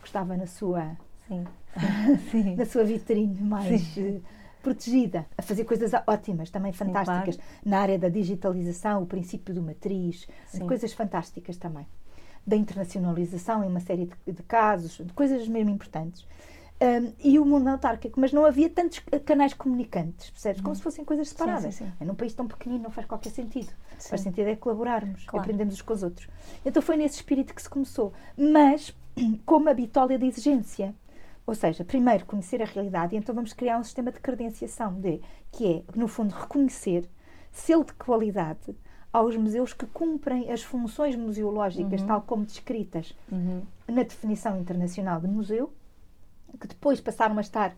que 0.02 0.08
estava 0.08 0.38
na 0.38 0.48
sua, 0.48 0.96
Sim. 1.28 1.46
Sim. 2.32 2.56
na 2.56 2.66
sua 2.66 2.86
vitrine 2.86 3.42
mais 3.42 3.98
eh, 3.98 4.22
protegida, 4.64 5.26
a 5.38 5.42
fazer 5.42 5.66
coisas 5.66 5.92
ótimas, 6.08 6.50
também 6.50 6.72
fantásticas, 6.72 7.38
na 7.66 7.80
área 7.80 8.00
da 8.00 8.08
digitalização, 8.10 9.04
o 9.04 9.06
princípio 9.06 9.54
do 9.54 9.62
matriz, 9.62 10.28
coisas 10.66 10.94
fantásticas 10.94 11.58
também. 11.58 11.86
Da 12.48 12.56
internacionalização 12.56 13.64
em 13.64 13.68
uma 13.68 13.80
série 13.82 14.10
de, 14.26 14.32
de 14.34 14.44
casos, 14.44 14.98
de 15.06 15.14
coisas 15.14 15.46
mesmo 15.48 15.70
importantes. 15.70 16.26
Um, 16.82 17.12
e 17.22 17.38
o 17.38 17.44
mundo 17.46 17.68
autárquico, 17.68 18.20
mas 18.22 18.32
não 18.32 18.46
havia 18.46 18.70
tantos 18.70 19.00
canais 19.26 19.54
comunicantes, 19.54 20.30
percebes? 20.30 20.62
Como 20.62 20.74
se 20.74 20.82
fossem 20.82 21.04
coisas 21.04 21.28
separadas. 21.28 21.66
Uhum. 21.66 21.72
sim, 21.72 21.86
sim. 21.86 21.92
É, 22.00 22.06
Num 22.06 22.16
país 22.16 22.34
tão 22.34 22.48
pequenino 22.48 22.84
não 22.84 22.90
faz 22.90 23.06
qualquer 23.06 23.32
sentido. 23.32 23.70
Sim. 23.98 24.10
Faz 24.10 24.22
sentido 24.22 24.48
é 24.48 24.56
colaborarmos, 24.56 25.26
Claro. 25.26 25.44
aprendemos 25.44 25.74
uns 25.74 25.82
com 25.82 25.92
os 25.94 26.04
outros. 26.04 26.30
Então 26.66 26.82
foi 26.82 26.96
nesse 26.96 27.16
espírito 27.18 27.54
que 27.54 27.62
se 27.62 27.70
começou, 27.70 28.14
mas 28.38 28.96
com 29.46 29.58
uma 29.58 29.74
bitólia 29.74 30.18
de 30.18 30.26
exigência. 30.26 30.96
Ou 31.46 31.54
seja, 31.54 31.84
primeiro 31.84 32.26
conhecer 32.26 32.62
a 32.62 32.66
realidade 32.66 33.14
e 33.14 33.18
então 33.18 33.36
vamos 33.36 33.52
criar 33.52 33.78
um 33.78 33.84
sistema 33.84 34.10
de 34.12 34.20
credenciação, 34.22 34.94
de, 34.94 35.20
que 35.52 35.84
é, 35.86 35.98
no 35.98 36.08
fundo, 36.08 36.34
reconhecer 36.34 37.10
selo 37.52 37.84
de 37.84 37.92
qualidade 37.94 38.74
aos 39.12 39.36
museus 39.36 39.74
que 39.74 39.88
cumprem 39.88 40.50
as 40.52 40.62
funções 40.62 41.16
museológicas, 41.16 42.02
tal 42.04 42.22
como 42.22 42.46
descritas 42.46 43.14
Uhum. 43.32 43.64
na 43.88 44.04
definição 44.04 44.58
internacional 44.60 45.20
de 45.20 45.28
museu, 45.28 45.74
que 46.60 46.68
depois 46.68 47.02
passaram 47.02 47.38
a 47.38 47.42
estar 47.42 47.76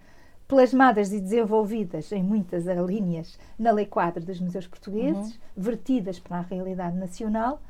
plasmadas 0.47 1.13
e 1.13 1.19
desenvolvidas 1.19 2.11
em 2.11 2.21
muitas 2.21 2.65
linhas 2.65 3.39
na 3.57 3.71
Lei 3.71 3.85
Quadro 3.85 4.23
dos 4.23 4.39
Museus 4.39 4.67
Portugueses, 4.67 5.39
vertidas 5.55 6.19
para 6.19 6.37
a 6.37 6.41
realidade 6.41 6.97
nacional, 6.97 7.61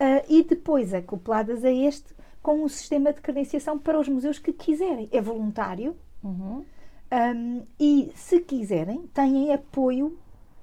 eh, 0.00 0.24
e 0.28 0.42
depois 0.42 0.92
acopladas 0.92 1.64
a 1.64 1.70
este 1.70 2.12
com 2.42 2.62
um 2.62 2.68
sistema 2.68 3.12
de 3.12 3.20
credenciação 3.20 3.78
para 3.78 3.98
os 3.98 4.08
museus 4.08 4.38
que 4.38 4.52
quiserem. 4.52 5.08
É 5.12 5.20
voluntário 5.20 5.96
Uhum. 6.22 6.64
um, 7.12 7.62
e, 7.78 8.10
se 8.14 8.40
quiserem, 8.40 9.06
têm 9.14 9.52
apoio 9.52 10.18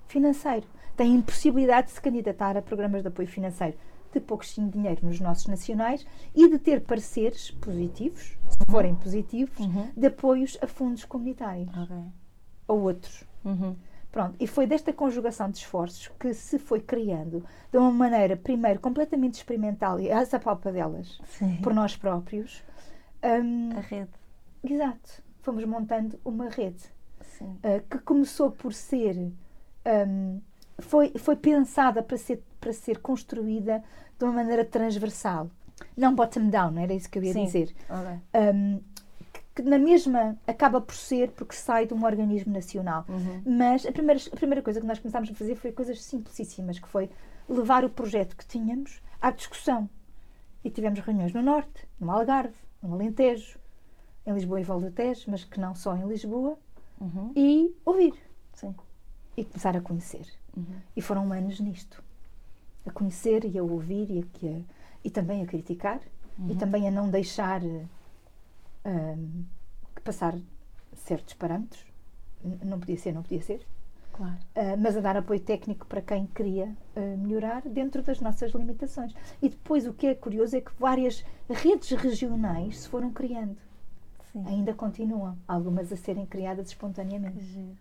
financeiro. 0.08 0.68
Têm 0.98 1.22
possibilidade 1.22 1.88
de 1.88 1.94
se 1.94 2.02
candidatar 2.02 2.58
a 2.58 2.62
programas 2.62 3.02
de 3.02 3.08
apoio 3.08 3.28
financeiro 3.28 3.78
de 4.14 4.20
pouquinho 4.20 4.70
dinheiro 4.70 5.06
nos 5.06 5.20
nossos 5.20 5.48
nacionais 5.48 6.06
e 6.36 6.50
de 6.50 6.60
ter 6.60 6.82
pareceres 6.82 7.50
positivos, 7.50 8.38
forem 8.70 8.96
positivos, 8.96 9.60
Uhum. 9.60 9.90
de 9.96 10.08
apoios 10.08 10.58
a 10.62 10.68
fundos 10.68 11.06
comunitários 11.06 11.70
Ok. 11.78 11.96
ou 12.68 12.82
outros. 12.82 13.24
Uhum. 13.44 13.76
Pronto, 14.12 14.36
e 14.40 14.46
foi 14.46 14.68
desta 14.68 14.92
conjugação 14.92 15.50
de 15.50 15.58
esforços 15.60 16.10
que 16.20 16.34
se 16.34 16.60
foi 16.60 16.82
criando 16.82 17.46
de 17.72 17.78
uma 17.78 17.92
maneira, 17.92 18.36
primeiro, 18.36 18.80
completamente 18.80 19.36
experimental 19.36 20.00
e 20.02 20.12
às 20.12 20.34
apalpadelas 20.34 21.20
Sim. 21.26 21.58
por 21.64 21.74
nós 21.74 21.96
próprios. 21.96 22.62
um, 23.24 23.78
A 23.78 23.80
rede. 23.80 24.10
exato, 24.64 25.24
fomos 25.42 25.64
montando 25.66 26.20
uma 26.26 26.50
rede. 26.50 26.84
Uh, 27.42 27.82
que 27.90 27.98
começou 28.00 28.52
por 28.52 28.72
ser 28.74 29.32
um, 30.08 30.40
foi, 30.78 31.12
foi 31.18 31.36
pensada 31.36 32.04
para 32.04 32.18
ser, 32.18 32.44
para 32.60 32.72
ser 32.74 33.00
construída 33.00 33.84
de 34.20 34.26
uma 34.26 34.34
maneira 34.34 34.64
transversal, 34.66 35.50
não 35.98 36.14
bottom-down, 36.16 36.78
era 36.80 36.94
isso 36.94 37.10
que 37.10 37.20
eu 37.20 37.24
ia 37.24 37.34
Sim. 37.34 37.46
dizer. 37.46 37.76
Ok. 37.90 38.20
Um, 38.56 38.80
que, 39.54 39.62
na 39.64 39.78
mesma 39.78 40.38
acaba 40.48 40.80
por 40.80 40.96
ser 40.96 41.32
porque 41.32 41.56
sai 41.56 41.86
de 41.86 41.94
um 41.94 42.04
organismo 42.06 42.54
nacional. 42.54 43.06
Uhum. 43.10 43.42
Mas 43.46 43.86
a 43.86 43.92
primeira, 43.92 44.22
a 44.32 44.36
primeira 44.36 44.62
coisa 44.62 44.80
que 44.80 44.88
nós 44.88 44.98
começámos 45.00 45.30
a 45.30 45.34
fazer 45.34 45.56
foi 45.56 45.72
coisas 45.72 46.02
simplicíssimas, 46.04 46.80
que 46.80 46.88
foi 46.88 47.10
levar 47.50 47.84
o 47.84 47.90
projeto 47.90 48.36
que 48.38 48.46
tínhamos 48.46 49.02
à 49.22 49.30
discussão. 49.32 49.90
E 50.64 50.70
tivemos 50.70 51.00
reuniões 51.00 51.34
no 51.34 51.42
Norte, 51.42 51.88
no 52.00 52.10
Algarve, 52.12 52.54
no 52.82 52.94
Alentejo, 52.94 53.58
em 54.26 54.34
Lisboa 54.34 54.62
e 54.62 54.64
Val 54.64 54.80
do 54.80 54.92
Tejo, 54.92 55.26
mas 55.30 55.44
que 55.44 55.60
não 55.60 55.74
só 55.76 55.96
em 55.98 56.08
Lisboa, 56.08 56.58
Uhum. 57.00 57.32
e 57.36 57.76
ouvir 57.84 58.14
Sim. 58.54 58.76
e 59.36 59.44
começar 59.44 59.76
a 59.76 59.82
conhecer. 59.82 60.26
Uhum. 60.56 60.64
E 60.96 61.02
foram 61.02 61.32
anos 61.34 61.60
nisto. 61.60 62.04
A 62.86 62.92
conhecer 62.92 63.44
e 63.44 63.58
a 63.58 63.64
ouvir 63.64 64.10
e, 64.12 64.20
a- 64.48 64.62
e 65.04 65.10
também 65.10 65.42
a 65.44 65.46
criticar 65.46 66.00
Uhum. 66.40 66.50
e 66.50 66.56
também 66.56 66.88
a 66.88 66.92
não 66.92 67.10
deixar 67.10 67.62
que 69.96 70.02
passar 70.02 70.36
certos 70.96 71.34
parâmetros. 71.34 71.86
Não 72.64 72.80
podia 72.80 72.98
ser, 72.98 73.12
não 73.12 73.22
podia 73.22 73.42
ser. 73.42 73.66
Claro. 74.14 74.38
Ah, 74.56 74.76
mas 74.78 74.98
a 74.98 75.02
dar 75.02 75.16
apoio 75.18 75.40
técnico 75.40 75.86
para 75.86 76.02
quem 76.02 76.26
queria 76.28 76.76
ah, 76.96 77.00
melhorar 77.18 77.62
dentro 77.62 78.02
das 78.02 78.20
nossas 78.20 78.52
limitações. 78.52 79.14
E 79.42 79.50
depois 79.50 79.86
o 79.86 79.94
que 79.94 80.08
é 80.08 80.16
curioso 80.16 80.56
é 80.56 80.62
que 80.62 80.72
várias 80.80 81.24
redes 81.50 81.92
regionais 81.92 82.80
se 82.80 82.90
foram 82.90 83.12
criando. 83.12 83.58
Sim. 84.32 84.44
Ainda 84.48 84.74
continuam, 84.74 85.38
algumas 85.48 85.92
a 85.92 85.98
serem 85.98 86.26
criadas 86.26 86.70
espontaneamente, 86.70 87.78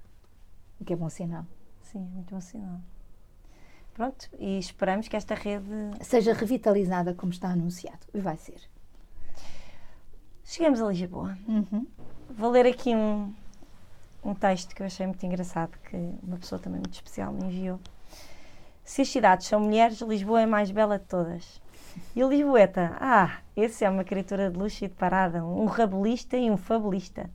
o 0.81 0.85
que 0.85 0.93
é 0.93 0.97
bom 0.97 1.09
sinal. 1.09 1.47
Sim, 1.83 2.01
muito 2.13 2.35
bom 2.35 2.41
sinal. 2.41 2.81
Pronto, 3.95 4.29
e 4.39 4.59
esperamos 4.59 5.09
que 5.09 5.17
esta 5.17 5.35
rede. 5.35 5.67
Seja 6.01 6.33
revitalizada 6.33 7.15
como 7.15 7.33
está 7.33 7.49
anunciado. 7.49 8.07
E 8.15 8.21
vai 8.21 8.37
ser. 8.37 8.61
Chegamos 10.45 10.81
a 10.81 10.87
Lisboa. 10.89 11.37
Uhum. 11.47 11.87
Vou 12.31 12.51
ler 12.51 12.67
aqui 12.67 12.95
um, 12.95 13.33
um 14.25 14.35
texto 14.35 14.75
que 14.75 14.83
eu 14.83 14.87
achei 14.87 15.07
muito 15.07 15.25
engraçado, 15.25 15.79
que 15.89 15.97
uma 16.23 16.39
pessoa 16.39 16.59
também 16.59 16.81
muito 16.81 16.95
especial 16.95 17.33
me 17.33 17.45
enviou. 17.45 17.79
Se 18.85 19.03
as 19.03 19.09
cidades 19.09 19.47
são 19.47 19.61
mulheres, 19.61 20.01
Lisboa 20.01 20.41
é 20.41 20.45
a 20.45 20.49
mais 20.49 20.71
bela 20.71 20.99
de 20.99 21.05
todas. 21.05 21.61
E 22.15 22.25
o 22.25 22.29
Lisboeta, 22.29 22.97
ah, 23.01 23.39
esse 23.57 23.85
é 23.85 23.91
uma 23.91 24.05
criatura 24.05 24.51
de 24.51 24.59
luxo 24.59 24.85
e 24.85 24.89
de 24.89 24.95
parada, 24.95 25.45
um 25.45 25.67
rabulista 25.67 26.37
e 26.37 26.51
um 26.51 26.57
fabulista. 26.57 27.31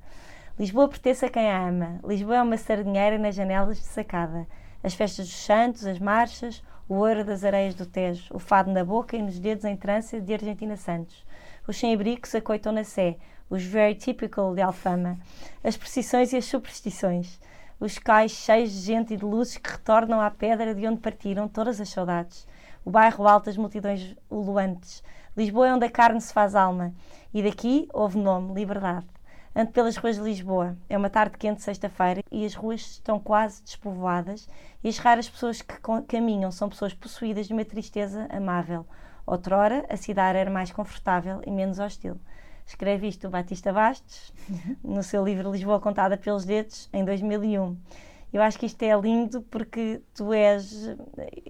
Lisboa 0.58 0.88
pertence 0.88 1.26
a 1.26 1.30
quem 1.30 1.50
a 1.50 1.68
ama. 1.68 2.00
Lisboa 2.04 2.38
é 2.38 2.42
uma 2.42 2.58
sardinheira 2.58 3.18
nas 3.18 3.36
janelas 3.36 3.78
de 3.78 3.84
sacada. 3.84 4.48
As 4.86 4.94
festas 4.94 5.26
dos 5.26 5.38
santos, 5.38 5.88
as 5.88 5.98
marchas, 5.98 6.62
o 6.88 6.94
ouro 6.98 7.26
das 7.26 7.44
areias 7.44 7.74
do 7.74 7.88
Tejo, 7.88 8.32
o 8.32 8.38
fado 8.38 8.72
na 8.72 8.86
boca 8.86 9.18
e 9.18 9.22
nos 9.24 9.40
dedos 9.40 9.66
em 9.66 9.76
trança 9.76 10.22
de 10.22 10.32
Argentina 10.32 10.78
Santos. 10.78 11.26
Os 11.68 11.76
sem-abrigos 11.76 12.36
acoitam 12.36 12.72
na 12.72 12.84
sé, 12.84 13.18
os 13.50 13.64
very 13.64 13.96
typical 13.96 14.54
de 14.54 14.62
Alfama, 14.62 15.18
as 15.64 15.76
procissões 15.76 16.34
e 16.34 16.38
as 16.38 16.46
superstições, 16.46 17.40
os 17.80 17.98
cais 17.98 18.30
cheios 18.34 18.72
de 18.72 18.82
gente 18.82 19.16
e 19.16 19.18
de 19.18 19.26
luzes 19.26 19.58
que 19.58 19.72
retornam 19.72 20.22
à 20.22 20.30
pedra 20.30 20.76
de 20.76 20.88
onde 20.88 21.02
partiram 21.02 21.48
todas 21.48 21.82
as 21.82 21.90
saudades, 21.90 22.48
o 22.86 22.92
bairro 22.92 23.28
alto 23.28 23.46
das 23.46 23.58
multidões 23.58 24.16
uluantes. 24.30 25.04
Lisboa 25.36 25.68
é 25.68 25.74
onde 25.74 25.86
a 25.86 25.90
carne 25.90 26.22
se 26.22 26.32
faz 26.32 26.54
alma, 26.54 26.94
e 27.34 27.42
daqui 27.42 27.90
houve 27.92 28.20
nome, 28.20 28.54
liberdade. 28.54 29.15
Ando 29.58 29.72
pelas 29.72 29.96
ruas 29.96 30.18
de 30.18 30.22
Lisboa. 30.22 30.78
É 30.90 30.98
uma 30.98 31.10
tarde 31.10 31.38
quente 31.38 31.62
sexta-feira 31.62 32.22
e 32.30 32.46
as 32.46 32.54
ruas 32.54 32.82
estão 32.82 33.18
quase 33.18 33.64
despovoadas 33.64 34.50
e 34.84 34.90
as 34.90 34.98
raras 34.98 35.30
pessoas 35.30 35.62
que 35.62 35.76
caminham 36.10 36.52
são 36.52 36.68
pessoas 36.68 36.94
possuídas 36.94 37.48
de 37.48 37.54
uma 37.54 37.64
tristeza 37.64 38.28
amável. 38.30 38.86
Outrora, 39.26 39.86
a 39.90 39.96
cidade 39.96 40.38
era 40.38 40.52
mais 40.52 40.74
confortável 40.74 41.42
e 41.48 41.52
menos 41.52 41.80
hostil. 41.80 42.20
Escreve 42.66 43.08
isto 43.08 43.28
o 43.28 43.30
Batista 43.30 43.72
Bastos 43.72 44.34
no 44.84 45.02
seu 45.02 45.24
livro 45.24 45.54
Lisboa 45.54 45.80
Contada 45.80 46.18
pelos 46.18 46.44
Dedos, 46.44 46.90
em 46.92 47.06
2001. 47.06 47.78
Eu 48.34 48.42
acho 48.42 48.60
que 48.60 48.66
isto 48.66 48.84
é 48.84 48.94
lindo 49.00 49.42
porque 49.44 50.02
tu 50.14 50.34
és, 50.34 50.94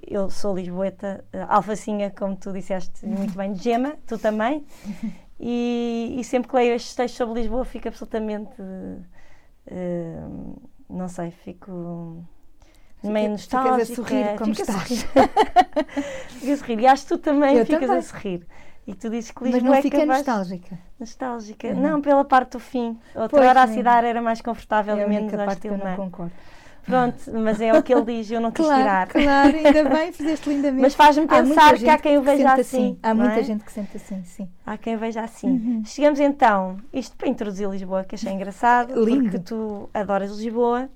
eu 0.06 0.30
sou 0.30 0.56
lisboeta, 0.56 1.26
eh, 1.34 1.44
alfacinha, 1.50 2.12
como 2.12 2.36
tu 2.36 2.54
disseste 2.54 3.08
muito 3.08 3.36
bem, 3.36 3.54
de 3.54 3.64
gema, 3.64 3.96
tu 4.06 4.20
também, 4.20 4.64
e, 5.40 6.16
e 6.18 6.24
sempre 6.24 6.50
que 6.50 6.56
leio 6.56 6.74
estes 6.76 6.96
textos 6.96 7.18
sobre 7.18 7.42
Lisboa 7.42 7.66
fico 7.66 7.88
absolutamente, 7.88 8.54
eh, 9.68 10.20
não 10.90 11.08
sei, 11.08 11.32
fico 11.32 12.24
meio 13.04 13.38
Fica- 13.38 13.62
ficas 13.62 13.66
a 13.66 13.78
nostálgica. 13.78 13.96
sorrir 13.96 14.38
como 14.38 14.52
estás. 14.52 15.04
Fico 16.40 16.52
a 16.54 16.58
sorrir. 16.58 16.80
E 16.80 16.88
acho 16.88 17.04
que 17.04 17.10
tu 17.10 17.18
também 17.20 17.58
Eu 17.58 17.66
ficas 17.66 17.82
também. 17.82 17.98
a 17.98 18.02
sorrir. 18.02 18.48
E 18.88 18.94
tu 18.94 19.10
dizes 19.10 19.32
que 19.32 19.42
Mas 19.44 19.54
Lisboa 19.54 19.72
não 19.72 19.78
é 19.78 19.82
fica 19.82 20.00
capaz- 20.00 20.18
nostálgica. 20.20 20.80
Nostálgica. 21.00 21.74
Não, 21.74 22.02
pela 22.02 22.24
parte 22.24 22.52
do 22.52 22.60
fim. 22.60 23.00
Outra 23.16 23.30
Pois, 23.30 23.46
hora 23.48 23.64
a 23.64 23.68
sim. 23.68 23.74
cidade 23.76 24.08
era 24.08 24.22
mais 24.22 24.42
confortável 24.42 24.96
É 24.98 25.04
e 25.04 25.08
menos 25.08 25.34
hostil, 25.34 25.72
eu 25.74 25.78
não 25.78 25.86
não 25.86 25.92
é? 25.92 25.96
concordo. 25.96 26.32
Pronto, 26.86 27.18
mas 27.34 27.60
é 27.60 27.74
o 27.74 27.82
que 27.82 27.94
ele 27.94 28.06
diz, 28.06 28.30
eu 28.30 28.40
não 28.40 28.52
quis 28.52 28.66
tirar. 28.66 29.08
Claro, 29.08 29.26
claro, 29.26 29.58
ainda 29.58 29.90
bem, 29.90 30.12
fizeste 30.12 30.50
lindamente. 30.50 30.82
Mas 30.82 30.94
faz-me 30.94 31.26
Há 31.26 31.28
pensar 31.28 31.78
que 31.78 31.90
há 31.90 31.98
quem 31.98 32.18
o 32.18 32.22
veja 32.22 32.50
sente 32.50 32.62
assim, 32.62 33.00
Há 33.02 33.14
muita 33.14 33.40
é? 33.40 33.44
gente 33.44 33.64
que 33.64 33.72
sente 33.72 33.98
assim, 33.98 34.24
sim. 34.24 34.50
Há 34.66 34.78
quem 34.78 34.96
veja 34.96 35.22
assim. 35.22 35.48
Uhum. 35.48 35.84
Chegamos 35.86 36.20
então, 36.20 36.78
isto 36.94 37.16
para 37.18 37.28
introduzir 37.28 37.68
Lisboa, 37.70 38.04
que 38.04 38.16
achei 38.16 38.32
engraçado, 38.32 39.04
Lindo. 39.04 39.24
porque 39.24 39.40
tu 39.40 39.90
adoras 39.94 40.32
Lisboa 40.38 40.88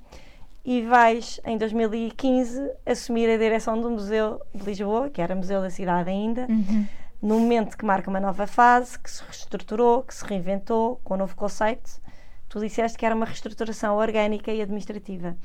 e 0.64 0.82
vais, 0.84 1.40
em 1.46 1.58
2015, 1.58 2.62
assumir 2.86 3.30
a 3.30 3.38
direção 3.38 3.80
do 3.82 3.90
Museu 3.90 4.40
de 4.54 4.64
Lisboa, 4.64 5.10
que 5.10 5.22
era 5.22 5.36
Museu 5.36 5.62
da 5.62 5.70
Cidade 5.70 6.10
ainda. 6.10 6.46
Uhum. 6.50 6.86
num 7.22 7.40
momento 7.40 7.78
que 7.78 7.84
marca 7.84 8.10
uma 8.10 8.20
nova 8.20 8.46
fase, 8.48 8.98
que 9.00 9.10
se 9.10 9.24
reestruturou, 9.24 10.04
que 10.04 10.14
se 10.14 10.24
reinventou, 10.24 11.02
com 11.04 11.16
um 11.16 11.18
novo 11.18 11.36
conceito. 11.36 12.00
Tu 12.48 12.60
disseste 12.60 12.98
que 12.98 13.06
era 13.06 13.14
uma 13.14 13.26
reestruturação 13.26 13.96
orgânica 13.98 14.52
e 14.52 14.62
administrativa. 14.62 15.36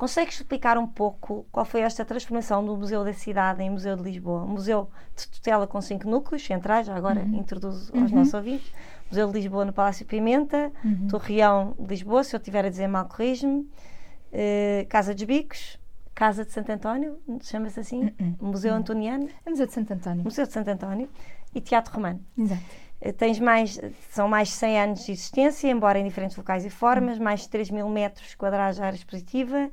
Consegues 0.00 0.36
explicar 0.36 0.78
um 0.78 0.86
pouco 0.86 1.44
qual 1.52 1.66
foi 1.66 1.82
esta 1.82 2.06
transformação 2.06 2.64
do 2.64 2.74
Museu 2.74 3.04
da 3.04 3.12
Cidade 3.12 3.62
em 3.62 3.68
Museu 3.68 3.94
de 3.96 4.02
Lisboa? 4.02 4.46
Museu 4.46 4.88
de 5.14 5.28
tutela 5.28 5.66
com 5.66 5.78
cinco 5.82 6.08
núcleos 6.08 6.42
centrais, 6.42 6.86
já 6.86 6.96
agora 6.96 7.20
uhum. 7.20 7.34
introduzo 7.34 7.92
aos 7.94 8.10
uhum. 8.10 8.16
nossos 8.16 8.32
ouvintes. 8.32 8.72
Museu 9.10 9.26
de 9.26 9.34
Lisboa 9.34 9.66
no 9.66 9.74
Palácio 9.74 10.06
Pimenta, 10.06 10.72
uhum. 10.82 11.06
Torreão 11.08 11.76
de 11.78 11.86
Lisboa, 11.86 12.24
se 12.24 12.34
eu 12.34 12.38
estiver 12.38 12.64
a 12.64 12.70
dizer 12.70 12.88
mal, 12.88 13.04
corrijo-me. 13.04 13.68
Uh, 14.32 14.88
Casa 14.88 15.12
dos 15.12 15.22
Bicos, 15.24 15.78
Casa 16.14 16.46
de 16.46 16.52
Santo 16.52 16.72
António, 16.72 17.18
chama-se 17.42 17.80
assim, 17.80 18.10
uhum. 18.18 18.36
Museu. 18.40 18.72
Antoniano. 18.72 19.28
É 19.44 19.50
Museu 19.50 19.66
de 19.66 19.74
Santo 19.74 19.92
António. 19.92 20.24
Museu 20.24 20.46
de 20.46 20.52
Santo 20.54 20.68
António 20.70 21.10
e 21.54 21.60
Teatro 21.60 21.94
Romano. 21.94 22.24
Exato. 22.38 22.62
Uh, 23.04 23.12
tens 23.12 23.38
mais, 23.38 23.78
são 24.08 24.26
mais 24.26 24.48
de 24.48 24.54
100 24.54 24.80
anos 24.80 25.04
de 25.04 25.12
existência, 25.12 25.70
embora 25.70 25.98
em 25.98 26.04
diferentes 26.04 26.38
locais 26.38 26.64
e 26.64 26.70
formas, 26.70 27.18
uhum. 27.18 27.24
mais 27.24 27.40
de 27.40 27.50
3 27.50 27.68
mil 27.70 27.88
metros 27.90 28.34
quadrados 28.34 28.76
de 28.76 28.82
área 28.82 28.96
expositiva, 28.96 29.70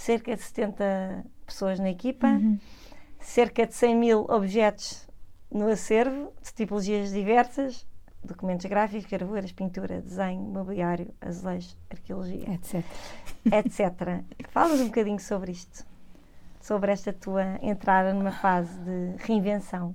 cerca 0.00 0.34
de 0.34 0.42
70 0.42 1.24
pessoas 1.44 1.78
na 1.78 1.90
equipa, 1.90 2.26
uhum. 2.26 2.58
cerca 3.20 3.66
de 3.66 3.74
100 3.74 3.96
mil 3.96 4.20
objetos 4.30 5.06
no 5.52 5.68
acervo, 5.68 6.32
de 6.42 6.54
tipologias 6.54 7.12
diversas, 7.12 7.86
documentos 8.24 8.64
gráficos, 8.66 9.04
gravuras, 9.10 9.52
pintura, 9.52 10.00
desenho, 10.00 10.40
mobiliário, 10.40 11.12
azulejos, 11.20 11.76
arqueologia, 11.90 12.48
etc. 12.54 12.84
etc. 13.52 14.24
Fala-nos 14.48 14.80
um 14.80 14.86
bocadinho 14.86 15.20
sobre 15.20 15.52
isto, 15.52 15.84
sobre 16.62 16.92
esta 16.92 17.12
tua 17.12 17.58
entrada 17.60 18.14
numa 18.14 18.32
fase 18.32 18.78
de 18.80 19.16
reinvenção. 19.18 19.94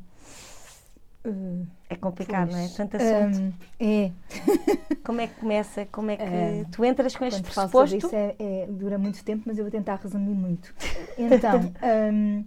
Uh, 1.25 1.65
é 1.89 1.95
complicado, 1.95 2.49
pois, 2.49 2.57
não 2.57 2.65
é? 2.65 2.69
Tanto 2.69 2.97
assunto. 2.97 3.39
Um, 3.39 3.53
é. 3.79 4.11
Como 5.03 5.21
é 5.21 5.27
que 5.27 5.39
começa? 5.39 5.85
Como 5.91 6.11
é 6.11 6.17
que 6.17 6.23
uh, 6.23 6.65
tu 6.71 6.85
entras 6.85 7.15
com 7.15 7.25
este 7.25 7.41
pressuposto? 7.41 7.95
Isso 7.95 8.15
é, 8.15 8.35
é, 8.39 8.67
dura 8.69 8.97
muito 8.97 9.23
tempo, 9.23 9.43
mas 9.45 9.57
eu 9.57 9.63
vou 9.63 9.71
tentar 9.71 9.95
resumir 9.95 10.35
muito. 10.35 10.73
Então, 11.17 11.59
um, 12.13 12.45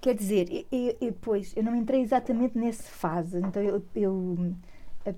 quer 0.00 0.14
dizer, 0.14 0.66
eu, 0.70 0.96
eu, 1.00 1.12
pois, 1.20 1.54
eu 1.56 1.62
não 1.62 1.74
entrei 1.74 2.00
exatamente 2.02 2.56
nessa 2.56 2.82
fase. 2.82 3.38
Então, 3.38 3.62
eu, 3.62 3.82
eu 3.94 4.54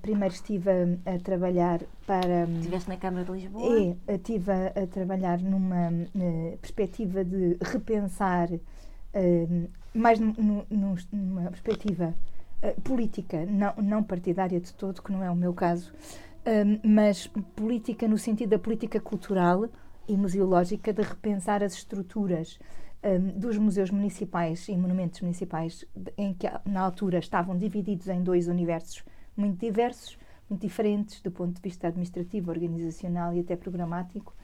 primeiro 0.03 0.35
estive 0.35 0.71
a, 0.71 1.15
a, 1.15 1.19
trabalhar 1.19 1.81
para. 2.07 2.45
Estiveste 2.45 2.89
na 2.89 2.97
Câmara 2.97 3.25
de 3.25 3.33
Lisboa? 3.33 3.97
É, 4.07 4.15
estive 4.15 4.51
a, 4.51 4.67
a 4.83 4.87
trabalhar 4.87 5.41
numa 5.41 5.91
uh, 5.91 6.59
perspectiva 6.59 7.25
de 7.25 7.57
repensar, 7.61 8.49
uh, 8.53 9.69
mais 9.95 10.19
numa 10.19 11.51
perspectiva 11.51 12.15
eh, 12.63 12.75
política, 12.85 13.47
não, 13.47 13.75
não 13.77 14.03
partidária 14.03 14.61
de 14.61 14.73
todo, 14.75 15.03
que 15.03 15.13
não 15.13 15.23
é 15.23 15.31
o 15.31 15.37
meu 15.37 15.55
caso, 15.55 15.93
uh, 15.93 16.89
mas 16.89 17.27
política 17.57 18.07
no 18.07 18.19
sentido 18.19 18.51
da 18.51 18.59
política 18.59 19.01
cultural 19.01 19.69
e 20.07 20.17
museológica, 20.17 20.93
de 20.93 21.03
repensar 21.03 21.63
as 21.63 21.75
estruturas 21.75 22.59
um, 23.03 23.39
dos 23.39 23.57
museus 23.57 23.91
municipais 23.91 24.69
e 24.69 24.77
monumentos 24.77 25.21
municipais, 25.21 25.85
em 26.17 26.35
que 26.35 26.47
na 26.67 26.81
altura 26.81 27.19
estavam 27.19 27.57
divididos 27.57 28.09
em 28.09 28.23
dois 28.23 28.49
universos 28.49 29.05
muito 29.37 29.59
diversos, 29.59 30.19
muito 30.49 30.61
diferentes 30.61 31.23
do 31.23 31.31
ponto 31.31 31.55
de 31.55 31.63
vista 31.63 31.89
administrativo, 31.89 32.51
organizacional 32.51 33.33
e 33.33 33.41
até 33.41 33.57
programático. 33.57 34.35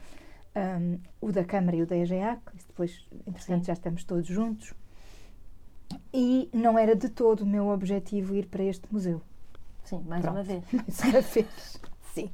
Um, 0.56 0.98
o 1.20 1.30
da 1.30 1.44
Câmara 1.44 1.76
e 1.76 1.82
o 1.82 1.86
da 1.86 1.98
EGEAC, 1.98 2.40
depois, 2.66 3.06
entretanto, 3.26 3.66
já 3.66 3.74
estamos 3.74 4.04
todos 4.04 4.26
juntos. 4.26 4.72
E 6.12 6.48
não 6.52 6.78
era 6.78 6.96
de 6.96 7.08
todo 7.08 7.42
o 7.42 7.46
meu 7.46 7.68
objetivo 7.68 8.34
ir 8.34 8.46
para 8.46 8.64
este 8.64 8.86
museu. 8.90 9.20
Sim, 9.84 10.02
mais 10.06 10.22
Pronto. 10.22 10.36
uma 10.36 10.42
vez. 10.42 10.64
Mais 10.72 11.00
uma 11.00 11.20
vez, 11.20 11.80
sim. 12.12 12.30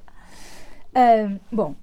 Um, 0.94 1.38
bom, 1.54 1.74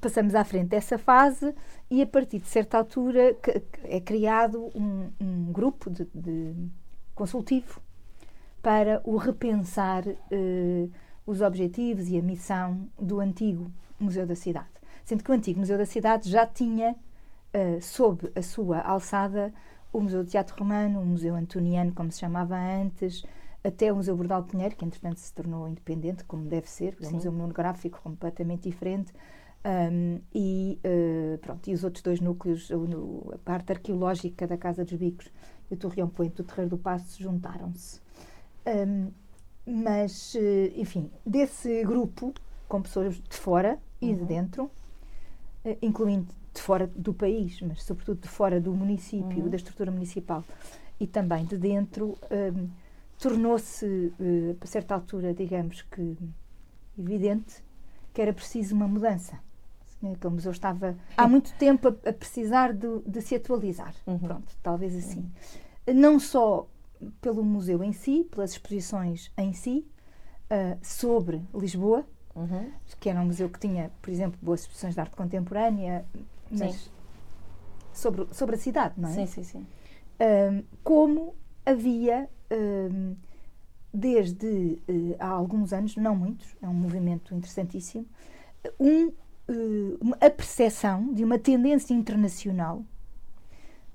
passamos 0.00 0.34
à 0.34 0.44
frente 0.44 0.68
dessa 0.68 0.98
fase 0.98 1.54
e 1.90 2.02
a 2.02 2.06
partir 2.06 2.38
de 2.38 2.48
certa 2.48 2.78
altura 2.78 3.36
é 3.84 4.00
criado 4.00 4.70
um, 4.74 5.10
um 5.20 5.52
grupo 5.52 5.90
de, 5.90 6.06
de, 6.14 6.54
consultivo 7.14 7.80
para 8.62 9.00
o 9.04 9.16
repensar 9.16 10.06
uh, 10.06 10.90
os 11.26 11.40
objetivos 11.40 12.08
e 12.08 12.18
a 12.18 12.22
missão 12.22 12.88
do 12.98 13.20
antigo 13.20 13.70
Museu 13.98 14.26
da 14.26 14.34
Cidade. 14.34 14.68
Sendo 15.04 15.24
que 15.24 15.30
o 15.30 15.34
antigo 15.34 15.60
Museu 15.60 15.76
da 15.76 15.86
Cidade 15.86 16.30
já 16.30 16.46
tinha 16.46 16.92
uh, 16.92 17.82
sob 17.82 18.30
a 18.34 18.42
sua 18.42 18.80
alçada 18.80 19.52
o 19.92 20.00
Museu 20.00 20.24
de 20.24 20.30
Teatro 20.30 20.56
Romano, 20.58 21.00
o 21.00 21.06
Museu 21.06 21.34
Antoniano, 21.34 21.92
como 21.92 22.10
se 22.10 22.20
chamava 22.20 22.56
antes, 22.56 23.24
até 23.62 23.92
o 23.92 23.96
Museu 23.96 24.16
Bordal 24.16 24.42
Pinheiro, 24.44 24.74
que 24.74 24.84
entretanto 24.84 25.18
se 25.18 25.32
tornou 25.32 25.68
independente, 25.68 26.24
como 26.24 26.44
deve 26.44 26.68
ser, 26.68 26.96
é 27.00 27.08
um 27.08 27.12
museu 27.12 27.32
monográfico 27.32 28.00
completamente 28.02 28.68
diferente, 28.68 29.12
um, 29.64 30.20
e, 30.34 30.80
uh, 30.84 31.38
pronto, 31.38 31.70
e 31.70 31.74
os 31.74 31.84
outros 31.84 32.02
dois 32.02 32.20
núcleos, 32.20 32.68
a 33.32 33.38
parte 33.38 33.72
arqueológica 33.72 34.46
da 34.46 34.56
Casa 34.56 34.84
dos 34.84 34.94
Bicos 34.94 35.30
e 35.70 35.74
o 35.74 35.76
Torreão 35.76 36.08
Poente 36.08 36.36
do 36.36 36.44
Terreiro 36.44 36.70
do 36.70 36.78
Passo, 36.78 37.22
juntaram-se. 37.22 38.00
Um, 38.66 39.12
mas, 39.64 40.34
uh, 40.34 40.72
enfim, 40.74 41.08
desse 41.24 41.84
grupo, 41.84 42.34
com 42.68 42.82
pessoas 42.82 43.14
de 43.14 43.36
fora 43.36 43.78
e 44.00 44.12
de 44.12 44.20
uhum. 44.20 44.26
dentro, 44.26 44.64
uh, 45.64 45.76
incluindo 45.80 46.34
de 46.54 46.60
fora 46.60 46.86
do 46.86 47.14
país, 47.14 47.60
mas 47.60 47.82
sobretudo 47.82 48.20
de 48.20 48.28
fora 48.28 48.60
do 48.60 48.72
município, 48.72 49.44
uhum. 49.44 49.48
da 49.48 49.56
estrutura 49.56 49.90
municipal 49.90 50.44
e 51.00 51.06
também 51.06 51.44
de 51.44 51.56
dentro, 51.56 52.16
um, 52.30 52.68
tornou-se, 53.18 53.84
uh, 53.86 54.56
a 54.60 54.66
certa 54.66 54.94
altura, 54.94 55.34
digamos 55.34 55.82
que 55.82 56.16
evidente, 56.96 57.62
que 58.12 58.22
era 58.22 58.32
preciso 58.32 58.74
uma 58.74 58.86
mudança. 58.86 59.38
Que 60.20 60.26
o 60.26 60.30
museu 60.32 60.50
estava 60.50 60.96
há 61.16 61.28
muito 61.28 61.54
tempo 61.54 61.88
a, 61.88 62.10
a 62.10 62.12
precisar 62.12 62.72
de, 62.72 63.00
de, 63.06 63.22
se 63.22 63.36
atualizar. 63.36 63.94
Uhum. 64.04 64.18
Pronto, 64.18 64.52
talvez 64.60 64.96
assim. 64.96 65.30
Uhum. 65.86 65.94
Não 65.94 66.18
só 66.18 66.68
pelo 67.20 67.44
museu 67.44 67.82
em 67.84 67.92
si, 67.92 68.24
pelas 68.30 68.50
exposições 68.50 69.30
em 69.38 69.52
si, 69.52 69.86
uh, 70.50 70.78
sobre 70.82 71.40
Lisboa, 71.54 72.04
uhum. 72.34 72.70
que 72.98 73.08
era 73.08 73.20
um 73.20 73.26
museu 73.26 73.48
que 73.48 73.60
tinha, 73.60 73.90
por 74.00 74.10
exemplo, 74.10 74.38
boas 74.42 74.62
exposições 74.62 74.94
de 74.94 75.00
arte 75.00 75.14
contemporânea, 75.14 76.04
mas 76.58 76.90
sobre, 77.92 78.26
sobre 78.32 78.56
a 78.56 78.58
cidade, 78.58 78.94
não 78.96 79.08
é? 79.08 79.12
Sim, 79.12 79.26
sim, 79.26 79.44
sim. 79.44 79.66
Um, 80.20 80.64
como 80.82 81.34
havia, 81.64 82.28
um, 82.50 83.16
desde 83.92 84.46
uh, 84.88 85.16
há 85.18 85.28
alguns 85.28 85.72
anos, 85.72 85.96
não 85.96 86.16
muitos, 86.16 86.56
é 86.62 86.68
um 86.68 86.74
movimento 86.74 87.34
interessantíssimo, 87.34 88.06
um, 88.78 89.08
uh, 89.08 89.14
a 90.20 90.30
percepção 90.30 91.12
de 91.12 91.24
uma 91.24 91.38
tendência 91.38 91.94
internacional 91.94 92.84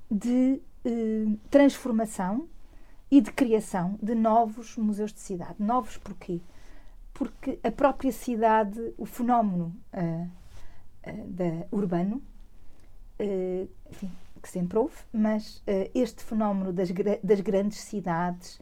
de 0.09 0.61
uh, 0.85 1.37
transformação 1.49 2.47
e 3.09 3.21
de 3.21 3.31
criação 3.31 3.97
de 4.01 4.13
novos 4.13 4.75
museus 4.77 5.13
de 5.13 5.19
cidade. 5.19 5.55
Novos 5.59 5.97
porquê? 5.97 6.41
Porque 7.13 7.57
a 7.63 7.71
própria 7.71 8.11
cidade, 8.11 8.93
o 8.97 9.05
fenómeno 9.05 9.73
da, 11.25 11.65
urbano, 11.71 12.21
uh, 13.19 13.69
enfim, 13.89 14.11
que 14.41 14.49
sempre 14.49 14.77
houve, 14.77 14.95
mas 15.11 15.57
uh, 15.57 15.89
este 15.93 16.23
fenómeno 16.23 16.71
das, 16.71 16.89
das, 17.23 17.41
grandes 17.41 17.79
cidades, 17.79 18.59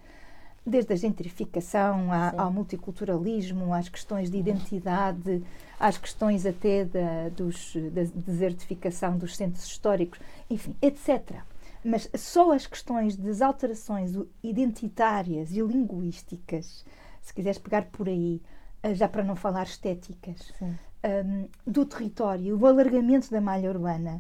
desde 0.66 0.94
a 0.94 0.96
gentrificação 0.96 2.12
à, 2.12 2.34
ao 2.42 2.52
multiculturalismo, 2.52 3.74
às 3.74 3.88
questões 3.88 4.32
de 4.32 4.38
identidade, 4.38 5.44
às 5.80 5.98
questões 5.98 6.46
até 6.46 6.86
da, 6.86 7.30
dos, 7.30 7.76
da 7.92 8.04
desertificação 8.16 9.18
dos 9.18 9.36
centros 9.36 9.66
históricos, 9.66 10.20
enfim, 10.50 10.76
etc. 10.82 11.44
Mas 11.84 12.10
só 12.16 12.52
as 12.52 12.66
questões 12.66 13.16
das 13.16 13.44
alterações 13.44 14.18
identitárias 14.42 15.52
e 15.52 15.62
linguísticas, 15.62 16.84
se 17.22 17.32
quiseres 17.32 17.60
pegar 17.60 17.86
por 17.86 18.10
aí, 18.10 18.42
eh, 18.82 18.96
já 18.96 19.08
para 19.08 19.24
não 19.24 19.36
falar 19.36 19.64
estéticas, 19.64 20.52
um, 20.64 21.48
do 21.66 21.86
território, 21.86 22.58
o 22.58 22.66
alargamento 22.66 23.30
da 23.30 23.40
malha 23.40 23.70
urbana, 23.70 24.20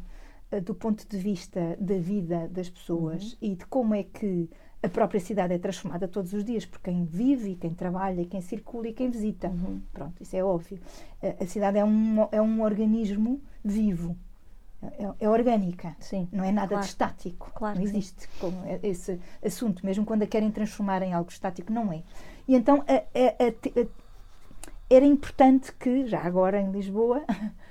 do 0.63 0.75
ponto 0.75 1.07
de 1.07 1.17
vista 1.17 1.75
da 1.79 1.97
vida 1.97 2.47
das 2.47 2.69
pessoas 2.69 3.33
uhum. 3.33 3.37
e 3.41 3.55
de 3.55 3.65
como 3.65 3.93
é 3.95 4.03
que 4.03 4.49
a 4.81 4.89
própria 4.89 5.19
cidade 5.19 5.53
é 5.53 5.57
transformada 5.57 6.07
todos 6.07 6.31
os 6.33 6.43
dias 6.43 6.65
por 6.65 6.79
quem 6.79 7.05
vive, 7.05 7.55
quem 7.55 7.73
trabalha, 7.73 8.23
quem 8.25 8.39
circula 8.39 8.87
e 8.87 8.93
quem 8.93 9.09
visita. 9.09 9.47
Uhum. 9.49 9.81
Pronto, 9.91 10.21
isso 10.21 10.35
é 10.35 10.43
óbvio. 10.43 10.79
Uh, 11.21 11.43
a 11.43 11.47
cidade 11.47 11.79
é 11.79 11.83
um, 11.83 12.27
é 12.31 12.41
um 12.41 12.61
organismo 12.61 13.41
vivo. 13.63 14.15
É, 14.83 15.25
é 15.25 15.29
orgânica, 15.29 15.95
sim, 15.99 16.27
não 16.31 16.43
é 16.43 16.51
nada 16.51 16.67
claro. 16.67 16.83
de 16.83 16.89
estático. 16.89 17.51
Claro 17.55 17.79
não 17.79 17.83
existe 17.83 18.29
como 18.39 18.57
esse 18.83 19.19
assunto, 19.43 19.83
mesmo 19.83 20.05
quando 20.05 20.21
a 20.21 20.27
querem 20.27 20.51
transformar 20.51 21.01
em 21.01 21.13
algo 21.13 21.31
estático, 21.31 21.73
não 21.73 21.91
é. 21.91 22.03
E 22.47 22.55
então 22.55 22.83
a, 22.87 22.93
a, 22.93 23.81
a, 23.81 23.87
era 24.87 25.05
importante 25.05 25.73
que, 25.73 26.05
já 26.05 26.21
agora 26.21 26.61
em 26.61 26.71
Lisboa, 26.71 27.23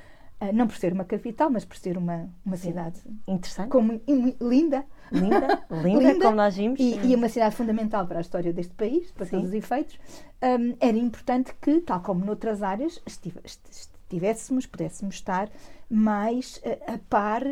não 0.53 0.67
por 0.67 0.77
ser 0.77 0.93
uma 0.93 1.05
capital, 1.05 1.51
mas 1.51 1.65
por 1.65 1.77
ser 1.77 1.97
uma, 1.97 2.29
uma 2.45 2.57
cidade 2.57 3.01
interessante, 3.27 3.71
como, 3.71 4.01
linda. 4.41 4.85
Linda, 5.13 5.65
linda, 5.71 6.13
linda, 6.13 6.25
como 6.25 6.37
nós 6.37 6.57
vimos. 6.57 6.81
E, 6.81 6.99
e, 7.07 7.15
uma 7.15 7.29
cidade 7.29 7.55
fundamental 7.55 8.07
para 8.07 8.19
a 8.19 8.21
história 8.21 8.53
deste 8.53 8.75
país, 8.75 9.11
para 9.13 9.27
Sim. 9.27 9.33
todos 9.33 9.49
os 9.49 9.55
efeitos. 9.55 9.99
Um, 10.43 10.75
era 10.81 10.97
importante 10.97 11.55
que, 11.61 11.81
tal 11.81 12.01
como 12.01 12.25
noutras 12.25 12.63
áreas, 12.63 13.01
estivéssemos, 13.07 14.67
pudéssemos 14.67 15.17
estar 15.17 15.49
mais 15.89 16.61
a, 16.65 16.95
a 16.95 16.99
par 16.99 17.43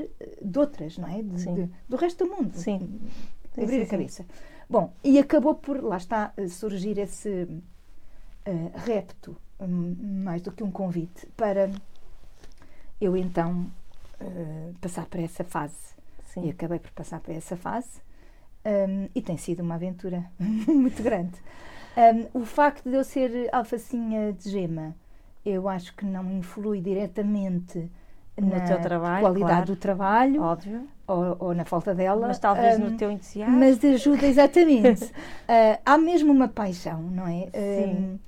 de 0.43 0.59
outras, 0.59 0.99
não 0.99 1.09
é? 1.09 1.23
De, 1.23 1.45
de, 1.45 1.71
do 1.89 1.97
resto 1.97 2.25
do 2.25 2.31
mundo. 2.31 2.57
Sim. 2.57 3.01
Abrir 3.57 3.83
a 3.83 3.87
cabeça. 3.87 4.25
Bom, 4.69 4.93
e 5.05 5.19
acabou 5.19 5.55
por, 5.55 5.83
lá 5.83 5.99
está, 5.99 6.33
surgir 6.49 6.99
esse 6.99 7.47
uh, 8.47 8.73
repto, 8.87 9.37
um, 9.61 9.95
mais 10.25 10.43
do 10.43 10.51
que 10.51 10.65
um 10.65 10.71
convite, 10.71 11.27
para 11.37 11.71
eu 13.03 13.17
então 13.17 13.67
uh, 14.21 14.75
passar 14.81 15.07
para 15.07 15.23
essa 15.23 15.43
fase. 15.43 15.93
Sim. 16.27 16.47
E 16.47 16.51
acabei 16.51 16.79
por 16.79 16.93
passar 16.93 17.21
para 17.21 17.35
essa 17.35 17.57
fase. 17.57 18.01
Um, 18.65 19.09
e 19.13 19.21
tem 19.21 19.37
sido 19.37 19.61
uma 19.61 19.75
aventura 19.75 20.25
muito 20.39 21.03
grande. 21.03 21.35
Um, 21.97 22.41
o 22.41 22.45
facto 22.45 22.89
de 22.89 22.97
eu 22.97 23.05
ser 23.05 23.49
alfacinha 23.53 24.33
de 24.33 24.49
gema, 24.49 24.95
eu 25.45 25.69
acho 25.69 25.95
que 25.95 26.07
não 26.07 26.31
influi 26.33 26.81
diretamente 26.81 27.91
no 28.41 28.49
na 28.49 28.79
trabalho, 28.79 29.21
qualidade 29.21 29.53
claro. 29.53 29.67
do 29.67 29.77
trabalho, 29.77 30.43
óbvio, 30.43 30.89
ou, 31.07 31.37
ou, 31.39 31.55
na 31.55 31.65
falta 31.65 31.95
dela. 31.95 32.29
Mas 32.29 32.39
talvez 32.39 32.79
um, 32.79 32.91
no 32.91 32.97
teu 32.97 33.11
entusiasmo. 33.11 33.59
Mas 33.59 33.85
ajuda 33.85 34.27
exatamente. 34.27 35.05
uh, 35.05 35.79
há 35.85 35.99
mesmo 35.99 36.33
uma 36.33 36.49
paixão, 36.49 37.03
não 37.03 37.27
é? 37.27 37.49
Um, 37.55 38.19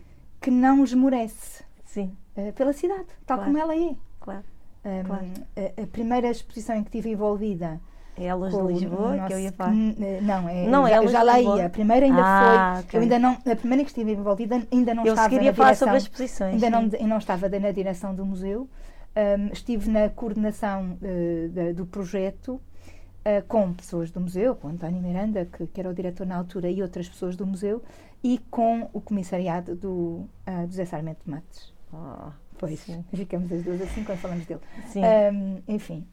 que 0.41 0.51
não 0.51 0.85
esmorece. 0.85 1.65
Sim. 1.85 2.15
Uh, 2.37 2.53
pela 2.53 2.73
cidade, 2.73 3.07
tal 3.25 3.39
claro. 3.39 3.45
como 3.45 3.59
ela 3.59 3.75
é. 3.75 3.95
Claro. 4.21 4.45
Um, 4.85 5.05
claro. 5.05 5.27
a, 5.57 5.83
a, 5.83 5.87
primeira 5.87 6.29
exposição 6.31 6.77
em 6.77 6.83
que 6.83 6.89
estive 6.89 7.11
envolvida 7.11 7.81
é 8.17 8.29
a 8.29 8.35
Luz 8.35 8.55
de 8.55 8.63
Lisboa 8.63 9.17
nosso, 9.17 9.27
que 9.29 9.33
eu 9.33 9.41
ia 9.41 9.53
falar? 9.53 9.73
Eh, 9.73 10.21
não, 10.21 10.49
é, 10.49 10.67
não 10.67 10.89
já, 10.89 11.07
já 11.07 11.23
lá 11.23 11.41
ia. 11.41 11.67
A 11.67 11.71
primeira 11.71 12.07
ainda 12.07 12.23
ah, 12.23 12.75
foi. 12.75 12.85
Okay. 12.85 12.99
Eu 12.99 13.03
ainda 13.03 13.19
não, 13.19 13.33
a 13.33 13.57
primeira 13.57 13.83
que 13.83 13.91
estive 13.91 14.13
envolvida 14.13 14.63
ainda 14.71 14.95
não 14.95 15.05
eu 15.05 15.15
estava 15.15 15.29
queria 15.29 15.51
na 15.51 15.57
falar 15.57 15.69
direção, 15.71 15.87
sobre 15.89 15.97
as 15.97 16.03
exposições. 16.05 16.55
Ainda 16.55 16.71
não, 16.71 17.09
não 17.09 17.19
estava 17.19 17.49
na 17.49 17.71
direção 17.73 18.15
do 18.15 18.25
museu. 18.25 18.69
Um, 19.17 19.53
estive 19.53 19.91
na 19.91 20.09
coordenação 20.09 20.99
uh, 21.01 21.49
de, 21.49 21.73
do 21.73 21.87
projeto 21.87 22.55
uh, 22.55 23.45
com 23.49 23.73
pessoas 23.73 24.11
do 24.11 24.21
museu, 24.21 24.55
com 24.55 24.69
António 24.69 25.01
Miranda, 25.01 25.47
que, 25.47 25.67
que, 25.67 25.81
era 25.81 25.89
o 25.89 25.95
diretor 25.95 26.27
na 26.27 26.37
altura, 26.37 26.69
e 26.69 26.83
outras 26.83 27.09
pessoas 27.09 27.37
do 27.37 27.47
museu, 27.47 27.83
e 28.23 28.39
com 28.51 28.89
o 28.93 29.01
comissariado 29.01 29.75
do, 29.75 30.29
uh, 30.47 30.67
do 30.67 30.73
Zé 30.73 30.85
Sarmento 30.85 31.29
Matos. 31.29 31.73
Oh, 31.93 32.31
pois, 32.67 32.81
sim. 32.81 33.05
ficamos 33.13 33.53
as 33.53 33.63
duas 33.63 33.83
assim 33.83 34.03
quando 34.05 34.19
falamos 34.19 34.47
dele. 34.47 34.61
Um, 34.97 35.63
enfim, 35.69 36.07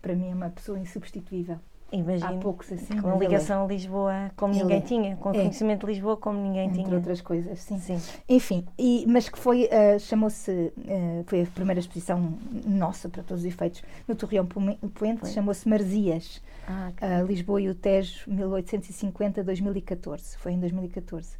para 0.00 0.14
mim 0.14 0.30
é 0.30 0.34
uma 0.34 0.50
pessoa 0.50 0.78
insubstituível. 0.78 1.58
Imagino. 1.92 2.26
Há 2.26 2.32
poucos 2.38 2.72
assim. 2.72 3.00
Com 3.00 3.18
ligação 3.18 3.64
a 3.64 3.68
Lisboa 3.68 4.32
como 4.36 4.52
ele 4.52 4.62
ninguém 4.62 4.78
é. 4.78 4.80
tinha, 4.80 5.16
com 5.16 5.30
é. 5.30 5.34
conhecimento 5.34 5.86
de 5.86 5.92
Lisboa 5.92 6.16
como 6.16 6.40
ninguém 6.40 6.64
Entre 6.64 6.74
tinha. 6.74 6.86
Entre 6.86 6.96
outras 6.96 7.20
coisas, 7.20 7.60
sim. 7.60 7.78
sim. 7.78 8.00
Enfim, 8.28 8.66
e, 8.76 9.04
mas 9.06 9.28
que 9.28 9.38
foi, 9.38 9.66
uh, 9.66 10.00
chamou-se, 10.00 10.50
uh, 10.50 10.72
foi 11.26 11.42
a 11.42 11.46
primeira 11.46 11.78
exposição 11.78 12.36
nossa, 12.66 13.08
para 13.08 13.22
todos 13.22 13.44
os 13.44 13.48
efeitos, 13.48 13.84
no 14.08 14.16
Torreão 14.16 14.44
Poente, 14.46 15.28
chamou-se 15.28 15.68
Marzias. 15.68 16.42
Ah, 16.66 16.90
uh, 17.00 17.24
Lisboa 17.26 17.60
e 17.60 17.68
o 17.68 17.74
Tejo, 17.74 18.28
1850-2014. 18.30 20.36
Foi 20.38 20.52
em 20.52 20.58
2014. 20.58 21.36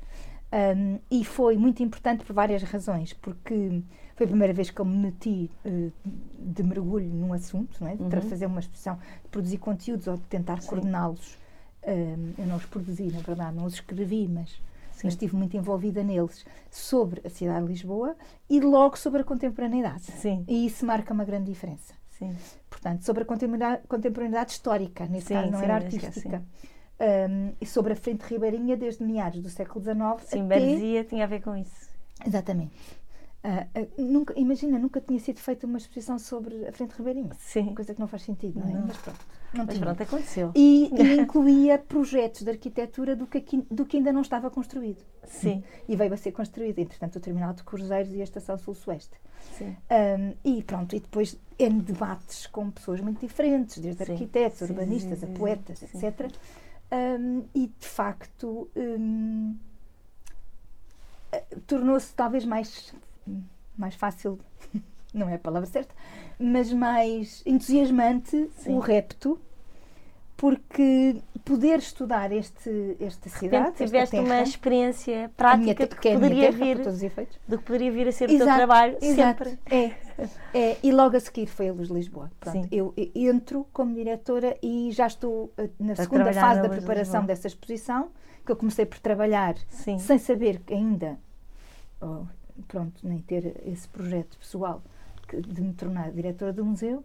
Um, 0.54 1.00
e 1.10 1.24
foi 1.24 1.56
muito 1.56 1.82
importante 1.82 2.24
por 2.24 2.32
várias 2.32 2.62
razões, 2.62 3.12
porque 3.12 3.82
foi 4.14 4.26
a 4.26 4.28
primeira 4.28 4.52
vez 4.52 4.70
que 4.70 4.80
eu 4.80 4.84
me 4.84 4.96
meti 4.96 5.50
uh, 5.64 5.92
de 6.38 6.62
mergulho 6.62 7.08
num 7.08 7.32
assunto, 7.32 7.76
não 7.80 7.88
é? 7.88 7.96
de 7.96 8.02
uhum. 8.02 8.22
fazer 8.22 8.46
uma 8.46 8.60
exposição, 8.60 8.96
de 9.22 9.28
produzir 9.30 9.58
conteúdos 9.58 10.06
ou 10.06 10.16
de 10.16 10.22
tentar 10.22 10.64
coordená-los. 10.64 11.38
Um, 11.86 12.32
eu 12.38 12.46
não 12.46 12.56
os 12.56 12.64
produzi, 12.64 13.12
na 13.12 13.20
verdade, 13.20 13.56
não 13.56 13.66
os 13.66 13.74
escrevi, 13.74 14.26
mas, 14.26 14.58
mas 15.02 15.12
estive 15.12 15.36
muito 15.36 15.56
envolvida 15.56 16.02
neles, 16.02 16.44
sobre 16.70 17.20
a 17.24 17.28
cidade 17.28 17.66
de 17.66 17.72
Lisboa 17.72 18.16
e 18.48 18.60
logo 18.60 18.96
sobre 18.96 19.20
a 19.20 19.24
contemporaneidade. 19.24 20.04
Sim. 20.04 20.44
E 20.48 20.66
isso 20.66 20.86
marca 20.86 21.12
uma 21.12 21.24
grande 21.24 21.50
diferença. 21.50 21.92
Sim. 22.10 22.34
Portanto, 22.70 23.04
sobre 23.04 23.24
a 23.24 23.26
contemporaneidade, 23.26 23.86
contemporaneidade 23.88 24.52
histórica, 24.52 25.06
nesse 25.06 25.26
sim, 25.26 25.34
caso, 25.34 25.50
não 25.50 25.58
sim, 25.58 25.64
era 25.64 25.74
artística 25.74 26.42
um, 27.00 27.52
e 27.60 27.66
sobre 27.66 27.92
a 27.92 27.96
frente 27.96 28.22
ribeirinha 28.22 28.76
desde 28.76 29.04
meados 29.04 29.42
do 29.42 29.50
século 29.50 29.84
XIX. 29.84 30.28
Sim, 30.28 30.46
até... 30.46 30.60
Berzia 30.60 31.04
tinha 31.04 31.24
a 31.24 31.26
ver 31.26 31.42
com 31.42 31.56
isso. 31.56 31.90
Exatamente. 32.24 32.72
Uh, 33.44 33.80
uh, 33.80 34.02
nunca, 34.02 34.32
imagina, 34.38 34.78
nunca 34.78 35.00
tinha 35.00 35.20
sido 35.20 35.38
feita 35.38 35.66
uma 35.66 35.76
exposição 35.76 36.18
sobre 36.18 36.66
a 36.66 36.72
frente 36.72 36.92
ribeirinha. 36.92 37.30
Sim. 37.38 37.74
Coisa 37.74 37.94
que 37.94 38.00
não 38.00 38.08
faz 38.08 38.22
sentido, 38.22 38.58
não 38.58 38.68
é? 38.68 38.72
Não. 38.72 38.86
Mas 38.86 38.96
pronto. 38.96 39.20
Não 39.52 39.66
Mas 39.66 39.78
pronto, 39.78 40.02
aconteceu. 40.02 40.50
E, 40.54 40.90
e 40.92 41.14
incluía 41.20 41.78
projetos 41.78 42.42
de 42.42 42.50
arquitetura 42.50 43.14
do 43.14 43.26
que, 43.26 43.38
aqui, 43.38 43.64
do 43.70 43.86
que 43.86 43.98
ainda 43.98 44.12
não 44.12 44.22
estava 44.22 44.50
construído. 44.50 45.04
Sim. 45.24 45.62
E 45.88 45.94
veio 45.94 46.12
a 46.12 46.16
ser 46.16 46.32
construído, 46.32 46.80
entretanto, 46.80 47.16
o 47.16 47.20
Terminal 47.20 47.54
de 47.54 47.62
Cruzeiros 47.62 48.12
e 48.12 48.20
a 48.20 48.24
Estação 48.24 48.58
Sul-Sueste. 48.58 49.16
Sim. 49.56 49.76
Um, 49.90 50.34
e 50.44 50.62
pronto, 50.62 50.96
e 50.96 51.00
depois 51.00 51.38
em 51.56 51.78
debates 51.78 52.48
com 52.48 52.68
pessoas 52.70 53.00
muito 53.00 53.20
diferentes, 53.20 53.78
desde 53.78 54.04
sim. 54.04 54.12
arquitetos, 54.12 54.58
sim, 54.58 54.64
urbanistas, 54.64 55.20
sim, 55.20 55.26
a 55.26 55.38
poetas, 55.38 55.82
etc 55.82 56.32
um, 56.94 57.44
e 57.54 57.66
de 57.66 57.86
facto 57.86 58.70
um, 58.76 59.56
tornou-se 61.66 62.14
talvez 62.14 62.44
mais, 62.44 62.94
mais 63.76 63.94
fácil, 63.94 64.38
não 65.12 65.28
é 65.28 65.34
a 65.34 65.38
palavra 65.38 65.66
certa, 65.66 65.94
mas 66.38 66.72
mais 66.72 67.42
entusiasmante 67.46 68.50
Sim. 68.56 68.74
o 68.74 68.78
repto, 68.78 69.40
porque 70.36 71.16
poder 71.44 71.78
estudar 71.78 72.32
este, 72.32 72.96
esta 72.98 73.28
cidade. 73.28 73.66
Repente, 73.66 73.86
tiveste 73.86 74.10
terra, 74.16 74.24
uma 74.24 74.42
experiência 74.42 75.30
prática 75.36 75.86
do 75.86 75.96
que, 75.96 76.08
que 76.08 76.14
poderia 76.14 76.52
terra, 76.52 76.64
vir 76.64 76.78
do 77.46 77.58
que 77.58 77.64
poderia 77.64 77.92
vir 77.92 78.08
a 78.08 78.12
ser 78.12 78.30
exato, 78.30 78.42
o 78.42 78.46
teu 78.46 78.54
trabalho 78.56 78.98
exato, 79.00 79.44
sempre. 79.44 79.58
É, 79.70 79.90
é, 80.52 80.76
e 80.82 80.90
logo 80.90 81.16
a 81.16 81.20
seguir 81.20 81.46
foi 81.46 81.68
a 81.68 81.72
Luz 81.72 81.88
de 81.88 81.94
Lisboa. 81.94 82.30
Pronto, 82.40 82.68
eu, 82.72 82.92
eu, 82.96 83.32
entro 83.32 83.66
como 83.72 83.94
diretora 83.94 84.56
e 84.62 84.90
já 84.90 85.06
estou 85.06 85.52
eh, 85.56 85.68
na 85.78 85.92
a 85.92 85.96
segunda 85.96 86.32
fase 86.32 86.60
na 86.60 86.62
da 86.62 86.68
preparação 86.68 87.20
de 87.20 87.28
dessa 87.28 87.46
exposição, 87.46 88.08
que 88.44 88.50
eu 88.50 88.56
comecei 88.56 88.86
por 88.86 88.98
trabalhar 88.98 89.54
Sim. 89.68 89.98
sem 89.98 90.18
saber 90.18 90.60
ainda, 90.70 91.18
oh, 92.00 92.24
pronto, 92.68 93.06
nem 93.06 93.18
ter 93.18 93.60
esse 93.66 93.88
projeto 93.88 94.38
pessoal 94.38 94.82
de 95.32 95.60
me 95.60 95.72
tornar 95.72 96.10
diretora 96.10 96.52
do 96.52 96.64
museu. 96.64 97.04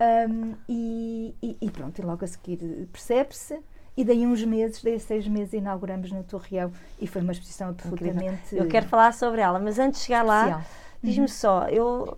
Um, 0.00 0.54
e, 0.68 1.34
e, 1.42 1.56
e, 1.60 1.70
pronto, 1.70 1.98
e 1.98 2.02
logo 2.02 2.24
a 2.24 2.28
seguir 2.28 2.88
percebe-se. 2.92 3.58
E 3.96 4.04
daí 4.04 4.24
uns 4.24 4.44
meses, 4.44 4.80
daí 4.80 4.98
seis 5.00 5.26
meses, 5.26 5.54
inauguramos 5.54 6.12
no 6.12 6.22
Torreão 6.22 6.70
e 7.00 7.06
foi 7.08 7.20
uma 7.20 7.32
exposição 7.32 7.70
absolutamente. 7.70 8.54
Eu 8.54 8.68
quero 8.68 8.86
falar 8.86 9.12
sobre 9.12 9.40
ela, 9.40 9.58
mas 9.58 9.76
antes 9.76 10.00
de 10.00 10.06
chegar 10.06 10.22
lá, 10.22 10.64
diz-me 11.02 11.22
uhum. 11.22 11.28
só: 11.28 11.68
eu, 11.68 12.16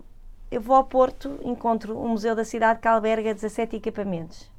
eu 0.51 0.61
vou 0.61 0.77
ao 0.77 0.85
Porto, 0.85 1.41
encontro 1.43 1.99
um 1.99 2.09
museu 2.09 2.35
da 2.35 2.45
cidade 2.45 2.81
que 2.81 2.89
alberga 2.89 3.33
17 3.33 3.77
equipamentos. 3.77 4.51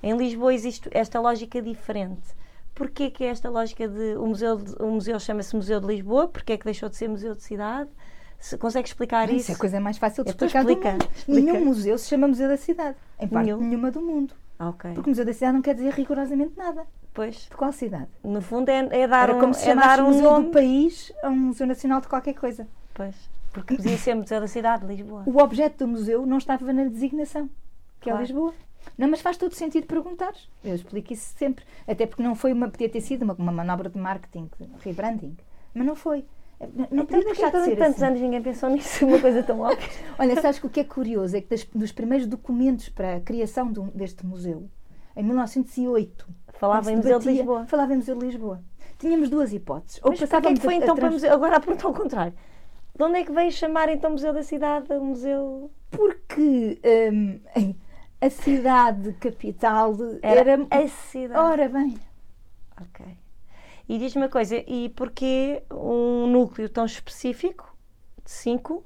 Em 0.00 0.16
Lisboa 0.16 0.54
existe 0.54 0.88
esta 0.92 1.18
lógica 1.18 1.60
diferente. 1.60 2.22
Porquê 2.80 3.10
que 3.10 3.22
é 3.24 3.26
esta 3.26 3.50
lógica 3.50 3.86
de. 3.86 4.16
O 4.16 4.26
museu, 4.26 4.58
o 4.80 4.86
museu 4.86 5.20
chama-se 5.20 5.54
Museu 5.54 5.78
de 5.80 5.86
Lisboa, 5.86 6.26
porquê 6.28 6.54
é 6.54 6.56
que 6.56 6.64
deixou 6.64 6.88
de 6.88 6.96
ser 6.96 7.08
Museu 7.08 7.34
de 7.34 7.42
Cidade? 7.42 7.90
Se 8.38 8.56
consegue 8.56 8.88
explicar 8.88 9.28
isso? 9.28 9.36
Isso 9.40 9.52
é 9.52 9.54
a 9.54 9.58
coisa 9.58 9.78
mais 9.80 9.98
fácil 9.98 10.24
de 10.24 10.30
explicar 10.30 10.60
explica. 10.60 10.96
Explica. 11.14 11.40
Nenhum 11.52 11.62
museu 11.66 11.98
se 11.98 12.08
chama 12.08 12.26
Museu 12.26 12.48
da 12.48 12.56
Cidade. 12.56 12.96
Em 13.18 13.28
parte 13.28 13.44
Nenhum. 13.44 13.58
nenhuma 13.60 13.90
do 13.90 14.00
mundo. 14.00 14.32
Ok. 14.58 14.94
Porque 14.94 15.10
o 15.10 15.10
Museu 15.10 15.26
da 15.26 15.32
Cidade 15.34 15.52
não 15.52 15.60
quer 15.60 15.74
dizer 15.74 15.92
rigorosamente 15.92 16.54
nada. 16.56 16.86
Pois. 17.12 17.34
De 17.50 17.54
qual 17.54 17.70
cidade? 17.70 18.08
No 18.24 18.40
fundo 18.40 18.70
é, 18.70 18.78
é 18.92 19.06
dar 19.06 19.28
Era 19.28 19.36
um, 19.36 19.40
como 19.40 19.52
se 19.52 19.68
é 19.68 19.74
dar 19.74 20.00
um 20.00 20.06
Museu 20.06 20.22
nome. 20.30 20.46
do 20.46 20.52
país 20.52 21.12
a 21.22 21.28
um 21.28 21.36
Museu 21.36 21.66
Nacional 21.66 22.00
de 22.00 22.08
qualquer 22.08 22.32
coisa. 22.32 22.66
Pois. 22.94 23.14
Porque 23.52 23.76
podia 23.76 23.98
ser 23.98 24.14
Museu 24.14 24.40
da 24.40 24.48
Cidade 24.48 24.86
de 24.86 24.94
Lisboa. 24.94 25.22
O 25.26 25.36
objeto 25.36 25.84
do 25.84 25.88
museu 25.88 26.24
não 26.24 26.38
estava 26.38 26.72
na 26.72 26.84
designação, 26.84 27.46
que 28.00 28.08
Claro. 28.08 28.20
é 28.20 28.22
Lisboa. 28.22 28.54
Não, 28.96 29.08
mas 29.08 29.20
faz 29.20 29.36
todo 29.36 29.54
sentido 29.54 29.86
perguntar. 29.86 30.32
Eu 30.64 30.74
explico 30.74 31.12
isso 31.12 31.34
sempre. 31.36 31.64
Até 31.86 32.06
porque 32.06 32.22
não 32.22 32.34
foi 32.34 32.52
uma, 32.52 32.68
podia 32.68 32.88
ter 32.88 33.00
sido 33.00 33.22
uma, 33.22 33.34
uma 33.34 33.52
manobra 33.52 33.88
de 33.88 33.98
marketing, 33.98 34.50
de 34.58 34.68
rebranding. 34.84 35.36
Mas 35.74 35.86
não 35.86 35.94
foi. 35.96 36.24
Não 36.60 36.84
Então, 36.90 37.06
podia 37.06 37.06
porque 37.06 37.24
deixar 37.24 37.50
de 37.50 37.64
ser 37.64 37.76
tantos 37.76 37.94
assim. 38.02 38.04
anos 38.04 38.20
ninguém 38.20 38.42
pensou 38.42 38.68
nisso, 38.68 39.04
uma 39.06 39.18
coisa 39.18 39.42
tão 39.42 39.60
óbvia. 39.60 39.88
Olha, 40.18 40.40
sabes 40.40 40.58
que 40.58 40.66
o 40.66 40.70
que 40.70 40.80
é 40.80 40.84
curioso 40.84 41.36
é 41.36 41.40
que 41.40 41.48
das- 41.48 41.64
dos 41.64 41.90
primeiros 41.92 42.26
documentos 42.26 42.88
para 42.90 43.16
a 43.16 43.20
criação 43.20 43.72
de 43.72 43.80
um- 43.80 43.88
deste 43.88 44.26
museu, 44.26 44.68
em 45.16 45.22
1908, 45.22 46.26
Falava 46.52 46.90
em 46.90 46.96
se 46.96 47.02
Museu 47.02 47.18
de 47.18 47.28
Lisboa. 47.32 47.66
Falava 47.66 47.94
em 47.94 47.96
Museu 47.96 48.18
de 48.18 48.26
Lisboa. 48.26 48.62
Tínhamos 48.98 49.30
duas 49.30 49.50
hipóteses. 49.54 49.98
Ou 50.02 50.10
Mas 50.10 50.20
porquê 50.20 50.48
é 50.48 50.54
que 50.54 50.60
foi 50.60 50.74
a- 50.74 50.76
então 50.76 50.94
para 50.94 51.00
trans- 51.08 51.14
museu? 51.14 51.32
Agora 51.32 51.56
a 51.56 51.60
pergunta 51.60 51.86
ao 51.86 51.94
contrário. 51.94 52.34
De 52.94 53.02
onde 53.04 53.18
é 53.20 53.24
que 53.24 53.32
veio 53.32 53.50
chamar 53.50 53.88
então 53.88 54.10
Museu 54.10 54.34
da 54.34 54.42
Cidade 54.42 54.92
a 54.92 55.00
Museu. 55.00 55.70
Porque 55.90 56.78
hum, 57.10 57.40
a 58.20 58.30
cidade 58.30 59.12
capital 59.14 59.96
Era, 60.22 60.52
era. 60.52 60.66
a 60.70 60.88
cidade. 60.88 61.40
Ora 61.40 61.68
bem, 61.68 61.98
Ok. 62.80 63.04
E 63.88 63.98
diz-me 63.98 64.22
uma 64.22 64.28
coisa, 64.28 64.56
e 64.56 64.88
porquê 64.90 65.62
um 65.70 66.26
núcleo 66.28 66.68
tão 66.68 66.84
específico, 66.84 67.76
de 68.24 68.30
cinco, 68.30 68.84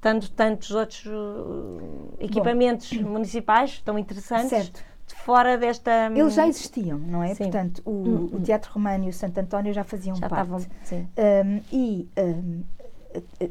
tanto 0.00 0.30
tantos 0.30 0.70
outros 0.72 1.06
uh, 1.06 2.14
equipamentos 2.20 2.92
Bom, 2.92 3.10
municipais 3.10 3.80
tão 3.80 3.98
interessantes. 3.98 4.50
Certo. 4.50 4.84
Fora 5.24 5.56
desta. 5.56 6.10
Eles 6.14 6.34
já 6.34 6.46
existiam, 6.46 6.98
não 6.98 7.22
é? 7.22 7.34
Sim. 7.34 7.44
Portanto, 7.44 7.80
o, 7.84 7.90
hum, 7.90 8.30
o, 8.32 8.40
Teatro 8.40 8.72
Romano 8.72 9.04
e 9.04 9.08
o 9.08 9.12
Santo 9.12 9.38
António 9.38 9.72
já 9.72 9.84
faziam 9.84 10.16
já 10.16 10.28
parte. 10.28 10.42
Estavam, 10.42 10.66
sim. 10.82 11.08
Um, 11.16 11.60
e 11.72 12.08
um, 12.18 12.62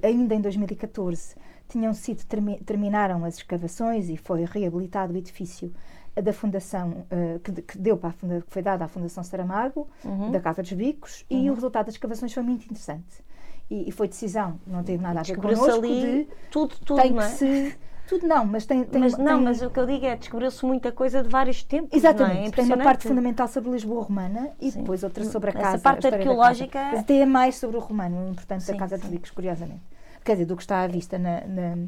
ainda 0.04 0.36
em 0.36 0.42
2014 0.42 1.36
tinham 1.68 1.94
sido 1.94 2.24
terminaram 2.66 3.26
as 3.26 3.38
escavações 3.38 4.10
e 4.10 4.18
foi 4.18 4.46
reabilitado 4.46 5.14
o 5.14 5.18
edifício 5.18 5.74
da 6.22 6.32
fundação 6.32 7.06
uh, 7.12 7.40
que, 7.40 7.62
que, 7.62 7.78
deu 7.78 7.98
para 7.98 8.14
que 8.14 8.44
foi 8.48 8.62
dada 8.62 8.86
à 8.86 8.88
Fundação 8.88 9.24
Saramago 9.24 9.88
uhum. 10.04 10.32
da 10.32 10.40
Casa 10.40 10.62
dos 10.62 10.72
Bicos 10.72 11.26
uhum. 11.30 11.44
e 11.44 11.50
o 11.50 11.54
resultado 11.54 11.88
das 11.88 11.96
escavações 11.96 12.34
foi 12.34 12.44
muito 12.44 12.64
interessante 12.64 13.24
e, 13.70 13.90
e 13.90 13.92
foi 13.92 14.08
decisão 14.08 14.60
não 14.66 14.84
teve 14.84 15.02
nada 15.04 15.20
a 15.20 15.24
ver 15.24 15.36
connosco 15.36 15.72
ali 15.72 16.24
de 16.24 16.28
tudo 16.50 16.76
tudo 16.86 17.02
tem 17.02 17.12
não 17.12 17.22
é? 17.22 17.28
que 17.28 17.32
se 17.36 17.78
tudo 18.08 18.28
não, 18.28 18.46
mas 18.46 18.66
tem, 18.66 18.84
tem 18.84 19.02
mas 19.02 19.18
não, 19.18 19.38
tem... 19.38 19.44
mas 19.46 19.62
o 19.62 19.70
que 19.70 19.80
eu 19.80 19.86
digo 19.86 20.06
é 20.06 20.16
descobriu-se 20.16 20.64
muita 20.64 20.92
coisa 20.92 21.24
de 21.24 21.30
vários 21.30 21.64
tempos. 21.64 21.92
Exatamente, 21.92 22.50
é? 22.50 22.52
tem 22.52 22.66
uma 22.66 22.78
parte 22.78 23.08
fundamental 23.08 23.48
sobre 23.48 23.72
Lisboa 23.72 24.04
romana 24.04 24.52
e 24.62 24.70
Sim. 24.70 24.82
depois 24.82 25.04
outra 25.04 25.24
sobre 25.26 25.50
a 25.50 25.54
casa. 25.54 25.68
Essa 25.70 25.80
parte 25.80 26.06
a 26.06 26.12
arqueológica. 26.12 26.90
Mas 26.94 27.04
tem 27.04 27.24
a 27.24 27.26
mais 27.26 27.56
sobre 27.56 27.78
o 27.78 27.80
romano, 27.80 28.30
importante 28.30 28.64
Sim, 28.64 28.74
da 28.74 28.78
Casa 28.78 28.98
dos 29.00 29.10
Bicos, 29.10 29.32
curiosamente. 29.32 29.82
Quer 30.26 30.34
dizer, 30.34 30.46
do 30.46 30.56
que 30.56 30.64
está 30.64 30.82
à 30.82 30.88
vista 30.88 31.18
na, 31.18 31.48
na 31.48 31.88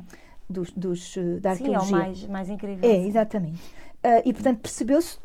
dos, 0.50 0.72
dos, 0.72 1.18
eh, 1.18 1.40
da 1.40 1.52
arqueologia. 1.52 1.88
Sim, 1.88 1.94
é 1.94 1.98
o 1.98 2.00
mais, 2.00 2.28
mais 2.28 2.50
incrível. 2.50 2.90
É, 2.90 2.96
exatamente. 3.06 3.62
Uh, 3.98 4.22
e, 4.24 4.32
portanto, 4.32 4.60
percebeu-se, 4.60 5.18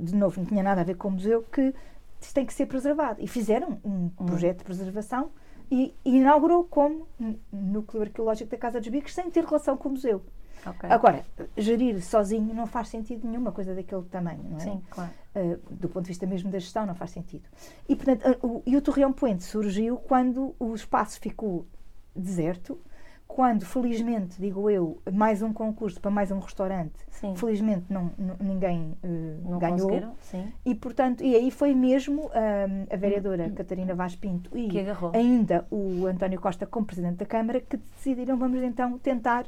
de 0.00 0.14
novo, 0.14 0.40
não 0.40 0.46
tinha 0.46 0.62
nada 0.62 0.80
a 0.80 0.84
ver 0.84 0.96
com 0.96 1.08
o 1.08 1.10
museu, 1.12 1.42
que 1.42 1.72
isto 2.20 2.34
tem 2.34 2.46
que 2.46 2.52
ser 2.52 2.66
preservado. 2.66 3.22
E 3.22 3.28
fizeram 3.28 3.78
um 3.84 4.10
hum. 4.18 4.26
projeto 4.26 4.58
de 4.58 4.64
preservação 4.64 5.30
e, 5.70 5.94
e 6.04 6.16
inaugurou 6.16 6.64
como 6.64 7.06
núcleo 7.52 8.02
arqueológico 8.02 8.50
da 8.50 8.56
Casa 8.56 8.80
dos 8.80 8.88
Bicos, 8.88 9.14
sem 9.14 9.30
ter 9.30 9.44
relação 9.44 9.76
com 9.76 9.90
o 9.90 9.92
museu. 9.92 10.22
Okay. 10.66 10.90
Agora, 10.90 11.24
gerir 11.56 12.02
sozinho 12.02 12.52
não 12.52 12.66
faz 12.66 12.88
sentido 12.88 13.28
nenhuma 13.28 13.52
coisa 13.52 13.72
daquele 13.72 14.02
tamanho, 14.04 14.42
não 14.42 14.56
é? 14.56 14.60
Sim, 14.60 14.82
claro. 14.90 15.10
Uh, 15.36 15.60
do 15.70 15.88
ponto 15.88 16.04
de 16.04 16.08
vista 16.08 16.26
mesmo 16.26 16.50
da 16.50 16.58
gestão, 16.58 16.84
não 16.84 16.94
faz 16.94 17.12
sentido. 17.12 17.44
E, 17.88 17.94
portanto, 17.94 18.38
uh, 18.42 18.46
o, 18.46 18.62
e 18.66 18.76
o 18.76 18.80
Torreão 18.80 19.12
Poente 19.12 19.44
surgiu 19.44 19.98
quando 19.98 20.56
o 20.58 20.74
espaço 20.74 21.20
ficou 21.20 21.66
deserto 22.16 22.78
quando, 23.26 23.66
felizmente, 23.66 24.40
digo 24.40 24.70
eu, 24.70 24.98
mais 25.12 25.42
um 25.42 25.52
concurso 25.52 26.00
para 26.00 26.10
mais 26.10 26.30
um 26.30 26.38
restaurante, 26.38 26.94
sim. 27.10 27.34
felizmente 27.36 27.84
não, 27.90 28.10
ninguém 28.40 28.96
uh, 29.02 29.50
não 29.50 29.58
ganhou. 29.58 30.16
E, 30.64 30.74
portanto, 30.74 31.24
e 31.24 31.34
aí 31.34 31.50
foi 31.50 31.74
mesmo 31.74 32.30
um, 32.30 32.86
a 32.90 32.96
vereadora 32.96 33.44
hum. 33.44 33.54
Catarina 33.54 33.94
Vaz 33.94 34.14
Pinto 34.14 34.50
e 34.56 34.68
ainda 35.12 35.66
o 35.70 36.06
António 36.06 36.40
Costa 36.40 36.66
como 36.66 36.86
presidente 36.86 37.16
da 37.16 37.26
Câmara 37.26 37.60
que 37.60 37.76
decidiram, 37.76 38.38
vamos 38.38 38.62
então 38.62 38.96
tentar 38.98 39.44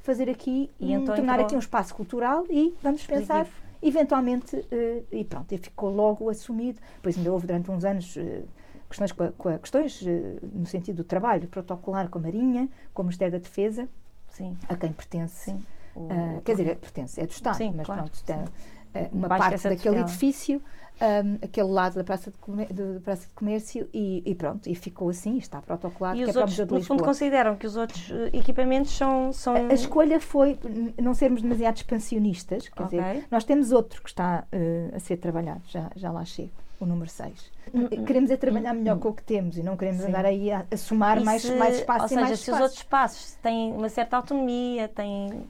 fazer 0.00 0.28
aqui 0.28 0.70
e 0.78 0.96
um, 0.96 1.02
então 1.02 1.14
tornar 1.14 1.40
aqui 1.40 1.54
um 1.54 1.60
espaço 1.60 1.94
cultural 1.94 2.44
e 2.50 2.74
vamos 2.82 3.04
pensar 3.06 3.46
eventualmente 3.82 4.56
uh, 4.56 5.06
e 5.10 5.24
pronto, 5.24 5.52
e 5.52 5.58
ficou 5.58 5.90
logo 5.90 6.28
assumido. 6.28 6.80
Depois 6.96 7.16
ainda 7.16 7.32
houve 7.32 7.46
durante 7.46 7.70
uns 7.70 7.84
anos 7.84 8.14
uh, 8.16 8.44
questões, 8.92 9.12
questões 9.60 10.02
uh, 10.02 10.38
no 10.52 10.66
sentido 10.66 10.96
do 10.96 11.04
trabalho 11.04 11.48
protocolar 11.48 12.08
com 12.08 12.18
a 12.18 12.22
Marinha, 12.22 12.68
com 12.92 13.02
o 13.02 13.04
Ministério 13.04 13.32
da 13.32 13.38
Defesa, 13.38 13.88
Sim. 14.28 14.56
a 14.68 14.76
quem 14.76 14.92
pertence. 14.92 15.50
Sim. 15.50 15.62
Uh, 15.96 16.40
quer 16.42 16.56
dizer, 16.56 16.76
pertence, 16.76 17.20
é 17.20 17.26
do 17.26 17.30
Estado, 17.30 17.56
Sim, 17.56 17.74
mas 17.76 17.86
claro, 17.86 18.02
pronto, 18.02 18.24
tem 18.24 18.36
uh, 18.36 19.08
uma 19.12 19.28
parte 19.28 19.68
daquele 19.68 20.00
edifício, 20.00 20.62
um, 21.00 21.34
aquele 21.44 21.68
lado 21.68 21.96
da 21.96 22.04
Praça 22.04 22.30
de, 22.30 22.38
Comer, 22.38 22.72
de, 22.72 23.00
Praça 23.00 23.26
de 23.26 23.34
Comércio 23.34 23.88
e, 23.92 24.22
e, 24.24 24.34
pronto, 24.34 24.68
e 24.68 24.74
ficou 24.74 25.10
assim, 25.10 25.36
está 25.36 25.60
protocolado. 25.60 26.18
E 26.18 26.24
que 26.24 26.30
os 26.30 26.36
é 26.36 26.40
outros, 26.40 26.58
no 26.58 26.82
fundo, 26.82 27.04
consideram 27.04 27.56
que 27.56 27.66
os 27.66 27.76
outros 27.76 28.10
equipamentos 28.32 28.92
são... 28.96 29.32
são... 29.32 29.54
A, 29.54 29.58
a, 29.58 29.74
escolha 29.74 30.18
foi 30.18 30.58
não 31.00 31.12
sermos 31.12 31.42
demasiado 31.42 31.76
expansionistas, 31.76 32.68
quer 32.68 32.84
okay. 32.84 33.00
dizer, 33.00 33.26
nós 33.30 33.44
temos 33.44 33.72
outro 33.72 34.02
que 34.02 34.08
está 34.08 34.44
uh, 34.50 34.96
a 34.96 34.98
ser 34.98 35.18
trabalhado, 35.18 35.62
já, 35.66 35.90
já 35.94 36.10
lá 36.10 36.24
chego 36.24 36.61
o 36.84 36.86
número 36.86 37.10
6. 37.10 37.50
Hum, 37.72 37.84
hum. 37.84 38.04
Queremos 38.04 38.30
é 38.30 38.36
trabalhar 38.36 38.74
melhor 38.74 38.98
com 38.98 39.08
o 39.08 39.14
que 39.14 39.22
temos 39.22 39.56
e 39.56 39.62
não 39.62 39.76
queremos 39.76 40.02
Sim. 40.02 40.08
andar 40.08 40.24
aí 40.24 40.50
a, 40.50 40.66
a 40.70 40.76
somar 40.76 41.22
mais, 41.22 41.42
se, 41.42 41.54
mais 41.54 41.76
espaço 41.76 42.02
ou 42.02 42.08
seja, 42.08 42.20
mais 42.20 42.40
se 42.40 42.50
os 42.50 42.60
outros 42.60 42.78
espaços 42.78 43.34
têm 43.42 43.72
uma 43.72 43.88
certa 43.88 44.16
autonomia, 44.16 44.88
têm... 44.88 45.48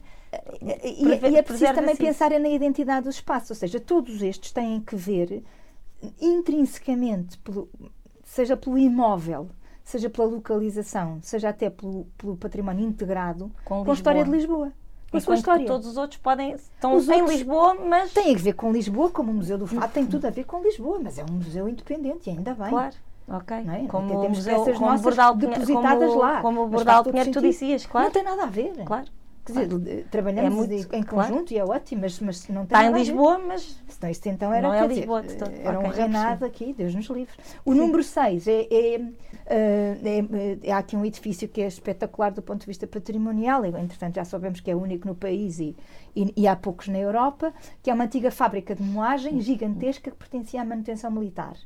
E, 0.61 1.29
e 1.29 1.37
é 1.37 1.41
preciso 1.43 1.73
também 1.73 1.95
pensar 1.95 2.31
na 2.31 2.49
identidade 2.49 3.03
do 3.03 3.09
espaço, 3.09 3.53
ou 3.53 3.55
seja, 3.55 3.79
todos 3.79 4.21
estes 4.21 4.51
têm 4.51 4.81
que 4.81 4.95
ver 4.95 5.43
intrinsecamente, 6.19 7.37
pelo, 7.37 7.69
seja 8.23 8.57
pelo 8.57 8.77
imóvel, 8.77 9.49
seja 9.83 10.09
pela 10.09 10.27
localização, 10.27 11.19
seja 11.21 11.49
até 11.49 11.69
pelo, 11.69 12.05
pelo 12.17 12.35
património 12.35 12.83
integrado 12.83 13.51
com, 13.63 13.85
com 13.85 13.91
a 13.91 13.93
história 13.93 14.23
de 14.23 14.31
Lisboa 14.31 14.73
a 15.17 15.21
sua 15.21 15.35
história. 15.35 15.65
todos 15.65 15.87
os 15.87 15.97
outros 15.97 16.19
podem 16.19 16.53
estão 16.53 16.95
os 16.95 17.07
em 17.07 17.21
outros 17.21 17.31
Lisboa, 17.31 17.75
mas 17.75 18.11
tem 18.13 18.33
a 18.33 18.37
ver 18.37 18.53
com 18.53 18.71
Lisboa, 18.71 19.09
como 19.09 19.31
o 19.31 19.35
Museu 19.35 19.57
do 19.57 19.67
Fado 19.67 19.93
tem 19.93 20.05
tudo 20.05 20.25
a 20.27 20.29
ver 20.29 20.43
com 20.45 20.61
Lisboa, 20.61 20.99
mas 21.03 21.17
é 21.17 21.23
um 21.23 21.33
museu 21.33 21.67
independente, 21.67 22.29
ainda 22.29 22.53
bem. 22.53 22.69
Claro. 22.69 22.95
Ok. 23.27 23.57
É? 23.57 23.87
Como 23.87 24.21
temos 24.21 24.37
museu, 24.39 24.59
peças 24.59 24.77
como 24.77 24.85
nossas 24.91 25.03
Bordal, 25.03 25.35
depositadas 25.35 26.09
como, 26.09 26.21
lá. 26.21 26.41
Como 26.41 26.63
o 26.63 26.67
Bordal 26.67 27.03
Pinheiro 27.03 27.31
tu 27.31 27.41
dizias, 27.41 27.85
claro. 27.85 28.07
Não 28.07 28.13
tem 28.13 28.23
nada 28.23 28.43
a 28.43 28.47
ver. 28.47 28.73
Claro. 28.85 29.07
Quer 29.45 29.67
dizer, 29.67 30.05
trabalhamos 30.09 30.53
é 30.53 30.55
muito, 30.55 30.95
em 30.95 31.03
conjunto 31.03 31.29
claro. 31.29 31.45
e 31.51 31.57
é 31.57 31.65
ótimo, 31.65 32.01
mas, 32.01 32.17
mas 32.21 32.47
não 32.47 32.65
tem 32.65 32.77
Está 32.77 32.85
em 32.85 32.93
Lisboa, 32.93 33.37
mas. 33.39 33.77
Senão 33.89 34.09
isto 34.09 34.25
então 34.27 34.53
era, 34.53 34.65
não 34.65 34.73
é 34.73 34.87
Lisboa 34.87 35.21
de 35.21 35.35
todo. 35.35 35.51
Era 35.51 35.79
okay, 35.79 35.89
um 35.89 35.93
reinado 35.93 36.45
aqui, 36.45 36.71
Deus 36.71 36.95
nos 36.95 37.07
livre. 37.07 37.33
O 37.65 37.73
Sim. 37.73 37.79
número 37.79 38.01
6 38.01 38.47
é, 38.47 38.51
é, 38.71 38.95
é, 39.45 40.59
é, 40.63 40.71
Há 40.71 40.77
aqui 40.77 40.95
um 40.95 41.03
edifício 41.03 41.49
que 41.49 41.61
é 41.61 41.67
espetacular 41.67 42.31
do 42.31 42.41
ponto 42.41 42.61
de 42.61 42.67
vista 42.67 42.87
patrimonial, 42.87 43.65
entretanto 43.65 44.15
já 44.15 44.23
sabemos 44.23 44.61
que 44.61 44.71
é 44.71 44.75
único 44.75 45.05
no 45.05 45.15
país 45.15 45.59
e, 45.59 45.75
e, 46.15 46.33
e 46.37 46.47
há 46.47 46.55
poucos 46.55 46.87
na 46.87 46.97
Europa, 46.97 47.53
que 47.81 47.89
é 47.89 47.93
uma 47.93 48.05
antiga 48.05 48.31
fábrica 48.31 48.73
de 48.73 48.81
moagem 48.81 49.41
gigantesca 49.41 50.09
que 50.09 50.17
pertencia 50.17 50.61
à 50.61 50.65
manutenção 50.65 51.11
militar 51.11 51.57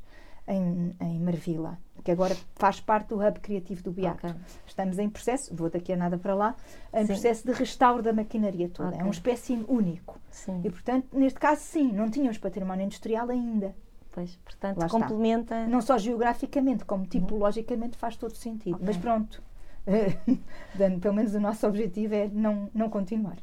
em, 0.48 0.95
em 0.99 1.19
Marvila 1.19 1.78
que 2.07 2.11
agora 2.11 2.38
faz 2.56 2.80
parte 2.80 3.10
do 3.10 3.15
hub 3.15 3.40
criativo 3.41 3.84
do 3.84 3.91
Beato. 3.91 4.28
Okay. 4.28 4.40
Estamos 4.65 4.98
em 4.98 5.10
processo, 5.10 5.53
vou 5.53 5.69
daqui 5.69 5.91
a 5.91 5.98
nada 5.98 6.18
para 6.18 6.34
lá, 6.34 6.56
em 6.94 7.02
sim. 7.02 7.07
processo 7.07 7.45
de 7.45 7.52
restauro 7.52 8.02
da 8.02 8.14
maquinaria 8.14 8.69
toda. 8.69 8.90
Okay. 8.91 9.02
É 9.02 9.03
um 9.03 9.10
espécime 9.10 9.65
único. 9.68 10.18
Sim. 10.30 10.61
E, 10.64 10.69
portanto, 10.69 11.07
neste 11.11 11.38
caso, 11.38 11.60
sim, 11.60 11.91
não 11.91 12.10
tínhamos 12.10 12.38
património 12.38 12.86
industrial 12.86 13.30
ainda. 13.30 13.76
Pois, 14.10 14.38
portanto, 14.38 14.78
lá 14.78 14.88
complementa. 14.88 15.53
Está. 15.53 15.68
Não 15.68 15.82
só 15.82 15.98
geograficamente, 15.98 16.86
como 16.86 17.03
uhum. 17.03 17.10
tipologicamente 17.10 17.98
faz 17.98 18.15
todo 18.15 18.36
sentido. 18.36 18.76
Okay. 18.76 18.88
Mas 18.88 18.95
pronto, 18.95 19.44
pelo 21.02 21.14
menos 21.14 21.36
o 21.36 21.41
nosso 21.41 21.68
objetivo 21.68 22.15
é 22.15 22.30
não, 22.32 22.69
não 22.74 22.90
continuar. 22.90 23.36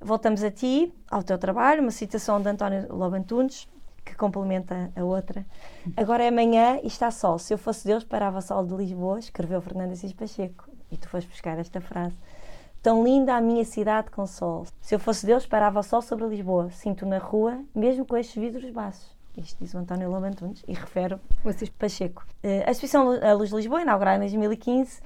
Voltamos 0.00 0.42
a 0.42 0.50
ti, 0.50 0.92
ao 1.08 1.22
teu 1.22 1.38
trabalho, 1.38 1.82
uma 1.82 1.92
citação 1.92 2.40
de 2.42 2.48
António 2.48 2.92
Lobo 2.92 3.14
Antunes, 3.14 3.68
que 4.08 4.16
complementa 4.16 4.90
a 4.96 5.04
outra. 5.04 5.44
Agora 5.96 6.24
é 6.24 6.28
amanhã 6.28 6.80
e 6.82 6.86
está 6.86 7.10
sol. 7.10 7.38
Se 7.38 7.52
eu 7.52 7.58
fosse 7.58 7.86
Deus, 7.86 8.04
parava 8.04 8.40
sol 8.40 8.64
de 8.64 8.74
Lisboa, 8.74 9.18
escreveu 9.18 9.60
Fernando 9.60 9.92
Assis 9.92 10.12
Pacheco. 10.12 10.68
E 10.90 10.96
tu 10.96 11.08
foste 11.08 11.28
buscar 11.28 11.58
esta 11.58 11.80
frase. 11.80 12.16
Tão 12.82 13.04
linda 13.04 13.34
a 13.34 13.40
minha 13.40 13.64
cidade 13.64 14.10
com 14.10 14.26
sol. 14.26 14.66
Se 14.80 14.94
eu 14.94 14.98
fosse 14.98 15.26
Deus, 15.26 15.46
parava 15.46 15.82
sol 15.82 16.00
sobre 16.00 16.26
Lisboa. 16.26 16.70
Sinto 16.70 17.04
na 17.04 17.18
rua, 17.18 17.60
mesmo 17.74 18.06
com 18.06 18.16
estes 18.16 18.40
vidros 18.40 18.70
baixos. 18.70 19.16
Isto 19.36 19.58
diz 19.60 19.74
o 19.74 19.78
António 19.78 20.10
Lobantunes 20.10 20.64
e 20.66 20.72
refere 20.72 21.14
o 21.44 21.48
Assis 21.48 21.68
Pacheco. 21.68 22.26
Eh, 22.42 22.64
a 22.66 22.70
exposição 22.70 23.10
A 23.22 23.32
Luz 23.34 23.50
de 23.50 23.56
Lisboa, 23.56 23.82
inaugurada 23.82 24.16
em 24.16 24.28
2015, 24.28 25.00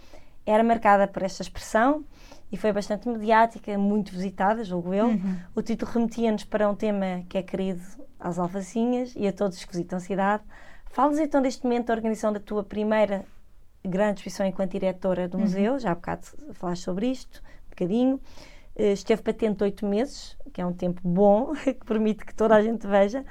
era 0.47 0.63
marcada 0.63 1.07
por 1.07 1.23
esta 1.23 1.43
expressão 1.43 2.05
e 2.53 2.57
foi 2.59 2.71
bastante 2.71 3.09
mediática, 3.09 3.79
muito 3.79 4.13
visitada, 4.13 4.63
julgo 4.63 4.93
eu. 4.93 5.07
Uhum. 5.07 5.37
O 5.57 5.63
título 5.63 5.91
remetia-nos 5.91 6.45
para 6.45 6.69
um 6.69 6.75
tema 6.75 7.25
que 7.27 7.39
é 7.39 7.43
querido 7.43 7.81
às 8.21 8.39
alfacinhas 8.39 9.15
e 9.17 9.27
a 9.27 9.33
todos 9.33 9.57
os 9.57 9.65
que 9.65 9.73
visitam 9.73 9.97
a 9.97 10.01
cidade. 10.01 10.43
Fala-nos 10.91 11.19
então 11.19 11.41
deste 11.41 11.65
momento 11.65 11.87
da 11.87 11.95
organização 11.95 12.31
da 12.31 12.39
tua 12.39 12.63
primeira 12.63 13.25
grande 13.83 14.21
exposição 14.21 14.45
enquanto 14.45 14.73
diretora 14.73 15.27
do 15.27 15.39
uhum. 15.39 15.45
museu, 15.45 15.79
já 15.79 15.93
há 15.93 15.95
bocado 15.95 16.27
falaste 16.53 16.83
sobre 16.83 17.07
isto, 17.07 17.43
um 17.67 17.71
bocadinho. 17.71 18.21
Uh, 18.77 18.93
esteve 18.93 19.23
patente 19.23 19.65
oito 19.65 19.87
meses, 19.87 20.37
que 20.53 20.61
é 20.61 20.67
um 20.67 20.75
tempo 20.75 21.01
bom, 21.03 21.55
que 21.65 21.85
permite 21.87 22.25
que 22.25 22.35
toda 22.35 22.55
a 22.55 22.63
gente 22.63 22.87
veja, 22.87 23.25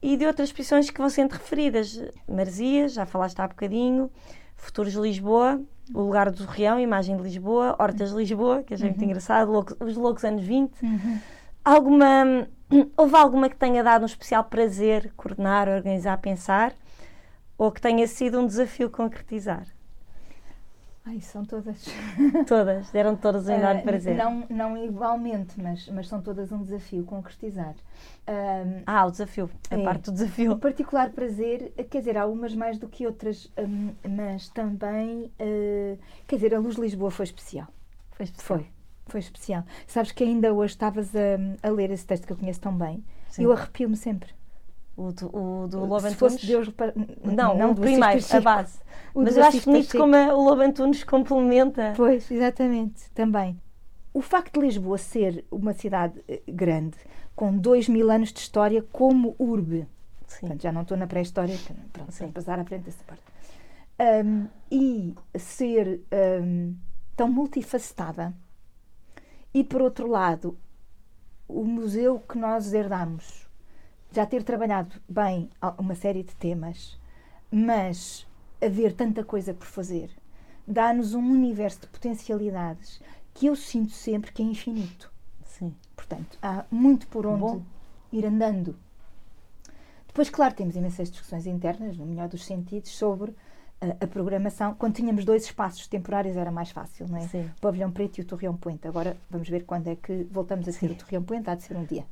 e 0.00 0.16
de 0.16 0.26
outras 0.26 0.48
exposições 0.48 0.88
que 0.88 0.98
vão 0.98 1.10
sendo 1.10 1.32
referidas. 1.32 2.02
Maresias, 2.26 2.94
já 2.94 3.04
falaste 3.04 3.38
há 3.38 3.46
bocadinho, 3.46 4.10
Futuros 4.56 4.94
Lisboa, 4.94 5.60
O 5.94 6.00
Lugar 6.00 6.30
do 6.30 6.44
Reão, 6.44 6.80
Imagem 6.80 7.16
de 7.16 7.22
Lisboa, 7.22 7.76
Hortas 7.78 8.10
de 8.10 8.16
Lisboa, 8.16 8.62
que 8.62 8.74
é 8.74 8.76
muito 8.76 8.98
uhum. 8.98 9.04
engraçado, 9.04 9.66
Os 9.80 9.96
Loucos 9.96 10.24
Anos 10.24 10.42
20. 10.42 10.82
Uhum. 10.82 11.18
Alguma 11.64 12.48
Houve 12.96 13.16
alguma 13.16 13.48
que 13.48 13.56
tenha 13.56 13.82
dado 13.82 14.02
um 14.02 14.06
especial 14.06 14.44
prazer 14.44 15.12
coordenar, 15.16 15.68
organizar, 15.68 16.18
pensar? 16.18 16.72
Ou 17.56 17.70
que 17.70 17.80
tenha 17.80 18.06
sido 18.06 18.40
um 18.40 18.46
desafio 18.46 18.90
concretizar? 18.90 19.66
Ai, 21.06 21.20
são 21.20 21.44
todas. 21.44 21.86
Todas, 22.48 22.90
deram 22.90 23.14
todas 23.14 23.46
um 23.46 23.52
enorme 23.52 23.80
uh, 23.80 23.84
prazer. 23.84 24.16
Não, 24.16 24.44
não 24.50 24.76
igualmente, 24.76 25.54
mas, 25.60 25.88
mas 25.88 26.08
são 26.08 26.20
todas 26.20 26.50
um 26.50 26.60
desafio 26.60 27.04
concretizar. 27.04 27.74
Um, 28.28 28.82
ah, 28.84 29.06
o 29.06 29.10
desafio, 29.12 29.48
a 29.70 29.78
é, 29.78 29.84
parte 29.84 30.06
do 30.06 30.12
desafio. 30.12 30.52
O 30.52 30.58
particular 30.58 31.10
prazer, 31.10 31.72
quer 31.88 32.00
dizer, 32.00 32.18
há 32.18 32.26
umas 32.26 32.56
mais 32.56 32.76
do 32.76 32.88
que 32.88 33.06
outras, 33.06 33.48
um, 33.56 33.94
mas 34.08 34.48
também, 34.48 35.30
uh, 35.40 35.96
quer 36.26 36.36
dizer, 36.36 36.54
a 36.56 36.58
Luz 36.58 36.74
de 36.74 36.80
Lisboa 36.80 37.12
foi 37.12 37.24
especial. 37.24 37.68
Foi 38.10 38.24
especial. 38.24 38.58
Foi, 38.58 38.66
foi 39.06 39.20
especial. 39.20 39.64
Sabes 39.86 40.10
que 40.10 40.24
ainda 40.24 40.52
hoje 40.52 40.74
estavas 40.74 41.14
a, 41.14 41.68
a 41.68 41.70
ler 41.70 41.92
esse 41.92 42.04
texto 42.04 42.26
que 42.26 42.32
eu 42.32 42.36
conheço 42.36 42.60
tão 42.60 42.76
bem 42.76 43.04
Sim. 43.36 43.44
eu 43.44 43.52
arrepio-me 43.52 43.96
sempre. 43.96 44.30
O 44.96 45.12
do, 45.12 45.26
o 45.36 45.68
do 45.68 45.80
Lobo 45.80 46.06
Antunes? 46.06 46.42
Deus... 46.42 46.70
Não, 47.22 47.56
não 47.56 47.72
o 47.72 47.74
primeiro, 47.74 48.24
a 48.32 48.40
base. 48.40 48.78
O 49.14 49.22
Mas 49.22 49.36
eu 49.36 49.44
acho 49.44 49.60
bonito 49.64 49.96
como 49.96 50.16
a- 50.16 50.34
o 50.34 50.42
Lobo 50.42 50.62
Antunes 50.62 51.04
complementa. 51.04 51.92
Pois, 51.96 52.30
exatamente, 52.30 53.10
também. 53.10 53.60
O 54.14 54.22
facto 54.22 54.54
de 54.58 54.66
Lisboa 54.66 54.96
ser 54.96 55.44
uma 55.50 55.74
cidade 55.74 56.18
eh, 56.26 56.40
grande, 56.48 56.96
com 57.34 57.56
dois 57.58 57.86
mil 57.88 58.10
anos 58.10 58.32
de 58.32 58.40
história 58.40 58.82
como 58.90 59.36
urbe, 59.38 59.86
Sim. 60.26 60.40
Portanto, 60.40 60.62
já 60.62 60.72
não 60.72 60.82
estou 60.82 60.96
na 60.96 61.06
pré-história, 61.06 61.56
pronto, 61.92 62.12
vamos 62.18 62.34
passar 62.34 62.58
à 62.58 62.64
frente 62.64 62.84
dessa 62.84 63.04
parte. 63.04 63.22
Um, 64.24 64.46
e 64.70 65.14
ser 65.38 66.02
um, 66.42 66.74
tão 67.14 67.28
multifacetada, 67.30 68.34
e 69.54 69.62
por 69.62 69.80
outro 69.82 70.08
lado, 70.08 70.58
o 71.48 71.64
museu 71.64 72.18
que 72.18 72.36
nós 72.36 72.72
herdamos, 72.74 73.45
já 74.16 74.24
ter 74.24 74.42
trabalhado 74.42 74.96
bem 75.06 75.50
uma 75.76 75.94
série 75.94 76.22
de 76.22 76.34
temas, 76.36 76.98
mas 77.50 78.26
haver 78.62 78.94
tanta 78.94 79.22
coisa 79.22 79.52
por 79.52 79.66
fazer, 79.66 80.10
dá-nos 80.66 81.12
um 81.12 81.20
universo 81.20 81.82
de 81.82 81.88
potencialidades 81.88 82.98
que 83.34 83.44
eu 83.44 83.54
sinto 83.54 83.92
sempre 83.92 84.32
que 84.32 84.42
é 84.42 84.46
infinito. 84.46 85.12
Sim. 85.44 85.74
Portanto, 85.94 86.38
há 86.40 86.64
muito 86.70 87.06
por 87.08 87.26
onde 87.26 87.40
Bom. 87.40 87.62
ir 88.10 88.24
andando. 88.24 88.74
Depois, 90.06 90.30
claro, 90.30 90.54
temos 90.54 90.76
imensas 90.76 91.10
discussões 91.10 91.46
internas, 91.46 91.98
no 91.98 92.06
melhor 92.06 92.28
dos 92.28 92.42
sentidos, 92.42 92.92
sobre 92.92 93.34
a 94.00 94.06
programação. 94.06 94.74
Quando 94.74 94.94
tínhamos 94.94 95.24
dois 95.24 95.44
espaços 95.44 95.86
temporários 95.86 96.36
era 96.36 96.50
mais 96.50 96.70
fácil, 96.70 97.06
não 97.08 97.18
é? 97.18 97.28
Sim. 97.28 97.50
O 97.56 97.60
Pavilhão 97.60 97.90
Preto 97.90 98.18
e 98.18 98.20
o 98.22 98.24
Torreão 98.24 98.56
Poente. 98.56 98.88
Agora 98.88 99.16
vamos 99.30 99.48
ver 99.48 99.64
quando 99.64 99.88
é 99.88 99.96
que 99.96 100.26
voltamos 100.30 100.68
a 100.68 100.72
ter 100.72 100.88
Sim. 100.88 100.92
o 100.92 100.94
Torreão 100.94 101.22
Poente. 101.22 101.50
Há 101.50 101.54
de 101.54 101.62
ser 101.62 101.76
um 101.76 101.84
dia. 101.84 102.04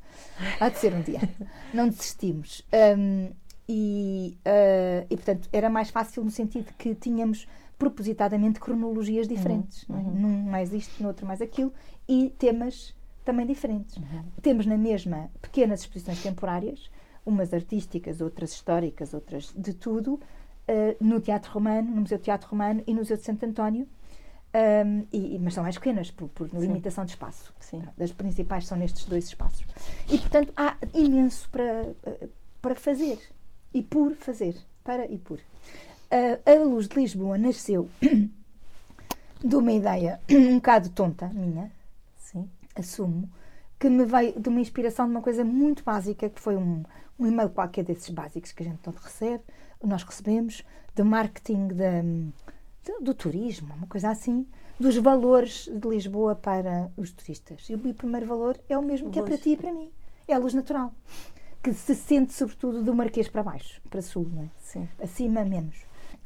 Há 0.59 0.69
de 0.69 0.77
ser 0.77 0.93
um 0.93 1.01
dia. 1.01 1.19
Não 1.73 1.87
desistimos. 1.89 2.63
Ahm, 2.71 3.31
e, 3.67 4.37
ah, 4.45 5.05
e, 5.09 5.15
portanto, 5.15 5.49
era 5.51 5.69
mais 5.69 5.89
fácil 5.89 6.23
no 6.23 6.31
sentido 6.31 6.71
que 6.77 6.93
tínhamos 6.95 7.47
propositadamente 7.77 8.59
cronologias 8.59 9.27
diferentes. 9.27 9.85
não 9.87 9.97
é? 9.97 10.01
uhum. 10.01 10.11
Num 10.11 10.43
mais 10.43 10.73
isto, 10.73 11.01
no 11.01 11.09
outro 11.09 11.25
mais 11.25 11.41
aquilo. 11.41 11.73
E 12.07 12.33
temas 12.37 12.95
também 13.23 13.45
diferentes. 13.45 13.97
Uhum. 13.97 14.23
Temos 14.41 14.65
na 14.65 14.77
mesma 14.77 15.29
pequenas 15.41 15.81
exposições 15.81 16.21
temporárias, 16.21 16.89
umas 17.25 17.53
artísticas, 17.53 18.21
outras 18.21 18.51
históricas, 18.51 19.13
outras 19.13 19.51
de 19.57 19.73
tudo, 19.73 20.19
eh, 20.67 20.95
no 20.99 21.19
Teatro 21.19 21.51
Romano, 21.51 21.89
no 21.91 22.01
Museu 22.01 22.17
do 22.17 22.23
Teatro 22.23 22.49
Romano 22.49 22.83
e 22.87 22.93
no 22.93 22.99
Museu 22.99 23.17
de 23.17 23.23
Santo 23.23 23.45
António, 23.45 23.87
Ahm, 24.55 25.03
e, 25.11 25.35
e- 25.35 25.39
mas 25.39 25.53
são 25.53 25.63
mais 25.63 25.77
pequenas, 25.77 26.09
por, 26.11 26.29
por 26.29 26.47
limitação 26.53 27.03
de 27.03 27.11
espaço. 27.11 27.53
Sim. 27.59 27.83
Das 27.97 28.13
principais 28.13 28.65
são 28.65 28.77
nestes 28.77 29.03
dois 29.03 29.25
espaços. 29.25 29.65
E, 30.09 30.17
portanto, 30.17 30.53
há 30.55 30.77
imenso 30.93 31.49
para, 31.49 31.93
eh, 32.05 32.29
para 32.61 32.73
fazer. 32.73 33.19
E 33.73 33.83
por 33.83 34.15
fazer. 34.15 34.55
Para 34.81 35.11
e 35.11 35.17
por. 35.17 35.41
Ah, 36.09 36.39
a 36.49 36.63
Luz 36.63 36.87
de 36.87 36.95
Lisboa 36.97 37.37
nasceu 37.37 37.89
de 39.43 39.55
uma 39.57 39.73
ideia 39.73 40.21
um 40.31 40.55
bocado 40.55 40.87
tonta 40.89 41.27
minha, 41.33 41.69
Sim. 42.17 42.49
assumo, 42.75 43.29
que 43.77 43.89
me 43.89 44.05
veio 44.05 44.39
de 44.39 44.47
uma 44.47 44.61
inspiração 44.61 45.05
de 45.05 45.11
uma 45.11 45.21
coisa 45.21 45.43
muito 45.43 45.83
básica, 45.83 46.29
que 46.29 46.39
foi 46.39 46.55
um, 46.55 46.81
um 47.19 47.27
e-mail 47.27 47.49
qualquer 47.49 47.83
desses 47.83 48.09
básicos 48.09 48.53
que 48.53 48.63
a 48.63 48.67
gente 48.67 48.77
todo 48.79 48.95
recebe, 48.99 49.43
nós 49.87 50.03
recebemos, 50.03 50.63
de 50.95 51.03
marketing 51.03 51.67
da- 51.69 52.01
do, 52.85 53.03
do 53.03 53.13
turismo, 53.13 53.73
uma 53.73 53.87
coisa 53.87 54.09
assim, 54.09 54.45
dos 54.79 54.95
valores 54.97 55.69
de 55.71 55.87
Lisboa 55.87 56.35
para 56.35 56.91
os 56.97 57.11
turistas. 57.11 57.67
E 57.69 57.75
o 57.75 57.93
primeiro 57.93 58.25
valor 58.25 58.59
é 58.69 58.77
o 58.77 58.81
mesmo 58.81 59.09
que 59.09 59.19
é 59.19 59.23
para 59.23 59.37
ti 59.37 59.51
e 59.51 59.57
para 59.57 59.71
mim. 59.73 59.91
É 60.27 60.33
a 60.33 60.37
luz 60.37 60.53
natural. 60.53 60.93
Que 61.63 61.73
se 61.73 61.95
sente 61.95 62.33
sobretudo 62.33 62.83
do 62.83 62.93
Marquês 62.93 63.27
para 63.27 63.41
baixo, 63.43 63.81
para 63.89 64.01
sul, 64.01 64.27
não 64.31 64.43
é? 64.43 64.49
Sim. 64.59 64.87
acima 65.01 65.43
menos. 65.43 65.75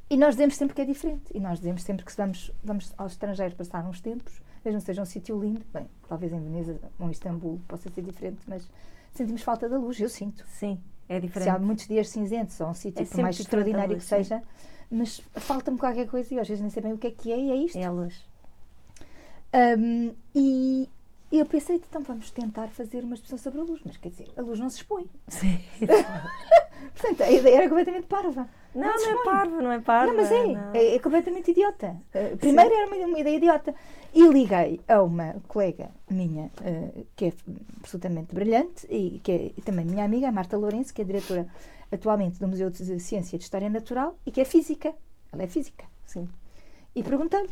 E 0.09 0.17
nós 0.17 0.33
dizemos 0.35 0.55
sempre 0.55 0.75
que 0.75 0.81
é 0.81 0.85
diferente. 0.85 1.23
E 1.33 1.39
nós 1.39 1.59
dizemos 1.59 1.83
sempre 1.83 2.03
que 2.03 2.11
se 2.11 2.17
vamos, 2.17 2.51
vamos 2.63 2.93
ao 2.97 3.07
estrangeiro 3.07 3.55
passar 3.55 3.85
uns 3.85 4.01
tempos, 4.01 4.41
mesmo 4.65 4.79
que 4.81 4.85
seja 4.87 5.01
um 5.01 5.05
sítio 5.05 5.39
lindo, 5.39 5.61
bem, 5.73 5.87
talvez 6.07 6.33
em 6.33 6.39
Veneza 6.41 6.77
ou 6.99 7.07
em 7.07 7.11
Istambul 7.11 7.61
possa 7.67 7.89
ser 7.89 8.01
diferente, 8.01 8.39
mas 8.47 8.67
sentimos 9.13 9.41
falta 9.43 9.69
da 9.69 9.77
luz, 9.77 9.99
eu 10.01 10.09
sinto. 10.09 10.43
Sim. 10.47 10.81
É 11.09 11.13
Se 11.13 11.17
há 11.17 11.19
diferente. 11.27 11.59
muitos 11.61 11.87
dias 11.87 12.07
cinzentos 12.09 12.59
ou 12.61 12.67
um 12.67 12.73
sítio, 12.73 13.01
É 13.01 13.05
por 13.05 13.17
mais 13.17 13.35
diferente 13.35 13.41
extraordinário 13.41 13.93
luz, 13.95 14.03
que 14.03 14.09
sim. 14.09 14.15
seja, 14.23 14.43
mas 14.91 15.21
falta-me 15.35 15.77
qualquer 15.77 16.07
coisa 16.07 16.33
e 16.35 16.39
às 16.39 16.47
vezes 16.47 16.61
nem 16.61 16.69
sei 16.69 16.83
bem 16.83 16.93
o 16.93 16.97
que 16.97 17.07
é 17.07 17.11
que 17.11 17.31
é 17.31 17.37
e 17.37 17.51
é 17.51 17.55
isto. 17.55 17.77
É 17.77 17.83
a 17.85 17.91
luz. 17.91 18.23
Um, 19.53 20.13
e 20.35 20.87
eu 21.31 21.45
pensei, 21.45 21.77
então 21.77 22.03
vamos 22.03 22.29
tentar 22.31 22.67
fazer 22.69 23.03
uma 23.03 23.15
exposição 23.15 23.37
sobre 23.39 23.59
a 23.61 23.63
luz, 23.63 23.81
mas 23.83 23.97
quer 23.97 24.09
dizer, 24.09 24.29
a 24.37 24.41
luz 24.41 24.59
não 24.59 24.69
se 24.69 24.77
expõe. 24.77 25.09
Sim. 25.27 25.59
Portanto, 26.93 27.21
a 27.23 27.31
ideia 27.31 27.57
era 27.57 27.69
completamente 27.69 28.05
parva. 28.07 28.47
Não, 28.73 28.97
se 28.97 29.11
não 29.11 29.21
é 29.21 29.25
parvo, 29.25 29.61
não 29.61 29.71
é 29.71 29.79
parvo. 29.79 30.13
Não, 30.13 30.21
mas 30.21 30.31
é, 30.31 30.45
não. 30.45 30.73
é, 30.73 30.95
é 30.95 30.99
completamente 30.99 31.51
idiota. 31.51 31.95
Uh, 32.13 32.37
primeiro 32.37 32.73
era 32.73 32.87
uma, 32.87 32.95
uma 33.07 33.19
ideia 33.19 33.37
idiota. 33.37 33.73
E 34.13 34.27
liguei 34.27 34.79
a 34.87 35.01
uma 35.01 35.35
colega 35.47 35.89
minha, 36.09 36.51
uh, 36.61 37.05
que 37.15 37.25
é 37.25 37.33
absolutamente 37.79 38.33
brilhante, 38.33 38.87
e 38.89 39.19
que 39.23 39.53
é 39.57 39.61
também 39.63 39.85
minha 39.85 40.05
amiga, 40.05 40.29
a 40.29 40.31
Marta 40.31 40.57
Lourenço, 40.57 40.93
que 40.93 41.01
é 41.01 41.05
diretora 41.05 41.47
atualmente 41.91 42.39
do 42.39 42.47
Museu 42.47 42.69
de 42.69 42.99
Ciência 42.99 43.35
e 43.35 43.39
de 43.39 43.43
História 43.43 43.69
Natural, 43.69 44.17
e 44.25 44.31
que 44.31 44.41
é 44.41 44.45
física. 44.45 44.93
Ela 45.31 45.43
é 45.43 45.47
física. 45.47 45.85
Sim. 46.05 46.27
E 46.95 47.03
perguntei-lhe: 47.03 47.49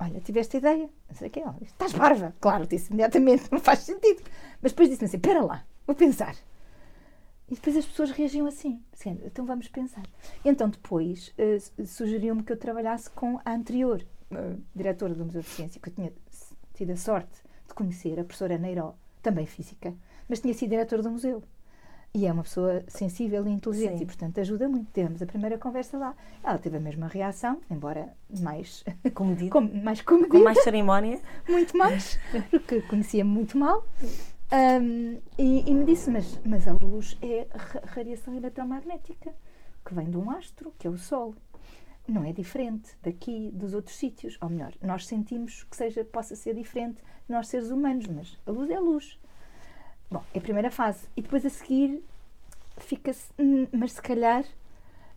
Olha, 0.00 0.20
tiveste 0.20 0.56
ideia? 0.56 0.88
Não 1.08 1.16
sei 1.16 1.28
o 1.28 1.30
que 1.30 1.40
é. 1.40 1.44
Estás 1.62 1.92
parva? 1.92 2.34
Claro, 2.40 2.66
disse 2.66 2.88
imediatamente, 2.88 3.44
não 3.52 3.60
faz 3.60 3.80
sentido. 3.80 4.22
Mas 4.62 4.72
depois 4.72 4.88
disse-me 4.88 5.06
assim: 5.06 5.16
Espera 5.16 5.42
lá, 5.44 5.64
vou 5.86 5.94
pensar. 5.94 6.34
E 7.50 7.54
depois 7.54 7.76
as 7.76 7.84
pessoas 7.86 8.10
reagiam 8.12 8.46
assim: 8.46 8.80
assim, 8.92 9.18
Então 9.24 9.44
vamos 9.44 9.68
pensar. 9.68 10.02
Então 10.44 10.68
depois 10.68 11.34
su- 11.60 11.86
sugeriu-me 11.86 12.42
que 12.42 12.52
eu 12.52 12.56
trabalhasse 12.56 13.10
com 13.10 13.40
a 13.44 13.52
anterior 13.52 14.04
eh, 14.30 14.54
diretora 14.74 15.14
do 15.14 15.24
Museu 15.24 15.42
de 15.42 15.48
Ciência, 15.48 15.80
que 15.80 15.88
eu 15.88 15.94
tinha 15.94 16.12
tido 16.74 16.90
a 16.92 16.96
sorte 16.96 17.42
de 17.66 17.74
conhecer, 17.74 18.18
a 18.20 18.24
professora 18.24 18.56
Neiró, 18.56 18.94
também 19.22 19.46
física, 19.46 19.92
mas 20.28 20.40
tinha 20.40 20.54
sido 20.54 20.70
diretora 20.70 21.02
do 21.02 21.10
museu. 21.10 21.42
E 22.12 22.26
é 22.26 22.32
uma 22.32 22.42
pessoa 22.42 22.82
sensível 22.88 23.46
e 23.46 23.50
inteligente 23.50 23.98
Sim. 23.98 24.02
e, 24.02 24.06
portanto, 24.06 24.40
ajuda 24.40 24.68
muito. 24.68 24.90
Tivemos 24.92 25.22
a 25.22 25.26
primeira 25.26 25.56
conversa 25.56 25.96
lá. 25.96 26.16
Ela 26.42 26.58
teve 26.58 26.76
a 26.76 26.80
mesma 26.80 27.06
reação, 27.06 27.60
embora 27.70 28.12
mais, 28.40 28.82
Comedido. 29.14 29.50
com, 29.52 29.60
mais 29.60 30.00
comedida, 30.02 30.36
Com 30.36 30.42
mais 30.42 30.60
cerimónia. 30.64 31.20
muito 31.48 31.76
mais, 31.76 32.18
porque 32.50 32.80
conhecia 32.82 33.24
muito 33.24 33.56
mal. 33.56 33.84
Ahm, 34.52 35.18
e, 35.38 35.70
e 35.70 35.74
me 35.74 35.84
disse: 35.84 36.10
mas, 36.10 36.38
mas 36.44 36.66
a 36.66 36.72
luz 36.82 37.16
é 37.22 37.46
ra- 37.54 37.82
radiação 37.84 38.34
eletromagnética 38.34 39.32
que 39.84 39.94
vem 39.94 40.10
de 40.10 40.16
um 40.16 40.30
astro, 40.30 40.74
que 40.78 40.86
é 40.86 40.90
o 40.90 40.98
Sol. 40.98 41.34
Não 42.08 42.24
é 42.24 42.32
diferente 42.32 42.90
daqui, 43.02 43.50
dos 43.52 43.72
outros 43.74 43.96
sítios. 43.96 44.36
Ou 44.40 44.48
melhor, 44.48 44.72
nós 44.82 45.06
sentimos 45.06 45.62
que 45.64 45.76
seja, 45.76 46.04
possa 46.04 46.34
ser 46.34 46.54
diferente 46.54 46.96
de 46.96 47.32
nós 47.32 47.46
seres 47.48 47.70
humanos, 47.70 48.06
mas 48.08 48.36
a 48.46 48.50
luz 48.50 48.68
é 48.70 48.78
luz. 48.80 49.18
Bom, 50.10 50.22
é 50.34 50.38
a 50.38 50.42
primeira 50.42 50.70
fase. 50.70 51.06
E 51.16 51.22
depois 51.22 51.46
a 51.46 51.50
seguir 51.50 52.02
fica-se, 52.78 53.28
"Hum, 53.38 53.66
mas 53.72 53.92
se 53.92 54.02
calhar. 54.02 54.44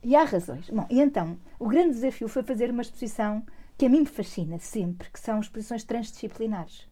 E 0.03 0.15
há 0.15 0.23
razões. 0.25 0.69
Bom, 0.69 0.85
e 0.89 0.99
então, 0.99 1.37
o 1.57 1.67
grande 1.67 1.91
desafio 1.93 2.27
foi 2.27 2.43
fazer 2.43 2.69
uma 2.69 2.81
exposição 2.81 3.41
que 3.77 3.85
a 3.85 3.89
mim 3.89 4.01
me 4.01 4.05
fascina 4.05 4.59
sempre, 4.59 5.09
que 5.09 5.19
são 5.19 5.39
exposições 5.39 5.83
transdisciplinares. 5.83 6.87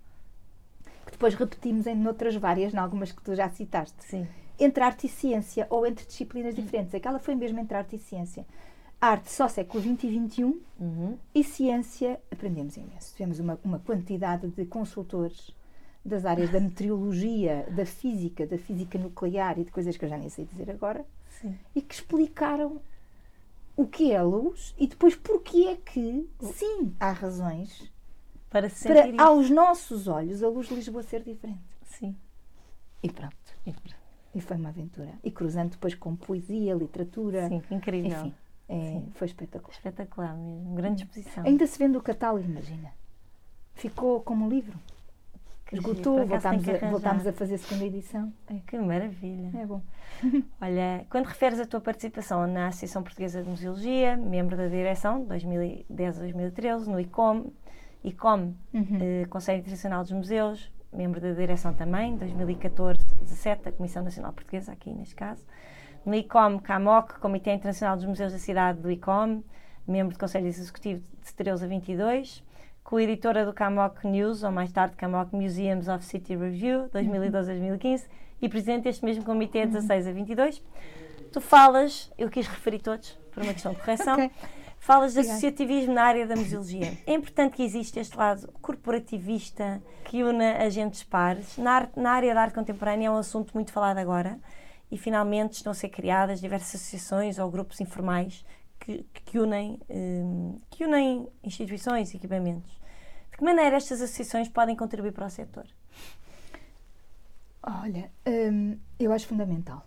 Depois 1.21 1.35
repetimos 1.35 1.85
em 1.85 2.07
outras 2.07 2.35
várias, 2.35 2.73
em 2.73 2.77
algumas 2.77 3.11
que 3.11 3.21
tu 3.21 3.35
já 3.35 3.47
citaste. 3.47 3.93
Sim. 4.03 4.27
Entre 4.59 4.83
arte 4.83 5.05
e 5.05 5.09
ciência, 5.09 5.67
ou 5.69 5.85
entre 5.85 6.03
disciplinas 6.03 6.55
diferentes. 6.55 6.95
Aquela 6.95 7.19
foi 7.19 7.35
mesmo 7.35 7.59
entre 7.59 7.77
arte 7.77 7.95
e 7.95 7.99
ciência. 7.99 8.43
Arte 8.99 9.31
só 9.31 9.47
século 9.47 9.83
XX 9.83 10.03
e 10.05 10.27
XXI 10.27 10.43
Uhum. 10.79 11.17
e 11.35 11.43
ciência 11.43 12.19
aprendemos 12.31 12.75
imenso. 12.75 13.11
Tivemos 13.15 13.37
uma, 13.37 13.59
uma 13.63 13.77
quantidade 13.77 14.47
de 14.47 14.65
consultores 14.65 15.51
das 16.03 16.25
áreas 16.25 16.49
da 16.49 16.59
meteorologia, 16.59 17.67
da 17.69 17.85
física, 17.85 18.47
da 18.47 18.57
física 18.57 18.97
nuclear 18.97 19.59
e 19.59 19.63
de 19.63 19.69
coisas 19.71 19.95
que 19.95 20.03
eu 20.05 20.09
já 20.09 20.17
nem 20.17 20.27
sei 20.29 20.45
dizer 20.45 20.71
agora, 20.71 21.05
Sim. 21.39 21.55
e 21.75 21.83
que 21.83 21.93
explicaram 21.93 22.81
o 23.77 23.85
que 23.85 24.11
é 24.11 24.17
a 24.17 24.23
luz 24.23 24.73
e 24.75 24.87
depois 24.87 25.15
porque 25.15 25.65
é 25.67 25.75
que, 25.75 26.27
sim, 26.55 26.95
há 26.99 27.11
razões 27.11 27.91
Para 28.51 28.69
se 28.69 28.87
para, 28.87 29.23
aos 29.23 29.49
nossos 29.49 30.07
olhos, 30.07 30.43
a 30.43 30.47
luz 30.49 30.67
de 30.67 30.75
Lisboa 30.75 31.01
ser 31.01 31.23
diferente. 31.23 31.63
Sim. 31.85 32.15
E 33.01 33.09
pronto. 33.09 33.35
E- 33.65 33.73
E 34.35 34.39
foi 34.41 34.55
uma 34.57 34.69
aventura. 34.69 35.13
E 35.23 35.31
cruzando 35.31 35.71
depois 35.71 35.95
com 35.95 36.15
poesia, 36.15 36.73
literatura. 36.75 37.47
Sim, 37.49 37.61
incrível. 37.71 38.11
Enfim, 38.11 38.33
é, 38.69 38.75
Sim. 38.91 39.09
foi 39.15 39.27
espetacular. 39.27 39.73
Espetacular 39.75 40.35
mesmo. 40.37 40.75
Grande 40.75 41.03
exposição. 41.03 41.43
Ainda 41.45 41.65
se 41.65 41.77
vende 41.79 41.97
o 41.97 42.01
catálogo, 42.01 42.45
imagina. 42.45 42.91
Ficou 43.73 44.21
como 44.21 44.45
um 44.45 44.49
livro. 44.49 44.77
Que. 45.65 45.75
Esgotou, 45.75 46.25
voltámos 46.27 46.67
a, 46.67 46.89
voltámos 46.89 47.25
a 47.27 47.31
fazer 47.33 47.55
a 47.55 47.57
segunda 47.57 47.85
edição. 47.85 48.33
É, 48.47 48.55
Que 48.67 48.77
maravilha. 48.77 49.49
é 49.57 49.65
bom. 49.65 49.81
Olha, 50.61 51.05
quando 51.09 51.25
referes 51.25 51.59
a 51.59 51.65
tua 51.65 51.79
participação 51.79 52.45
na 52.47 52.67
Associação 52.67 53.01
Portuguesa 53.01 53.41
de 53.41 53.49
Museologia, 53.49 54.15
membro 54.17 54.55
da 54.57 54.67
direção, 54.67 55.23
2010 55.25 56.17
a 56.17 56.19
2013, 56.21 56.89
no 56.89 56.99
ICOM 56.99 57.51
ICOM, 58.03 58.53
Uhum. 58.73 58.97
eh, 59.01 59.25
Conselho 59.29 59.59
Internacional 59.59 60.01
dos 60.01 60.11
Museus, 60.11 60.71
membro 60.91 61.19
da 61.21 61.31
direção 61.33 61.73
também, 61.73 62.17
2014-17, 62.17 63.61
da 63.63 63.71
Comissão 63.71 64.03
Nacional 64.03 64.33
Portuguesa, 64.33 64.71
aqui 64.71 64.91
neste 64.93 65.15
caso. 65.15 65.43
No 66.05 66.15
ICOM, 66.15 66.59
CAMOC, 66.59 67.19
Comitê 67.19 67.53
Internacional 67.53 67.95
dos 67.95 68.05
Museus 68.05 68.31
da 68.33 68.39
Cidade 68.39 68.79
do 68.81 68.89
ICOM, 68.91 69.43
membro 69.87 70.15
do 70.15 70.19
Conselho 70.19 70.47
Executivo 70.47 71.03
de 71.23 71.33
13 71.33 71.65
a 71.65 71.67
22. 71.67 72.43
Co-editora 72.83 73.45
do 73.45 73.53
CAMOC 73.53 74.05
News, 74.07 74.43
ou 74.43 74.51
mais 74.51 74.71
tarde 74.71 74.95
CAMOC 74.95 75.33
Museums 75.35 75.87
of 75.87 76.03
City 76.03 76.35
Review, 76.35 76.89
2012 76.91 77.51
a 77.51 77.53
2015. 77.53 78.07
E 78.41 78.49
presidente 78.49 78.85
deste 78.85 79.05
mesmo 79.05 79.23
comitê, 79.23 79.67
16 79.67 80.07
a 80.07 80.11
22. 80.11 80.63
Tu 81.31 81.39
falas, 81.39 82.11
eu 82.17 82.27
quis 82.29 82.47
referir 82.47 82.79
todos, 82.79 83.11
por 83.31 83.43
uma 83.43 83.53
questão 83.53 83.73
de 83.73 83.79
correção. 83.79 84.15
Ok. 84.25 84.31
Falas 84.83 85.13
de 85.13 85.19
associativismo 85.19 85.93
na 85.93 86.03
área 86.03 86.25
da 86.25 86.35
museologia. 86.41 86.97
É 87.05 87.13
importante 87.13 87.55
que 87.55 87.63
exista 87.63 87.99
este 87.99 88.17
lado 88.17 88.51
corporativista 88.61 89.79
que 90.05 90.23
une 90.23 90.43
agentes 90.43 91.03
pares. 91.03 91.55
Na, 91.57 91.71
arte- 91.73 91.99
na 91.99 92.11
área 92.11 92.33
da 92.33 92.41
arte 92.41 92.55
contemporânea 92.55 93.07
é 93.07 93.11
um 93.11 93.17
assunto 93.17 93.53
muito 93.53 93.71
falado 93.71 93.99
agora 93.99 94.39
e 94.91 94.97
finalmente 94.97 95.53
estão 95.53 95.71
a 95.71 95.75
ser 95.75 95.89
criadas 95.89 96.41
diversas 96.41 96.75
associações 96.81 97.37
ou 97.37 97.49
grupos 97.51 97.79
informais 97.79 98.43
que, 98.79 99.05
que 99.13 99.37
unem, 99.37 99.79
hum, 99.87 100.59
que 100.71 100.83
unem 100.83 101.27
instituições 101.43 102.11
e 102.13 102.17
equipamentos. 102.17 102.71
De 103.31 103.37
que 103.37 103.43
maneira 103.43 103.77
estas 103.77 104.01
associações 104.01 104.49
podem 104.49 104.75
contribuir 104.75 105.11
para 105.13 105.27
o 105.27 105.29
setor? 105.29 105.67
Olha, 107.61 108.11
hum, 108.25 108.79
eu 108.99 109.13
acho 109.13 109.27
fundamental. 109.27 109.85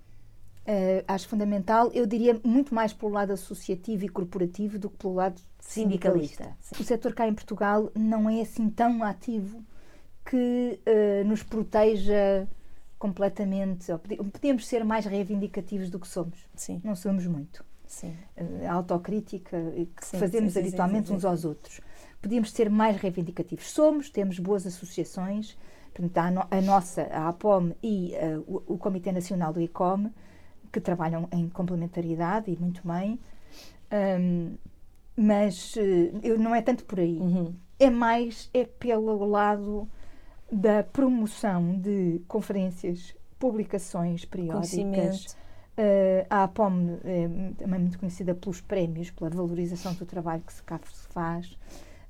Eh, 0.66 1.05
acho 1.07 1.28
fundamental, 1.28 1.91
eu 1.93 2.07
diria 2.07 2.41
muito 2.43 2.74
mais 2.74 2.93
pelo 2.93 3.12
lado 3.12 3.32
associativo 3.32 4.05
e 4.05 4.09
corporativo 4.09 4.78
do 4.78 4.89
que 4.89 4.97
pelo 4.97 5.15
lado 5.15 5.41
Sindicalista, 5.61 6.45
sindicalista. 6.45 6.81
O 6.81 6.85
setor 6.85 7.12
cá 7.15 7.28
em 7.28 7.35
Portugal 7.35 7.91
não 7.95 8.28
é 8.31 8.41
assim 8.41 8.70
tão 8.70 9.03
ativo 9.03 9.62
que 10.24 10.81
eh, 10.86 11.23
nos 11.24 11.43
proteja 11.43 12.49
completamente. 12.99 13.86
Podíamos 14.32 14.66
ser 14.66 14.85
mais 14.85 15.05
reivindicativos 15.05 15.91
do 15.91 15.99
que 16.01 16.09
somos. 16.09 16.39
Sim, 16.55 16.81
Não 16.82 16.97
somos 16.97 17.27
muito. 17.27 17.65
sim. 17.86 18.15
Eh, 18.36 18.66
A 18.66 18.73
autocrítica 18.74 19.57
que 19.97 20.07
Sim, 20.07 20.19
fazemos 20.19 20.53
sim, 20.55 20.61
habitualmente 20.61 21.12
uns 21.12 21.24
aos 21.24 21.45
outros. 21.45 21.81
Podíamos 22.23 22.53
ser 22.53 22.70
mais 22.70 22.97
reivindicativos. 22.97 23.70
Somos, 23.70 24.09
temos 24.09 24.39
boas 24.39 24.66
associações, 24.66 25.59
portanto, 25.93 26.16
a, 26.19 26.31
no- 26.31 26.47
a 26.51 26.61
nossa, 26.62 27.03
a 27.03 27.28
APOM 27.28 27.73
e 27.82 28.15
o, 28.47 28.74
o 28.74 28.78
Comitê 28.78 29.12
Nacional 29.12 29.53
do 29.53 29.61
ICOM, 29.61 30.11
que 30.75 30.81
trabalham 30.81 31.29
em 31.31 31.49
complementariedade 31.49 32.51
e 32.51 32.57
muito 32.57 32.83
bem, 32.87 33.21
Ahm, 33.91 34.57
mas 35.17 35.77
eh, 35.77 36.11
eu, 36.25 36.37
não 36.37 36.53
é 36.53 36.61
tanto 36.61 36.85
por 36.85 36.99
aí. 36.99 37.17
Uhum. 37.17 37.55
É 37.79 37.89
mais 37.89 38.51
é 38.53 38.65
pelo 38.65 39.25
lado 39.25 39.89
da 40.51 40.83
promoção 40.83 41.79
de 41.79 42.21
conferências, 42.27 43.15
publicações 43.39 44.25
periódicas. 44.25 45.37
Uh, 45.77 46.25
a 46.31 46.45
APOM 46.45 46.99
é 47.05 47.29
também 47.59 47.81
muito 47.81 47.99
conhecida 47.99 48.33
pelos 48.35 48.61
prémios, 48.61 49.11
pela 49.11 49.29
valorização 49.31 49.93
do 49.95 50.07
trabalho 50.07 50.43
que 50.47 50.53
se 50.53 50.63
cá 50.63 50.79
se 50.85 51.09
faz 51.09 51.59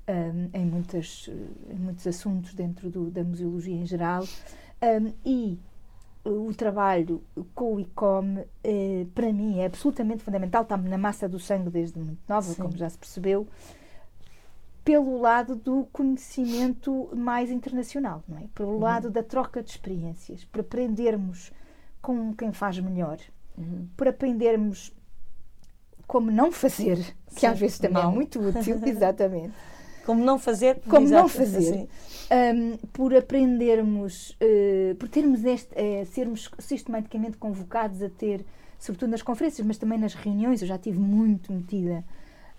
um, 0.07 0.49
em, 0.59 0.65
muitas, 0.65 1.27
uh, 1.27 1.33
em 1.71 1.75
muitos 1.79 2.05
assuntos 2.05 2.53
dentro 2.53 2.89
do- 2.91 3.09
da 3.09 3.23
museologia 3.23 3.75
em 3.75 3.85
geral. 3.85 4.23
Um, 4.81 5.13
e 5.25 5.59
o 6.25 6.53
trabalho 6.53 7.21
com 7.53 7.75
o 7.75 7.79
ICOM, 7.79 8.43
eh, 8.63 9.05
para 9.13 9.31
mim, 9.31 9.59
é 9.59 9.65
absolutamente 9.67 10.23
fundamental, 10.23 10.63
está 10.63 10.75
na 10.75 10.97
massa 10.97 11.29
do 11.29 11.39
sangue 11.39 11.69
desde 11.69 11.99
muito 11.99 12.19
nova, 12.27 12.47
Sim. 12.51 12.61
como 12.61 12.75
já 12.75 12.89
se 12.89 12.97
percebeu, 12.97 13.47
pelo 14.83 15.19
lado 15.19 15.55
do 15.55 15.85
conhecimento 15.91 17.09
mais 17.15 17.49
internacional, 17.49 18.23
não 18.27 18.37
é? 18.37 18.47
Pelo 18.53 18.77
lado 18.79 19.09
da 19.09 19.23
troca 19.23 19.61
de 19.63 19.69
experiências, 19.69 20.43
para 20.45 20.61
aprendermos 20.61 21.51
com 22.01 22.33
quem 22.35 22.51
faz 22.51 22.79
melhor, 22.79 23.17
Uhum. 23.57 23.87
por 23.95 24.07
aprendermos 24.07 24.93
como 26.05 26.29
não 26.29 26.51
fazer, 26.51 26.97
que 27.33 27.39
Sim, 27.41 27.47
às 27.47 27.59
vezes 27.59 27.79
também 27.79 28.03
não. 28.03 28.11
é 28.11 28.13
muito 28.13 28.39
útil, 28.39 28.79
exatamente. 28.85 29.53
Como 30.05 30.23
não 30.23 30.37
fazer? 30.37 30.79
Como 30.87 31.07
não 31.07 31.27
fazer. 31.27 31.61
sim. 31.61 31.87
Um, 32.31 32.77
por 32.87 33.15
aprendermos, 33.15 34.35
eh, 34.39 34.95
por 34.97 35.07
termos 35.07 35.45
este, 35.45 35.69
eh, 35.75 36.05
sermos 36.05 36.49
sistematicamente 36.57 37.37
convocados 37.37 38.01
a 38.01 38.09
ter, 38.09 38.43
sobretudo 38.79 39.11
nas 39.11 39.21
conferências, 39.21 39.65
mas 39.65 39.77
também 39.77 39.99
nas 39.99 40.15
reuniões, 40.15 40.61
eu 40.61 40.67
já 40.67 40.75
estive 40.75 40.97
muito 40.97 41.53
metida 41.53 42.03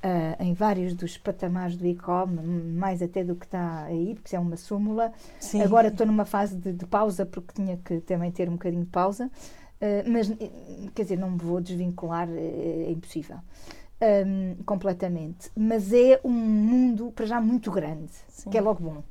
ah, 0.05 0.36
em 0.39 0.55
vários 0.55 0.94
dos 0.94 1.18
patamares 1.18 1.77
do 1.77 1.85
ICOM, 1.85 2.28
mais 2.77 3.02
até 3.02 3.24
do 3.24 3.35
que 3.35 3.44
está 3.44 3.82
aí, 3.85 4.14
porque 4.14 4.28
isso 4.28 4.36
é 4.36 4.39
uma 4.39 4.56
súmula. 4.56 5.12
Sim. 5.40 5.60
Agora 5.62 5.89
estou 5.89 6.06
numa 6.06 6.24
fase 6.24 6.56
de, 6.56 6.73
de 6.73 6.86
pausa, 6.86 7.27
porque 7.27 7.52
tinha 7.55 7.77
que 7.77 8.01
também 8.02 8.31
ter 8.31 8.48
um 8.48 8.52
bocadinho 8.52 8.85
de 8.85 8.90
pausa, 8.90 9.28
mas 10.06 10.32
quer 10.94 11.02
dizer, 11.02 11.18
não 11.18 11.32
me 11.32 11.39
vou 11.39 11.60
desvincular, 11.60 12.28
eh, 12.31 12.85
é 12.86 12.90
impossível. 12.93 13.39
Ahm, 13.98 14.62
completamente, 14.66 15.51
mas 15.56 15.90
é 15.90 16.20
um 16.23 16.31
mundo 16.31 17.10
para 17.12 17.24
já 17.24 17.40
muito 17.40 17.70
grande, 17.70 18.12
Sim. 18.28 18.51
que 18.51 18.59
é 18.59 18.60
logo 18.60 18.82
bom. 18.82 19.02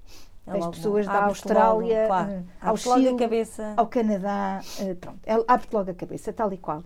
É 0.45 0.59
As 0.59 0.67
pessoas 0.67 1.07
bom. 1.07 1.11
da 1.11 1.17
Abre-te 1.23 1.37
Austrália, 1.39 1.95
logo, 1.97 2.07
claro. 2.07 2.31
eh, 2.31 2.43
ao 2.61 2.77
Chile, 2.77 3.15
cabeça. 3.17 3.73
ao 3.75 3.87
Canadá, 3.87 4.61
eh, 4.79 4.93
pronto, 4.93 5.19
é- 5.25 5.43
abre-te 5.47 5.73
logo 5.73 5.89
a 5.89 5.93
cabeça, 5.95 6.31
tal 6.31 6.53
e 6.53 6.57
qual. 6.57 6.83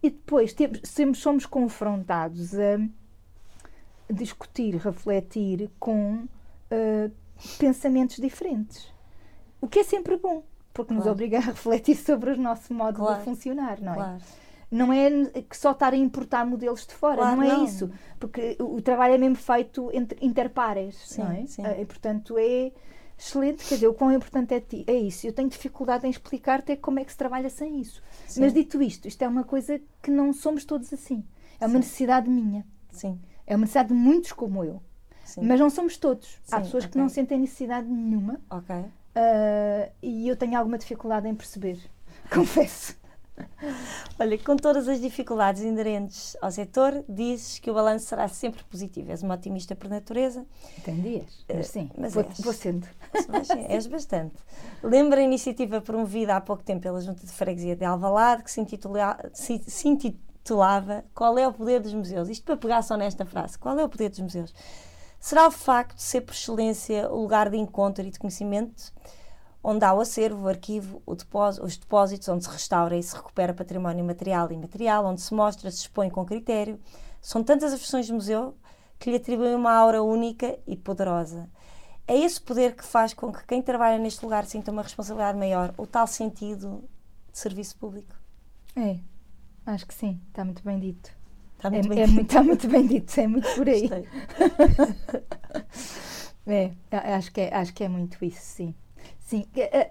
E 0.00 0.10
depois 0.10 0.52
temos, 0.52 0.80
sempre 0.84 1.18
somos 1.18 1.44
confrontados 1.44 2.54
a 2.54 2.78
discutir, 4.12 4.76
refletir 4.76 5.70
com 5.80 6.26
eh, 6.70 7.10
pensamentos 7.58 8.16
diferentes. 8.18 8.92
O 9.60 9.66
que 9.66 9.80
é 9.80 9.82
sempre 9.84 10.16
bom, 10.16 10.44
porque 10.72 10.94
nos 10.94 11.02
Claro. 11.02 11.14
obriga 11.16 11.38
a 11.38 11.40
refletir 11.50 11.96
sobre 11.96 12.30
o 12.30 12.36
nosso 12.40 12.72
modo 12.72 12.98
Claro. 12.98 13.18
de 13.18 13.24
funcionar, 13.24 13.80
não 13.80 13.92
é? 13.92 13.96
Claro. 13.96 14.22
Não 14.70 14.92
é 14.92 15.10
que 15.48 15.56
só 15.56 15.72
estar 15.72 15.92
a 15.92 15.96
importar 15.96 16.46
modelos 16.46 16.86
de 16.86 16.94
fora, 16.94 17.16
Claro, 17.16 17.36
não 17.36 17.42
é 17.42 17.48
não. 17.48 17.64
isso. 17.64 17.90
Porque 18.18 18.56
o, 18.60 18.80
trabalho 18.80 19.14
é 19.14 19.18
mesmo 19.18 19.34
feito 19.36 19.90
entre 19.92 20.24
interpares, 20.24 20.94
Sim, 21.06 21.22
não 21.22 21.32
é? 21.32 21.46
sim. 21.46 21.64
Eh, 21.66 21.80
E, 21.82 21.84
portanto, 21.86 22.36
é 22.38 22.70
excelente. 23.18 23.64
Quer 23.66 23.74
dizer, 23.74 23.88
o 23.88 23.94
quão 23.94 24.12
importante 24.12 24.54
é, 24.54 24.60
ti- 24.60 24.84
é 24.86 24.94
isso. 24.94 25.26
Eu 25.26 25.32
tenho 25.32 25.48
dificuldade 25.48 26.06
em 26.06 26.10
explicar 26.10 26.60
até 26.60 26.76
como 26.76 27.00
é 27.00 27.04
que 27.04 27.10
se 27.10 27.18
trabalha 27.18 27.50
sem 27.50 27.80
isso. 27.80 28.00
Sim. 28.28 28.40
Mas, 28.42 28.52
dito 28.52 28.80
isto, 28.80 29.08
isto 29.08 29.20
é 29.22 29.26
uma 29.28 29.42
coisa 29.42 29.80
que 30.00 30.10
não 30.10 30.32
somos 30.32 30.64
todos 30.64 30.92
assim. 30.92 31.24
É 31.60 31.64
uma 31.66 31.72
Sim. 31.72 31.78
necessidade 31.78 32.30
minha. 32.30 32.64
Sim. 32.92 33.20
É 33.46 33.56
uma 33.56 33.62
necessidade 33.62 33.88
de 33.88 33.94
muitos 33.94 34.32
como 34.32 34.64
eu. 34.64 34.80
Sim. 35.24 35.40
Mas 35.42 35.58
não 35.58 35.68
somos 35.68 35.96
todos. 35.96 36.38
Há 36.50 36.60
pessoas 36.60 36.84
que 36.84 36.90
ok. 36.92 37.00
não 37.02 37.08
sentem 37.08 37.38
necessidade 37.40 37.88
nenhuma 37.88 38.40
Ok. 38.48 38.74
ah, 39.16 39.88
e 40.02 40.28
eu 40.28 40.36
tenho 40.36 40.56
alguma 40.56 40.78
dificuldade 40.78 41.26
em 41.28 41.34
perceber. 41.34 41.78
Confesso. 42.32 42.96
Olha, 44.18 44.38
com 44.38 44.56
todas 44.56 44.88
as 44.88 45.00
dificuldades 45.00 45.62
inerentes 45.62 46.36
ao 46.40 46.50
setor, 46.50 47.04
dizes 47.08 47.58
que 47.58 47.70
o 47.70 47.74
balanço 47.74 48.06
será 48.06 48.28
sempre 48.28 48.62
positivo. 48.64 49.10
És 49.10 49.22
uma 49.22 49.34
otimista 49.34 49.74
por 49.74 49.88
natureza. 49.88 50.46
Tem 50.84 51.00
dias, 51.00 51.44
mas 51.52 51.68
sim, 51.68 51.90
mas 51.96 52.14
vou, 52.14 52.24
és. 52.24 52.40
vou 52.40 52.52
sendo. 52.52 52.86
Mas 53.28 53.50
és 53.50 53.86
bastante. 53.86 54.34
Lembra 54.82 55.20
a 55.20 55.24
iniciativa 55.24 55.80
promovida 55.80 56.36
há 56.36 56.40
pouco 56.40 56.62
tempo 56.62 56.82
pela 56.82 57.00
Junta 57.00 57.26
de 57.26 57.32
Freguesia 57.32 57.76
de 57.76 57.84
Alvalade, 57.84 58.42
que 58.44 58.50
se, 58.50 58.60
intitula, 58.60 59.18
se, 59.32 59.62
se 59.66 59.88
intitulava 59.88 60.30
Qual 61.14 61.38
é 61.38 61.46
o 61.46 61.52
poder 61.52 61.80
dos 61.80 61.94
museus? 61.94 62.28
Isto 62.28 62.44
para 62.44 62.56
pegar 62.56 62.82
só 62.82 62.96
nesta 62.96 63.24
frase. 63.24 63.58
Qual 63.58 63.78
é 63.78 63.84
o 63.84 63.88
poder 63.88 64.10
dos 64.10 64.20
museus? 64.20 64.54
Será 65.20 65.46
o 65.46 65.50
facto 65.50 65.96
de 65.96 66.02
ser 66.02 66.22
por 66.22 66.32
excelência 66.32 67.10
o 67.10 67.20
lugar 67.20 67.50
de 67.50 67.56
encontro 67.56 68.04
e 68.04 68.10
de 68.10 68.18
conhecimento, 68.18 68.90
onde 69.62 69.84
há 69.84 69.92
o 69.92 70.00
acervo, 70.00 70.44
o 70.44 70.48
arquivo, 70.48 71.02
o 71.06 71.14
depósito, 71.14 71.64
os 71.66 71.76
depósitos, 71.76 72.28
onde 72.28 72.44
se 72.44 72.50
restaura 72.50 72.96
e 72.96 73.02
se 73.02 73.14
recupera 73.14 73.54
património 73.54 74.04
material 74.04 74.50
e 74.50 74.54
imaterial, 74.54 75.04
onde 75.06 75.20
se 75.20 75.34
mostra, 75.34 75.70
se 75.70 75.78
expõe 75.78 76.10
com 76.10 76.24
critério. 76.24 76.80
São 77.20 77.42
tantas 77.44 77.72
as 77.72 77.78
versões 77.80 78.06
de 78.06 78.12
museu 78.12 78.56
que 78.98 79.10
lhe 79.10 79.16
atribuem 79.16 79.54
uma 79.54 79.72
aura 79.72 80.02
única 80.02 80.58
e 80.66 80.76
poderosa. 80.76 81.48
É 82.06 82.16
esse 82.18 82.40
poder 82.40 82.74
que 82.76 82.84
faz 82.84 83.14
com 83.14 83.32
que 83.32 83.44
quem 83.46 83.62
trabalha 83.62 83.98
neste 83.98 84.24
lugar 84.24 84.44
sinta 84.46 84.70
uma 84.72 84.82
responsabilidade 84.82 85.38
maior, 85.38 85.72
o 85.78 85.86
tal 85.86 86.06
sentido 86.06 86.84
de 87.32 87.38
serviço 87.38 87.76
público. 87.78 88.14
É, 88.76 88.98
acho 89.66 89.86
que 89.86 89.94
sim, 89.94 90.20
está 90.28 90.44
muito 90.44 90.62
bem 90.64 90.78
dito. 90.80 91.10
Está 91.56 91.70
É, 91.70 91.72
muito 91.72 91.88
bem 91.88 92.02
é 92.02 92.04
dito. 92.04 92.22
está 92.22 92.42
muito 92.42 92.68
bem 92.68 92.86
dito, 92.86 93.20
é 93.20 93.26
muito 93.26 93.50
por 93.52 93.68
aí. 93.68 93.88
É, 96.46 96.72
acho 97.16 97.32
que 97.32 97.40
é, 97.42 97.54
acho 97.54 97.72
que 97.74 97.84
é 97.84 97.88
muito 97.88 98.24
isso, 98.24 98.40
sim. 98.42 98.74
Sim, 99.30 99.44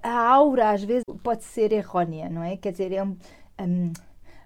a, 0.04 0.10
a 0.10 0.18
aura 0.36 0.72
às 0.72 0.84
vezes 0.84 1.04
pode 1.24 1.44
ser 1.44 1.72
errónea, 1.72 2.30
não 2.30 2.44
é? 2.44 2.58
Quer 2.58 2.72
dizer, 2.74 2.92
é 2.92 3.04
um, 3.04 3.16
um, 3.62 3.94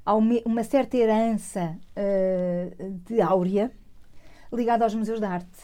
há 0.06 0.14
uma, 0.16 0.64
certa 0.64 0.96
herança 0.98 1.64
eh, 1.96 2.70
de 3.08 3.22
áurea 3.22 3.72
ligada 4.52 4.84
aos 4.84 4.94
museus 4.94 5.20
de 5.20 5.26
arte 5.26 5.60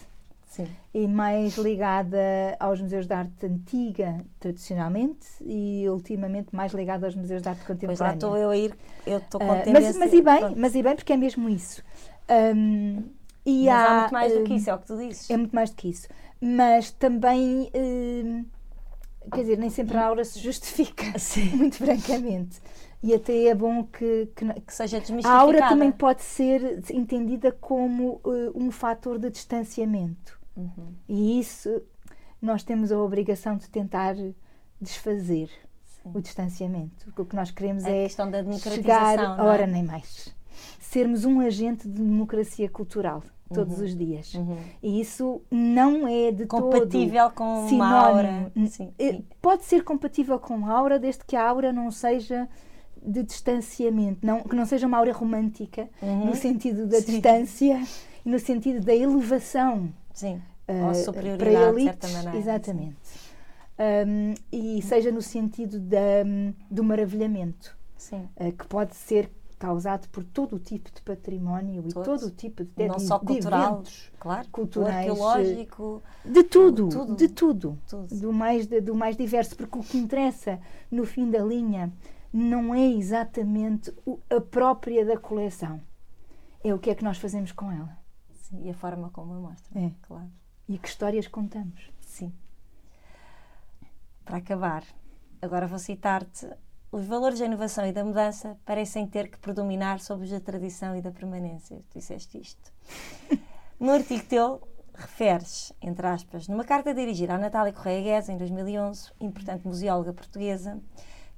Sim. 0.48 0.68
e 0.94 1.08
mais 1.08 1.58
ligada 1.58 2.18
aos 2.60 2.82
museus 2.82 3.06
de 3.06 3.14
arte 3.14 3.46
antiga, 3.46 4.26
tradicionalmente, 4.40 5.28
e 5.42 5.88
ultimamente 5.90 6.56
mais 6.56 6.74
ligada 6.74 7.06
aos 7.06 7.16
museus 7.16 7.42
de 7.44 7.50
arte 7.50 7.62
Pois 7.86 8.00
lá 8.00 8.14
contemporânea. 8.14 8.14
estou 8.16 8.36
eu 8.38 8.50
a 8.50 8.58
ir, 8.58 8.76
eu 9.06 9.20
estou 9.20 9.40
com 9.40 9.52
Ah, 9.52 9.58
tendência... 9.64 9.94
mas, 10.00 10.12
mas 10.12 10.14
e 10.14 10.22
bem, 10.22 10.56
mas 10.58 10.76
e 10.76 10.82
bem, 10.84 10.96
porque 10.96 11.14
é 11.14 11.18
mesmo 11.18 11.48
isso. 11.50 11.84
Hum, 12.56 13.04
E 13.46 13.70
Mas 13.70 13.84
há 13.84 13.90
há, 13.90 13.94
muito 13.94 14.14
mais 14.14 14.34
do 14.34 14.44
que 14.44 14.54
eh, 14.54 14.58
isso, 14.58 14.70
é 14.70 14.74
o 14.74 14.80
que 14.80 14.88
tu 14.88 14.98
dizes. 14.98 15.30
É 15.30 15.38
muito 15.38 15.56
mais 15.56 15.70
do 15.70 15.76
que 15.76 15.90
isso. 15.90 16.08
Mas 16.42 16.92
também, 16.92 17.70
eh, 17.74 18.44
quer 19.32 19.42
dizer, 19.42 19.58
nem 19.58 19.70
sempre 19.70 19.98
a 19.98 20.06
aura 20.06 20.24
se 20.24 20.40
justifica, 20.40 21.04
Sim. 21.20 21.46
muito 21.56 21.78
francamente. 21.78 22.60
E 23.02 23.14
até 23.14 23.46
é 23.46 23.56
bom 23.56 23.84
que, 23.86 24.30
que 24.36 24.46
Que 24.62 24.74
seja 24.74 24.98
a 24.98 25.00
desmistificada. 25.00 25.42
aura 25.42 25.70
também 25.70 25.92
pode 25.92 26.22
ser 26.22 26.84
entendida 26.92 27.52
como 27.52 28.20
eh, 28.26 28.52
um 28.54 28.70
fator 28.72 29.18
de 29.18 29.30
distanciamento. 29.30 30.38
Uhum. 30.58 30.94
E 31.08 31.40
isso 31.40 31.82
nós 32.42 32.62
temos 32.64 32.92
a 32.92 33.00
obrigação 33.00 33.56
de 33.56 33.70
tentar 33.70 34.16
desfazer 34.82 35.50
Sim. 35.86 36.12
o 36.14 36.22
distanciamento. 36.22 37.14
O 37.18 37.26
que 37.26 37.36
nós 37.36 37.52
queremos 37.52 37.86
A 37.86 37.90
é 37.90 38.04
questão 38.04 38.30
da 38.30 38.42
democratização, 38.42 38.76
chegar, 38.84 39.18
é? 39.18 39.42
ora 39.42 39.66
nem 39.68 39.84
mais, 39.84 40.34
sermos 40.80 41.24
um 41.24 41.40
agente 41.40 41.88
de 41.88 42.02
democracia 42.02 42.70
cultural 42.70 43.24
todos 43.54 43.80
os 43.80 43.96
dias. 43.96 44.34
Uhum. 44.34 44.58
E 44.82 45.02
isso 45.02 45.42
não 45.50 46.08
é 46.08 46.32
de 46.32 46.46
Compatível 46.46 47.30
com 47.32 47.66
todo 47.66 47.76
uma 47.76 48.00
aura. 48.00 48.52
Sim. 48.68 48.94
eh, 49.00 49.22
Pode 49.42 49.64
ser 49.66 49.84
compatível 49.84 50.38
com 50.40 50.66
a 50.68 50.72
aura, 50.72 51.00
desde 51.00 51.24
que 51.26 51.36
a 51.36 51.48
aura 51.48 51.74
não 51.74 51.90
seja 51.92 52.48
de 53.02 53.24
distanciamento, 53.24 54.26
não, 54.26 54.42
que 54.42 54.56
não 54.56 54.66
seja 54.66 54.86
uma 54.86 54.98
aura 54.98 55.14
romântica, 55.14 55.90
Uhum. 56.02 56.26
no 56.28 56.36
sentido 56.36 56.86
da 56.86 57.00
Sim. 57.00 57.12
distância 57.14 57.82
e 58.26 58.30
no 58.30 58.38
sentido 58.40 58.84
da 58.86 58.94
elevação 58.96 59.90
Sim. 60.14 60.42
eh, 60.68 60.74
Ou 60.74 60.86
para 60.86 60.94
superioridade, 60.96 61.50
de 61.76 61.82
elites, 61.82 61.84
certa 61.86 62.08
maneira. 62.10 62.38
exatamente. 62.38 63.30
Um, 63.82 64.34
e 64.52 64.82
seja 64.82 65.10
no 65.10 65.22
sentido 65.22 65.80
da, 65.80 65.98
do 66.70 66.84
maravilhamento, 66.84 67.78
Sim. 67.96 68.28
eh, 68.36 68.52
que 68.52 68.68
pode 68.68 68.94
ser 68.94 69.32
causado 69.60 70.08
por 70.10 70.24
todo 70.24 70.56
o 70.56 70.60
tipo 70.60 70.90
de 70.90 71.02
património 71.02 71.84
e 71.86 71.92
Todos. 71.94 72.22
todo 72.22 72.28
o 72.30 72.32
tipo 72.32 72.64
de, 72.64 72.88
Não 72.88 72.96
de- 72.96 73.04
só 73.04 73.18
de 73.20 73.26
cultural, 73.26 73.74
eventos. 73.74 74.12
claro. 74.18 74.48
culturais, 74.50 75.10
arqueológico. 75.10 76.02
De 76.24 76.44
tudo, 76.44 76.88
Tudo. 76.90 77.16
de 77.16 77.28
tudo. 77.28 77.78
Tudo. 77.88 78.16
Do, 78.20 78.32
mais, 78.34 78.66
do 78.68 78.96
mais 78.96 79.18
diverso, 79.18 79.56
porque 79.58 79.78
o 79.78 79.84
que 79.84 79.98
interessa 79.98 80.60
no 80.90 81.06
fim 81.06 81.30
da 81.30 81.44
linha 81.44 81.92
não 82.32 82.74
é 82.74 82.88
exatamente 82.88 83.94
o- 84.06 84.20
a 84.30 84.40
própria 84.40 85.06
da 85.06 85.18
coleção, 85.18 85.82
é 86.64 86.74
o 86.74 86.80
que 86.80 86.90
é 86.90 86.96
que 86.96 87.04
nós 87.04 87.18
fazemos 87.18 87.52
com 87.52 87.70
ela 87.72 87.98
Sim, 88.32 88.62
e 88.64 88.70
a 88.70 88.74
forma 88.74 89.10
como 89.10 89.34
a 89.34 89.40
mostra. 89.40 89.78
É. 89.80 89.92
Claro. 90.04 90.32
e 90.70 90.78
que 90.78 90.88
histórias 90.88 91.28
contamos. 91.28 91.92
Sim. 92.00 92.32
Para 94.24 94.38
acabar, 94.38 94.84
agora 95.42 95.68
vou 95.68 95.80
citar-te. 95.80 96.48
Os 96.92 97.06
valores 97.06 97.38
da 97.40 97.46
inovação 97.46 97.86
e 97.86 97.92
da 97.92 98.04
mudança 98.04 98.58
parecem 98.66 99.06
ter 99.06 99.30
que 99.30 99.38
predominar 99.38 100.00
sobre 100.00 100.26
os 100.26 100.32
da 100.32 100.40
tradição 100.40 100.96
e 100.96 101.02
da 101.02 101.12
permanência. 101.12 101.84
Tu 101.92 102.00
disseste 102.00 102.40
isto. 102.40 102.72
No 103.80 103.94
artigo 103.94 104.26
teu, 104.26 104.62
referes, 104.94 105.72
entre 105.82 106.06
aspas, 106.06 106.50
numa 106.50 106.66
carta 106.66 106.94
dirigida 106.94 107.36
à 107.36 107.38
Natália 107.38 107.72
Correia 107.72 108.02
Guedes, 108.02 108.28
em 108.28 108.36
2011, 108.36 109.12
importante 109.22 109.66
museóloga 109.66 110.12
portuguesa, 110.12 110.78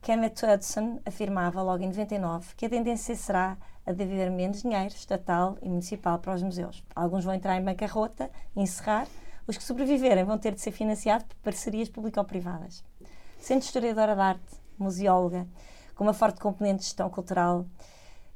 Kenneth 0.01 0.41
Hudson 0.41 0.99
afirmava 1.05 1.61
logo 1.61 1.83
em 1.83 1.87
99 1.87 2.55
que 2.55 2.65
a 2.65 2.69
tendência 2.69 3.15
será 3.15 3.55
a 3.85 3.91
de 3.91 4.01
haver 4.01 4.31
menos 4.31 4.63
dinheiro 4.63 4.87
estatal 4.87 5.55
e 5.61 5.69
municipal 5.69 6.17
para 6.17 6.33
os 6.33 6.41
museus. 6.41 6.83
Alguns 6.95 7.23
vão 7.23 7.35
entrar 7.35 7.55
em 7.57 7.63
bancarrota 7.63 8.31
e 8.55 8.61
encerrar, 8.61 9.07
os 9.45 9.55
que 9.55 9.63
sobreviverem 9.63 10.23
vão 10.23 10.39
ter 10.39 10.55
de 10.55 10.61
ser 10.61 10.71
financiados 10.71 11.27
por 11.27 11.35
parcerias 11.43 11.89
público-privadas. 11.89 12.83
Sendo 13.39 13.61
historiadora 13.61 14.15
de 14.15 14.21
arte, 14.21 14.60
museóloga, 14.81 15.47
com 15.95 16.03
uma 16.03 16.13
forte 16.13 16.39
componente 16.39 16.79
de 16.79 16.85
gestão 16.85 17.09
cultural, 17.09 17.65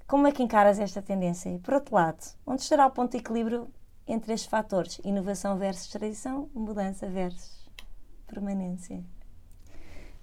como 0.07 0.27
é 0.27 0.31
que 0.31 0.43
encaras 0.43 0.79
esta 0.79 1.01
tendência? 1.01 1.49
E, 1.49 1.57
por 1.57 1.73
outro 1.73 1.95
lado, 1.95 2.23
onde 2.45 2.61
estará 2.61 2.85
o 2.85 2.91
ponto 2.91 3.11
de 3.11 3.17
equilíbrio 3.17 3.67
entre 4.07 4.33
estes 4.33 4.49
fatores? 4.49 4.99
Inovação 5.03 5.57
versus 5.57 5.87
tradição, 5.87 6.47
mudança 6.53 7.07
versus 7.07 7.67
permanência? 8.27 9.03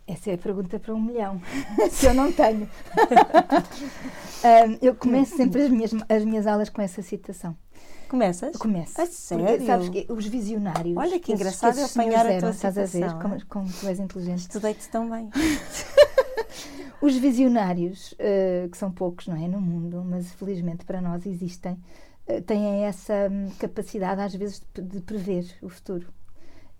Essa 0.06 0.30
é 0.30 0.34
a 0.34 0.38
pergunta 0.38 0.78
para 0.78 0.94
um 0.94 1.00
milhão, 1.00 1.40
que 1.98 2.06
eu 2.06 2.14
não 2.14 2.32
tenho. 2.32 2.68
Ahm, 4.44 4.78
eu 4.82 4.94
começo 4.94 5.36
sempre 5.36 5.62
as 5.62 5.70
minhas, 5.70 5.90
as 6.08 6.24
minhas 6.24 6.46
aulas 6.46 6.68
com 6.68 6.82
essa 6.82 7.02
citação. 7.02 7.56
Começas? 8.08 8.56
Começo. 8.56 9.00
A 9.00 9.06
Porque, 9.06 9.16
sério? 9.16 9.66
sabes 9.66 9.88
que 9.88 10.06
os 10.08 10.26
visionários. 10.26 10.96
Olha 10.96 11.18
que 11.18 11.32
engraçado 11.32 11.78
esses 11.78 11.96
apanhar 11.96 12.20
a 12.20 12.28
tua 12.28 12.32
eram, 12.32 12.50
Estás 12.50 12.76
a 12.76 12.82
ver 12.82 12.88
citação, 12.88 13.20
como, 13.20 13.34
é? 13.34 13.38
como 13.48 13.72
tu 13.72 13.86
és 13.88 13.98
inteligente. 13.98 14.40
Estudei-te 14.40 14.88
tão 14.88 15.08
bem. 15.08 15.30
Os 17.00 17.16
visionários, 17.16 18.14
eh, 18.18 18.68
que 18.70 18.76
são 18.76 18.90
poucos, 18.90 19.26
não 19.26 19.36
é? 19.36 19.48
No 19.48 19.60
mundo, 19.60 20.04
mas 20.04 20.32
felizmente 20.32 20.84
para 20.84 21.00
nós 21.00 21.26
existem, 21.26 21.76
eh, 22.26 22.40
têm 22.40 22.84
essa 22.84 23.28
hum, 23.30 23.50
capacidade, 23.58 24.20
às 24.20 24.34
vezes, 24.34 24.62
de, 24.74 24.82
de 24.82 25.00
prever 25.00 25.44
o 25.60 25.68
futuro. 25.68 26.06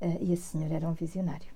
Eh, 0.01 0.19
e 0.21 0.33
esse 0.33 0.43
senhor 0.43 0.71
era 0.71 0.89
um 0.89 0.93
visionário. 0.93 1.49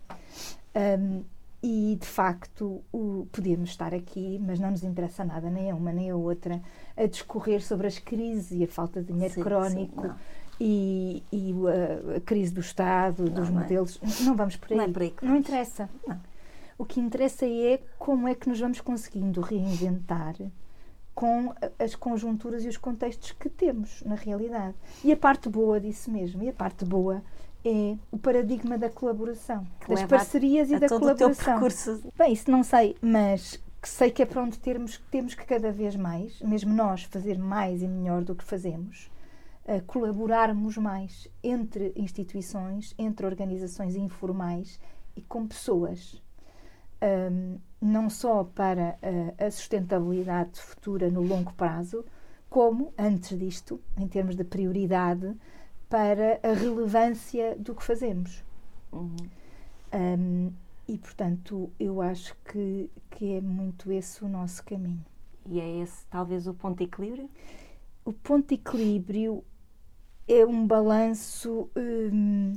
Hum, 0.75 1.23
e, 1.63 1.97
de 2.01 2.07
facto, 2.07 2.83
o, 2.93 3.27
podíamos 3.33 3.71
estar 3.71 3.93
aqui, 3.95 4.39
mas 4.45 4.61
não 4.61 4.71
nos 4.71 4.85
interessa 4.85 5.25
nada, 5.25 5.51
nem 5.51 5.71
a 5.71 5.75
uma 5.75 5.93
nem 5.93 6.11
a 6.11 6.17
outra, 6.17 6.63
a 6.97 7.07
discorrer 7.07 7.61
sobre 7.63 7.87
as 7.87 7.99
crises 7.99 8.53
e 8.53 8.65
a 8.65 8.69
falta 8.69 9.01
de 9.01 9.13
dinheiro 9.13 9.35
Sim, 9.35 9.43
crónico. 9.43 10.03
sim, 10.03 10.09
não. 10.09 10.17
e, 10.61 11.23
e 11.33 11.55
a, 12.13 12.17
a 12.19 12.21
crise 12.21 12.53
do 12.53 12.61
Estado, 12.61 13.25
dos 13.31 13.51
não 13.51 13.61
é. 13.61 13.63
modelos. 13.63 14.01
Não 14.21 14.37
vamos 14.37 14.57
por 14.57 14.71
aí. 14.71 14.77
Não 14.77 14.85
é 14.85 14.89
por 14.89 15.03
aí 15.03 15.15
Não 15.23 15.37
interessa. 15.37 15.89
Não. 16.07 16.21
O 16.79 16.85
que 16.85 17.01
interessa 17.01 17.47
é 17.47 17.81
como 17.99 18.29
é 18.29 18.35
que 18.35 18.49
nos 18.49 18.61
vamos 18.61 18.81
conseguindo 18.81 19.41
reinventar 19.41 20.35
com 21.15 21.55
as 21.79 21.95
conjunturas 21.95 22.65
e 22.65 22.69
os 22.69 22.77
contextos 22.77 23.33
que 23.33 23.49
temos 23.49 24.03
na 24.05 24.15
realidade. 24.15 24.75
E 25.03 25.11
a 25.11 25.17
parte 25.17 25.49
boa 25.49 25.81
disso 25.81 26.11
mesmo, 26.11 26.43
e 26.43 26.49
a 26.51 26.53
parte 26.53 26.85
boa 26.85 27.23
é 27.65 27.97
o 28.13 28.19
paradigma 28.19 28.77
da 28.77 28.91
colaboração, 28.91 29.67
Que 29.81 29.89
das 29.89 30.01
leva 30.01 30.17
a- 30.17 30.19
parcerias 30.19 30.69
e 30.71 30.75
a 30.75 30.79
da 30.79 30.87
todo 30.89 31.03
o 31.05 31.15
teu 31.15 31.29
colaboração. 31.31 31.45
percurso. 31.55 32.03
Bem, 32.17 32.33
isso 32.35 32.51
não 32.51 32.63
sei, 32.63 32.95
mas 33.01 33.59
que 33.81 33.89
sei 33.89 34.11
que 34.11 34.23
é 34.23 34.27
para 34.27 34.43
onde 34.43 34.59
termos, 34.59 34.99
temos 35.11 35.35
que 35.35 35.47
cada 35.47 35.73
vez 35.73 35.97
mais, 35.97 36.41
mesmo 36.43 36.75
nós, 36.75 37.05
fazer 37.05 37.39
mais 37.39 37.81
e 37.83 37.89
melhor 37.89 38.23
do 38.23 38.35
que 38.35 38.45
fazemos, 38.45 39.11
colaborarmos 39.87 40.77
mais 40.77 41.29
entre 41.43 41.93
instituições, 41.97 42.95
entre 42.99 43.27
organizações 43.27 43.97
informais 43.97 44.79
e 45.17 45.23
com 45.23 45.47
pessoas. 45.47 46.23
Ahm, 47.01 47.59
não 47.81 48.09
só 48.09 48.45
para 48.45 48.99
a, 49.39 49.47
a 49.47 49.51
sustentabilidade 49.51 50.61
futura 50.61 51.11
no 51.11 51.23
longo 51.23 51.53
prazo, 51.53 52.05
como, 52.49 52.93
antes 52.99 53.39
disto, 53.39 53.81
em 53.97 54.09
termos 54.09 54.35
de 54.35 54.45
prioridade, 54.45 55.35
para 55.89 56.41
a 56.43 56.53
relevância 56.53 57.57
do 57.57 57.75
que 57.75 57.85
fazemos. 57.85 58.45
Uhum. 58.93 59.17
Um, 59.93 60.53
e, 60.89 60.99
portanto, 60.99 61.71
eu 61.79 62.01
acho 62.01 62.35
que, 62.45 62.91
que 63.11 63.35
é 63.35 63.41
muito 63.41 63.91
esse 63.93 64.25
o 64.25 64.29
nosso 64.29 64.65
caminho. 64.65 65.05
E 65.45 65.61
é 65.61 65.81
esse 65.81 66.07
talvez 66.07 66.47
o 66.47 66.55
ponto 66.55 66.79
de 66.79 66.85
equilíbrio? 66.85 67.31
O 68.05 68.13
ponto 68.13 68.49
de 68.49 68.55
equilíbrio 68.55 69.45
é 70.29 70.45
um 70.45 70.67
balanço, 70.67 71.71
hum, 71.77 72.55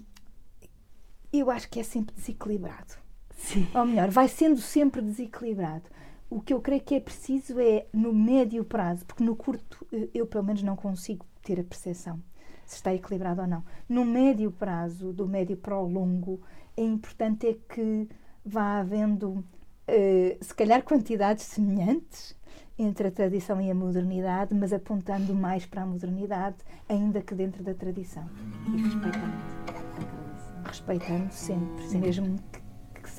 eu 1.31 1.51
acho 1.51 1.69
que 1.69 1.79
é 1.79 1.83
sempre 1.83 2.15
desequilibrado. 2.15 2.95
Sim. 3.39 3.67
Ou 3.73 3.85
melhor, 3.85 4.09
vai 4.09 4.27
sendo 4.27 4.59
sempre 4.59 5.01
desequilibrado. 5.01 5.89
O 6.29 6.39
que 6.39 6.53
eu 6.53 6.61
creio 6.61 6.81
que 6.81 6.93
é 6.93 6.99
preciso 6.99 7.59
é 7.59 7.87
no 7.91 8.13
médio 8.13 8.63
prazo, 8.63 9.05
porque 9.05 9.23
no 9.23 9.35
curto 9.35 9.87
eh, 9.91 10.09
eu 10.13 10.27
pelo 10.27 10.43
menos 10.43 10.61
não 10.61 10.75
consigo 10.75 11.25
ter 11.41 11.59
a 11.59 11.63
percepção 11.63 12.21
se 12.65 12.75
está 12.75 12.93
equilibrado 12.93 13.41
ou 13.41 13.47
não. 13.47 13.63
No 13.87 14.05
médio 14.05 14.51
prazo, 14.51 15.11
do 15.11 15.27
médio 15.27 15.57
para 15.57 15.75
o 15.75 15.87
longo, 15.87 16.39
é 16.77 16.83
importante 16.83 17.47
é 17.47 17.57
que 17.67 18.07
vá 18.45 18.79
havendo, 18.79 19.43
eh, 19.87 20.37
se 20.39 20.53
calhar, 20.53 20.83
quantidades 20.83 21.45
semelhantes 21.45 22.37
entre 22.77 23.07
a 23.07 23.11
tradição 23.11 23.59
e 23.59 23.71
a 23.71 23.75
modernidade, 23.75 24.53
mas 24.53 24.71
apontando 24.71 25.33
mais 25.33 25.65
para 25.65 25.81
a 25.81 25.85
modernidade, 25.85 26.57
ainda 26.87 27.21
que 27.21 27.33
dentro 27.33 27.63
da 27.63 27.73
tradição. 27.73 28.29
E 28.67 28.81
respeitando 28.83 29.33
a 29.67 29.73
tradição. 30.03 30.63
Respeitando 30.63 31.33
sempre, 31.33 31.87
Sim. 31.87 31.99
mesmo 31.99 32.39
que 32.51 32.58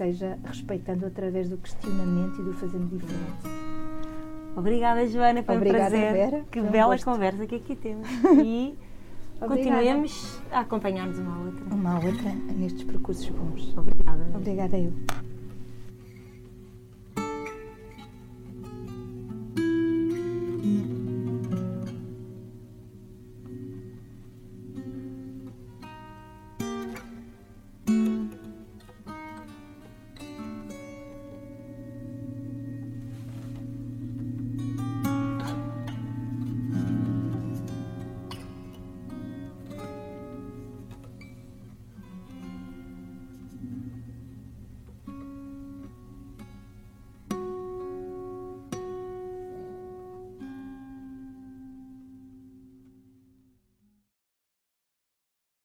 seja 0.00 0.38
respeitando 0.44 1.04
através 1.04 1.50
do 1.50 1.58
questionamento 1.58 2.40
e 2.40 2.44
do 2.44 2.54
fazendo 2.54 2.88
diferente. 2.88 3.60
Obrigada, 4.56 5.06
Joana, 5.06 5.42
foi 5.42 5.56
Obrigada, 5.56 5.84
um 5.84 5.88
prazer. 5.90 6.12
Vera. 6.12 6.44
Que 6.50 6.60
bela 6.62 6.94
gosto. 6.94 7.04
conversa 7.04 7.46
que 7.46 7.56
aqui 7.56 7.76
temos. 7.76 8.08
E 8.42 8.78
continuemos 9.46 10.40
a 10.50 10.60
acompanhar-nos 10.60 11.18
uma 11.18 11.34
à 11.34 11.38
outra. 11.38 11.74
Uma 11.74 11.90
à 11.92 11.94
outra 11.96 12.32
nestes 12.56 12.84
percursos 12.84 13.28
bons. 13.28 13.76
Obrigada. 13.76 14.26
Obrigada 14.34 14.78
eu. 14.78 14.92